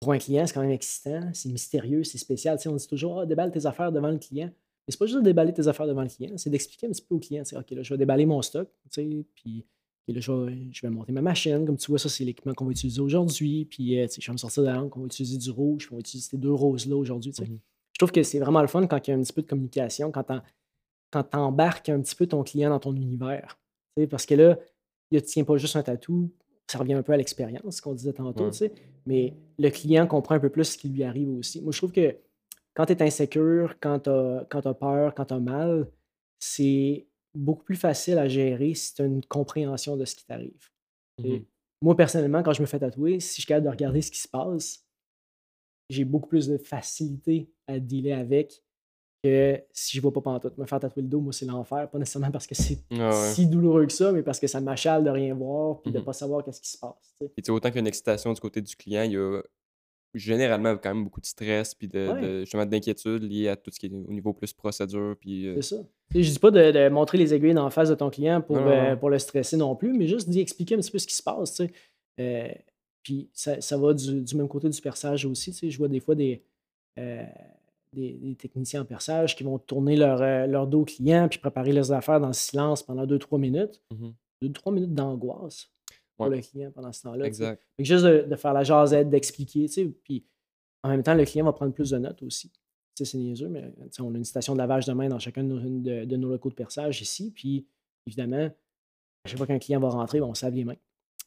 Pour 0.00 0.12
un 0.12 0.18
client, 0.18 0.46
c'est 0.46 0.52
quand 0.52 0.60
même 0.60 0.70
excitant, 0.70 1.30
c'est 1.32 1.48
mystérieux, 1.48 2.04
c'est 2.04 2.18
spécial. 2.18 2.58
Tu 2.58 2.64
sais, 2.64 2.68
on 2.68 2.76
dit 2.76 2.86
toujours 2.86 3.20
ah, 3.20 3.26
déballe 3.26 3.50
tes 3.50 3.64
affaires 3.64 3.90
devant 3.90 4.10
le 4.10 4.18
client. 4.18 4.48
Mais 4.48 4.92
c'est 4.92 4.98
pas 4.98 5.06
juste 5.06 5.18
de 5.18 5.24
déballer 5.24 5.52
tes 5.52 5.66
affaires 5.66 5.86
devant 5.86 6.02
le 6.02 6.08
client, 6.08 6.36
c'est 6.36 6.50
d'expliquer 6.50 6.86
un 6.86 6.90
petit 6.90 7.02
peu 7.02 7.14
au 7.14 7.18
client. 7.18 7.42
OK, 7.52 7.70
là, 7.70 7.82
je 7.82 7.94
vais 7.94 7.98
déballer 7.98 8.26
mon 8.26 8.40
stock, 8.42 8.68
tu 8.90 9.02
sais, 9.02 9.24
puis 9.34 9.64
et 10.08 10.12
là, 10.12 10.20
je 10.20 10.30
vais, 10.30 10.68
je 10.72 10.82
vais 10.82 10.90
monter 10.90 11.12
ma 11.12 11.22
machine. 11.22 11.66
Comme 11.66 11.76
tu 11.76 11.90
vois, 11.90 11.98
ça, 11.98 12.08
c'est 12.08 12.24
l'équipement 12.24 12.54
qu'on 12.54 12.66
va 12.66 12.70
utiliser 12.70 13.00
aujourd'hui. 13.00 13.64
Puis, 13.64 13.98
euh, 13.98 14.06
je 14.18 14.24
vais 14.24 14.32
me 14.32 14.38
sortir 14.38 14.62
de 14.62 14.68
la 14.68 14.74
lampe, 14.74 14.96
on 14.96 15.00
va 15.00 15.06
utiliser 15.06 15.36
du 15.36 15.50
rouge, 15.50 15.86
puis 15.86 15.88
on 15.92 15.96
va 15.96 16.00
utiliser 16.00 16.28
ces 16.30 16.38
deux 16.38 16.52
roses-là 16.52 16.96
aujourd'hui. 16.96 17.32
Mhm. 17.38 17.58
Je 17.92 17.98
trouve 17.98 18.12
que 18.12 18.22
c'est 18.22 18.38
vraiment 18.38 18.60
le 18.60 18.68
fun 18.68 18.86
quand 18.86 19.06
il 19.06 19.10
y 19.10 19.14
a 19.14 19.16
un 19.16 19.22
petit 19.22 19.32
peu 19.32 19.42
de 19.42 19.48
communication, 19.48 20.12
quand 20.12 20.22
tu 20.22 21.36
embarques 21.36 21.88
un 21.88 22.00
petit 22.00 22.14
peu 22.14 22.26
ton 22.26 22.42
client 22.44 22.70
dans 22.70 22.78
ton 22.78 22.94
univers. 22.94 23.58
Parce 24.10 24.26
que 24.26 24.34
là, 24.34 24.58
ne 25.12 25.20
tient 25.20 25.44
pas 25.44 25.56
juste 25.56 25.76
un 25.76 25.82
tatou, 25.82 26.30
ça 26.70 26.78
revient 26.78 26.94
un 26.94 27.02
peu 27.02 27.12
à 27.12 27.16
l'expérience, 27.16 27.80
qu'on 27.80 27.94
disait 27.94 28.12
tantôt, 28.12 28.44
Ouais. 28.44 28.50
tu 28.50 28.58
sais, 28.58 28.72
mais 29.06 29.34
le 29.58 29.70
client 29.70 30.06
comprend 30.06 30.34
un 30.34 30.40
peu 30.40 30.50
plus 30.50 30.64
ce 30.64 30.78
qui 30.78 30.88
lui 30.88 31.04
arrive 31.04 31.28
aussi. 31.30 31.62
Moi, 31.62 31.72
je 31.72 31.78
trouve 31.78 31.92
que 31.92 32.16
quand 32.74 32.86
tu 32.86 32.92
es 32.92 33.02
insécure, 33.02 33.76
quand 33.80 34.00
tu 34.00 34.10
as, 34.10 34.74
peur, 34.74 35.14
quand 35.14 35.24
tu 35.26 35.34
as 35.34 35.40
mal, 35.40 35.88
c'est 36.38 37.06
beaucoup 37.34 37.64
plus 37.64 37.76
facile 37.76 38.18
à 38.18 38.28
gérer 38.28 38.74
si 38.74 38.94
tu 38.94 39.02
as 39.02 39.04
une 39.06 39.24
compréhension 39.24 39.96
de 39.96 40.04
ce 40.04 40.16
qui 40.16 40.26
t'arrive. 40.26 40.70
Mhm. 41.22 41.44
Moi, 41.82 41.96
personnellement, 41.96 42.42
quand 42.42 42.52
je 42.52 42.62
me 42.62 42.66
fais 42.66 42.78
tatouer, 42.78 43.20
si 43.20 43.28
je 43.36 43.40
suis 43.42 43.46
capable 43.46 43.66
de 43.66 43.70
regarder 43.70 44.02
ce 44.02 44.10
qui 44.10 44.18
se 44.18 44.28
passe, 44.28 44.84
j'ai 45.88 46.04
beaucoup 46.04 46.28
plus 46.28 46.48
de 46.48 46.58
facilité 46.58 47.48
à 47.66 47.78
dealer 47.78 48.12
avec 48.12 48.62
que 49.26 49.62
si 49.72 49.96
je 49.96 50.02
vois 50.02 50.12
pas 50.12 50.20
pantoute. 50.20 50.56
Me 50.58 50.66
faire 50.66 50.80
tatouer 50.80 51.02
le 51.02 51.08
dos, 51.08 51.20
moi, 51.20 51.32
c'est 51.32 51.46
l'enfer. 51.46 51.88
Pas 51.90 51.98
nécessairement 51.98 52.30
parce 52.30 52.46
que 52.46 52.54
c'est 52.54 52.78
Ah 52.98 53.08
ouais. 53.10 53.32
si 53.34 53.46
douloureux 53.46 53.86
que 53.86 53.92
ça, 53.92 54.12
mais 54.12 54.22
parce 54.22 54.38
que 54.40 54.46
ça 54.46 54.60
m'achale 54.60 55.04
de 55.04 55.10
rien 55.10 55.34
voir 55.34 55.80
puis 55.82 55.92
de 55.92 55.98
Mhm. 55.98 56.04
pas 56.04 56.12
savoir 56.12 56.44
qu'est-ce 56.44 56.60
qui 56.60 56.70
se 56.70 56.78
passe. 56.78 57.14
Et 57.20 57.42
tu 57.42 57.46
sais, 57.46 57.50
autant 57.52 57.68
qu'il 57.68 57.76
y 57.76 57.78
a 57.78 57.80
une 57.80 57.86
excitation 57.86 58.32
du 58.32 58.40
côté 58.40 58.60
du 58.62 58.74
client, 58.76 59.02
il 59.02 59.12
y 59.12 59.16
a 59.16 59.40
généralement 60.14 60.76
quand 60.78 60.94
même 60.94 61.04
beaucoup 61.04 61.20
de 61.20 61.26
stress, 61.26 61.74
puis 61.74 61.88
de, 61.88 62.08
Ouais. 62.10 62.20
de- 62.22 62.40
justement 62.40 62.64
d'inquiétude 62.64 63.22
liée 63.22 63.48
à 63.48 63.56
tout 63.56 63.70
ce 63.70 63.78
qui 63.78 63.86
est 63.86 63.92
au 63.92 64.12
niveau 64.12 64.32
plus 64.32 64.52
procédure, 64.54 65.14
puis... 65.20 65.46
euh, 65.48 65.54
C'est 65.56 65.76
ça. 65.76 65.82
Sais, 66.12 66.22
je 66.22 66.30
dis 66.32 66.38
pas 66.38 66.50
de, 66.50 66.70
de 66.70 66.88
montrer 66.88 67.18
les 67.18 67.34
aiguilles 67.34 67.58
en 67.58 67.68
face 67.68 67.90
de 67.90 67.94
ton 67.94 68.08
client 68.08 68.40
pour, 68.40 68.56
euh, 68.56 68.96
pour 68.96 69.10
le 69.10 69.18
stresser 69.18 69.56
non 69.58 69.76
plus, 69.76 69.92
mais 69.92 70.06
juste 70.06 70.28
d'y 70.30 70.40
expliquer 70.40 70.74
un 70.74 70.78
petit 70.78 70.90
peu 70.90 70.98
ce 70.98 71.06
qui 71.06 71.14
se 71.16 71.22
passe. 71.22 71.60
Euh, 72.18 72.48
puis 73.02 73.28
ça, 73.34 73.60
ça 73.60 73.76
va 73.76 73.92
du, 73.92 74.22
du 74.22 74.36
même 74.36 74.48
côté 74.48 74.68
du 74.70 74.80
perçage 74.80 75.26
aussi. 75.26 75.52
Je 75.70 75.76
vois 75.76 75.88
des 75.88 76.00
fois 76.00 76.14
des, 76.14 76.42
des, 77.96 78.12
des 78.14 78.34
techniciens 78.36 78.82
en 78.82 78.84
perçage 78.84 79.34
qui 79.36 79.42
vont 79.44 79.58
tourner 79.58 79.96
leur, 79.96 80.20
euh, 80.22 80.46
leur 80.46 80.66
dos 80.66 80.82
au 80.82 80.84
client 80.84 81.28
puis 81.28 81.38
préparer 81.38 81.72
leurs 81.72 81.92
affaires 81.92 82.20
dans 82.20 82.28
le 82.28 82.32
silence 82.32 82.82
pendant 82.82 83.06
2-3 83.06 83.38
minutes. 83.38 83.82
mhm. 83.92 84.14
2-3 84.42 84.72
minutes 84.74 84.94
d'angoisse 84.94 85.70
pour 86.16 86.26
Ouais. 86.28 86.36
le 86.36 86.42
client 86.42 86.70
pendant 86.70 86.92
ce 86.92 87.02
temps-là. 87.02 87.26
tu 87.28 87.34
sais. 87.34 87.42
Exact. 87.42 87.62
Fait 87.76 87.82
que 87.82 87.88
juste 87.88 88.04
de, 88.04 88.26
de 88.28 88.36
faire 88.36 88.52
la 88.52 88.62
jasette, 88.64 89.08
d'expliquer, 89.10 89.66
tu 89.66 89.72
sais, 89.72 89.86
puis 89.86 90.24
en 90.82 90.88
même 90.90 91.02
temps, 91.02 91.14
le 91.14 91.24
client 91.24 91.44
va 91.44 91.52
prendre 91.52 91.72
plus 91.72 91.90
de 91.90 91.98
notes 91.98 92.22
aussi. 92.22 92.50
Tu 92.50 93.04
sais, 93.04 93.04
c'est 93.04 93.18
niaiseux, 93.18 93.48
mais 93.48 93.72
tu 93.72 93.88
sais, 93.92 94.02
on 94.02 94.14
a 94.14 94.16
une 94.16 94.24
station 94.24 94.52
de 94.54 94.58
lavage 94.58 94.86
de 94.86 94.92
main 94.92 95.08
dans 95.08 95.18
chacun 95.18 95.42
de 95.42 95.48
nos, 95.48 95.58
de, 95.60 96.04
de 96.04 96.16
nos 96.16 96.28
locaux 96.28 96.48
de 96.50 96.54
perçage 96.54 97.00
ici, 97.02 97.32
puis 97.32 97.66
évidemment, 98.06 98.46
à 99.24 99.28
chaque 99.28 99.36
fois 99.38 99.46
qu'un 99.46 99.58
client 99.58 99.80
va 99.80 99.88
rentrer, 99.88 100.20
ben, 100.20 100.26
on 100.26 100.34
se 100.34 100.44
lave 100.46 100.54
les 100.54 100.64
mains. 100.64 100.76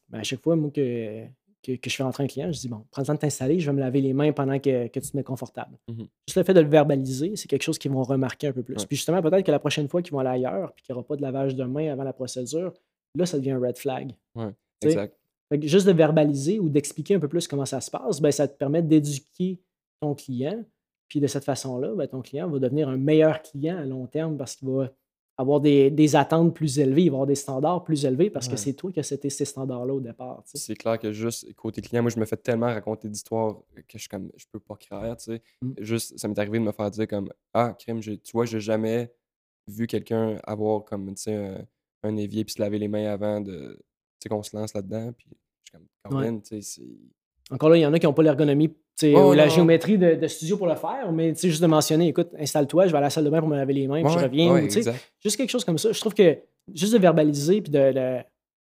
Ben, 0.09 0.20
à 0.20 0.24
chaque 0.24 0.41
fois, 0.41 0.55
moi, 0.55 0.72
que, 0.72 1.26
que, 1.64 1.76
que 1.76 1.89
je 1.89 1.95
fais 1.95 2.03
rentrer 2.03 2.24
un 2.24 2.28
client, 2.28 2.51
je 2.51 2.60
dis, 2.60 2.70
bon, 2.70 2.86
prends 2.91 3.01
le 3.01 3.07
temps 3.07 3.14
de 3.14 3.20
t'installer, 3.20 3.60
je 3.60 3.66
vais 3.70 3.76
me 3.76 3.80
laver 3.80 4.01
les 4.01 4.14
mains 4.14 4.32
pendant 4.32 4.60
que, 4.60 4.88
que 4.88 4.99
tu 4.99 5.12
te 5.12 5.18
mets 5.18 5.24
confortable. 5.24 5.78
Mhm. 5.89 6.07
Juste 6.28 6.38
le 6.38 6.43
fait 6.43 6.53
de 6.53 6.62
le 6.62 6.70
verbaliser, 6.70 7.36
c'est 7.36 7.47
quelque 7.47 7.64
chose 7.64 7.78
qu'ils 7.78 7.91
vont 7.91 8.03
remarquer 8.03 8.47
un 8.47 8.53
peu 8.53 8.64
plus. 8.64 8.76
Ouais. 8.76 8.86
Puis 8.88 8.97
justement, 8.97 9.22
peut-être 9.22 9.45
que 9.45 9.51
la 9.51 9.60
prochaine 9.60 9.88
fois 9.88 10.01
qu'ils 10.01 10.14
vont 10.14 10.20
aller 10.20 10.30
ailleurs, 10.30 10.74
puis 10.74 10.86
qu'il 10.86 10.93
n'y 10.93 10.97
aura 10.97 11.07
pas 11.07 11.16
de 11.16 11.22
lavage 11.22 11.55
de 11.55 11.64
mains 11.64 11.91
avant 11.91 12.03
la 12.03 12.14
procédure, 12.14 12.74
là, 13.16 13.26
ça 13.26 13.38
devient 13.38 13.51
un 13.51 13.60
red 13.60 13.78
flag. 13.78 14.16
Ouais, 14.36 14.51
exact. 14.82 15.18
fait 15.51 15.60
que 15.60 15.68
juste 15.68 15.88
de 15.88 15.91
verbaliser 15.91 16.60
ou 16.60 16.70
d'expliquer 16.70 17.16
un 17.16 17.20
peu 17.20 17.28
plus 17.28 17.47
comment 17.47 17.66
ça 17.66 17.82
se 17.82 17.91
passe, 17.91 18.22
ben, 18.22 18.32
ça 18.32 18.47
te 18.47 18.57
permet 18.57 18.82
d'éduquer 18.82 19.60
ton 20.01 20.16
client. 20.16 20.64
Puis 21.07 21.20
de 21.20 21.28
cette 21.28 21.43
façon-là, 21.43 21.95
ben, 21.95 22.07
ton 22.07 22.22
client 22.22 22.47
va 22.47 22.60
devenir 22.60 22.88
un 22.88 22.97
meilleur 22.97 23.41
client 23.41 23.78
à 23.78 23.86
long 23.86 24.05
terme 24.05 24.38
parce 24.38 24.55
qu'il 24.55 24.70
va 24.70 24.91
avoir 25.40 25.62
des, 25.62 25.90
des 25.90 26.16
attentes 26.18 26.54
plus 26.54 26.80
élevées, 26.80 27.08
avoir 27.08 27.26
des 27.26 27.34
standards 27.36 27.84
plus 27.86 28.04
élevés 28.04 28.30
parce 28.30 28.48
que 28.50 28.58
c'est 28.58 28.74
toi 28.74 28.92
qui 28.92 29.00
as 29.00 29.04
seté 29.04 29.30
ces 29.30 29.46
standards-là 29.46 29.94
au 29.94 30.02
départ. 30.02 30.44
tu 30.44 30.52
sais. 30.52 30.58
C'est 30.58 30.76
clair 30.76 31.00
que 31.00 31.14
juste 31.14 31.54
côté 31.56 31.82
client, 31.82 32.02
moi 32.02 32.12
je 32.12 32.20
me 32.20 32.26
fais 32.26 32.36
tellement 32.36 32.66
raconter 32.68 33.08
d'histoires 33.08 33.58
que 33.88 33.98
je 33.98 34.10
comme 34.10 34.30
je 34.36 34.46
peux 34.52 34.60
pas 34.60 34.76
croire, 34.76 35.16
tu 35.16 35.24
sais. 35.32 35.42
Mm. 35.62 35.72
Juste, 35.80 36.18
ça 36.20 36.28
m'est 36.28 36.38
arrivé 36.38 36.60
de 36.60 36.66
me 36.66 36.74
faire 36.74 36.92
dire 36.92 37.08
comme 37.08 37.32
Ah, 37.54 37.74
crime, 37.80 38.02
j'ai- 38.02 38.18
tu 38.18 38.34
vois, 38.34 38.46
j'ai 38.46 38.60
jamais 38.60 39.14
vu 39.66 39.88
quelqu'un 39.88 40.40
avoir 40.44 40.84
comme, 40.84 41.08
tu 41.16 41.22
sais, 41.24 41.36
un, 41.36 41.66
un 42.04 42.18
évier 42.18 42.44
puis 42.44 42.54
se 42.56 42.62
laver 42.62 42.78
les 42.78 42.90
mains 42.90 43.06
avant 43.10 43.40
de, 43.40 43.78
tu 44.20 44.24
sais, 44.24 44.30
qu'on 44.30 44.44
se 44.44 44.54
lance 44.58 44.74
là-dedans. 44.74 45.14
Puis 45.14 45.28
je 45.64 45.78
suis 45.78 45.86
comme, 46.04 46.18
Ouais. 46.20 46.42
Tu 46.42 46.62
sais. 46.62 46.82
Encore 47.52 47.70
là, 47.70 47.78
il 47.78 47.82
y 47.82 47.86
en 47.86 47.93
a 47.93 48.00
qui 48.00 48.06
n'ont 48.06 48.14
pas 48.14 48.24
l'ergonomie, 48.24 48.70
ou 49.04 49.34
la 49.34 49.47
géométrie 49.47 49.97
de, 49.97 50.16
de 50.16 50.28
studio 50.28 50.58
pour 50.58 50.68
le 50.68 50.76
faire, 50.76 51.12
mais 51.12 51.34
juste 51.34 51.62
de 51.62 51.68
mentionner, 51.68 52.08
écoute, 52.10 52.30
installe-toi, 52.38 52.88
je 52.88 52.91
vais 52.91 52.97
à 52.97 53.02
la 53.02 53.10
salle 53.10 53.24
de 53.26 53.30
bain 53.30 53.39
pour 53.39 53.47
me 53.50 53.56
laver 53.56 53.74
les 53.74 53.88
mains, 53.88 54.04
puis 54.04 54.14
je 54.14 54.20
reviens. 54.20 54.54
ouais, 54.54 54.64
ou, 54.66 54.70
juste 55.24 55.38
quelque 55.38 55.50
chose 55.50 55.64
comme 55.66 55.78
ça. 55.78 55.91
Je 55.91 56.00
trouve 56.00 56.14
que 56.14 56.38
juste 56.74 56.93
de 56.93 57.00
verbaliser 57.00 57.62
puis 57.62 57.72
de, 57.72 57.91
de- 57.93 58.18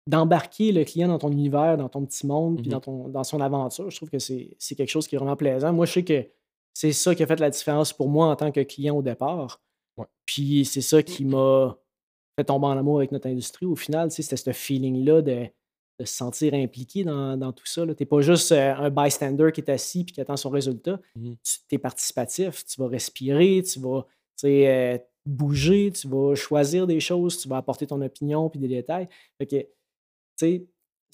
d'embarquer 0.08 0.70
le 0.72 0.84
client 0.84 1.08
dans 1.08 1.18
ton 1.18 1.32
univers, 1.32 1.76
dans 1.76 1.88
ton 1.88 2.04
petit 2.04 2.26
monde, 2.26 2.56
puis 2.58 2.66
Mhm. 2.66 2.70
dans, 2.72 2.80
ton, 2.80 3.08
dans 3.08 3.24
son 3.24 3.40
aventure, 3.40 3.90
je 3.90 3.96
trouve 3.96 4.10
que 4.10 4.18
c'est, 4.20 4.50
c'est 4.58 4.74
quelque 4.76 4.90
chose 4.90 5.08
qui 5.08 5.16
est 5.16 5.18
vraiment 5.18 5.34
plaisant. 5.36 5.72
Moi, 5.72 5.86
je 5.86 5.92
sais 5.94 6.04
que 6.04 6.24
c'est 6.74 6.92
ça 6.92 7.14
qui 7.14 7.22
a 7.22 7.26
fait 7.26 7.40
la 7.40 7.50
différence 7.50 7.92
pour 7.92 8.08
moi 8.08 8.26
en 8.28 8.36
tant 8.36 8.52
que 8.52 8.60
client 8.60 8.96
au 8.96 9.02
départ. 9.02 9.60
Ouais. 9.96 10.04
Puis 10.26 10.64
c'est 10.64 10.80
ça 10.82 11.02
qui 11.02 11.24
m'a 11.24 11.76
fait 12.38 12.44
tomber 12.44 12.66
en 12.66 12.76
amour 12.76 12.98
avec 12.98 13.10
notre 13.10 13.26
industrie. 13.28 13.66
Au 13.66 13.74
final, 13.74 14.10
c'était 14.12 14.36
ce 14.36 14.52
feeling-là 14.52 15.22
de, 15.22 15.46
de 15.98 16.04
se 16.04 16.14
sentir 16.14 16.52
impliqué 16.54 17.04
dans, 17.04 17.36
dans 17.36 17.52
tout 17.52 17.66
ça. 17.66 17.82
Tu 17.86 17.94
n'es 18.00 18.06
pas 18.06 18.20
juste 18.20 18.52
euh, 18.52 18.74
un 18.74 18.90
bystander 18.90 19.50
qui 19.52 19.60
est 19.62 19.70
assis 19.70 20.00
et 20.00 20.04
qui 20.04 20.20
attend 20.20 20.36
son 20.36 20.50
résultat. 20.50 21.00
Mhm. 21.14 21.36
Tu 21.42 21.74
es 21.74 21.78
participatif, 21.78 22.64
tu 22.66 22.80
vas 22.80 22.88
respirer, 22.88 23.62
tu 23.62 23.80
vas 23.80 24.06
euh, 24.44 24.98
bouger, 25.24 25.90
tu 25.92 26.06
vas 26.08 26.34
choisir 26.34 26.86
des 26.86 27.00
choses, 27.00 27.38
tu 27.38 27.48
vas 27.48 27.56
apporter 27.56 27.86
ton 27.86 28.00
opinion 28.02 28.48
puis 28.50 28.60
des 28.60 28.68
détails. 28.68 29.08
Fait 29.38 29.46
que, 29.46 29.56
c'est 30.38 30.66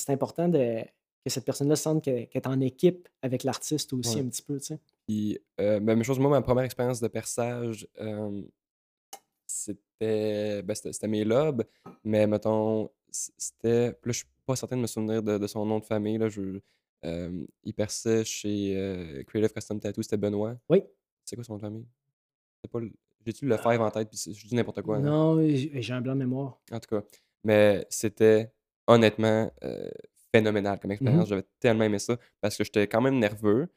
important 0.09 0.49
de, 0.49 0.81
que 1.25 1.31
cette 1.31 1.45
personne-là 1.45 1.77
sente 1.77 2.03
qu'elle 2.03 2.29
est 2.35 2.47
en 2.49 2.61
équipe 2.61 3.09
avec 3.23 3.45
l'artiste 3.45 3.93
aussi 3.93 4.17
Ouais. 4.17 4.23
un 4.23 4.29
petit 4.29 4.43
peu. 4.43 4.59
tu 4.59 4.67
sais. 4.67 4.79
Puis, 5.07 5.39
euh, 5.61 5.79
même 5.81 6.03
chose, 6.03 6.19
moi, 6.19 6.31
ma 6.31 6.43
première 6.43 6.65
expérience 6.65 7.01
de 7.01 7.07
perçage, 7.09 7.87
euh, 8.01 8.43
c'était, 9.47 10.63
ben, 10.63 10.75
mes 11.09 11.25
lobes, 11.25 11.65
mais 12.05 12.27
mettons, 12.27 12.91
c'était, 13.11 13.97
là, 14.05 14.13
je 14.13 14.25
pas 14.47 14.57
certain 14.57 14.77
de 14.77 14.83
me 14.83 14.87
souvenir 14.87 15.23
de, 15.23 15.39
de 15.39 15.47
son 15.47 15.65
nom 15.67 15.79
de 15.79 15.85
famille, 15.85 16.19
là, 16.19 16.29
je, 16.29 16.61
euh, 17.05 17.45
il 17.65 17.75
perçait 17.75 18.25
chez 18.25 18.77
euh, 18.77 19.23
Creative 19.25 19.53
Custom 19.53 19.81
Tattoo, 19.81 20.03
c'était 20.03 20.17
Benoît. 20.17 20.57
Oui. 20.69 20.83
C'est 21.25 21.37
quoi 21.37 21.45
son 21.45 21.55
nom 21.55 21.59
de 21.59 21.63
famille? 21.63 21.87
C'est 22.63 22.71
pas 22.71 22.81
le- 22.81 22.93
J'ai-tu 23.25 23.47
le 23.47 23.57
Five 23.57 23.81
en 23.81 23.91
tête, 23.91 24.09
puis 24.09 24.19
c'est- 24.19 24.33
je 24.35 24.47
dis 24.49 24.55
n'importe 24.55 24.83
quoi. 24.83 24.99
Non, 24.99 25.41
j'ai 25.41 25.81
j'ai 25.83 25.93
un 25.93 26.01
blanc 26.01 26.15
de 26.15 26.19
mémoire. 26.21 26.61
En 26.73 26.81
tout 26.81 26.89
cas, 26.97 27.03
mais 27.45 27.87
c'était 27.89 28.53
honnêtement 28.87 29.51
euh, 29.63 29.91
phénoménal 30.33 30.79
comme 30.81 30.91
expérience. 30.93 31.29
J'avais 31.29 31.45
tellement 31.61 31.85
aimé 31.85 31.99
ça 32.01 32.17
parce 32.41 32.57
que 32.57 32.65
j'étais 32.65 32.89
quand 32.89 33.01
même 33.01 33.19
nerveux. 33.19 33.69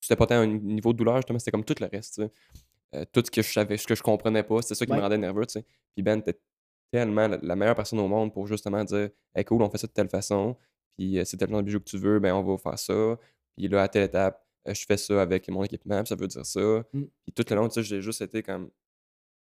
C'était 0.00 0.16
pas 0.16 0.26
tant 0.26 0.36
un 0.36 0.46
niveau 0.46 0.92
de 0.92 0.98
douleur, 0.98 1.16
justement, 1.16 1.38
c'était 1.38 1.50
comme 1.50 1.64
tout 1.64 1.74
le 1.80 1.86
reste. 1.86 2.14
tu 2.14 2.22
sais. 2.22 3.06
Tout 3.12 3.22
ce 3.24 3.30
que 3.30 3.42
je 3.42 3.52
savais, 3.52 3.76
ce 3.76 3.86
que 3.86 3.94
je 3.94 4.02
comprenais 4.02 4.42
pas, 4.42 4.62
c'était 4.62 4.74
ça 4.76 4.86
qui 4.86 4.92
Ouais. 4.92 4.98
me 4.98 5.02
rendait 5.02 5.18
nerveux. 5.18 5.44
tu 5.46 5.52
sais. 5.54 5.64
Puis 5.94 6.02
Ben, 6.02 6.22
t'es 6.22 6.38
tellement 6.90 7.28
la, 7.28 7.38
la 7.42 7.56
meilleure 7.56 7.74
personne 7.74 7.98
au 8.00 8.08
monde 8.08 8.32
pour 8.32 8.46
justement 8.46 8.82
dire 8.84 9.10
hey, 9.34 9.44
cool, 9.44 9.62
on 9.62 9.70
fait 9.70 9.78
ça 9.78 9.86
de 9.86 9.92
telle 9.92 10.08
façon. 10.08 10.56
Puis 10.96 11.18
euh, 11.18 11.24
c'est 11.24 11.36
tel 11.36 11.48
genre 11.48 11.60
de 11.60 11.66
bijou 11.66 11.78
que 11.80 11.84
tu 11.84 11.98
veux, 11.98 12.18
ben 12.18 12.34
on 12.34 12.42
va 12.42 12.56
faire 12.58 12.78
ça. 12.78 13.18
Puis 13.56 13.68
là, 13.68 13.82
à 13.82 13.88
telle 13.88 14.04
étape, 14.04 14.44
euh, 14.66 14.74
je 14.74 14.84
fais 14.86 14.96
ça 14.96 15.20
avec 15.22 15.48
mon 15.48 15.62
équipement, 15.64 15.98
puis 16.00 16.08
ça 16.08 16.14
veut 16.16 16.26
dire 16.26 16.44
ça. 16.46 16.60
Mm. 16.92 17.02
Puis 17.02 17.32
tout 17.34 17.44
le 17.50 17.56
long, 17.56 17.68
tu 17.68 17.74
sais, 17.74 17.82
j'ai 17.82 18.00
juste 18.00 18.20
été 18.22 18.42
comme 18.42 18.70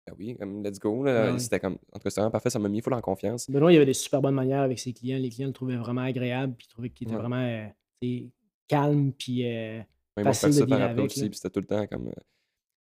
ah 0.10 0.14
oui, 0.18 0.38
comme 0.38 0.64
let's 0.64 0.80
go. 0.80 1.04
là. 1.04 1.34
Ouais. 1.34 1.40
C'était 1.40 1.60
comme, 1.60 1.74
en 1.74 2.00
tout 2.00 2.04
cas, 2.04 2.10
c'était 2.10 2.22
vraiment 2.22 2.32
parfait, 2.32 2.50
ça 2.50 2.60
m'a 2.60 2.70
mis 2.70 2.82
full 2.82 2.94
en 2.94 3.02
confiance. 3.02 3.50
Benoît, 3.50 3.74
il 3.74 3.76
avait 3.76 3.86
des 3.86 3.94
super 3.94 4.22
bonnes 4.22 4.36
manières 4.36 4.62
avec 4.62 4.80
ses 4.80 4.94
clients. 4.94 5.18
Les 5.18 5.30
clients 5.30 5.48
le 5.48 5.54
trouvaient 5.54 5.76
vraiment 5.76 6.02
agréable, 6.02 6.54
puis 6.58 6.66
ils 6.66 6.72
trouvaient 6.72 6.90
qu'il 6.90 7.08
était 7.08 7.16
Ouais. 7.16 7.22
vraiment 7.22 7.42
euh, 8.04 8.20
calme, 8.68 9.12
puis 9.14 9.46
euh, 9.46 9.82
Ouais, 10.16 10.24
Facile 10.24 10.50
de 10.62 10.66
dealer 10.66 10.82
avec, 10.82 11.06
aussi, 11.06 11.30
puis 11.30 11.38
c'était 11.38 11.50
tout 11.52 11.60
le 11.60 11.68
temps 11.68 11.86
comme 11.88 12.08
euh, 12.08 12.12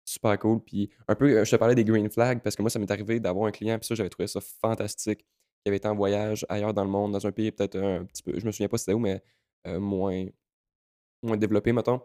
super 0.10 0.38
cool. 0.40 0.60
Puis 0.64 0.90
un 1.08 1.16
peu, 1.16 1.26
euh, 1.38 1.46
je 1.46 1.52
te 1.52 1.56
parlais 1.58 1.76
des 1.76 1.84
green 1.84 2.10
flags 2.10 2.42
parce 2.42 2.56
que 2.56 2.62
moi, 2.62 2.70
ça 2.70 2.80
m'est 2.80 2.90
arrivé 2.92 3.20
d'avoir 3.20 3.48
un 3.48 3.52
client, 3.52 3.78
puis 3.78 3.88
ça, 3.88 3.96
j'avais 3.96 4.10
trouvé 4.10 4.28
ça 4.28 4.40
fantastique, 4.42 5.20
qui 5.20 5.68
avait 5.68 5.78
été 5.78 5.88
en 5.88 5.96
voyage 5.96 6.46
ailleurs 6.50 6.74
dans 6.74 6.84
le 6.84 6.90
monde, 6.90 7.12
dans 7.12 7.26
un 7.28 7.32
pays 7.32 7.52
peut-être 7.52 7.78
un 7.78 8.06
petit 8.06 8.24
peu, 8.24 8.40
je 8.40 8.46
me 8.46 8.52
souviens 8.52 8.68
pas 8.70 8.78
c'était 8.78 8.94
où, 8.94 9.00
mais 9.00 9.22
euh, 9.68 9.80
moins, 9.80 10.26
moins 11.24 11.38
développé, 11.38 11.72
mettons. 11.74 12.00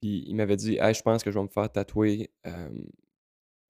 Puis 0.00 0.24
il 0.26 0.34
m'avait 0.34 0.56
dit, 0.56 0.78
hey, 0.80 0.94
je 0.94 1.02
pense 1.02 1.22
que 1.22 1.30
je 1.30 1.38
vais 1.38 1.42
me 1.44 1.48
faire 1.48 1.70
tatouer. 1.70 2.30
euh, 2.46 2.68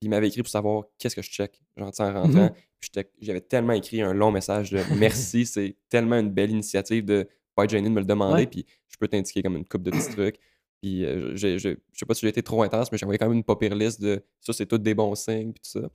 il 0.01 0.09
m'avait 0.09 0.27
écrit 0.27 0.41
pour 0.43 0.49
savoir 0.51 0.83
qu'est-ce 0.97 1.15
que 1.15 1.21
je 1.21 1.29
check, 1.29 1.61
genre 1.77 1.91
en 1.99 2.13
rentrant. 2.13 2.49
Puis 2.79 2.89
j'étais- 2.93 3.09
j'avais 3.21 3.39
tellement 3.41 3.71
écrit 3.73 4.01
un 4.01 4.13
long 4.13 4.31
message 4.31 4.71
de 4.71 4.81
merci, 4.97 5.45
c'est 5.45 5.77
tellement 5.89 6.17
une 6.19 6.29
belle 6.31 6.51
initiative 6.51 7.05
de 7.05 7.27
pas 7.55 7.63
être 7.63 7.69
gêné 7.69 7.87
de 7.87 7.93
me 7.93 7.99
le 8.01 8.05
demander. 8.05 8.43
Puis 8.47 8.65
je 8.89 8.97
peux 8.97 9.07
t'indiquer 9.07 9.41
comme 9.41 9.55
une 9.55 9.65
coupe 9.65 9.83
de 9.83 9.91
petits 9.91 10.09
trucs. 10.11 10.39
Puis 10.83 11.05
euh, 11.05 11.33
j'ai- 11.33 11.57
j'ai- 11.59 11.77
je 11.93 11.97
sais 11.99 12.05
pas 12.05 12.13
si 12.13 12.21
j'ai 12.23 12.27
été 12.27 12.43
trop 12.43 12.61
intense, 12.61 12.91
mais 12.91 12.97
j'ai 12.97 13.05
envoyé 13.05 13.17
quand 13.17 13.29
même 13.29 13.37
une 13.37 13.43
pas 13.45 13.55
pire 13.55 13.73
liste 13.73 14.01
de 14.01 14.21
ça, 14.41 14.51
c'est 14.51 14.65
tout 14.65 14.77
des 14.77 14.93
bons 14.93 15.15
signes, 15.15 15.53
puis 15.53 15.61
tout 15.63 15.79
ça. 15.79 15.89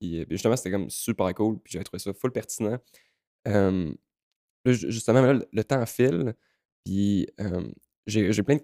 Puis 0.00 0.20
euh, 0.20 0.24
puis 0.24 0.36
justement, 0.36 0.56
c'était 0.56 0.70
comme 0.70 0.88
super 0.88 1.34
cool, 1.34 1.58
puis 1.60 1.72
j'avais 1.74 1.84
trouvé 1.84 1.98
ça 1.98 2.14
full 2.14 2.32
pertinent. 2.32 2.78
Euh, 3.48 3.92
là, 4.64 4.72
justement, 4.72 5.20
là, 5.20 5.34
le, 5.34 5.46
le 5.52 5.62
temps 5.64 5.84
file, 5.84 6.32
puis 6.86 7.28
j'ai 8.06 8.32
j'ai 8.32 8.42
plein 8.42 8.56
de. 8.56 8.60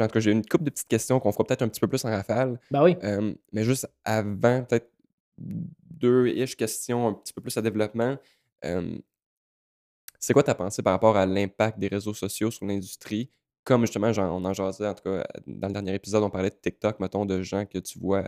en 0.00 0.06
tout 0.06 0.12
cas, 0.12 0.20
j'ai 0.20 0.30
une 0.30 0.46
couple 0.46 0.62
de 0.62 0.70
petites 0.70 0.86
questions 0.86 1.18
qu'on 1.18 1.32
fera 1.32 1.42
peut-être 1.42 1.62
un 1.62 1.68
petit 1.68 1.80
peu 1.80 1.88
plus 1.88 2.04
en 2.04 2.10
rafale. 2.10 2.60
Ben 2.70 2.84
oui. 2.84 2.96
Mais 3.52 3.64
juste 3.64 3.88
avant, 4.04 4.62
peut-être 4.62 4.88
deux-ish 5.36 6.54
questions 6.54 7.08
un 7.08 7.14
petit 7.14 7.32
peu 7.32 7.40
plus 7.40 7.56
à 7.56 7.62
développement. 7.62 8.16
c'est 10.20 10.32
quoi 10.32 10.44
ta 10.44 10.54
pensée 10.54 10.80
par 10.82 10.92
rapport 10.92 11.16
à 11.16 11.26
l'impact 11.26 11.80
des 11.80 11.88
réseaux 11.88 12.14
sociaux 12.14 12.52
sur 12.52 12.64
l'industrie? 12.66 13.28
Comme 13.64 13.82
justement, 13.82 14.12
genre, 14.12 14.34
on 14.34 14.44
en 14.44 14.52
jasait, 14.52 14.88
en 14.88 14.94
tout 14.94 15.04
cas, 15.04 15.24
dans 15.46 15.68
le 15.68 15.72
dernier 15.72 15.94
épisode, 15.94 16.22
on 16.24 16.30
parlait 16.30 16.50
de 16.50 16.56
TikTok, 16.60 16.98
mettons, 16.98 17.24
de 17.24 17.42
gens 17.42 17.64
que 17.64 17.78
tu 17.78 17.98
vois 17.98 18.24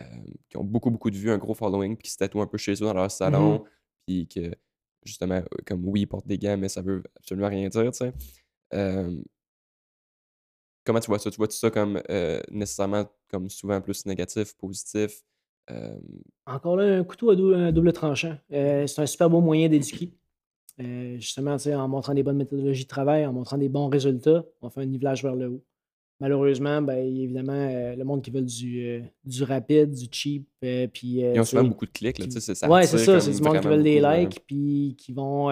euh, 0.00 0.04
qui 0.48 0.56
ont 0.56 0.64
beaucoup, 0.64 0.90
beaucoup 0.90 1.10
de 1.10 1.16
vues, 1.16 1.30
un 1.30 1.36
gros 1.38 1.52
following, 1.54 1.96
puis 1.96 2.04
qui 2.04 2.10
se 2.12 2.16
tatouent 2.16 2.40
un 2.40 2.46
peu 2.46 2.56
chez 2.56 2.72
eux 2.72 2.86
dans 2.86 2.94
leur 2.94 3.10
salon, 3.10 3.62
puis 4.06 4.26
que, 4.26 4.54
justement, 5.04 5.34
euh, 5.34 5.44
comme 5.66 5.86
oui, 5.86 6.00
ils 6.02 6.06
portent 6.06 6.26
des 6.26 6.38
gants, 6.38 6.56
mais 6.56 6.70
ça 6.70 6.80
veut 6.80 7.02
absolument 7.16 7.48
rien 7.48 7.68
dire, 7.68 7.90
tu 7.92 7.98
sais. 7.98 8.12
Euh, 8.72 9.20
comment 10.84 11.00
tu 11.00 11.08
vois 11.08 11.18
ça? 11.18 11.30
Tu 11.30 11.36
vois-tu 11.36 11.56
ça 11.56 11.70
comme 11.70 12.00
euh, 12.08 12.40
nécessairement, 12.50 13.04
comme 13.28 13.50
souvent 13.50 13.80
plus 13.82 14.06
négatif, 14.06 14.54
positif? 14.56 15.22
Encore 16.46 16.76
là, 16.76 16.96
un 16.98 17.04
couteau 17.04 17.30
à 17.30 17.36
dou- 17.36 17.70
double 17.70 17.92
tranchant. 17.92 18.36
C'est 18.50 18.98
un 18.98 19.06
super 19.06 19.28
beau 19.30 19.40
moyen 19.40 19.68
d'éduquer. 19.68 20.12
Euh, 20.80 21.16
justement, 21.16 21.56
en 21.56 21.88
montrant 21.88 22.14
des 22.14 22.22
bonnes 22.22 22.38
méthodologies 22.38 22.84
de 22.84 22.88
travail, 22.88 23.26
en 23.26 23.32
montrant 23.32 23.58
des 23.58 23.68
bons 23.68 23.88
résultats, 23.88 24.44
on 24.62 24.70
fait 24.70 24.80
un 24.80 24.86
nivelage 24.86 25.22
vers 25.22 25.36
le 25.36 25.48
haut. 25.48 25.64
Malheureusement, 26.20 26.82
ben, 26.82 26.98
évidemment, 26.98 27.52
euh, 27.52 27.96
le 27.96 28.04
monde 28.04 28.22
qui 28.22 28.30
veut 28.30 28.42
du, 28.42 28.86
euh, 28.86 29.00
du 29.24 29.42
rapide, 29.42 29.92
du 29.92 30.06
cheap, 30.10 30.46
puis... 30.92 31.20
ils 31.20 31.40
ont 31.40 31.44
souvent 31.44 31.64
beaucoup 31.64 31.86
de 31.86 31.90
clics, 31.90 32.20
sais, 32.30 32.40
c'est 32.40 32.54
ça. 32.54 32.68
Ouais, 32.68 32.86
c'est 32.86 32.98
ça. 32.98 33.20
C'est 33.20 33.32
du 33.32 33.42
monde 33.42 33.60
qui 33.60 33.66
veulent 33.66 33.82
des 33.82 34.00
likes, 34.00 34.40
puis 34.46 34.96
qui 34.98 35.12
vont, 35.12 35.50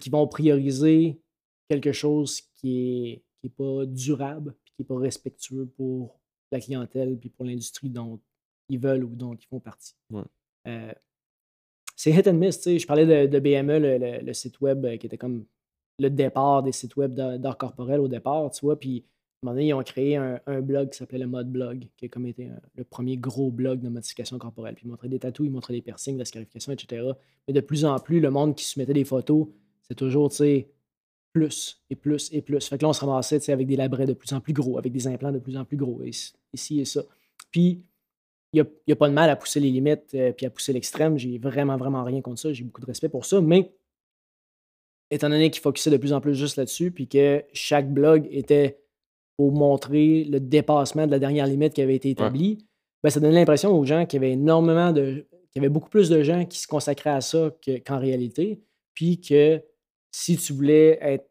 qui 0.00 0.10
vont 0.10 0.26
prioriser 0.26 1.20
quelque 1.68 1.92
chose 1.92 2.40
qui 2.56 2.78
est, 2.78 3.22
qui 3.40 3.46
est 3.46 3.56
pas 3.56 3.86
durable, 3.86 4.56
puis 4.64 4.72
qui 4.76 4.82
est 4.82 4.86
pas 4.86 4.98
respectueux 4.98 5.66
pour 5.76 6.18
la 6.50 6.60
clientèle, 6.60 7.16
puis 7.18 7.28
pour 7.28 7.44
l'industrie 7.44 7.90
dont 7.90 8.20
ils 8.68 8.78
veulent 8.78 9.04
ou 9.04 9.14
dont 9.14 9.34
ils 9.34 9.46
font 9.46 9.60
partie. 9.60 9.94
Ouais. 10.10 10.24
Euh, 11.98 12.12
c'est 12.12 12.12
hit 12.12 12.26
and 12.28 12.34
miss. 12.34 12.56
tu 12.58 12.62
sais. 12.64 12.78
Je 12.78 12.86
parlais 12.86 13.26
de, 13.26 13.38
BME, 13.38 13.78
le, 13.78 13.98
le- 13.98 14.24
le 14.24 14.32
site 14.34 14.60
web 14.60 14.84
euh, 14.84 14.96
qui 14.96 15.06
était 15.06 15.18
comme 15.18 15.44
le 15.98 16.10
départ 16.10 16.62
des 16.62 16.72
sites 16.72 16.96
web 16.96 17.14
d'art 17.14 17.58
corporel 17.58 18.00
au 18.00 18.08
départ, 18.08 18.50
tu 18.50 18.60
vois. 18.64 18.78
Puis 18.78 19.04
à 19.42 19.46
un 19.46 19.50
moment 19.50 19.54
donné, 19.56 19.68
ils 19.68 19.74
ont 19.74 19.82
créé 19.82 20.16
un, 20.16 20.40
blog 20.60 20.90
qui 20.90 20.98
s'appelait 20.98 21.18
le 21.18 21.26
Mode 21.26 21.50
Blog, 21.50 21.86
qui 21.96 22.06
a 22.06 22.08
comme 22.08 22.26
été 22.26 22.46
un- 22.48 22.60
le 22.76 22.84
premier 22.84 23.16
gros 23.16 23.50
blog 23.50 23.80
de 23.80 23.88
modification 23.88 24.38
corporelle. 24.38 24.74
Puis 24.74 24.84
ils 24.86 24.90
montraient 24.90 25.08
des 25.08 25.18
tatous, 25.18 25.46
ils 25.46 25.50
montraient 25.50 25.74
des 25.74 25.82
piercings, 25.82 26.14
de 26.14 26.20
la 26.20 26.24
scarification, 26.24 26.72
etc. 26.72 27.02
Mais 27.46 27.54
de 27.54 27.60
plus 27.60 27.84
en 27.84 27.98
plus, 27.98 28.20
le 28.20 28.30
monde 28.30 28.54
qui 28.54 28.64
soumettait 28.64 28.94
des 28.94 29.04
photos, 29.04 29.48
c'est 29.82 29.94
toujours, 29.94 30.30
tu 30.30 30.36
sais, 30.36 30.68
plus 31.32 31.82
et 31.90 31.96
plus 31.96 32.32
et 32.32 32.42
plus. 32.42 32.66
Fait 32.68 32.78
que 32.78 32.82
là, 32.84 32.88
on 32.88 32.92
se 32.92 33.00
ramassait 33.04 33.38
tu 33.38 33.46
sais, 33.46 33.52
avec 33.52 33.66
des 33.66 33.76
labrets 33.76 34.06
de 34.06 34.12
plus 34.12 34.32
en 34.32 34.40
plus 34.40 34.52
gros, 34.52 34.78
avec 34.78 34.92
des 34.92 35.06
implants 35.06 35.32
de 35.32 35.38
plus 35.38 35.56
en 35.56 35.64
plus 35.64 35.76
gros, 35.76 36.00
ici 36.04 36.80
et 36.80 36.84
ça. 36.84 37.02
Puis, 37.50 37.82
n'y 38.54 38.60
a, 38.60 38.96
pas 38.96 39.08
de 39.08 39.14
mal 39.14 39.28
à 39.30 39.36
pousser 39.36 39.60
les 39.60 39.70
limites 39.70 40.14
euh, 40.14 40.32
puis 40.32 40.46
à 40.46 40.50
pousser 40.50 40.72
l'extrême. 40.72 41.18
J'ai 41.18 41.38
vraiment, 41.38 41.76
vraiment 41.76 42.02
rien 42.04 42.20
contre 42.20 42.40
ça. 42.40 42.52
J'ai 42.52 42.64
beaucoup 42.64 42.80
de 42.80 42.86
respect 42.86 43.08
pour 43.08 43.26
ça. 43.26 43.40
Mais 43.40 43.72
étant 45.10 45.28
donné 45.28 45.50
qu'ils 45.50 45.62
focusaient 45.62 45.90
de 45.90 45.96
plus 45.96 46.12
en 46.12 46.20
plus 46.20 46.34
juste 46.34 46.56
là-dessus, 46.56 46.90
puis 46.90 47.08
que 47.08 47.44
chaque 47.52 47.92
blog 47.92 48.26
était 48.30 48.80
pour 49.36 49.52
montrer 49.52 50.24
le 50.24 50.40
dépassement 50.40 51.06
de 51.06 51.10
la 51.10 51.18
dernière 51.18 51.46
limite 51.46 51.74
qui 51.74 51.82
avait 51.82 51.94
été 51.94 52.10
établie, 52.10 52.66
ben, 53.02 53.10
ça 53.10 53.20
donnait 53.20 53.34
l'impression 53.34 53.70
aux 53.78 53.84
gens 53.84 54.04
qu'il 54.06 54.20
y 54.20 54.24
avait 54.24 54.32
énormément 54.32 54.92
de. 54.92 55.26
qu'il 55.52 55.56
y 55.56 55.58
avait 55.60 55.68
beaucoup 55.68 55.90
plus 55.90 56.08
de 56.08 56.22
gens 56.22 56.44
qui 56.44 56.58
se 56.58 56.66
consacraient 56.66 57.10
à 57.10 57.20
ça 57.20 57.50
que- 57.64 57.78
qu'en 57.78 57.98
réalité. 57.98 58.60
Puis 58.94 59.20
que 59.20 59.62
si 60.10 60.36
tu 60.36 60.52
voulais 60.52 60.98
être 61.00 61.30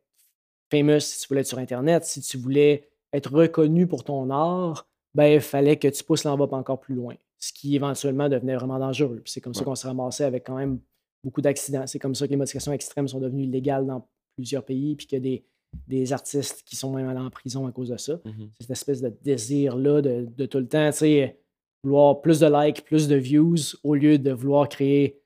famous, 0.71 0.99
si 1.01 1.19
tu 1.21 1.27
voulais 1.27 1.41
être 1.41 1.47
sur 1.47 1.57
Internet, 1.59 2.05
si 2.05 2.21
tu 2.21 2.37
voulais 2.37 2.89
être 3.11 3.33
reconnu 3.33 3.87
pour 3.87 4.03
ton 4.03 4.29
art, 4.29 4.87
ben, 5.17 5.33
il 5.33 5.41
fallait 5.41 5.77
que 5.77 5.87
tu 5.87 6.03
pousses 6.03 6.23
l'enveloppe 6.25 6.53
encore 6.53 6.79
plus 6.79 6.93
loin. 6.95 7.15
Ce 7.39 7.51
qui 7.51 7.75
éventuellement 7.75 8.29
devenait 8.29 8.55
vraiment 8.55 8.77
dangereux. 8.77 9.19
Puis 9.23 9.31
c'est 9.33 9.41
comme 9.41 9.53
ça 9.55 9.63
qu'on 9.63 9.73
s'est 9.75 9.87
ramassé 9.87 10.23
avec 10.23 10.45
quand 10.45 10.55
même 10.55 10.79
beaucoup 11.23 11.41
d'accidents. 11.41 11.87
C'est 11.87 11.97
comme 11.99 12.13
ça 12.15 12.27
que 12.27 12.31
les 12.31 12.37
modifications 12.37 12.71
extrêmes 12.71 13.07
sont 13.07 13.19
devenues 13.19 13.43
illégales 13.45 13.85
dans 13.87 14.07
plusieurs 14.35 14.63
pays, 14.63 14.95
puis 14.95 15.07
a 15.15 15.19
des, 15.19 15.43
des 15.87 16.13
artistes 16.13 16.61
qui 16.63 16.75
sont 16.75 16.93
même 16.93 17.07
allés 17.09 17.19
en 17.19 17.31
prison 17.31 17.65
à 17.65 17.71
cause 17.71 17.89
de 17.89 17.97
ça. 17.97 18.19
Mhm. 18.25 18.49
Cette 18.61 18.69
espèce 18.69 19.01
de 19.01 19.11
désir-là 19.23 20.01
de, 20.01 20.27
de 20.37 20.45
tout 20.45 20.59
le 20.59 20.67
temps, 20.67 20.89
tu 20.91 20.97
sais, 20.97 21.39
vouloir 21.83 22.21
plus 22.21 22.39
de 22.39 22.47
likes, 22.47 22.83
plus 22.85 23.07
de 23.07 23.15
views, 23.15 23.75
au 23.83 23.95
lieu 23.95 24.19
de 24.19 24.31
vouloir 24.31 24.69
créer 24.69 25.19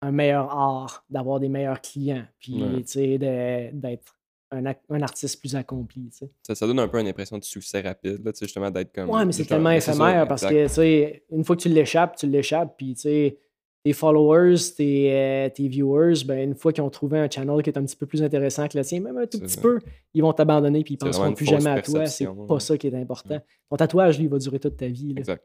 un 0.00 0.10
meilleur 0.10 0.50
art, 0.50 1.04
d'avoir 1.10 1.38
des 1.38 1.48
meilleurs 1.48 1.80
clients, 1.80 2.24
puis 2.40 2.60
Ouais. 2.60 2.82
tu 2.82 2.88
sais, 2.88 3.18
d'être 3.18 4.16
un, 4.52 5.02
artiste 5.02 5.40
plus 5.40 5.56
accompli. 5.56 6.10
tu 6.10 6.18
sais. 6.18 6.30
Ça, 6.42 6.54
ça 6.54 6.66
donne 6.66 6.78
un 6.78 6.88
peu 6.88 7.00
une 7.00 7.08
impression 7.08 7.38
de 7.38 7.44
succès 7.44 7.80
rapide, 7.80 8.24
là, 8.24 8.32
tu 8.32 8.38
sais, 8.38 8.46
justement, 8.46 8.70
d'être 8.70 8.92
comme. 8.92 9.10
Ouais, 9.10 9.24
mais 9.24 9.32
c'est 9.32 9.44
tellement 9.44 9.70
éphémère 9.70 10.26
parce 10.28 10.42
exact. 10.42 10.54
que, 10.54 10.68
tu 10.68 10.74
sais, 10.74 11.24
une 11.30 11.44
fois 11.44 11.56
que 11.56 11.62
tu 11.62 11.68
l'échappes, 11.68 12.16
tu 12.16 12.26
l'échappes, 12.26 12.74
puis, 12.76 12.94
tu 12.94 13.02
sais, 13.02 13.38
tes 13.84 13.92
followers, 13.92 14.56
tes, 14.76 15.12
euh, 15.12 15.48
tes 15.48 15.66
viewers, 15.66 16.24
ben, 16.24 16.50
une 16.50 16.54
fois 16.54 16.72
qu'ils 16.72 16.84
ont 16.84 16.90
trouvé 16.90 17.18
un 17.18 17.28
channel 17.28 17.62
qui 17.62 17.70
est 17.70 17.78
un 17.78 17.84
petit 17.84 17.96
peu 17.96 18.06
plus 18.06 18.22
intéressant 18.22 18.68
que 18.68 18.78
le 18.78 18.84
tien, 18.84 19.00
même 19.00 19.18
un 19.18 19.26
tout 19.26 19.40
petit 19.40 19.58
peu, 19.58 19.80
ils 20.14 20.22
vont 20.22 20.32
t'abandonner 20.32 20.84
puis 20.84 20.94
ils 20.94 20.98
penseront 20.98 21.32
plus 21.32 21.46
jamais 21.46 21.70
à 21.70 21.82
toi. 21.82 22.06
C'est 22.06 22.28
pas 22.46 22.60
ça 22.60 22.78
qui 22.78 22.86
est 22.86 22.94
important. 22.94 23.40
Ton 23.70 23.76
tatouage, 23.76 24.20
lui, 24.20 24.28
va 24.28 24.38
durer 24.38 24.60
toute 24.60 24.76
ta 24.76 24.86
vie. 24.86 25.14
là. 25.14 25.20
Exact. 25.20 25.44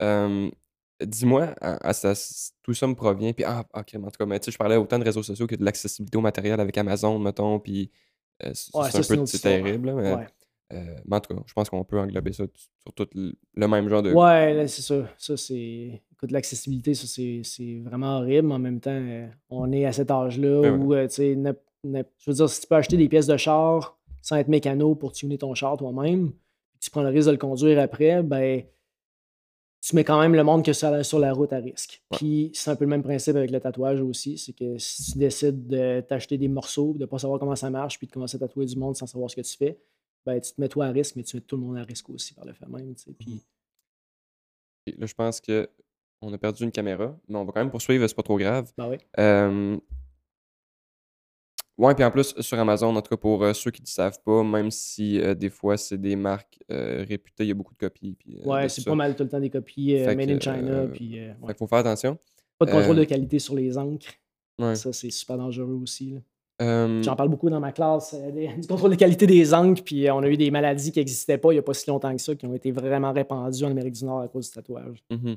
Euh, 0.00 0.50
Dis-moi, 1.06 1.54
à, 1.60 1.88
à 1.88 1.92
ça- 1.92 2.14
tout 2.62 2.74
ça 2.74 2.86
me 2.86 2.94
provient. 2.94 3.32
Puis, 3.32 3.44
ah, 3.44 3.64
ok, 3.74 3.94
en 3.96 4.04
tout 4.10 4.18
cas, 4.18 4.26
mais 4.26 4.38
tu 4.40 4.46
sais, 4.46 4.50
je 4.52 4.58
parlais 4.58 4.76
autant 4.76 4.98
de 4.98 5.04
réseaux 5.04 5.22
sociaux 5.22 5.46
que 5.46 5.56
de 5.56 5.64
l'accessibilité 5.64 6.16
au 6.18 6.20
matériel 6.20 6.60
avec 6.60 6.76
Amazon, 6.78 7.18
mettons. 7.18 7.58
Puis, 7.60 7.90
euh, 8.44 8.50
c'est 8.54 8.74
Ouais, 8.76 8.86
un 8.86 8.90
peu 8.92 8.98
histoire. 9.22 9.40
terrible, 9.40 9.88
là, 9.88 9.94
mais, 9.94 10.14
Ouais. 10.14 10.26
euh, 10.72 10.96
mais 11.06 11.16
en 11.16 11.20
tout 11.20 11.34
cas, 11.34 11.42
je 11.46 11.52
pense 11.52 11.68
qu'on 11.70 11.84
peut 11.84 11.98
englober 12.00 12.32
ça 12.32 12.44
sur 12.80 12.92
tout 12.94 13.08
le, 13.14 13.66
même 13.68 13.88
genre 13.88 14.02
de. 14.02 14.12
Ouais, 14.12 14.66
c'est 14.68 14.82
ça. 14.82 15.08
Ça, 15.18 15.36
c'est. 15.36 16.02
Écoute, 16.12 16.30
l'accessibilité, 16.30 16.94
ça, 16.94 17.06
c'est 17.06 17.80
vraiment 17.80 18.18
horrible. 18.18 18.48
mais 18.48 18.54
En 18.54 18.58
même 18.58 18.80
temps, 18.80 18.90
euh, 18.92 19.26
on 19.50 19.70
est 19.72 19.84
à 19.86 19.92
cet 19.92 20.10
âge-là 20.10 20.62
Ben 20.62 20.80
où, 20.80 20.94
tu 20.94 21.08
sais, 21.10 21.34
je 21.84 22.30
veux 22.30 22.34
dire, 22.34 22.48
si 22.48 22.60
tu 22.60 22.66
peux 22.68 22.76
acheter 22.76 22.96
des 22.96 23.08
pièces 23.08 23.26
de 23.26 23.36
char 23.36 23.98
sans 24.20 24.36
être 24.36 24.46
mécano 24.48 24.94
pour 24.94 25.10
tuner 25.12 25.36
ton 25.36 25.52
char 25.54 25.76
toi-même, 25.76 26.30
tu 26.78 26.90
prends 26.90 27.02
le 27.02 27.08
risque 27.08 27.26
de 27.26 27.32
le 27.32 27.38
conduire 27.38 27.80
après, 27.80 28.22
ben, 28.22 28.62
tu 29.82 29.96
mets 29.96 30.04
quand 30.04 30.20
même 30.20 30.34
le 30.34 30.44
monde 30.44 30.64
que 30.64 30.70
la, 30.86 31.02
sur 31.02 31.18
la 31.18 31.32
route 31.32 31.52
à 31.52 31.56
risque. 31.56 32.02
Ouais. 32.12 32.18
Puis 32.18 32.50
c'est 32.54 32.70
un 32.70 32.76
peu 32.76 32.84
le 32.84 32.90
même 32.90 33.02
principe 33.02 33.34
avec 33.34 33.50
le 33.50 33.58
tatouage 33.58 34.00
aussi. 34.00 34.38
C'est 34.38 34.52
que 34.52 34.78
si 34.78 35.12
tu 35.12 35.18
décides 35.18 35.66
de 35.66 36.00
t'acheter 36.00 36.38
des 36.38 36.46
morceaux, 36.46 36.92
de 36.94 37.00
ne 37.00 37.06
pas 37.06 37.18
savoir 37.18 37.40
comment 37.40 37.56
ça 37.56 37.68
marche, 37.68 37.98
puis 37.98 38.06
de 38.06 38.12
commencer 38.12 38.36
à 38.36 38.40
tatouer 38.40 38.64
du 38.64 38.76
monde 38.76 38.96
sans 38.96 39.08
savoir 39.08 39.28
ce 39.28 39.34
que 39.34 39.40
tu 39.40 39.56
fais, 39.56 39.80
ben, 40.24 40.40
tu 40.40 40.52
te 40.52 40.60
mets 40.60 40.68
toi 40.68 40.86
à 40.86 40.90
risque, 40.92 41.16
mais 41.16 41.24
tu 41.24 41.36
mets 41.36 41.40
tout 41.40 41.56
le 41.56 41.62
monde 41.62 41.78
à 41.78 41.82
risque 41.82 42.08
aussi 42.10 42.32
par 42.32 42.44
le 42.44 42.52
fait 42.52 42.66
même. 42.68 42.94
tu 42.94 43.02
sais. 43.02 43.12
Puis 43.12 43.42
Et 44.86 44.92
Là, 44.92 45.06
je 45.06 45.14
pense 45.14 45.40
que 45.40 45.68
on 46.20 46.32
a 46.32 46.38
perdu 46.38 46.62
une 46.62 46.70
caméra, 46.70 47.18
mais 47.26 47.36
on 47.36 47.44
va 47.44 47.50
quand 47.50 47.60
même 47.60 47.72
poursuivre, 47.72 48.06
c'est 48.06 48.14
pas 48.14 48.22
trop 48.22 48.38
grave. 48.38 48.70
Ben 48.78 48.88
oui. 48.88 48.98
Euh, 49.18 49.76
Ouais, 51.78 51.94
puis 51.94 52.04
en 52.04 52.10
plus, 52.10 52.34
sur 52.40 52.58
Amazon, 52.58 52.94
en 52.94 53.00
tout 53.00 53.08
cas 53.08 53.16
pour 53.16 53.42
euh, 53.42 53.52
ceux 53.54 53.70
qui 53.70 53.80
ne 53.82 53.86
savent 53.86 54.18
pas, 54.24 54.42
même 54.44 54.70
si 54.70 55.18
euh, 55.20 55.34
des 55.34 55.48
fois 55.50 55.76
c'est 55.78 55.98
des 55.98 56.16
marques 56.16 56.58
euh, 56.70 57.04
réputées, 57.08 57.44
il 57.44 57.48
y 57.48 57.50
a 57.50 57.54
beaucoup 57.54 57.72
de 57.74 57.78
copies. 57.78 58.14
Puis, 58.18 58.38
Ouais, 58.44 58.68
c'est 58.68 58.84
pas 58.84 58.94
mal 58.94 59.16
tout 59.16 59.22
le 59.22 59.28
temps 59.30 59.40
des 59.40 59.50
copies 59.50 59.94
made 59.94 60.26
que, 60.28 60.32
in 60.34 60.40
China. 60.40 60.86
puis, 60.92 61.14
Fait 61.14 61.34
ouais. 61.40 61.54
faut 61.58 61.66
faire 61.66 61.78
attention. 61.78 62.18
Pas 62.58 62.66
de 62.66 62.70
contrôle 62.72 62.96
de 62.96 63.04
qualité 63.04 63.38
sur 63.38 63.54
les 63.54 63.76
encres. 63.78 64.12
Ouais. 64.58 64.74
Ça, 64.76 64.92
c'est 64.92 65.10
super 65.10 65.38
dangereux 65.38 65.78
aussi. 65.82 66.14
J'en 66.60 67.16
parle 67.16 67.28
beaucoup 67.30 67.50
dans 67.50 67.58
ma 67.58 67.72
classe, 67.72 68.14
des- 68.14 68.48
du 68.60 68.68
contrôle 68.68 68.90
de 68.92 68.96
qualité 68.96 69.26
des 69.26 69.52
encres. 69.54 69.82
Puis 69.82 70.08
on 70.10 70.18
a 70.18 70.28
eu 70.28 70.36
des 70.36 70.50
maladies 70.52 70.92
qui 70.92 71.00
n'existaient 71.00 71.38
pas 71.38 71.50
il 71.50 71.56
n'y 71.56 71.58
a 71.58 71.62
pas 71.62 71.74
si 71.74 71.88
longtemps 71.90 72.14
que 72.14 72.20
ça, 72.22 72.36
qui 72.36 72.46
ont 72.46 72.54
été 72.54 72.70
vraiment 72.70 73.12
répandues 73.12 73.64
en 73.64 73.70
Amérique 73.70 73.94
du 73.94 74.04
Nord 74.04 74.20
à 74.20 74.28
cause 74.28 74.48
du 74.48 74.54
tatouage. 74.54 75.02
mhm. 75.10 75.36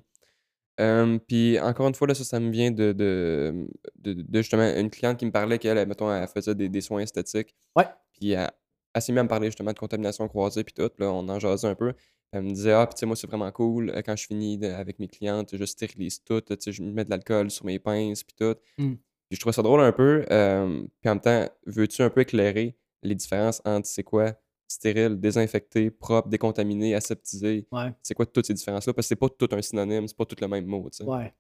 Euh, 0.80 1.18
puis 1.28 1.60
encore 1.60 1.88
une 1.88 1.96
fois, 1.96 2.08
là, 2.08 2.14
ça, 2.16 2.24
ça 2.24 2.40
me 2.40 2.52
vient 2.52 2.72
de, 2.72 2.92
de, 2.92 3.68
de, 3.98 4.14
de 4.14 4.38
justement 4.42 4.64
une 4.78 4.90
cliente 4.90 5.18
qui 5.18 5.26
me 5.26 5.32
parlait 5.32 5.58
qu'elle, 5.60 5.88
mettons, 5.88 6.14
elle 6.14 6.28
faisait 6.28 6.56
des, 6.56 6.68
des 6.70 6.82
soins 6.82 7.00
esthétiques. 7.02 7.56
Ouais. 7.76 7.86
Puis 8.14 8.32
elle, 8.32 8.50
elle 8.94 9.02
s'est 9.02 9.12
mise 9.12 9.20
à 9.20 9.24
me 9.24 9.30
parler 9.30 9.48
justement 9.48 9.72
de 9.74 9.80
contamination 9.80 10.28
croisée, 10.28 10.64
puis 10.64 10.74
tout. 10.74 10.90
Là, 11.00 11.12
on 11.12 11.28
en 11.30 11.40
jasait 11.40 11.68
un 11.68 11.76
peu. 11.76 11.94
Elle 12.32 12.42
me 12.44 12.50
disait, 12.52 12.74
ah, 12.74 12.86
puis 12.88 12.96
tu 12.96 13.00
sais, 13.02 13.06
moi, 13.06 13.16
c'est 13.16 13.28
vraiment 13.28 13.52
cool. 13.52 13.90
euh, 13.92 14.02
Quand 14.06 14.16
je 14.16 14.26
finis 14.28 14.58
de- 14.58 14.68
avec 14.68 15.00
mes 15.00 15.08
clientes, 15.08 15.56
je 15.56 15.64
stérilise 15.66 16.22
tout. 16.24 16.42
Tu 16.42 16.56
sais, 16.60 16.72
je 16.74 16.84
mets 16.84 17.06
de 17.06 17.10
l'alcool 17.10 17.50
sur 17.52 17.66
mes 17.66 17.80
pinces, 17.80 18.24
puis 18.24 18.36
tout. 18.38 18.56
Mm. 18.78 18.96
Puis 18.96 19.38
je 19.38 19.40
trouvais 19.40 19.54
ça 19.54 19.62
drôle 19.62 19.80
un 19.82 19.92
peu. 19.94 20.26
euh, 20.30 20.82
puis 21.02 21.10
en 21.10 21.14
même 21.16 21.22
temps, 21.22 21.48
veux-tu 21.66 22.02
un 22.02 22.10
peu 22.10 22.22
éclairer 22.22 22.78
les 23.02 23.16
différences 23.16 23.62
entre 23.66 23.88
c'est 23.88 24.04
quoi 24.04 24.34
stérile, 24.68 25.20
désinfecté, 25.20 25.92
propre, 25.92 26.28
décontaminé, 26.28 26.96
aseptisé? 26.96 27.68
Ouais. 27.72 27.92
C'est 28.04 28.14
quoi 28.14 28.26
toutes 28.26 28.46
ces 28.46 28.54
différences-là? 28.54 28.94
Parce 28.94 29.06
que 29.06 29.10
c'est 29.10 29.16
pas 29.16 29.30
tout 29.30 29.50
un 29.52 29.62
synonyme, 29.62 30.08
c'est 30.08 30.18
pas 30.18 30.26
tout 30.26 30.36
le 30.40 30.48
même 30.48 30.66
mot. 30.66 30.90
Ouais. 31.06 31.34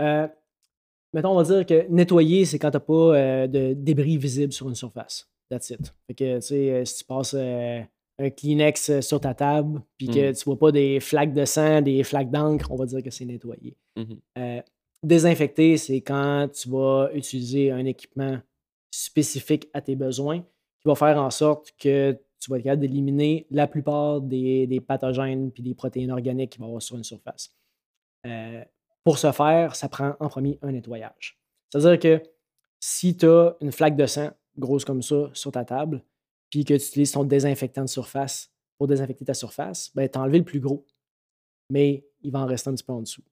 Euh, 0.00 0.26
mettons, 1.12 1.30
on 1.30 1.42
va 1.42 1.44
dire 1.44 1.66
que 1.66 1.86
nettoyer, 1.88 2.44
c'est 2.44 2.58
quand 2.58 2.70
tu 2.70 2.76
n'as 2.76 2.80
pas 2.80 2.94
euh, 3.16 3.46
de 3.46 3.74
débris 3.74 4.16
visibles 4.18 4.52
sur 4.52 4.68
une 4.68 4.74
surface. 4.74 5.28
That's 5.50 5.70
it. 5.70 5.92
Fait 6.06 6.14
que, 6.14 6.36
tu 6.36 6.42
sais, 6.42 6.70
euh, 6.70 6.84
si 6.84 6.98
tu 6.98 7.04
passes 7.04 7.34
euh, 7.36 7.80
un 8.18 8.30
Kleenex 8.30 9.00
sur 9.00 9.20
ta 9.20 9.34
table, 9.34 9.82
puis 9.96 10.06
que 10.08 10.30
Mm. 10.30 10.34
tu 10.34 10.44
vois 10.44 10.58
pas 10.58 10.72
des 10.72 11.00
flaques 11.00 11.32
de 11.34 11.44
sang, 11.44 11.80
des 11.82 12.02
flaques 12.04 12.30
d'encre, 12.30 12.70
on 12.70 12.76
va 12.76 12.86
dire 12.86 13.02
que 13.02 13.10
c'est 13.10 13.24
nettoyé. 13.24 13.76
Euh, 14.38 14.62
désinfecter, 15.02 15.76
c'est 15.78 16.00
quand 16.02 16.48
tu 16.52 16.68
vas 16.68 17.10
utiliser 17.14 17.70
un 17.70 17.84
équipement 17.86 18.38
spécifique 18.90 19.68
à 19.72 19.80
tes 19.80 19.96
besoins 19.96 20.40
qui 20.40 20.86
va 20.86 20.94
faire 20.94 21.18
en 21.18 21.30
sorte 21.30 21.72
que 21.78 22.18
tu 22.40 22.50
vas 22.50 22.56
être 22.56 22.64
capable 22.64 22.80
d'éliminer 22.80 23.46
la 23.50 23.66
plupart 23.66 24.20
des, 24.20 24.66
des 24.66 24.80
pathogènes 24.80 25.52
puis 25.52 25.62
des 25.62 25.74
protéines 25.74 26.10
organiques 26.10 26.50
qu'il 26.50 26.60
va 26.60 26.66
y 26.66 26.68
avoir 26.68 26.82
sur 26.82 26.96
une 26.96 27.04
surface. 27.04 27.54
Euh, 28.26 28.64
pour 29.04 29.18
ce 29.18 29.30
faire, 29.32 29.76
ça 29.76 29.88
prend 29.88 30.14
en 30.20 30.28
premier 30.28 30.58
un 30.62 30.72
nettoyage. 30.72 31.38
C'est-à-dire 31.68 31.98
que 31.98 32.22
si 32.80 33.16
tu 33.16 33.26
as 33.26 33.56
une 33.60 33.72
flaque 33.72 33.96
de 33.96 34.06
sang 34.06 34.30
grosse 34.56 34.84
comme 34.84 35.02
ça 35.02 35.30
sur 35.32 35.52
ta 35.52 35.64
table, 35.64 36.02
puis 36.50 36.64
que 36.64 36.74
tu 36.74 36.84
utilises 36.84 37.12
ton 37.12 37.24
désinfectant 37.24 37.82
de 37.82 37.88
surface 37.88 38.50
pour 38.78 38.88
désinfecter 38.88 39.24
ta 39.24 39.34
surface, 39.34 39.90
ben, 39.94 40.08
tu 40.08 40.18
as 40.18 40.22
enlevé 40.22 40.38
le 40.38 40.44
plus 40.44 40.60
gros, 40.60 40.86
mais 41.70 42.04
il 42.22 42.32
va 42.32 42.40
en 42.40 42.46
rester 42.46 42.70
un 42.70 42.74
petit 42.74 42.84
peu 42.84 42.92
en 42.92 43.02
dessous. 43.02 43.22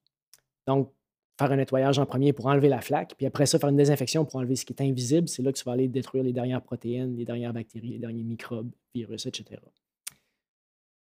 Donc, 0.67 0.93
faire 1.39 1.51
un 1.53 1.55
nettoyage 1.55 1.97
en 1.99 2.05
premier 2.05 2.33
pour 2.33 2.47
enlever 2.47 2.67
la 2.67 2.81
flaque, 2.81 3.13
puis 3.15 3.25
après 3.25 3.45
ça, 3.45 3.57
faire 3.59 3.69
une 3.69 3.77
désinfection 3.77 4.25
pour 4.25 4.35
enlever 4.35 4.57
ce 4.57 4.65
qui 4.65 4.73
est 4.73 4.81
invisible. 4.81 5.29
C'est 5.29 5.41
là 5.41 5.53
que 5.53 5.57
tu 5.57 5.63
vas 5.63 5.71
aller 5.71 5.87
détruire 5.87 6.23
les 6.23 6.33
dernières 6.33 6.61
protéines, 6.61 7.15
les 7.15 7.23
dernières 7.23 7.53
bactéries, 7.53 7.91
les 7.91 7.97
derniers 7.97 8.23
microbes, 8.23 8.69
virus, 8.93 9.25
etc. 9.25 9.61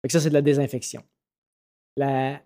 Ça, 0.07 0.19
c'est 0.19 0.29
de 0.29 0.33
la 0.35 0.43
désinfection. 0.43 1.01
La 1.97 2.39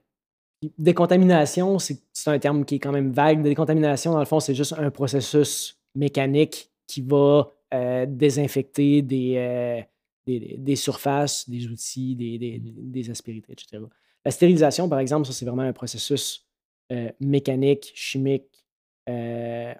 décontamination, 0.78 1.78
c'est 1.80 2.00
un 2.28 2.40
terme 2.40 2.64
qui 2.64 2.76
est 2.76 2.80
quand 2.80 2.94
même 2.94 3.12
vague. 3.12 3.40
La 3.40 3.50
décontamination, 3.50 4.14
dans 4.14 4.20
le 4.20 4.26
fond, 4.26 4.40
c'est 4.40 4.56
juste 4.56 4.74
un 4.78 4.90
processus 4.90 5.78
mécanique 5.96 6.72
qui 6.88 7.02
va 7.02 7.52
euh, 7.74 8.06
désinfecter 8.08 9.02
des, 9.02 9.36
euh, 9.36 9.82
des, 10.26 10.76
surfaces, 10.78 11.50
des 11.50 11.68
outils, 11.68 12.16
des, 12.16 12.38
des, 12.38 12.62
des 12.62 13.10
aspérités, 13.10 13.52
etc. 13.52 13.84
La 14.24 14.32
stérilisation, 14.32 14.88
par 14.88 15.00
exemple, 15.00 15.28
ça, 15.28 15.34
c'est 15.34 15.46
vraiment 15.46 15.64
un 15.64 15.74
processus 15.74 16.46
euh, 16.92 17.12
mécanique, 17.20 17.92
chimique, 17.96 18.66
euh, 19.10 19.74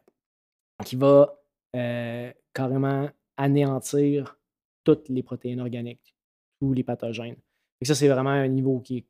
qui 0.86 0.96
va 0.96 1.40
euh, 1.76 2.32
carrément 2.54 3.10
anéantir 3.38 4.38
toutes 4.84 5.10
les 5.10 5.24
protéines 5.24 5.60
organiques, 5.62 6.16
tous 6.60 6.74
les 6.74 6.84
pathogènes. 6.84 7.36
Que 7.82 7.88
ça, 7.88 7.96
c'est 7.96 8.08
vraiment 8.08 8.30
un 8.30 8.48
niveau 8.48 8.80
qui 8.80 8.98
est 8.98 9.06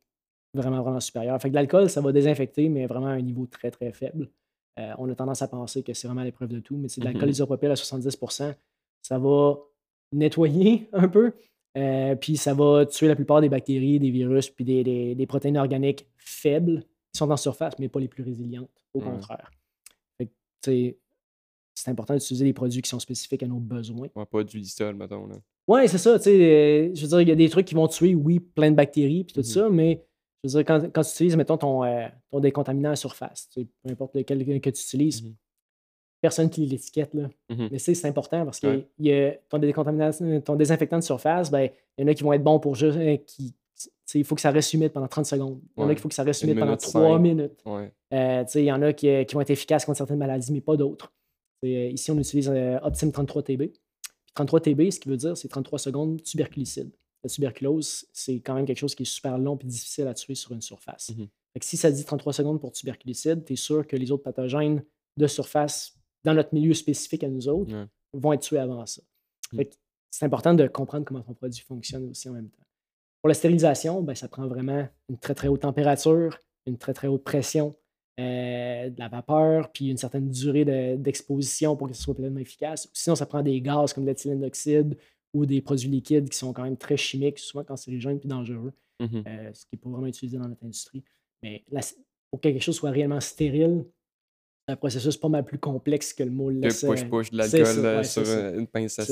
vraiment, 0.54 0.82
vraiment 0.82 1.00
supérieur. 1.00 1.40
Fait 1.40 1.50
que 1.50 1.54
l'alcool, 1.54 1.88
ça 1.90 2.00
va 2.00 2.12
désinfecter, 2.12 2.68
mais 2.68 2.86
vraiment 2.86 3.06
à 3.08 3.10
un 3.12 3.20
niveau 3.20 3.46
très, 3.46 3.70
très 3.70 3.92
faible. 3.92 4.28
Euh, 4.78 4.92
on 4.98 5.08
a 5.10 5.14
tendance 5.14 5.42
à 5.42 5.48
penser 5.48 5.82
que 5.82 5.94
c'est 5.94 6.06
vraiment 6.08 6.22
l'épreuve 6.22 6.48
de 6.50 6.60
tout, 6.60 6.76
mais 6.76 6.88
c'est 6.88 7.00
de 7.00 7.06
l'alcool 7.06 7.24
Mhm. 7.24 7.30
isopropyl 7.30 7.70
à 7.70 7.76
70% 7.76 8.54
ça 9.02 9.18
va 9.18 9.56
nettoyer 10.12 10.88
un 10.92 11.08
peu, 11.08 11.32
euh, 11.76 12.14
puis 12.16 12.36
ça 12.36 12.54
va 12.54 12.84
tuer 12.86 13.06
la 13.08 13.14
plupart 13.16 13.40
des 13.40 13.48
bactéries, 13.48 14.00
des 14.00 14.10
virus, 14.10 14.50
puis 14.50 14.64
des, 14.64 14.82
des- 14.82 15.14
des 15.14 15.26
protéines 15.26 15.56
organiques 15.58 16.06
faibles 16.16 16.84
sont 17.16 17.30
en 17.30 17.36
surface, 17.36 17.74
mais 17.78 17.88
pas 17.88 18.00
les 18.00 18.08
plus 18.08 18.22
résilientes, 18.22 18.70
au 18.94 19.00
Ouais. 19.00 19.04
contraire. 19.06 19.50
C'est 21.78 21.90
important 21.90 22.14
d'utiliser 22.14 22.44
des 22.44 22.54
produits 22.54 22.80
qui 22.80 22.88
sont 22.88 22.98
spécifiques 22.98 23.42
à 23.42 23.46
nos 23.46 23.58
besoins. 23.60 24.08
Ouais, 24.16 24.24
pas 24.24 24.42
du 24.42 24.56
listol, 24.58 24.94
mettons. 24.96 25.26
Là. 25.26 25.36
Ouais, 25.68 25.86
c'est 25.88 25.98
ça, 25.98 26.16
tu 26.18 26.24
sais, 26.24 26.30
euh, 26.30 26.90
je 26.94 27.02
veux 27.02 27.08
dire, 27.08 27.20
il 27.20 27.28
y 27.28 27.32
a 27.32 27.34
des 27.36 27.48
trucs 27.50 27.66
qui 27.66 27.74
vont 27.74 27.86
tuer, 27.86 28.14
oui, 28.14 28.40
plein 28.40 28.70
de 28.70 28.76
bactéries, 28.76 29.24
puis 29.24 29.34
tout 29.34 29.40
Mhm. 29.40 29.44
ça, 29.44 29.68
mais 29.68 30.02
je 30.42 30.48
veux 30.48 30.62
dire, 30.62 30.64
quand, 30.66 30.90
quand 30.90 31.02
tu 31.02 31.10
utilises, 31.10 31.36
mettons, 31.36 31.58
ton, 31.58 31.84
euh, 31.84 32.08
ton 32.30 32.40
décontaminant 32.40 32.90
à 32.92 32.96
surface, 32.96 33.48
tu 33.52 33.60
sais, 33.62 33.68
peu 33.82 33.90
importe 33.90 34.14
lequel 34.16 34.44
que 34.60 34.70
tu 34.70 34.80
utilises, 34.82 35.22
Mhm. 35.22 35.34
personne 36.22 36.48
qui 36.48 36.62
lit 36.62 36.68
l'étiquette, 36.68 37.12
là. 37.12 37.28
Mais 37.50 37.78
c'est 37.78 38.06
important 38.06 38.44
parce 38.46 38.58
que 38.58 38.66
Ouais. 38.68 38.88
il 38.98 39.06
y 39.06 39.12
a 39.12 39.32
ton, 39.50 39.60
ton 40.40 40.56
désinfectant 40.56 40.98
de 40.98 41.04
surface, 41.04 41.50
ben, 41.50 41.68
il 41.98 42.02
y 42.02 42.04
en 42.04 42.08
a 42.10 42.14
qui 42.14 42.22
vont 42.22 42.32
être 42.32 42.42
bons 42.44 42.58
pour 42.58 42.74
juste. 42.74 42.96
euh, 42.96 43.16
qui, 43.18 43.54
il 44.14 44.24
faut 44.24 44.34
que 44.34 44.40
ça 44.40 44.50
reste 44.50 44.72
humide 44.72 44.92
pendant 44.92 45.08
30 45.08 45.26
secondes. 45.26 45.60
Il 45.76 45.80
y 45.80 45.82
en 45.82 45.84
a 45.84 45.88
Ouais. 45.88 45.94
qu'il 45.94 46.02
faut 46.02 46.08
que 46.08 46.14
ça 46.14 46.22
reste 46.22 46.42
humide 46.42 46.54
pendant 46.58 46.66
minute 46.72 46.80
3 46.80 47.02
cinq. 47.02 47.18
minutes. 47.18 47.60
Ouais. 47.66 47.92
Euh, 48.12 48.44
il 48.54 48.64
y 48.64 48.72
en 48.72 48.82
a 48.82 48.92
qui, 48.92 49.08
qui 49.26 49.34
vont 49.34 49.40
être 49.40 49.50
efficaces 49.50 49.84
contre 49.84 49.98
certaines 49.98 50.18
maladies, 50.18 50.52
mais 50.52 50.60
pas 50.60 50.76
d'autres. 50.76 51.12
Ici, 51.62 52.10
on 52.10 52.18
utilise 52.18 52.48
euh, 52.48 52.78
Optim 52.82 53.08
33TB. 53.10 53.70
Puis 53.70 53.80
33TB, 54.36 54.90
ce 54.92 55.00
qui 55.00 55.08
veut 55.08 55.16
dire, 55.16 55.36
c'est 55.36 55.48
33 55.48 55.78
secondes 55.78 56.22
tuberculicide. 56.22 56.90
La 57.24 57.30
tuberculose, 57.30 58.06
c'est 58.12 58.34
quand 58.40 58.54
même 58.54 58.66
quelque 58.66 58.78
chose 58.78 58.94
qui 58.94 59.02
est 59.02 59.06
super 59.06 59.36
long 59.38 59.58
et 59.60 59.66
difficile 59.66 60.06
à 60.06 60.14
tuer 60.14 60.34
sur 60.36 60.52
une 60.52 60.60
surface. 60.60 61.10
Fait 61.52 61.60
que 61.60 61.64
si 61.64 61.76
ça 61.76 61.90
dit 61.90 62.04
33 62.04 62.34
secondes 62.34 62.60
pour 62.60 62.70
tuberculicide, 62.72 63.44
tu 63.44 63.54
es 63.54 63.56
sûr 63.56 63.86
que 63.86 63.96
les 63.96 64.12
autres 64.12 64.22
pathogènes 64.22 64.84
de 65.16 65.26
surface, 65.26 65.94
dans 66.22 66.34
notre 66.34 66.54
milieu 66.54 66.74
spécifique 66.74 67.24
à 67.24 67.28
nous 67.28 67.48
autres, 67.48 67.74
vont 68.12 68.32
être 68.34 68.42
tués 68.42 68.58
avant 68.58 68.84
ça. 68.86 69.02
Mm. 69.52 69.62
C'est 70.10 70.24
important 70.26 70.54
de 70.54 70.66
comprendre 70.68 71.04
comment 71.04 71.22
ton 71.22 71.34
produit 71.34 71.62
fonctionne 71.62 72.08
aussi 72.10 72.28
en 72.28 72.32
même 72.32 72.48
temps. 72.50 72.62
Pour 73.26 73.30
la 73.30 73.34
stérilisation, 73.34 74.02
ben, 74.02 74.14
ça 74.14 74.28
prend 74.28 74.46
vraiment 74.46 74.86
une 75.08 75.18
très 75.18 75.34
très 75.34 75.48
haute 75.48 75.62
température, 75.62 76.38
une 76.64 76.78
très 76.78 76.94
très 76.94 77.08
haute 77.08 77.24
pression, 77.24 77.74
euh, 78.20 78.88
de 78.88 78.96
la 79.00 79.08
vapeur, 79.08 79.72
puis 79.72 79.88
une 79.90 79.96
certaine 79.96 80.30
durée 80.30 80.64
d'exposition 80.96 81.74
pour 81.76 81.88
que 81.88 81.94
ce 81.94 82.02
soit 82.04 82.14
pleinement 82.14 82.38
efficace. 82.38 82.88
Sinon, 82.94 83.16
ça 83.16 83.26
prend 83.26 83.42
des 83.42 83.60
gaz 83.60 83.92
comme 83.92 84.06
l'éthylène 84.06 84.38
d'oxyde 84.42 84.96
ou 85.34 85.44
des 85.44 85.60
produits 85.60 85.88
liquides 85.88 86.28
qui 86.28 86.38
sont 86.38 86.52
quand 86.52 86.62
même 86.62 86.76
très 86.76 86.96
chimiques, 86.96 87.40
souvent 87.40 87.64
cancérigènes 87.64 88.20
puis 88.20 88.28
dangereux, 88.28 88.72
Mhm. 89.00 89.24
euh, 89.26 89.50
ce 89.52 89.62
qui 89.62 89.70
n'est 89.74 89.78
pas 89.80 89.90
vraiment 89.90 90.06
utilisé 90.06 90.38
dans 90.38 90.46
notre 90.46 90.64
industrie. 90.64 91.02
Mais 91.42 91.64
la- 91.72 91.80
pour 92.30 92.40
que 92.40 92.48
quelque 92.48 92.62
chose 92.62 92.76
soit 92.76 92.90
réellement 92.90 93.18
stérile, 93.20 93.86
c'est 94.68 94.74
un 94.74 94.76
processus 94.76 95.16
pas 95.16 95.28
mal 95.28 95.44
plus 95.44 95.58
complexe 95.58 96.12
que 96.12 96.22
le 96.22 96.30
mot 96.30 96.50
le 96.50 96.60
laisse. 96.60 96.84
push-push 96.84 97.32
de 97.32 97.38
l'alcool 97.38 97.84
euh, 97.86 97.96
ouais, 97.96 98.04
sur 98.04 98.22
une 98.56 98.68
pince 98.68 98.92
ça. 98.92 99.02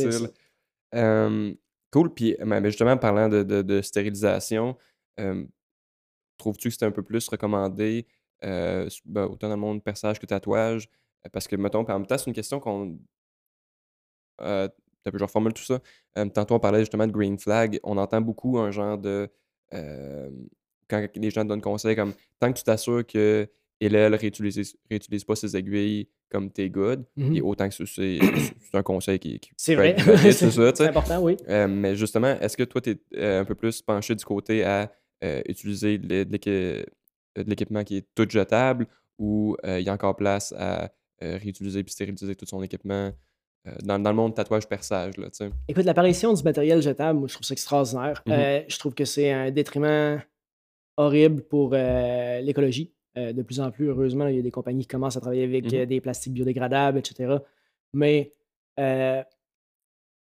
Euh, 0.95 1.53
cool. 1.95 2.13
Puis, 2.15 2.37
ben, 2.41 2.61
ben, 2.61 2.67
justement, 2.67 2.93
en 2.93 2.99
parlant 2.99 3.29
de, 3.29 3.43
de- 3.43 3.63
stérilisation, 3.83 4.77
euh, 5.21 5.45
trouves-tu 6.39 6.71
que 6.71 6.77
c'est 6.77 6.85
un 6.87 6.91
peu 6.93 7.03
plus 7.03 7.29
recommandé, 7.29 8.07
euh, 8.45 8.89
ben, 9.07 9.25
autant 9.27 9.49
dans 9.49 9.55
le 9.57 9.61
monde 9.61 9.85
perçage 9.85 10.19
que 10.21 10.27
tatouage? 10.27 10.89
Euh, 11.27 11.31
Parce 11.33 11.49
que, 11.49 11.57
mettons, 11.57 11.81
en 11.81 11.87
même 12.01 12.07
temps, 12.07 12.19
c'est 12.19 12.27
une 12.29 12.35
question 12.35 12.61
qu'on. 12.61 12.99
Euh, 14.41 14.69
t'as 15.03 15.11
peu, 15.11 15.19
tout 15.53 15.63
ça. 15.65 15.81
Euh, 16.19 16.27
tantôt, 16.29 16.55
on 16.55 16.61
parlait 16.61 16.81
justement 16.81 17.07
de 17.07 17.13
green 17.13 17.39
flag. 17.39 17.79
On 17.85 17.97
entend 17.99 18.21
beaucoup 18.21 18.59
un 18.59 18.71
genre 18.71 18.99
de. 18.99 19.31
euh, 19.75 20.31
quand 20.89 21.07
les 21.17 21.31
gens 21.31 21.45
donnent 21.45 21.63
conseil, 21.63 21.97
comme 21.97 22.13
tant 22.41 22.53
que 22.53 22.59
tu 22.59 22.65
t'assures 22.65 23.07
que 23.07 23.49
elle 23.81 24.15
réutilise, 24.15 24.77
réutilise 24.91 25.25
pas 25.25 25.37
ses 25.37 25.57
aiguilles 25.57 26.09
comme 26.31 26.51
t'es 26.51 26.69
good, 26.69 27.05
Mhm. 27.17 27.37
et 27.37 27.41
autant 27.41 27.69
que 27.69 27.75
c'est- 27.87 28.19
un 28.73 28.83
conseil 28.83 29.19
qui, 29.21 29.39
qui 29.39 29.51
C'est 29.57 29.75
vrai. 29.77 29.95
c'est 30.33 30.81
important, 30.89 31.21
oui. 31.23 31.37
Euh, 31.49 31.69
mais 31.69 31.95
justement, 31.95 32.37
est-ce 32.41 32.57
que 32.57 32.65
toi, 32.65 32.81
tu 32.81 32.99
es 33.15 33.25
un 33.25 33.45
peu 33.45 33.55
plus 33.55 33.81
penché 33.83 34.15
du 34.15 34.25
côté 34.25 34.65
à 34.65 34.91
euh, 35.23 35.43
utiliser 35.49 35.97
de 35.99 36.07
l'é- 36.09 36.25
de 36.25 36.33
l'équi- 36.33 36.85
de 37.37 37.49
l'équipement 37.51 37.85
qui 37.85 37.99
est 37.99 38.07
tout 38.15 38.29
jetable 38.29 38.87
ou 39.19 39.57
euh, 39.65 39.79
il 39.81 39.87
y 39.87 39.89
a 39.89 39.93
encore 39.93 40.17
place 40.17 40.53
à 40.59 40.91
euh, 41.23 41.39
réutiliser 41.41 41.81
et 41.81 41.85
stériliser 41.89 42.35
tout 42.35 42.47
son 42.47 42.63
équipement 42.65 43.13
euh, 43.67 43.71
dans, 43.85 43.99
dans 44.01 44.11
le 44.11 44.17
monde 44.17 44.35
tatouage-perçage? 44.35 45.15
Écoute, 45.69 45.85
l'apparition 45.85 46.33
du 46.35 46.43
matériel 46.43 46.83
jetable, 46.83 47.21
moi, 47.21 47.29
je 47.29 47.35
trouve 47.35 47.47
ça 47.47 47.53
extraordinaire. 47.55 48.23
Mhm. 48.27 48.33
Euh, 48.33 48.61
je 48.69 48.79
trouve 48.79 48.93
que 48.95 49.05
c'est 49.05 49.31
un 49.31 49.51
détriment 49.53 50.21
horrible 50.97 51.43
pour 51.43 51.71
euh, 51.75 52.41
l'écologie. 52.41 52.93
Euh, 53.17 53.33
de 53.33 53.43
plus 53.43 53.61
en 53.61 53.71
plus, 53.71 53.89
heureusement, 53.89 54.27
il 54.27 54.37
y 54.37 54.39
a 54.39 54.43
des 54.43 54.51
compagnies 54.51 54.83
qui 54.83 54.89
commencent 54.89 55.17
à 55.17 55.21
travailler 55.21 55.45
avec 55.45 55.65
Mhm. 55.73 55.79
euh, 55.81 55.87
des 55.87 56.01
plastiques 56.01 56.33
biodégradables, 56.33 56.99
etc. 56.99 57.37
Mais 57.93 58.33
euh, 58.81 59.23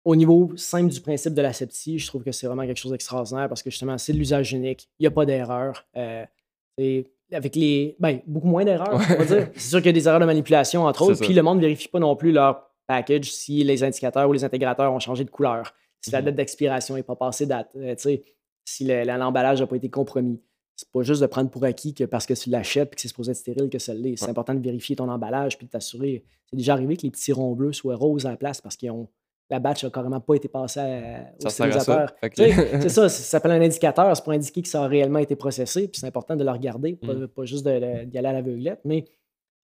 au 0.03 0.15
niveau 0.15 0.51
simple 0.57 0.91
du 0.91 0.99
principe 0.99 1.33
de 1.33 1.41
l'aseptie, 1.41 1.99
je 1.99 2.07
trouve 2.07 2.23
que 2.23 2.31
c'est 2.31 2.47
vraiment 2.47 2.65
quelque 2.65 2.77
chose 2.79 2.91
d'extraordinaire 2.91 3.47
parce 3.47 3.63
que 3.63 3.69
justement, 3.69 3.97
c'est 3.97 4.13
de 4.13 4.17
l'usage 4.17 4.51
unique. 4.51 4.89
Il 4.99 5.03
n'y 5.03 5.07
a 5.07 5.11
pas 5.11 5.25
d'erreur. 5.25 5.85
Euh, 5.95 6.25
avec 7.31 7.55
les. 7.55 7.95
Ben, 7.99 8.19
beaucoup 8.27 8.47
moins 8.47 8.65
d'erreurs, 8.65 8.93
on 8.95 8.97
va 8.97 9.25
dire. 9.25 9.47
C'est 9.53 9.69
sûr 9.69 9.77
qu'il 9.79 9.85
y 9.87 9.89
a 9.89 9.93
des 9.93 10.07
erreurs 10.07 10.19
de 10.19 10.25
manipulation, 10.25 10.83
entre 10.83 11.01
autres. 11.09 11.19
Puis 11.21 11.33
le 11.33 11.43
monde 11.43 11.57
ne 11.57 11.61
vérifie 11.61 11.87
pas 11.87 11.99
non 11.99 12.15
plus 12.15 12.31
leur 12.31 12.71
package 12.87 13.31
si 13.31 13.63
les 13.63 13.83
indicateurs 13.83 14.27
ou 14.29 14.33
les 14.33 14.43
intégrateurs 14.43 14.91
ont 14.91 14.99
changé 14.99 15.23
de 15.23 15.29
couleur, 15.29 15.73
si 16.01 16.11
la 16.11 16.19
Mhm. 16.19 16.25
date 16.25 16.35
d'expiration 16.35 16.95
n'est 16.95 17.03
pas 17.03 17.15
passée 17.15 17.45
date, 17.45 17.73
si 18.65 18.83
le- 18.85 19.03
la- 19.03 19.17
l'emballage 19.17 19.61
n'a 19.61 19.67
pas 19.67 19.75
été 19.77 19.89
compromis. 19.89 20.41
C'est 20.75 20.89
pas 20.89 21.01
juste 21.03 21.21
de 21.21 21.27
prendre 21.27 21.49
pour 21.49 21.63
acquis 21.63 21.93
que 21.93 22.03
parce 22.05 22.25
que 22.25 22.33
tu 22.33 22.49
l'achètes 22.49 22.89
et 22.91 22.95
que 22.95 23.01
c'est 23.01 23.07
supposé 23.09 23.31
être 23.31 23.37
stérile 23.37 23.69
que 23.69 23.77
ça 23.79 23.93
l'est. 23.93 24.15
C'est 24.17 24.25
Ouais. 24.25 24.31
important 24.31 24.53
de 24.55 24.59
vérifier 24.61 24.95
ton 24.95 25.07
emballage 25.09 25.57
puis 25.57 25.67
de 25.67 25.71
t'assurer. 25.71 26.23
C'est 26.49 26.55
déjà 26.55 26.73
arrivé 26.73 26.97
que 26.97 27.03
les 27.03 27.11
petits 27.11 27.31
ronds 27.33 27.53
bleus 27.53 27.73
soient 27.73 27.95
roses 27.95 28.25
à 28.25 28.31
la 28.31 28.37
place 28.37 28.61
parce 28.61 28.75
qu'ils 28.75 28.89
ont 28.91 29.07
la 29.49 29.59
batch 29.59 29.83
n'a 29.83 29.89
carrément 29.89 30.21
pas 30.21 30.35
été 30.35 30.47
passée 30.47 30.79
à- 30.79 31.25
au 31.45 31.49
stérilisateur. 31.49 32.13
C'est 32.33 32.87
ça, 32.89 33.09
ça 33.09 33.23
s'appelle 33.23 33.51
un 33.51 33.61
indicateur, 33.61 34.15
c'est 34.15 34.23
pour 34.23 34.31
indiquer 34.31 34.61
que 34.61 34.67
ça 34.69 34.83
a 34.85 34.87
réellement 34.87 35.19
été 35.19 35.35
processé, 35.35 35.89
puis 35.89 35.99
c'est 35.99 36.07
important 36.07 36.37
de 36.37 36.43
le 36.45 36.49
regarder, 36.51 36.95
pas, 36.95 37.13
Mm. 37.13 37.27
pas 37.27 37.43
juste 37.43 37.65
d'y 37.67 37.69
aller 38.17 38.27
à 38.27 38.31
l'aveuglette, 38.33 38.79
mais 38.85 39.03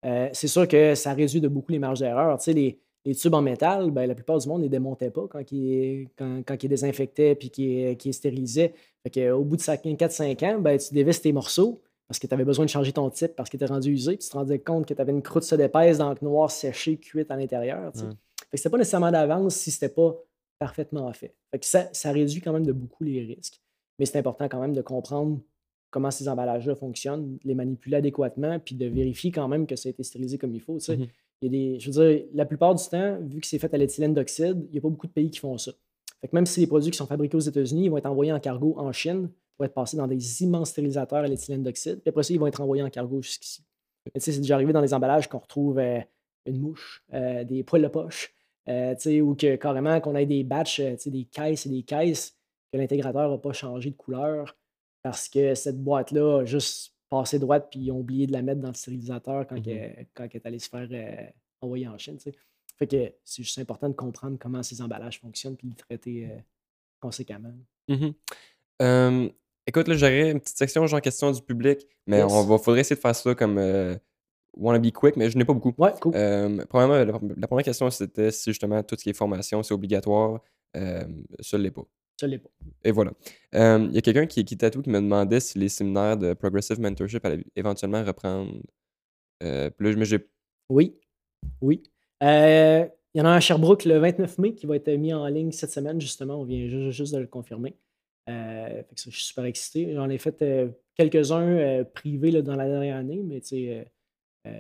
euh, 0.05 0.29
c'est 0.33 0.49
sûr 0.49 0.67
que 0.67 0.97
ça 0.97 1.13
réduit 1.15 1.41
de 1.41 1.47
beaucoup 1.47 1.71
les 1.71 1.79
marges 1.79 2.01
d'erreur. 2.01 2.37
Tu 2.39 2.45
sais, 2.47 2.53
les, 2.53 2.81
les 3.07 3.15
tubes 3.15 3.35
en 3.35 3.41
métal, 3.41 3.93
ben, 3.93 4.07
la 4.07 4.15
plupart 4.15 4.39
du 4.39 4.49
monde 4.49 4.59
ne 4.59 4.65
les 4.65 4.69
démontait 4.69 5.11
pas 5.11 5.27
quand 5.29 5.53
ils 5.53 6.09
quand, 6.19 6.43
quand 6.45 6.63
ils 6.63 6.69
désinfectaient 6.69 7.37
puis 7.37 7.51
qu'ils 7.51 7.97
qu'ils 7.97 8.13
stérilisaient. 8.13 8.75
Fait 9.05 9.11
que, 9.11 9.31
au 9.31 9.45
bout 9.45 9.57
de 9.57 9.63
4-5 9.63 10.45
ans, 10.45 10.61
ben, 10.61 10.77
tu 10.77 10.93
dévisses 10.93 11.23
tes 11.23 11.33
morceaux 11.33 11.81
parce 12.09 12.19
que 12.19 12.27
tu 12.27 12.35
avais 12.35 12.45
besoin 12.45 12.65
de 12.65 12.71
changer 12.71 12.93
ton 12.93 13.09
type 13.09 13.35
parce 13.37 13.49
qu'il 13.49 13.59
était 13.59 13.73
rendu 13.73 13.91
usé, 13.91 14.17
puis 14.17 14.25
tu 14.25 14.31
te 14.31 14.37
rendais 14.37 14.59
compte 14.59 14.87
que 14.87 14.95
tu 14.95 15.01
avais 15.01 15.13
une 15.13 15.23
croûte 15.23 15.53
d'épaisse 15.55 15.99
d'encre 15.99 16.23
noire 16.23 16.51
séchée, 16.51 16.99
cuite 16.99 17.31
à 17.31 17.37
l'intérieur. 17.37 17.93
Ouais. 17.95 18.03
Fait 18.03 18.51
que 18.53 18.57
c'était 18.57 18.71
pas 18.71 18.79
nécessairement 18.79 19.13
d'avance 19.13 19.55
si 19.55 19.71
c'était 19.71 19.89
pas 19.89 20.17
parfaitement 20.59 21.13
fait. 21.13 21.35
Fait 21.53 21.59
que 21.61 21.67
ça, 21.67 21.89
ça 21.93 22.11
réduit 22.11 22.41
quand 22.41 22.53
même 22.53 22.67
de 22.67 22.73
beaucoup 22.73 23.05
les 23.05 23.23
risques. 23.23 23.61
Mais 23.99 24.07
c'est 24.07 24.19
important 24.19 24.49
quand 24.49 24.61
même 24.61 24.75
de 24.75 24.83
comprendre 24.83 25.41
comment 25.91 26.11
ces 26.11 26.29
emballages-là 26.29 26.75
fonctionnent, 26.75 27.39
les 27.45 27.55
manipuler 27.55 27.97
adéquatement, 27.97 28.59
puis 28.59 28.75
de 28.75 28.87
vérifier 28.87 29.31
quand 29.31 29.49
même 29.49 29.67
que 29.67 29.77
ça 29.77 29.89
a 29.89 29.91
été 29.91 30.03
stérilisé 30.03 30.39
comme 30.39 30.55
il 30.55 30.61
faut. 30.61 30.79
sais. 30.79 30.99
Il 31.43 31.47
y 31.47 31.49
a 31.49 31.51
des, 31.51 31.81
je 31.81 31.91
veux 31.91 31.93
dire, 31.93 32.27
la 32.33 32.47
plupart 32.47 32.75
du 32.75 32.85
temps, 32.85 33.19
vu 33.21 33.41
que 33.41 33.47
c'est 33.47 33.59
fait 33.59 33.73
à 33.73 33.77
l'éthylène 33.77 34.15
d'oxyde, 34.15 34.67
il 34.69 34.73
n'y 34.73 34.79
a 34.79 34.81
pas 34.81 34.89
beaucoup 34.89 35.07
de 35.07 35.13
pays 35.13 35.31
qui 35.31 35.39
font 35.39 35.59
ça. 35.59 35.73
Fait 36.21 36.29
que 36.29 36.35
même 36.35 36.47
si 36.47 36.61
les 36.61 36.67
produits 36.67 36.91
qui 36.91 36.97
sont 36.97 37.07
fabriqués 37.07 37.37
aux 37.37 37.41
États-Unis, 37.41 37.85
ils 37.85 37.91
vont 37.91 37.99
être 37.99 38.07
envoyés 38.07 38.33
en 38.33 38.41
cargo 38.41 38.75
en 38.79 38.91
Chine 38.93 39.31
pour 39.57 39.65
être 39.65 39.75
passés 39.75 39.97
dans 39.97 40.07
des 40.07 40.43
immenses 40.43 40.71
stérilisateurs 40.71 41.25
à 41.25 41.27
l'éthylène 41.27 41.63
d'oxyde, 41.63 42.01
puis 42.01 42.09
après 42.09 42.23
ça, 42.23 42.33
ils 42.33 42.41
vont 42.41 42.47
être 42.47 42.61
envoyés 42.61 42.83
en 42.83 42.91
cargo 42.91 43.23
jusqu'ici. 43.23 43.63
Tu 44.05 44.21
sais, 44.21 44.33
c'est 44.33 44.41
déjà 44.41 44.55
arrivé 44.55 44.73
dans 44.73 44.81
les 44.81 44.95
emballages 44.95 45.29
qu'on 45.29 45.39
retrouve 45.39 45.79
euh, 45.79 46.01
une 46.47 46.61
mouche, 46.61 47.03
euh, 47.13 47.45
des 47.45 47.65
poils 47.65 47.83
de 47.83 47.89
poche, 47.89 48.35
euh, 48.69 48.95
tu 48.95 49.03
sais, 49.03 49.21
ou 49.21 49.35
que 49.35 49.57
carrément 49.57 50.01
qu'on 50.01 50.15
ait 50.15 50.27
des 50.27 50.45
batchs, 50.45 50.77
tu 50.77 50.99
sais, 50.99 51.11
des 51.11 51.25
caisses 51.25 51.67
et 51.67 51.71
des 51.71 51.83
caisses, 51.83 52.37
que 52.73 52.79
l'intégrateur 52.79 53.31
n'a 53.31 53.39
pas 53.39 53.53
changé 53.53 53.91
de 53.91 53.97
couleur 53.97 54.57
parce 55.03 55.29
que 55.29 55.55
cette 55.55 55.83
boîte-là 55.83 56.41
a 56.41 56.45
juste 56.45 56.96
passé 57.09 57.39
droite 57.39 57.69
puis 57.71 57.81
ils 57.81 57.91
ont 57.93 58.01
oublié 58.01 58.27
de 58.27 58.33
la 58.33 58.43
mettre 58.43 58.61
dans 58.61 58.69
le 58.69 58.75
stérilisateur 58.75 59.47
quand, 59.47 59.57
Mhm. 59.57 59.69
elle, 59.69 60.07
quand 60.15 60.25
elle 60.25 60.31
est 60.35 60.47
allée 60.47 60.59
se 60.59 60.69
faire 60.69 60.89
euh, 60.91 61.27
envoyer 61.61 61.87
en 61.89 61.97
Chine. 61.99 62.19
Fait 62.79 62.87
que 62.87 63.13
c'est 63.25 63.43
juste 63.43 63.59
important 63.59 63.89
de 63.89 63.95
comprendre 63.95 64.37
comment 64.39 64.63
ces 64.63 64.83
emballages 64.83 65.21
fonctionnent 65.21 65.57
puis 65.57 65.69
de 65.69 65.73
les 65.73 65.77
traiter 65.77 66.29
euh, 66.31 66.39
conséquemment. 67.01 67.53
Euh, 68.83 69.29
écoute, 69.67 69.89
là, 69.89 69.95
j'aurais 69.95 70.31
une 70.33 70.41
petite 70.41 70.59
section 70.59 70.87
genre 70.87 71.01
questions 71.01 71.31
du 71.31 71.41
public, 71.43 71.87
mais 72.07 72.19
Yes. 72.19 72.33
on 72.33 72.45
va, 72.45 72.59
faudrait 72.59 72.81
essayer 72.81 72.97
de 72.97 73.01
faire 73.01 73.15
ça 73.17 73.35
comme 73.35 73.57
euh, 73.59 73.97
wanna 74.57 74.79
be 74.79 74.91
quick, 74.91 75.17
mais 75.17 75.31
je 75.31 75.39
n'ai 75.39 75.45
pas 75.45 75.55
beaucoup. 75.55 75.73
Ouais, 75.79 75.93
cool. 76.01 76.13
Premièrement, 76.69 76.95
la, 76.95 77.05
la 77.37 77.47
première 77.47 77.65
question, 77.65 77.89
c'était 77.91 78.31
si 78.31 78.51
justement 78.51 78.83
tout 78.83 78.97
ce 78.99 79.05
qui 79.05 79.11
est 79.11 79.15
formation, 79.17 79.63
c'est 79.63 79.75
obligatoire. 79.75 80.41
Ça 80.75 80.79
ne 81.57 81.63
l'est 81.63 81.71
pas. 81.71 81.87
Ça 82.19 82.27
l'est 82.27 82.39
pas. 82.39 82.49
Et 82.85 82.91
voilà. 82.93 83.13
Euh, 83.55 83.87
Il 83.91 83.95
y 83.95 83.99
a 83.99 84.01
quelqu'un 84.01 84.27
qui, 84.27 84.45
qui 84.45 84.57
tatoue 84.57 84.83
qui 84.83 84.91
me 84.91 85.01
demandait 85.01 85.41
si 85.41 85.59
les 85.59 85.69
séminaires 85.69 86.17
de 86.17 86.33
Progressive 86.35 86.81
Mentorship 86.81 87.25
allaient 87.25 87.45
éventuellement 87.55 88.03
reprendre. 88.03 88.55
Euh, 89.43 89.69
puis 89.71 89.93
là. 89.95 90.19
Oui. 90.71 90.97
Oui. 91.61 91.83
Euh, 92.23 92.87
il 93.15 93.19
y 93.19 93.23
en 93.23 93.27
a 93.27 93.29
un 93.31 93.37
à 93.37 93.41
Sherbrooke 93.41 93.85
le 93.85 93.99
29 93.99 94.39
mai 94.39 94.55
qui 94.55 94.67
va 94.67 94.77
être 94.77 94.91
mis 94.91 95.13
en 95.13 95.27
ligne 95.27 95.53
cette 95.53 95.71
semaine, 95.73 96.01
justement. 96.01 96.41
On 96.41 96.45
vient 96.45 96.67
ju- 96.69 96.93
juste, 96.93 97.15
de 97.15 97.19
le 97.19 97.27
confirmer. 97.27 97.77
Euh, 98.29 98.83
fait 98.83 98.95
que 98.95 99.01
ça, 99.01 99.11
je 99.11 99.17
suis 99.17 99.27
super 99.27 99.45
excité. 99.45 99.93
J'en 99.95 100.09
ai 100.11 100.19
fait 100.19 100.41
euh, 100.43 100.69
quelques-uns 100.95 101.47
euh, 101.47 101.85
privés 101.85 102.31
là, 102.31 102.43
dans 102.43 102.57
la 102.57 102.67
dernière 102.67 102.97
année, 102.97 103.23
mais 103.23 103.41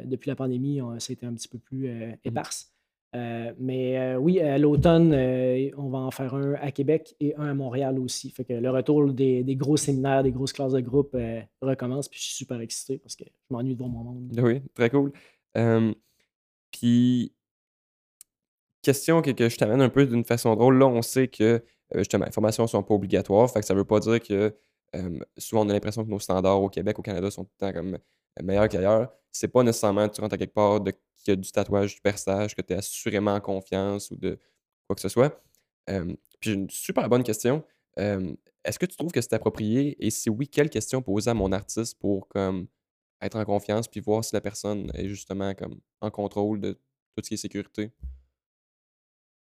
depuis 0.04 0.28
la 0.28 0.36
pandémie, 0.36 0.80
on- 0.82 0.98
ça 1.00 1.10
a 1.10 1.14
été 1.14 1.26
un 1.26 1.34
petit 1.34 1.48
peu 1.48 1.58
plus 1.58 1.88
euh, 1.88 2.12
éparse. 2.24 2.72
Euh, 3.14 3.52
mais 3.58 3.98
euh, 3.98 4.16
oui, 4.16 4.40
à 4.40 4.58
l'automne, 4.58 5.12
euh, 5.14 5.70
on 5.76 5.88
va 5.88 5.98
en 5.98 6.10
faire 6.10 6.34
un 6.34 6.54
à 6.54 6.70
Québec 6.70 7.14
et 7.20 7.34
un 7.36 7.46
à 7.46 7.54
Montréal 7.54 7.98
aussi. 7.98 8.30
Fait 8.30 8.44
que 8.44 8.52
le 8.52 8.70
retour 8.70 9.12
des, 9.12 9.44
gros 9.56 9.76
séminaires, 9.76 10.22
des 10.22 10.32
grosses 10.32 10.52
classes 10.52 10.72
de 10.72 10.80
groupe 10.80 11.16
recommence. 11.62 12.08
Puis 12.08 12.20
je 12.20 12.24
suis 12.26 12.34
super 12.34 12.60
excité 12.60 12.98
parce 12.98 13.16
que 13.16 13.24
je 13.24 13.54
m'ennuie 13.54 13.74
de 13.74 13.78
voir 13.78 13.90
mon 13.90 14.04
monde. 14.04 14.40
Oui, 14.42 14.62
très 14.74 14.90
cool. 14.90 15.12
Puis, 16.72 17.32
question 18.82 19.22
que, 19.22 19.48
je 19.48 19.56
t'amène 19.56 19.80
un 19.80 19.88
peu 19.88 20.04
d'une 20.04 20.24
façon 20.24 20.54
drôle. 20.54 20.78
Là, 20.78 20.86
on 20.86 21.00
sait 21.00 21.28
que 21.28 21.62
justement, 21.94 22.26
les 22.26 22.32
formations 22.32 22.64
ne 22.64 22.68
sont 22.68 22.82
pas 22.82 22.94
obligatoires. 22.94 23.50
Fait 23.50 23.60
que 23.60 23.66
ça 23.66 23.74
ne 23.74 23.78
veut 23.78 23.84
pas 23.84 24.00
dire 24.00 24.20
que 24.20 24.54
souvent 25.36 25.64
on 25.64 25.68
a 25.68 25.72
l'impression 25.72 26.04
que 26.04 26.10
nos 26.10 26.18
standards 26.18 26.60
au 26.60 26.68
Québec, 26.68 26.98
au 26.98 27.02
Canada 27.02 27.30
sont 27.30 27.44
tout 27.44 27.50
le 27.60 27.66
temps 27.66 27.72
comme 27.72 27.98
meilleurs 28.42 28.68
qu'ailleurs. 28.68 29.12
C'est 29.32 29.48
pas 29.48 29.62
nécessairement 29.62 30.08
tu 30.08 30.20
rentres 30.20 30.34
à 30.34 30.38
quelque 30.38 30.54
part 30.54 30.80
de, 30.80 30.90
qu'il 30.90 31.28
y 31.28 31.30
a 31.32 31.36
du 31.36 31.50
tatouage, 31.52 31.94
du 31.96 32.00
perçage, 32.00 32.54
que 32.54 32.62
tu 32.62 32.72
es 32.72 32.76
assurément 32.76 33.34
en 33.34 33.40
confiance 33.40 34.10
ou 34.10 34.16
de 34.16 34.38
quoi 34.86 34.94
que 34.94 35.02
ce 35.02 35.08
soit. 35.08 35.42
Euh, 35.90 36.04
puis 36.40 36.50
j'ai 36.50 36.52
une 36.54 36.70
super 36.70 37.08
bonne 37.08 37.22
question. 37.22 37.62
Euh, 37.98 38.34
Est-ce 38.64 38.78
que 38.78 38.86
tu 38.86 38.96
trouves 38.96 39.12
que 39.12 39.20
c'est 39.20 39.32
approprié? 39.34 39.96
Et 40.04 40.10
si 40.10 40.30
oui, 40.30 40.48
quelle 40.48 40.70
question 40.70 41.02
poser 41.02 41.30
à 41.30 41.34
mon 41.34 41.52
artiste 41.52 41.98
pour 41.98 42.28
comme 42.28 42.66
être 43.22 43.36
en 43.36 43.44
confiance 43.44 43.88
puis 43.88 44.00
voir 44.00 44.24
si 44.24 44.34
la 44.34 44.40
personne 44.40 44.90
est 44.94 45.08
justement 45.08 45.54
comme 45.54 45.80
en 46.00 46.10
contrôle 46.10 46.60
de 46.60 46.72
tout 46.72 47.22
ce 47.22 47.28
qui 47.28 47.34
est 47.34 47.38
sécurité? 47.38 47.90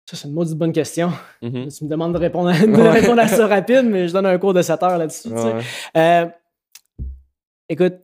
Ça, 0.08 0.16
c'est 0.16 0.26
une 0.28 0.34
maudite 0.34 0.56
bonne 0.58 0.72
question. 0.72 1.10
Mhm. 1.42 1.68
Tu 1.68 1.84
me 1.84 1.88
demandes 1.88 2.12
de 2.14 2.18
répondre 2.18 2.48
à, 2.48 2.58
de 2.66 2.72
Ouais. 2.72 2.90
répondre 3.00 3.20
à 3.20 3.28
ça 3.28 3.46
rapide, 3.46 3.84
mais 3.84 4.08
je 4.08 4.12
donne 4.12 4.26
un 4.26 4.38
cours 4.38 4.54
de 4.54 4.62
7 4.62 4.82
heures 4.82 4.98
là-dessus. 4.98 5.28
Ouais. 5.28 5.62
Euh, 5.96 6.26
écoute, 7.68 7.94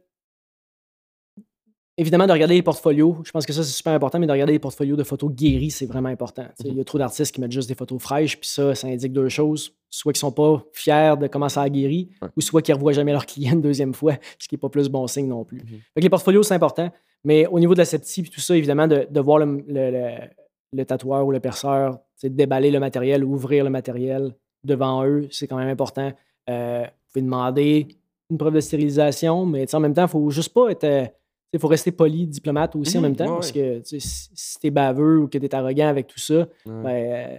évidemment, 1.96 2.26
de 2.26 2.32
regarder 2.32 2.54
les 2.54 2.62
portfolios. 2.62 3.18
Je 3.24 3.30
pense 3.30 3.46
que 3.46 3.52
ça, 3.52 3.62
c'est 3.62 3.70
super 3.72 3.92
important, 3.92 4.18
mais 4.18 4.26
de 4.26 4.32
regarder 4.32 4.52
les 4.52 4.58
portfolios 4.58 4.96
de 4.96 5.02
photos 5.04 5.30
guéries, 5.32 5.70
c'est 5.70 5.86
vraiment 5.86 6.08
important. 6.08 6.44
Sais, 6.60 6.68
Il 6.68 6.76
y 6.76 6.80
a 6.80 6.84
trop 6.84 6.98
d'artistes 6.98 7.34
qui 7.34 7.40
mettent 7.40 7.52
juste 7.52 7.68
des 7.68 7.74
photos 7.74 8.00
fraîches, 8.02 8.38
puis 8.38 8.48
ça, 8.48 8.74
ça 8.74 8.86
indique 8.88 9.12
deux 9.12 9.28
choses. 9.28 9.72
Soit 9.88 10.12
qu'ils 10.12 10.20
sont 10.20 10.32
pas 10.32 10.62
fiers 10.72 11.14
de 11.18 11.26
comment 11.26 11.48
ça 11.48 11.62
a 11.62 11.68
guéri, 11.70 12.10
Ouais. 12.20 12.28
ou 12.36 12.40
soit 12.40 12.60
qu'ils 12.62 12.74
ne 12.74 12.78
revoient 12.78 12.92
jamais 12.92 13.12
leur 13.12 13.24
client 13.24 13.52
une 13.54 13.62
deuxième 13.62 13.94
fois, 13.94 14.14
ce 14.38 14.46
qui 14.48 14.54
n'est 14.54 14.58
pas 14.60 14.68
plus 14.68 14.88
bon 14.88 15.06
signe 15.06 15.28
non 15.28 15.44
plus. 15.44 15.58
Mhm. 15.58 15.66
Fait 15.94 16.00
que 16.00 16.02
les 16.02 16.10
portfolios, 16.10 16.42
c'est 16.42 16.54
important. 16.54 16.90
Mais 17.24 17.46
au 17.46 17.58
niveau 17.58 17.72
de 17.74 17.78
la 17.78 17.84
septie 17.84 18.20
et 18.20 18.24
tout 18.24 18.40
ça, 18.40 18.56
évidemment, 18.56 18.86
de, 18.86 19.06
de 19.10 19.20
voir 19.20 19.38
le, 19.38 19.64
le- 19.66 19.90
le- 19.90 20.28
le 20.72 20.84
tatoueur 20.84 21.24
ou 21.26 21.30
le 21.30 21.40
perceur 21.40 21.98
déballer 22.22 22.70
le 22.70 22.80
matériel, 22.80 23.24
ouvrir 23.24 23.62
le 23.64 23.70
matériel 23.70 24.34
devant 24.64 25.04
eux, 25.06 25.28
c'est 25.30 25.46
quand 25.46 25.56
même 25.56 25.68
important. 25.68 26.12
Euh, 26.50 26.82
vous 26.84 27.12
pouvez 27.12 27.22
demander 27.22 27.88
une 28.30 28.36
preuve 28.38 28.54
de 28.54 28.60
stérilisation, 28.60 29.46
mais 29.46 29.72
en 29.74 29.80
même 29.80 29.94
temps, 29.94 30.02
il 30.04 30.08
faut 30.08 30.28
juste 30.30 30.52
pas 30.52 30.68
être. 30.70 31.10
Il 31.56 31.60
faut 31.60 31.68
rester 31.68 31.90
poli, 31.92 32.26
diplomate 32.26 32.76
aussi 32.76 32.98
en 32.98 33.00
Mhm, 33.00 33.06
même 33.08 33.16
temps, 33.16 33.24
ouais, 33.24 33.34
parce 33.34 33.52
que 33.52 33.80
si, 33.82 34.00
si 34.00 34.58
t'es 34.60 34.70
baveux 34.70 35.20
ou 35.20 35.28
que 35.28 35.38
t'es 35.38 35.54
arrogant 35.54 35.88
avec 35.88 36.06
tout 36.06 36.20
ça, 36.20 36.34
Ouais. 36.34 36.46
ben, 36.66 36.88
euh, 36.90 37.38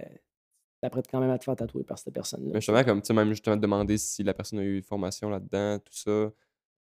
t'apprêtes 0.82 1.06
quand 1.10 1.20
même 1.20 1.30
à 1.30 1.38
te 1.38 1.44
faire 1.44 1.56
tatouer 1.56 1.84
par 1.84 1.98
cette 1.98 2.12
personne-là. 2.12 2.50
Mais 2.52 2.60
justement, 2.60 2.82
comme, 2.84 3.00
tu 3.02 3.12
même 3.12 3.30
justement 3.30 3.56
demander 3.56 3.96
si 3.96 4.22
la 4.24 4.34
personne 4.34 4.58
a 4.58 4.62
eu 4.62 4.76
une 4.78 4.82
formation 4.82 5.30
là-dedans, 5.30 5.78
tout 5.78 5.92
ça. 5.94 6.30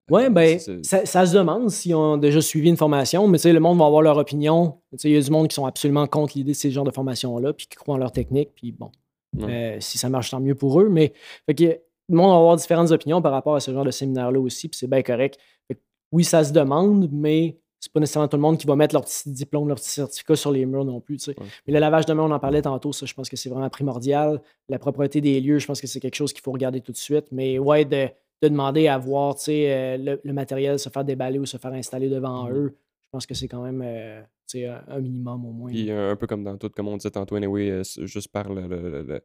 Oui, 0.09 0.23
euh, 0.23 0.29
ben, 0.29 0.57
ça, 0.83 1.05
ça 1.05 1.25
se 1.25 1.35
demande 1.35 1.69
s'ils 1.69 1.93
ont 1.93 2.17
déjà 2.17 2.41
suivi 2.41 2.69
une 2.69 2.77
formation, 2.77 3.27
mais 3.27 3.37
tu 3.37 3.43
sais, 3.43 3.53
le 3.53 3.59
monde 3.59 3.77
va 3.77 3.85
avoir 3.85 4.01
leur 4.01 4.17
opinion. 4.17 4.79
Tu 4.91 4.97
sais, 4.99 5.09
Il 5.09 5.13
y 5.15 5.17
a 5.17 5.21
du 5.21 5.29
monde 5.31 5.47
qui 5.49 5.55
sont 5.55 5.65
absolument 5.65 6.07
contre 6.07 6.33
l'idée 6.37 6.53
de 6.53 6.57
ces 6.57 6.71
genres 6.71 6.85
de 6.85 6.91
formations-là, 6.91 7.53
puis 7.53 7.67
qui 7.67 7.75
croient 7.75 7.95
en 7.95 7.97
leur 7.99 8.11
technique, 8.11 8.51
puis 8.55 8.71
bon, 8.71 8.89
Ouais. 9.37 9.75
euh, 9.77 9.79
si 9.81 9.97
ça 9.97 10.09
marche, 10.09 10.31
tant 10.31 10.39
mieux 10.39 10.55
pour 10.55 10.79
eux. 10.81 10.89
Mais 10.89 11.13
fait 11.45 11.53
que, 11.55 11.63
le 12.09 12.15
monde 12.15 12.29
va 12.31 12.37
avoir 12.37 12.55
différentes 12.55 12.91
opinions 12.91 13.21
par 13.21 13.33
rapport 13.33 13.55
à 13.55 13.59
ce 13.59 13.69
genre 13.73 13.83
de 13.83 13.91
séminaire-là 13.91 14.39
aussi, 14.39 14.69
puis 14.69 14.77
c'est 14.79 14.87
bien 14.89 15.01
correct. 15.01 15.37
Oui, 16.11 16.23
ça 16.23 16.43
se 16.43 16.53
demande, 16.53 17.09
mais 17.11 17.57
c'est 17.79 17.91
pas 17.91 17.99
nécessairement 17.99 18.27
tout 18.27 18.37
le 18.37 18.41
monde 18.41 18.57
qui 18.57 18.65
va 18.65 18.75
mettre 18.75 18.95
leur 18.95 19.03
petit 19.05 19.31
diplôme, 19.31 19.67
leur 19.67 19.77
petit 19.77 19.89
certificat 19.89 20.35
sur 20.35 20.51
les 20.51 20.65
murs 20.65 20.83
non 20.85 20.99
plus. 20.99 21.17
tu 21.17 21.25
sais. 21.25 21.39
Ouais. 21.39 21.45
Mais 21.67 21.73
le 21.73 21.79
lavage 21.79 22.05
de 22.05 22.13
main, 22.13 22.23
on 22.23 22.31
en 22.31 22.39
parlait 22.39 22.61
tantôt, 22.61 22.91
ça, 22.93 23.05
je 23.05 23.13
pense 23.13 23.29
que 23.29 23.35
c'est 23.35 23.49
vraiment 23.49 23.69
primordial. 23.69 24.41
La 24.69 24.79
propreté 24.79 25.21
des 25.21 25.39
lieux, 25.41 25.59
je 25.59 25.67
pense 25.67 25.79
que 25.81 25.87
c'est 25.87 25.99
quelque 25.99 26.15
chose 26.15 26.33
qu'il 26.33 26.41
faut 26.41 26.51
regarder 26.51 26.81
tout 26.81 26.91
de 26.91 26.97
suite. 26.97 27.25
Mais 27.31 27.59
ouais, 27.59 27.85
de, 27.85 28.07
de 28.41 28.47
demander 28.47 28.87
à 28.87 28.97
voir 28.97 29.35
tu 29.35 29.43
sais, 29.45 29.71
euh, 29.73 29.97
le, 29.97 30.21
le 30.23 30.33
matériel 30.33 30.79
se 30.79 30.89
faire 30.89 31.03
déballer 31.05 31.39
ou 31.39 31.45
se 31.45 31.57
faire 31.57 31.73
installer 31.73 32.09
devant 32.09 32.45
Mhm. 32.49 32.55
eux, 32.55 32.77
je 33.03 33.09
pense 33.11 33.25
que 33.25 33.33
c'est 33.35 33.47
quand 33.47 33.61
même 33.61 33.81
euh, 33.83 34.21
tu 34.49 34.59
sais, 34.59 34.65
un, 34.65 34.83
un 34.87 34.99
minimum 34.99 35.45
au 35.45 35.51
moins. 35.51 35.69
Puis 35.69 35.91
euh, 35.91 36.11
un 36.11 36.15
peu 36.15 36.25
comme 36.25 36.43
dans 36.43 36.57
tout, 36.57 36.69
comme 36.69 36.87
on 36.87 36.97
disait 36.97 37.11
tantôt, 37.11 37.35
anyway, 37.35 37.69
euh, 37.69 37.83
juste 37.83 38.29
par 38.29 38.51
le, 38.51 38.67
le, 38.67 39.21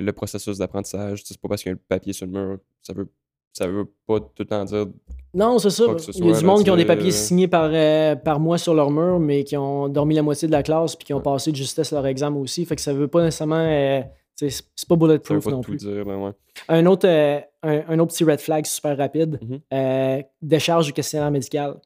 le- 0.00 0.12
processus 0.12 0.58
d'apprentissage. 0.58 1.22
C'est 1.24 1.40
pas 1.40 1.48
parce 1.48 1.62
qu'il 1.62 1.70
y 1.70 1.72
a 1.72 1.74
le 1.74 1.80
papier 1.86 2.12
sur 2.12 2.26
le 2.26 2.32
mur, 2.32 2.58
ça 2.82 2.92
veut, 2.92 3.08
ça 3.52 3.66
veut 3.66 3.86
pas 4.06 4.20
tout 4.20 4.26
le 4.40 4.44
temps 4.46 4.64
dire. 4.64 4.86
Non, 5.34 5.58
c'est 5.58 5.70
ça. 5.70 5.84
Ce 5.98 6.10
Il 6.18 6.26
y 6.26 6.32
a 6.32 6.38
du 6.38 6.44
monde 6.44 6.64
qui 6.64 6.70
ont 6.70 6.76
des 6.76 6.84
papiers 6.86 7.10
signés 7.10 7.48
par, 7.48 7.70
euh, 7.72 8.16
par 8.16 8.40
moi 8.40 8.56
sur 8.58 8.74
leur 8.74 8.90
mur, 8.90 9.18
mais 9.20 9.44
qui 9.44 9.56
ont 9.56 9.88
dormi 9.88 10.14
la 10.14 10.22
moitié 10.22 10.48
de 10.48 10.52
la 10.52 10.62
classe 10.62 10.96
puis 10.96 11.04
qui 11.04 11.12
ont 11.12 11.18
Ouais. 11.18 11.22
passé 11.22 11.50
de 11.50 11.56
justesse 11.56 11.92
leur 11.92 12.06
examen 12.06 12.38
aussi. 12.40 12.64
Fait 12.64 12.76
que 12.76 12.82
ça 12.82 12.92
veut 12.92 13.08
pas 13.08 13.22
nécessairement. 13.22 13.56
euh, 13.56 14.00
c'est 14.36 14.62
pas 14.88 14.94
bulletproof 14.96 15.44
pas 15.44 15.50
non 15.50 15.60
plus. 15.62 15.76
dire, 15.76 16.04
là, 16.04 16.16
ouais. 16.16 16.30
Un 16.68 16.86
autre, 16.86 17.06
euh, 17.08 17.40
un, 17.64 17.82
un 17.88 17.98
autre 17.98 18.12
petit 18.14 18.22
red 18.24 18.38
flag 18.40 18.64
super 18.66 18.96
rapide 18.96 19.38
Mhm. 19.42 19.60
euh, 19.74 20.22
décharge 20.40 20.86
du 20.86 20.92
questionnaire 20.92 21.30
médical. 21.30 21.76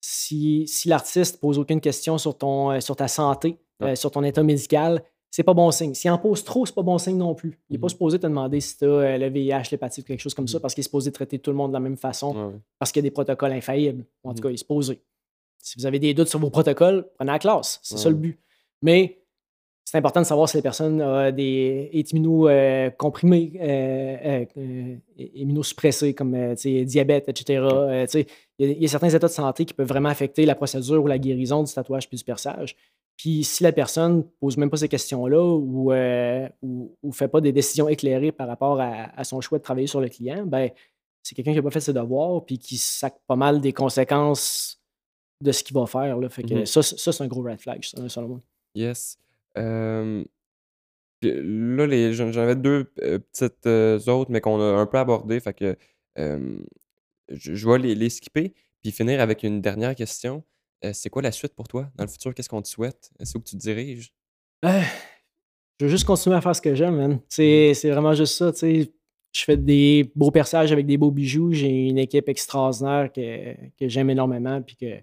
Si, 0.00 0.64
si 0.68 0.88
l'artiste 0.88 1.40
pose 1.40 1.58
aucune 1.58 1.80
question 1.80 2.16
sur, 2.18 2.38
ton, 2.38 2.80
sur 2.80 2.94
ta 2.96 3.08
santé, 3.08 3.58
Ouais. 3.80 3.96
sur 3.96 4.10
ton 4.10 4.22
état 4.24 4.42
médical, 4.42 5.02
c'est 5.30 5.42
pas 5.42 5.54
bon 5.54 5.70
signe. 5.70 5.94
S'il 5.94 6.10
en 6.10 6.18
pose 6.18 6.42
trop, 6.44 6.64
c'est 6.66 6.74
pas 6.74 6.82
bon 6.82 6.98
signe 6.98 7.16
non 7.18 7.34
plus. 7.34 7.58
Il 7.68 7.74
n'est 7.74 7.78
pas 7.78 7.86
Mhm. 7.86 7.90
supposé 7.90 8.18
te 8.18 8.26
demander 8.26 8.60
si 8.60 8.76
tu 8.78 8.84
as 8.86 9.18
le 9.18 9.28
VIH, 9.28 9.70
l'hépatite, 9.70 10.06
quelque 10.06 10.20
chose 10.20 10.34
comme 10.34 10.48
ça, 10.48 10.58
Mhm. 10.58 10.62
parce 10.62 10.74
qu'il 10.74 10.80
est 10.82 10.84
supposé 10.84 11.12
traiter 11.12 11.38
tout 11.38 11.50
le 11.50 11.56
monde 11.56 11.70
de 11.70 11.74
la 11.74 11.80
même 11.80 11.96
façon 11.96 12.34
Ouais, 12.34 12.44
ouais. 12.54 12.60
parce 12.78 12.92
qu'il 12.92 13.00
y 13.00 13.04
a 13.04 13.08
des 13.08 13.12
protocoles 13.12 13.52
infaillibles. 13.52 14.04
En 14.24 14.30
tout 14.32 14.38
Mhm. 14.38 14.42
cas, 14.42 14.48
il 14.50 14.54
est 14.54 14.56
supposé. 14.58 15.00
Si 15.60 15.78
vous 15.78 15.86
avez 15.86 15.98
des 15.98 16.14
doutes 16.14 16.28
sur 16.28 16.38
vos 16.38 16.50
protocoles, 16.50 17.06
prenez 17.16 17.32
la 17.32 17.38
classe. 17.38 17.78
C'est 17.82 17.98
ça 17.98 18.08
le 18.08 18.14
but. 18.14 18.38
Mais 18.80 19.18
c'est 19.84 19.98
important 19.98 20.20
de 20.20 20.26
savoir 20.26 20.48
si 20.48 20.56
la 20.56 20.62
personne 20.62 21.00
a 21.00 21.32
des 21.32 21.90
est 21.92 22.12
immunocomprimés, 22.12 23.52
euh, 23.60 24.16
euh, 24.24 24.44
euh, 24.56 24.96
immunosuppressés, 25.34 26.14
comme 26.14 26.34
euh, 26.34 26.54
tu 26.54 26.62
sais, 26.62 26.84
diabète, 26.84 27.28
etc. 27.28 27.60
Euh, 27.64 28.06
il 28.58 28.70
y, 28.70 28.82
y 28.82 28.84
a 28.84 28.88
certains 28.88 29.08
états 29.10 29.26
de 29.26 29.32
santé 29.32 29.64
qui 29.64 29.74
peuvent 29.74 29.88
vraiment 29.88 30.08
affecter 30.08 30.46
la 30.46 30.54
procédure 30.54 31.02
ou 31.02 31.06
la 31.06 31.18
guérison 31.18 31.62
du 31.62 31.72
tatouage 31.72 32.08
puis 32.08 32.18
du 32.18 32.24
perçage. 32.24 32.76
Puis 33.18 33.42
si 33.44 33.62
la 33.64 33.72
personne 33.72 34.24
pose 34.40 34.56
même 34.56 34.70
pas 34.70 34.76
ces 34.78 34.88
questions-là 34.88 35.42
ou 35.42 35.92
ne 35.92 36.48
ou, 36.62 36.96
ou 37.02 37.12
fait 37.12 37.28
pas 37.28 37.40
des 37.42 37.52
décisions 37.52 37.88
éclairées 37.88 38.32
par 38.32 38.46
rapport 38.48 38.80
à, 38.80 39.10
à 39.18 39.24
son 39.24 39.40
choix 39.42 39.58
de 39.58 39.64
travailler 39.64 39.88
sur 39.88 40.00
le 40.00 40.08
client, 40.08 40.46
ben 40.46 40.70
c'est 41.22 41.34
quelqu'un 41.34 41.50
qui 41.50 41.56
n'a 41.58 41.62
pas 41.62 41.70
fait 41.72 41.80
ses 41.80 41.92
devoirs 41.92 42.46
puis 42.46 42.58
qui 42.58 42.78
sac 42.78 43.16
pas 43.26 43.36
mal 43.36 43.60
des 43.60 43.72
conséquences 43.74 44.80
de 45.44 45.52
ce 45.52 45.62
qu'il 45.64 45.74
va 45.76 45.84
faire. 45.86 46.16
Là. 46.18 46.28
Fait 46.30 46.42
que 46.44 46.54
Mhm. 46.54 46.66
ça, 46.66 46.82
c'est- 46.82 46.96
ça, 46.98 47.12
c'est 47.12 47.22
un 47.24 47.26
gros 47.26 47.42
red 47.42 47.60
flag, 47.60 47.82
selon 47.84 48.28
moi. 48.28 48.40
Yes. 48.74 49.18
Euh, 49.56 50.24
là, 51.22 52.12
j'en 52.12 52.40
avais 52.40 52.56
deux 52.56 52.90
euh, 53.02 53.18
petites 53.18 53.66
euh, 53.66 53.98
autres, 54.06 54.30
mais 54.30 54.40
qu'on 54.40 54.60
a 54.60 54.64
un 54.78 54.86
peu 54.86 54.98
abordées. 54.98 55.40
Fait 55.40 55.54
que 55.54 55.76
euh, 56.18 56.58
je, 57.28 57.54
je 57.54 57.68
vais 57.68 57.78
les, 57.78 57.94
les 57.94 58.10
skipper, 58.10 58.54
puis 58.82 58.92
finir 58.92 59.20
avec 59.20 59.42
une 59.42 59.60
dernière 59.60 59.94
question. 59.94 60.44
Euh, 60.84 60.92
c'est 60.92 61.10
quoi 61.10 61.22
la 61.22 61.32
suite 61.32 61.54
pour 61.54 61.66
toi? 61.66 61.88
Dans 61.96 62.04
le 62.04 62.10
futur, 62.10 62.34
qu'est-ce 62.34 62.48
qu'on 62.48 62.62
te 62.62 62.68
souhaite? 62.68 63.10
C'est 63.20 63.36
où 63.36 63.40
que 63.40 63.48
tu 63.48 63.56
te 63.56 63.60
diriges? 63.60 64.12
Euh, 64.64 64.80
je 65.80 65.86
veux 65.86 65.90
juste 65.90 66.04
continuer 66.04 66.36
à 66.36 66.40
faire 66.40 66.54
ce 66.54 66.60
que 66.60 66.74
j'aime, 66.74 66.96
man. 66.96 67.20
C'est 67.28 67.74
c'est 67.74 67.90
vraiment 67.90 68.14
juste 68.14 68.34
ça, 68.34 68.52
tu 68.52 68.58
sais. 68.58 68.92
Je 69.32 69.44
fais 69.44 69.56
des 69.56 70.10
beaux 70.14 70.30
perçages 70.30 70.72
avec 70.72 70.86
des 70.86 70.96
beaux 70.96 71.10
bijoux. 71.10 71.52
J'ai 71.52 71.88
une 71.88 71.98
équipe 71.98 72.28
extraordinaire 72.28 73.12
que, 73.12 73.54
que 73.78 73.88
j'aime 73.88 74.08
énormément 74.08 74.62
puis 74.62 74.74
que, 74.76 74.98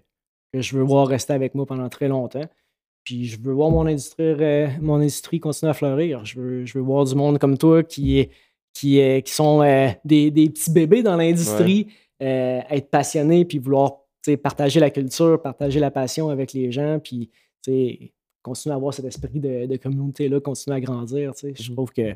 que 0.52 0.60
je 0.60 0.76
veux 0.76 0.82
voir 0.82 1.06
rester 1.06 1.32
avec 1.32 1.54
moi 1.54 1.64
pendant 1.64 1.88
très 1.88 2.08
longtemps. 2.08 2.44
Puis 3.04 3.26
je 3.26 3.40
veux 3.40 3.52
voir 3.52 3.70
mon 3.70 3.86
industrie, 3.86 4.24
euh, 4.24 4.68
mon 4.80 4.96
industrie 4.96 5.38
continuer 5.38 5.70
à 5.70 5.74
fleurir. 5.74 6.24
Je 6.24 6.40
veux, 6.40 6.66
je 6.66 6.76
veux 6.76 6.84
voir 6.84 7.04
du 7.04 7.14
monde 7.14 7.38
comme 7.38 7.56
toi 7.56 7.84
qui, 7.84 8.28
qui, 8.72 9.00
qui 9.22 9.32
sont 9.32 9.60
des, 10.04 10.30
des 10.32 10.50
petits 10.50 10.72
bébés 10.72 11.04
dans 11.04 11.16
l'industrie, 11.16 11.86
être 12.18 12.90
passionnés 12.90 13.44
puis 13.44 13.58
vouloir 13.58 14.05
partager 14.34 14.80
la 14.80 14.90
culture, 14.90 15.40
partager 15.40 15.78
la 15.80 15.90
passion 15.90 16.28
avec 16.30 16.52
les 16.52 16.72
gens. 16.72 16.98
Puis 16.98 17.30
continuer 18.42 18.72
à 18.72 18.76
avoir 18.76 18.94
cet 18.94 19.04
esprit 19.04 19.40
de, 19.40 19.66
de 19.66 19.76
communauté-là, 19.76 20.40
continuer 20.40 20.76
à 20.76 20.80
grandir. 20.80 21.32
Je 21.40 21.48
Mhm. 21.48 21.74
trouve 21.76 21.92
que 21.92 22.14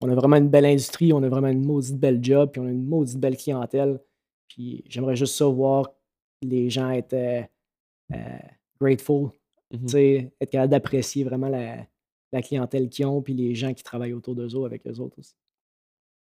on 0.00 0.08
a 0.08 0.14
vraiment 0.14 0.36
une 0.36 0.48
belle 0.48 0.64
industrie, 0.66 1.12
on 1.12 1.22
a 1.22 1.28
vraiment 1.28 1.48
une 1.48 1.64
maudite 1.64 1.98
belle 1.98 2.18
job, 2.22 2.50
puis 2.52 2.60
on 2.60 2.66
a 2.66 2.70
une 2.70 2.86
maudite 2.86 3.18
belle 3.18 3.36
clientèle. 3.36 4.00
Puis 4.48 4.84
j'aimerais 4.88 5.16
juste 5.16 5.34
ça 5.36 5.46
voir 5.46 5.90
les 6.42 6.70
gens 6.70 6.90
être 6.90 7.12
euh, 7.14 7.42
euh, 8.14 8.38
grateful, 8.80 9.30
Mhm. 9.72 10.28
être 10.40 10.50
capable 10.50 10.70
d'apprécier 10.70 11.24
vraiment 11.24 11.48
la, 11.48 11.86
la 12.32 12.42
clientèle 12.42 12.88
qu'ils 12.88 13.06
ont, 13.06 13.22
puis 13.22 13.32
les 13.34 13.54
gens 13.54 13.72
qui 13.74 13.82
travaillent 13.82 14.12
autour 14.12 14.34
d'eux 14.34 14.54
autres 14.54 14.66
avec 14.66 14.86
eux 14.86 14.98
autres 15.00 15.18
aussi. 15.18 15.34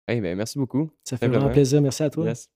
Hey, 0.08 0.22
ben, 0.22 0.36
merci 0.38 0.58
beaucoup. 0.60 0.90
Ça 1.04 1.18
fait 1.18 1.28
vraiment 1.28 1.50
plaisir. 1.50 1.82
Merci 1.82 2.04
à 2.04 2.10
toi. 2.10 2.26
Yes. 2.28 2.50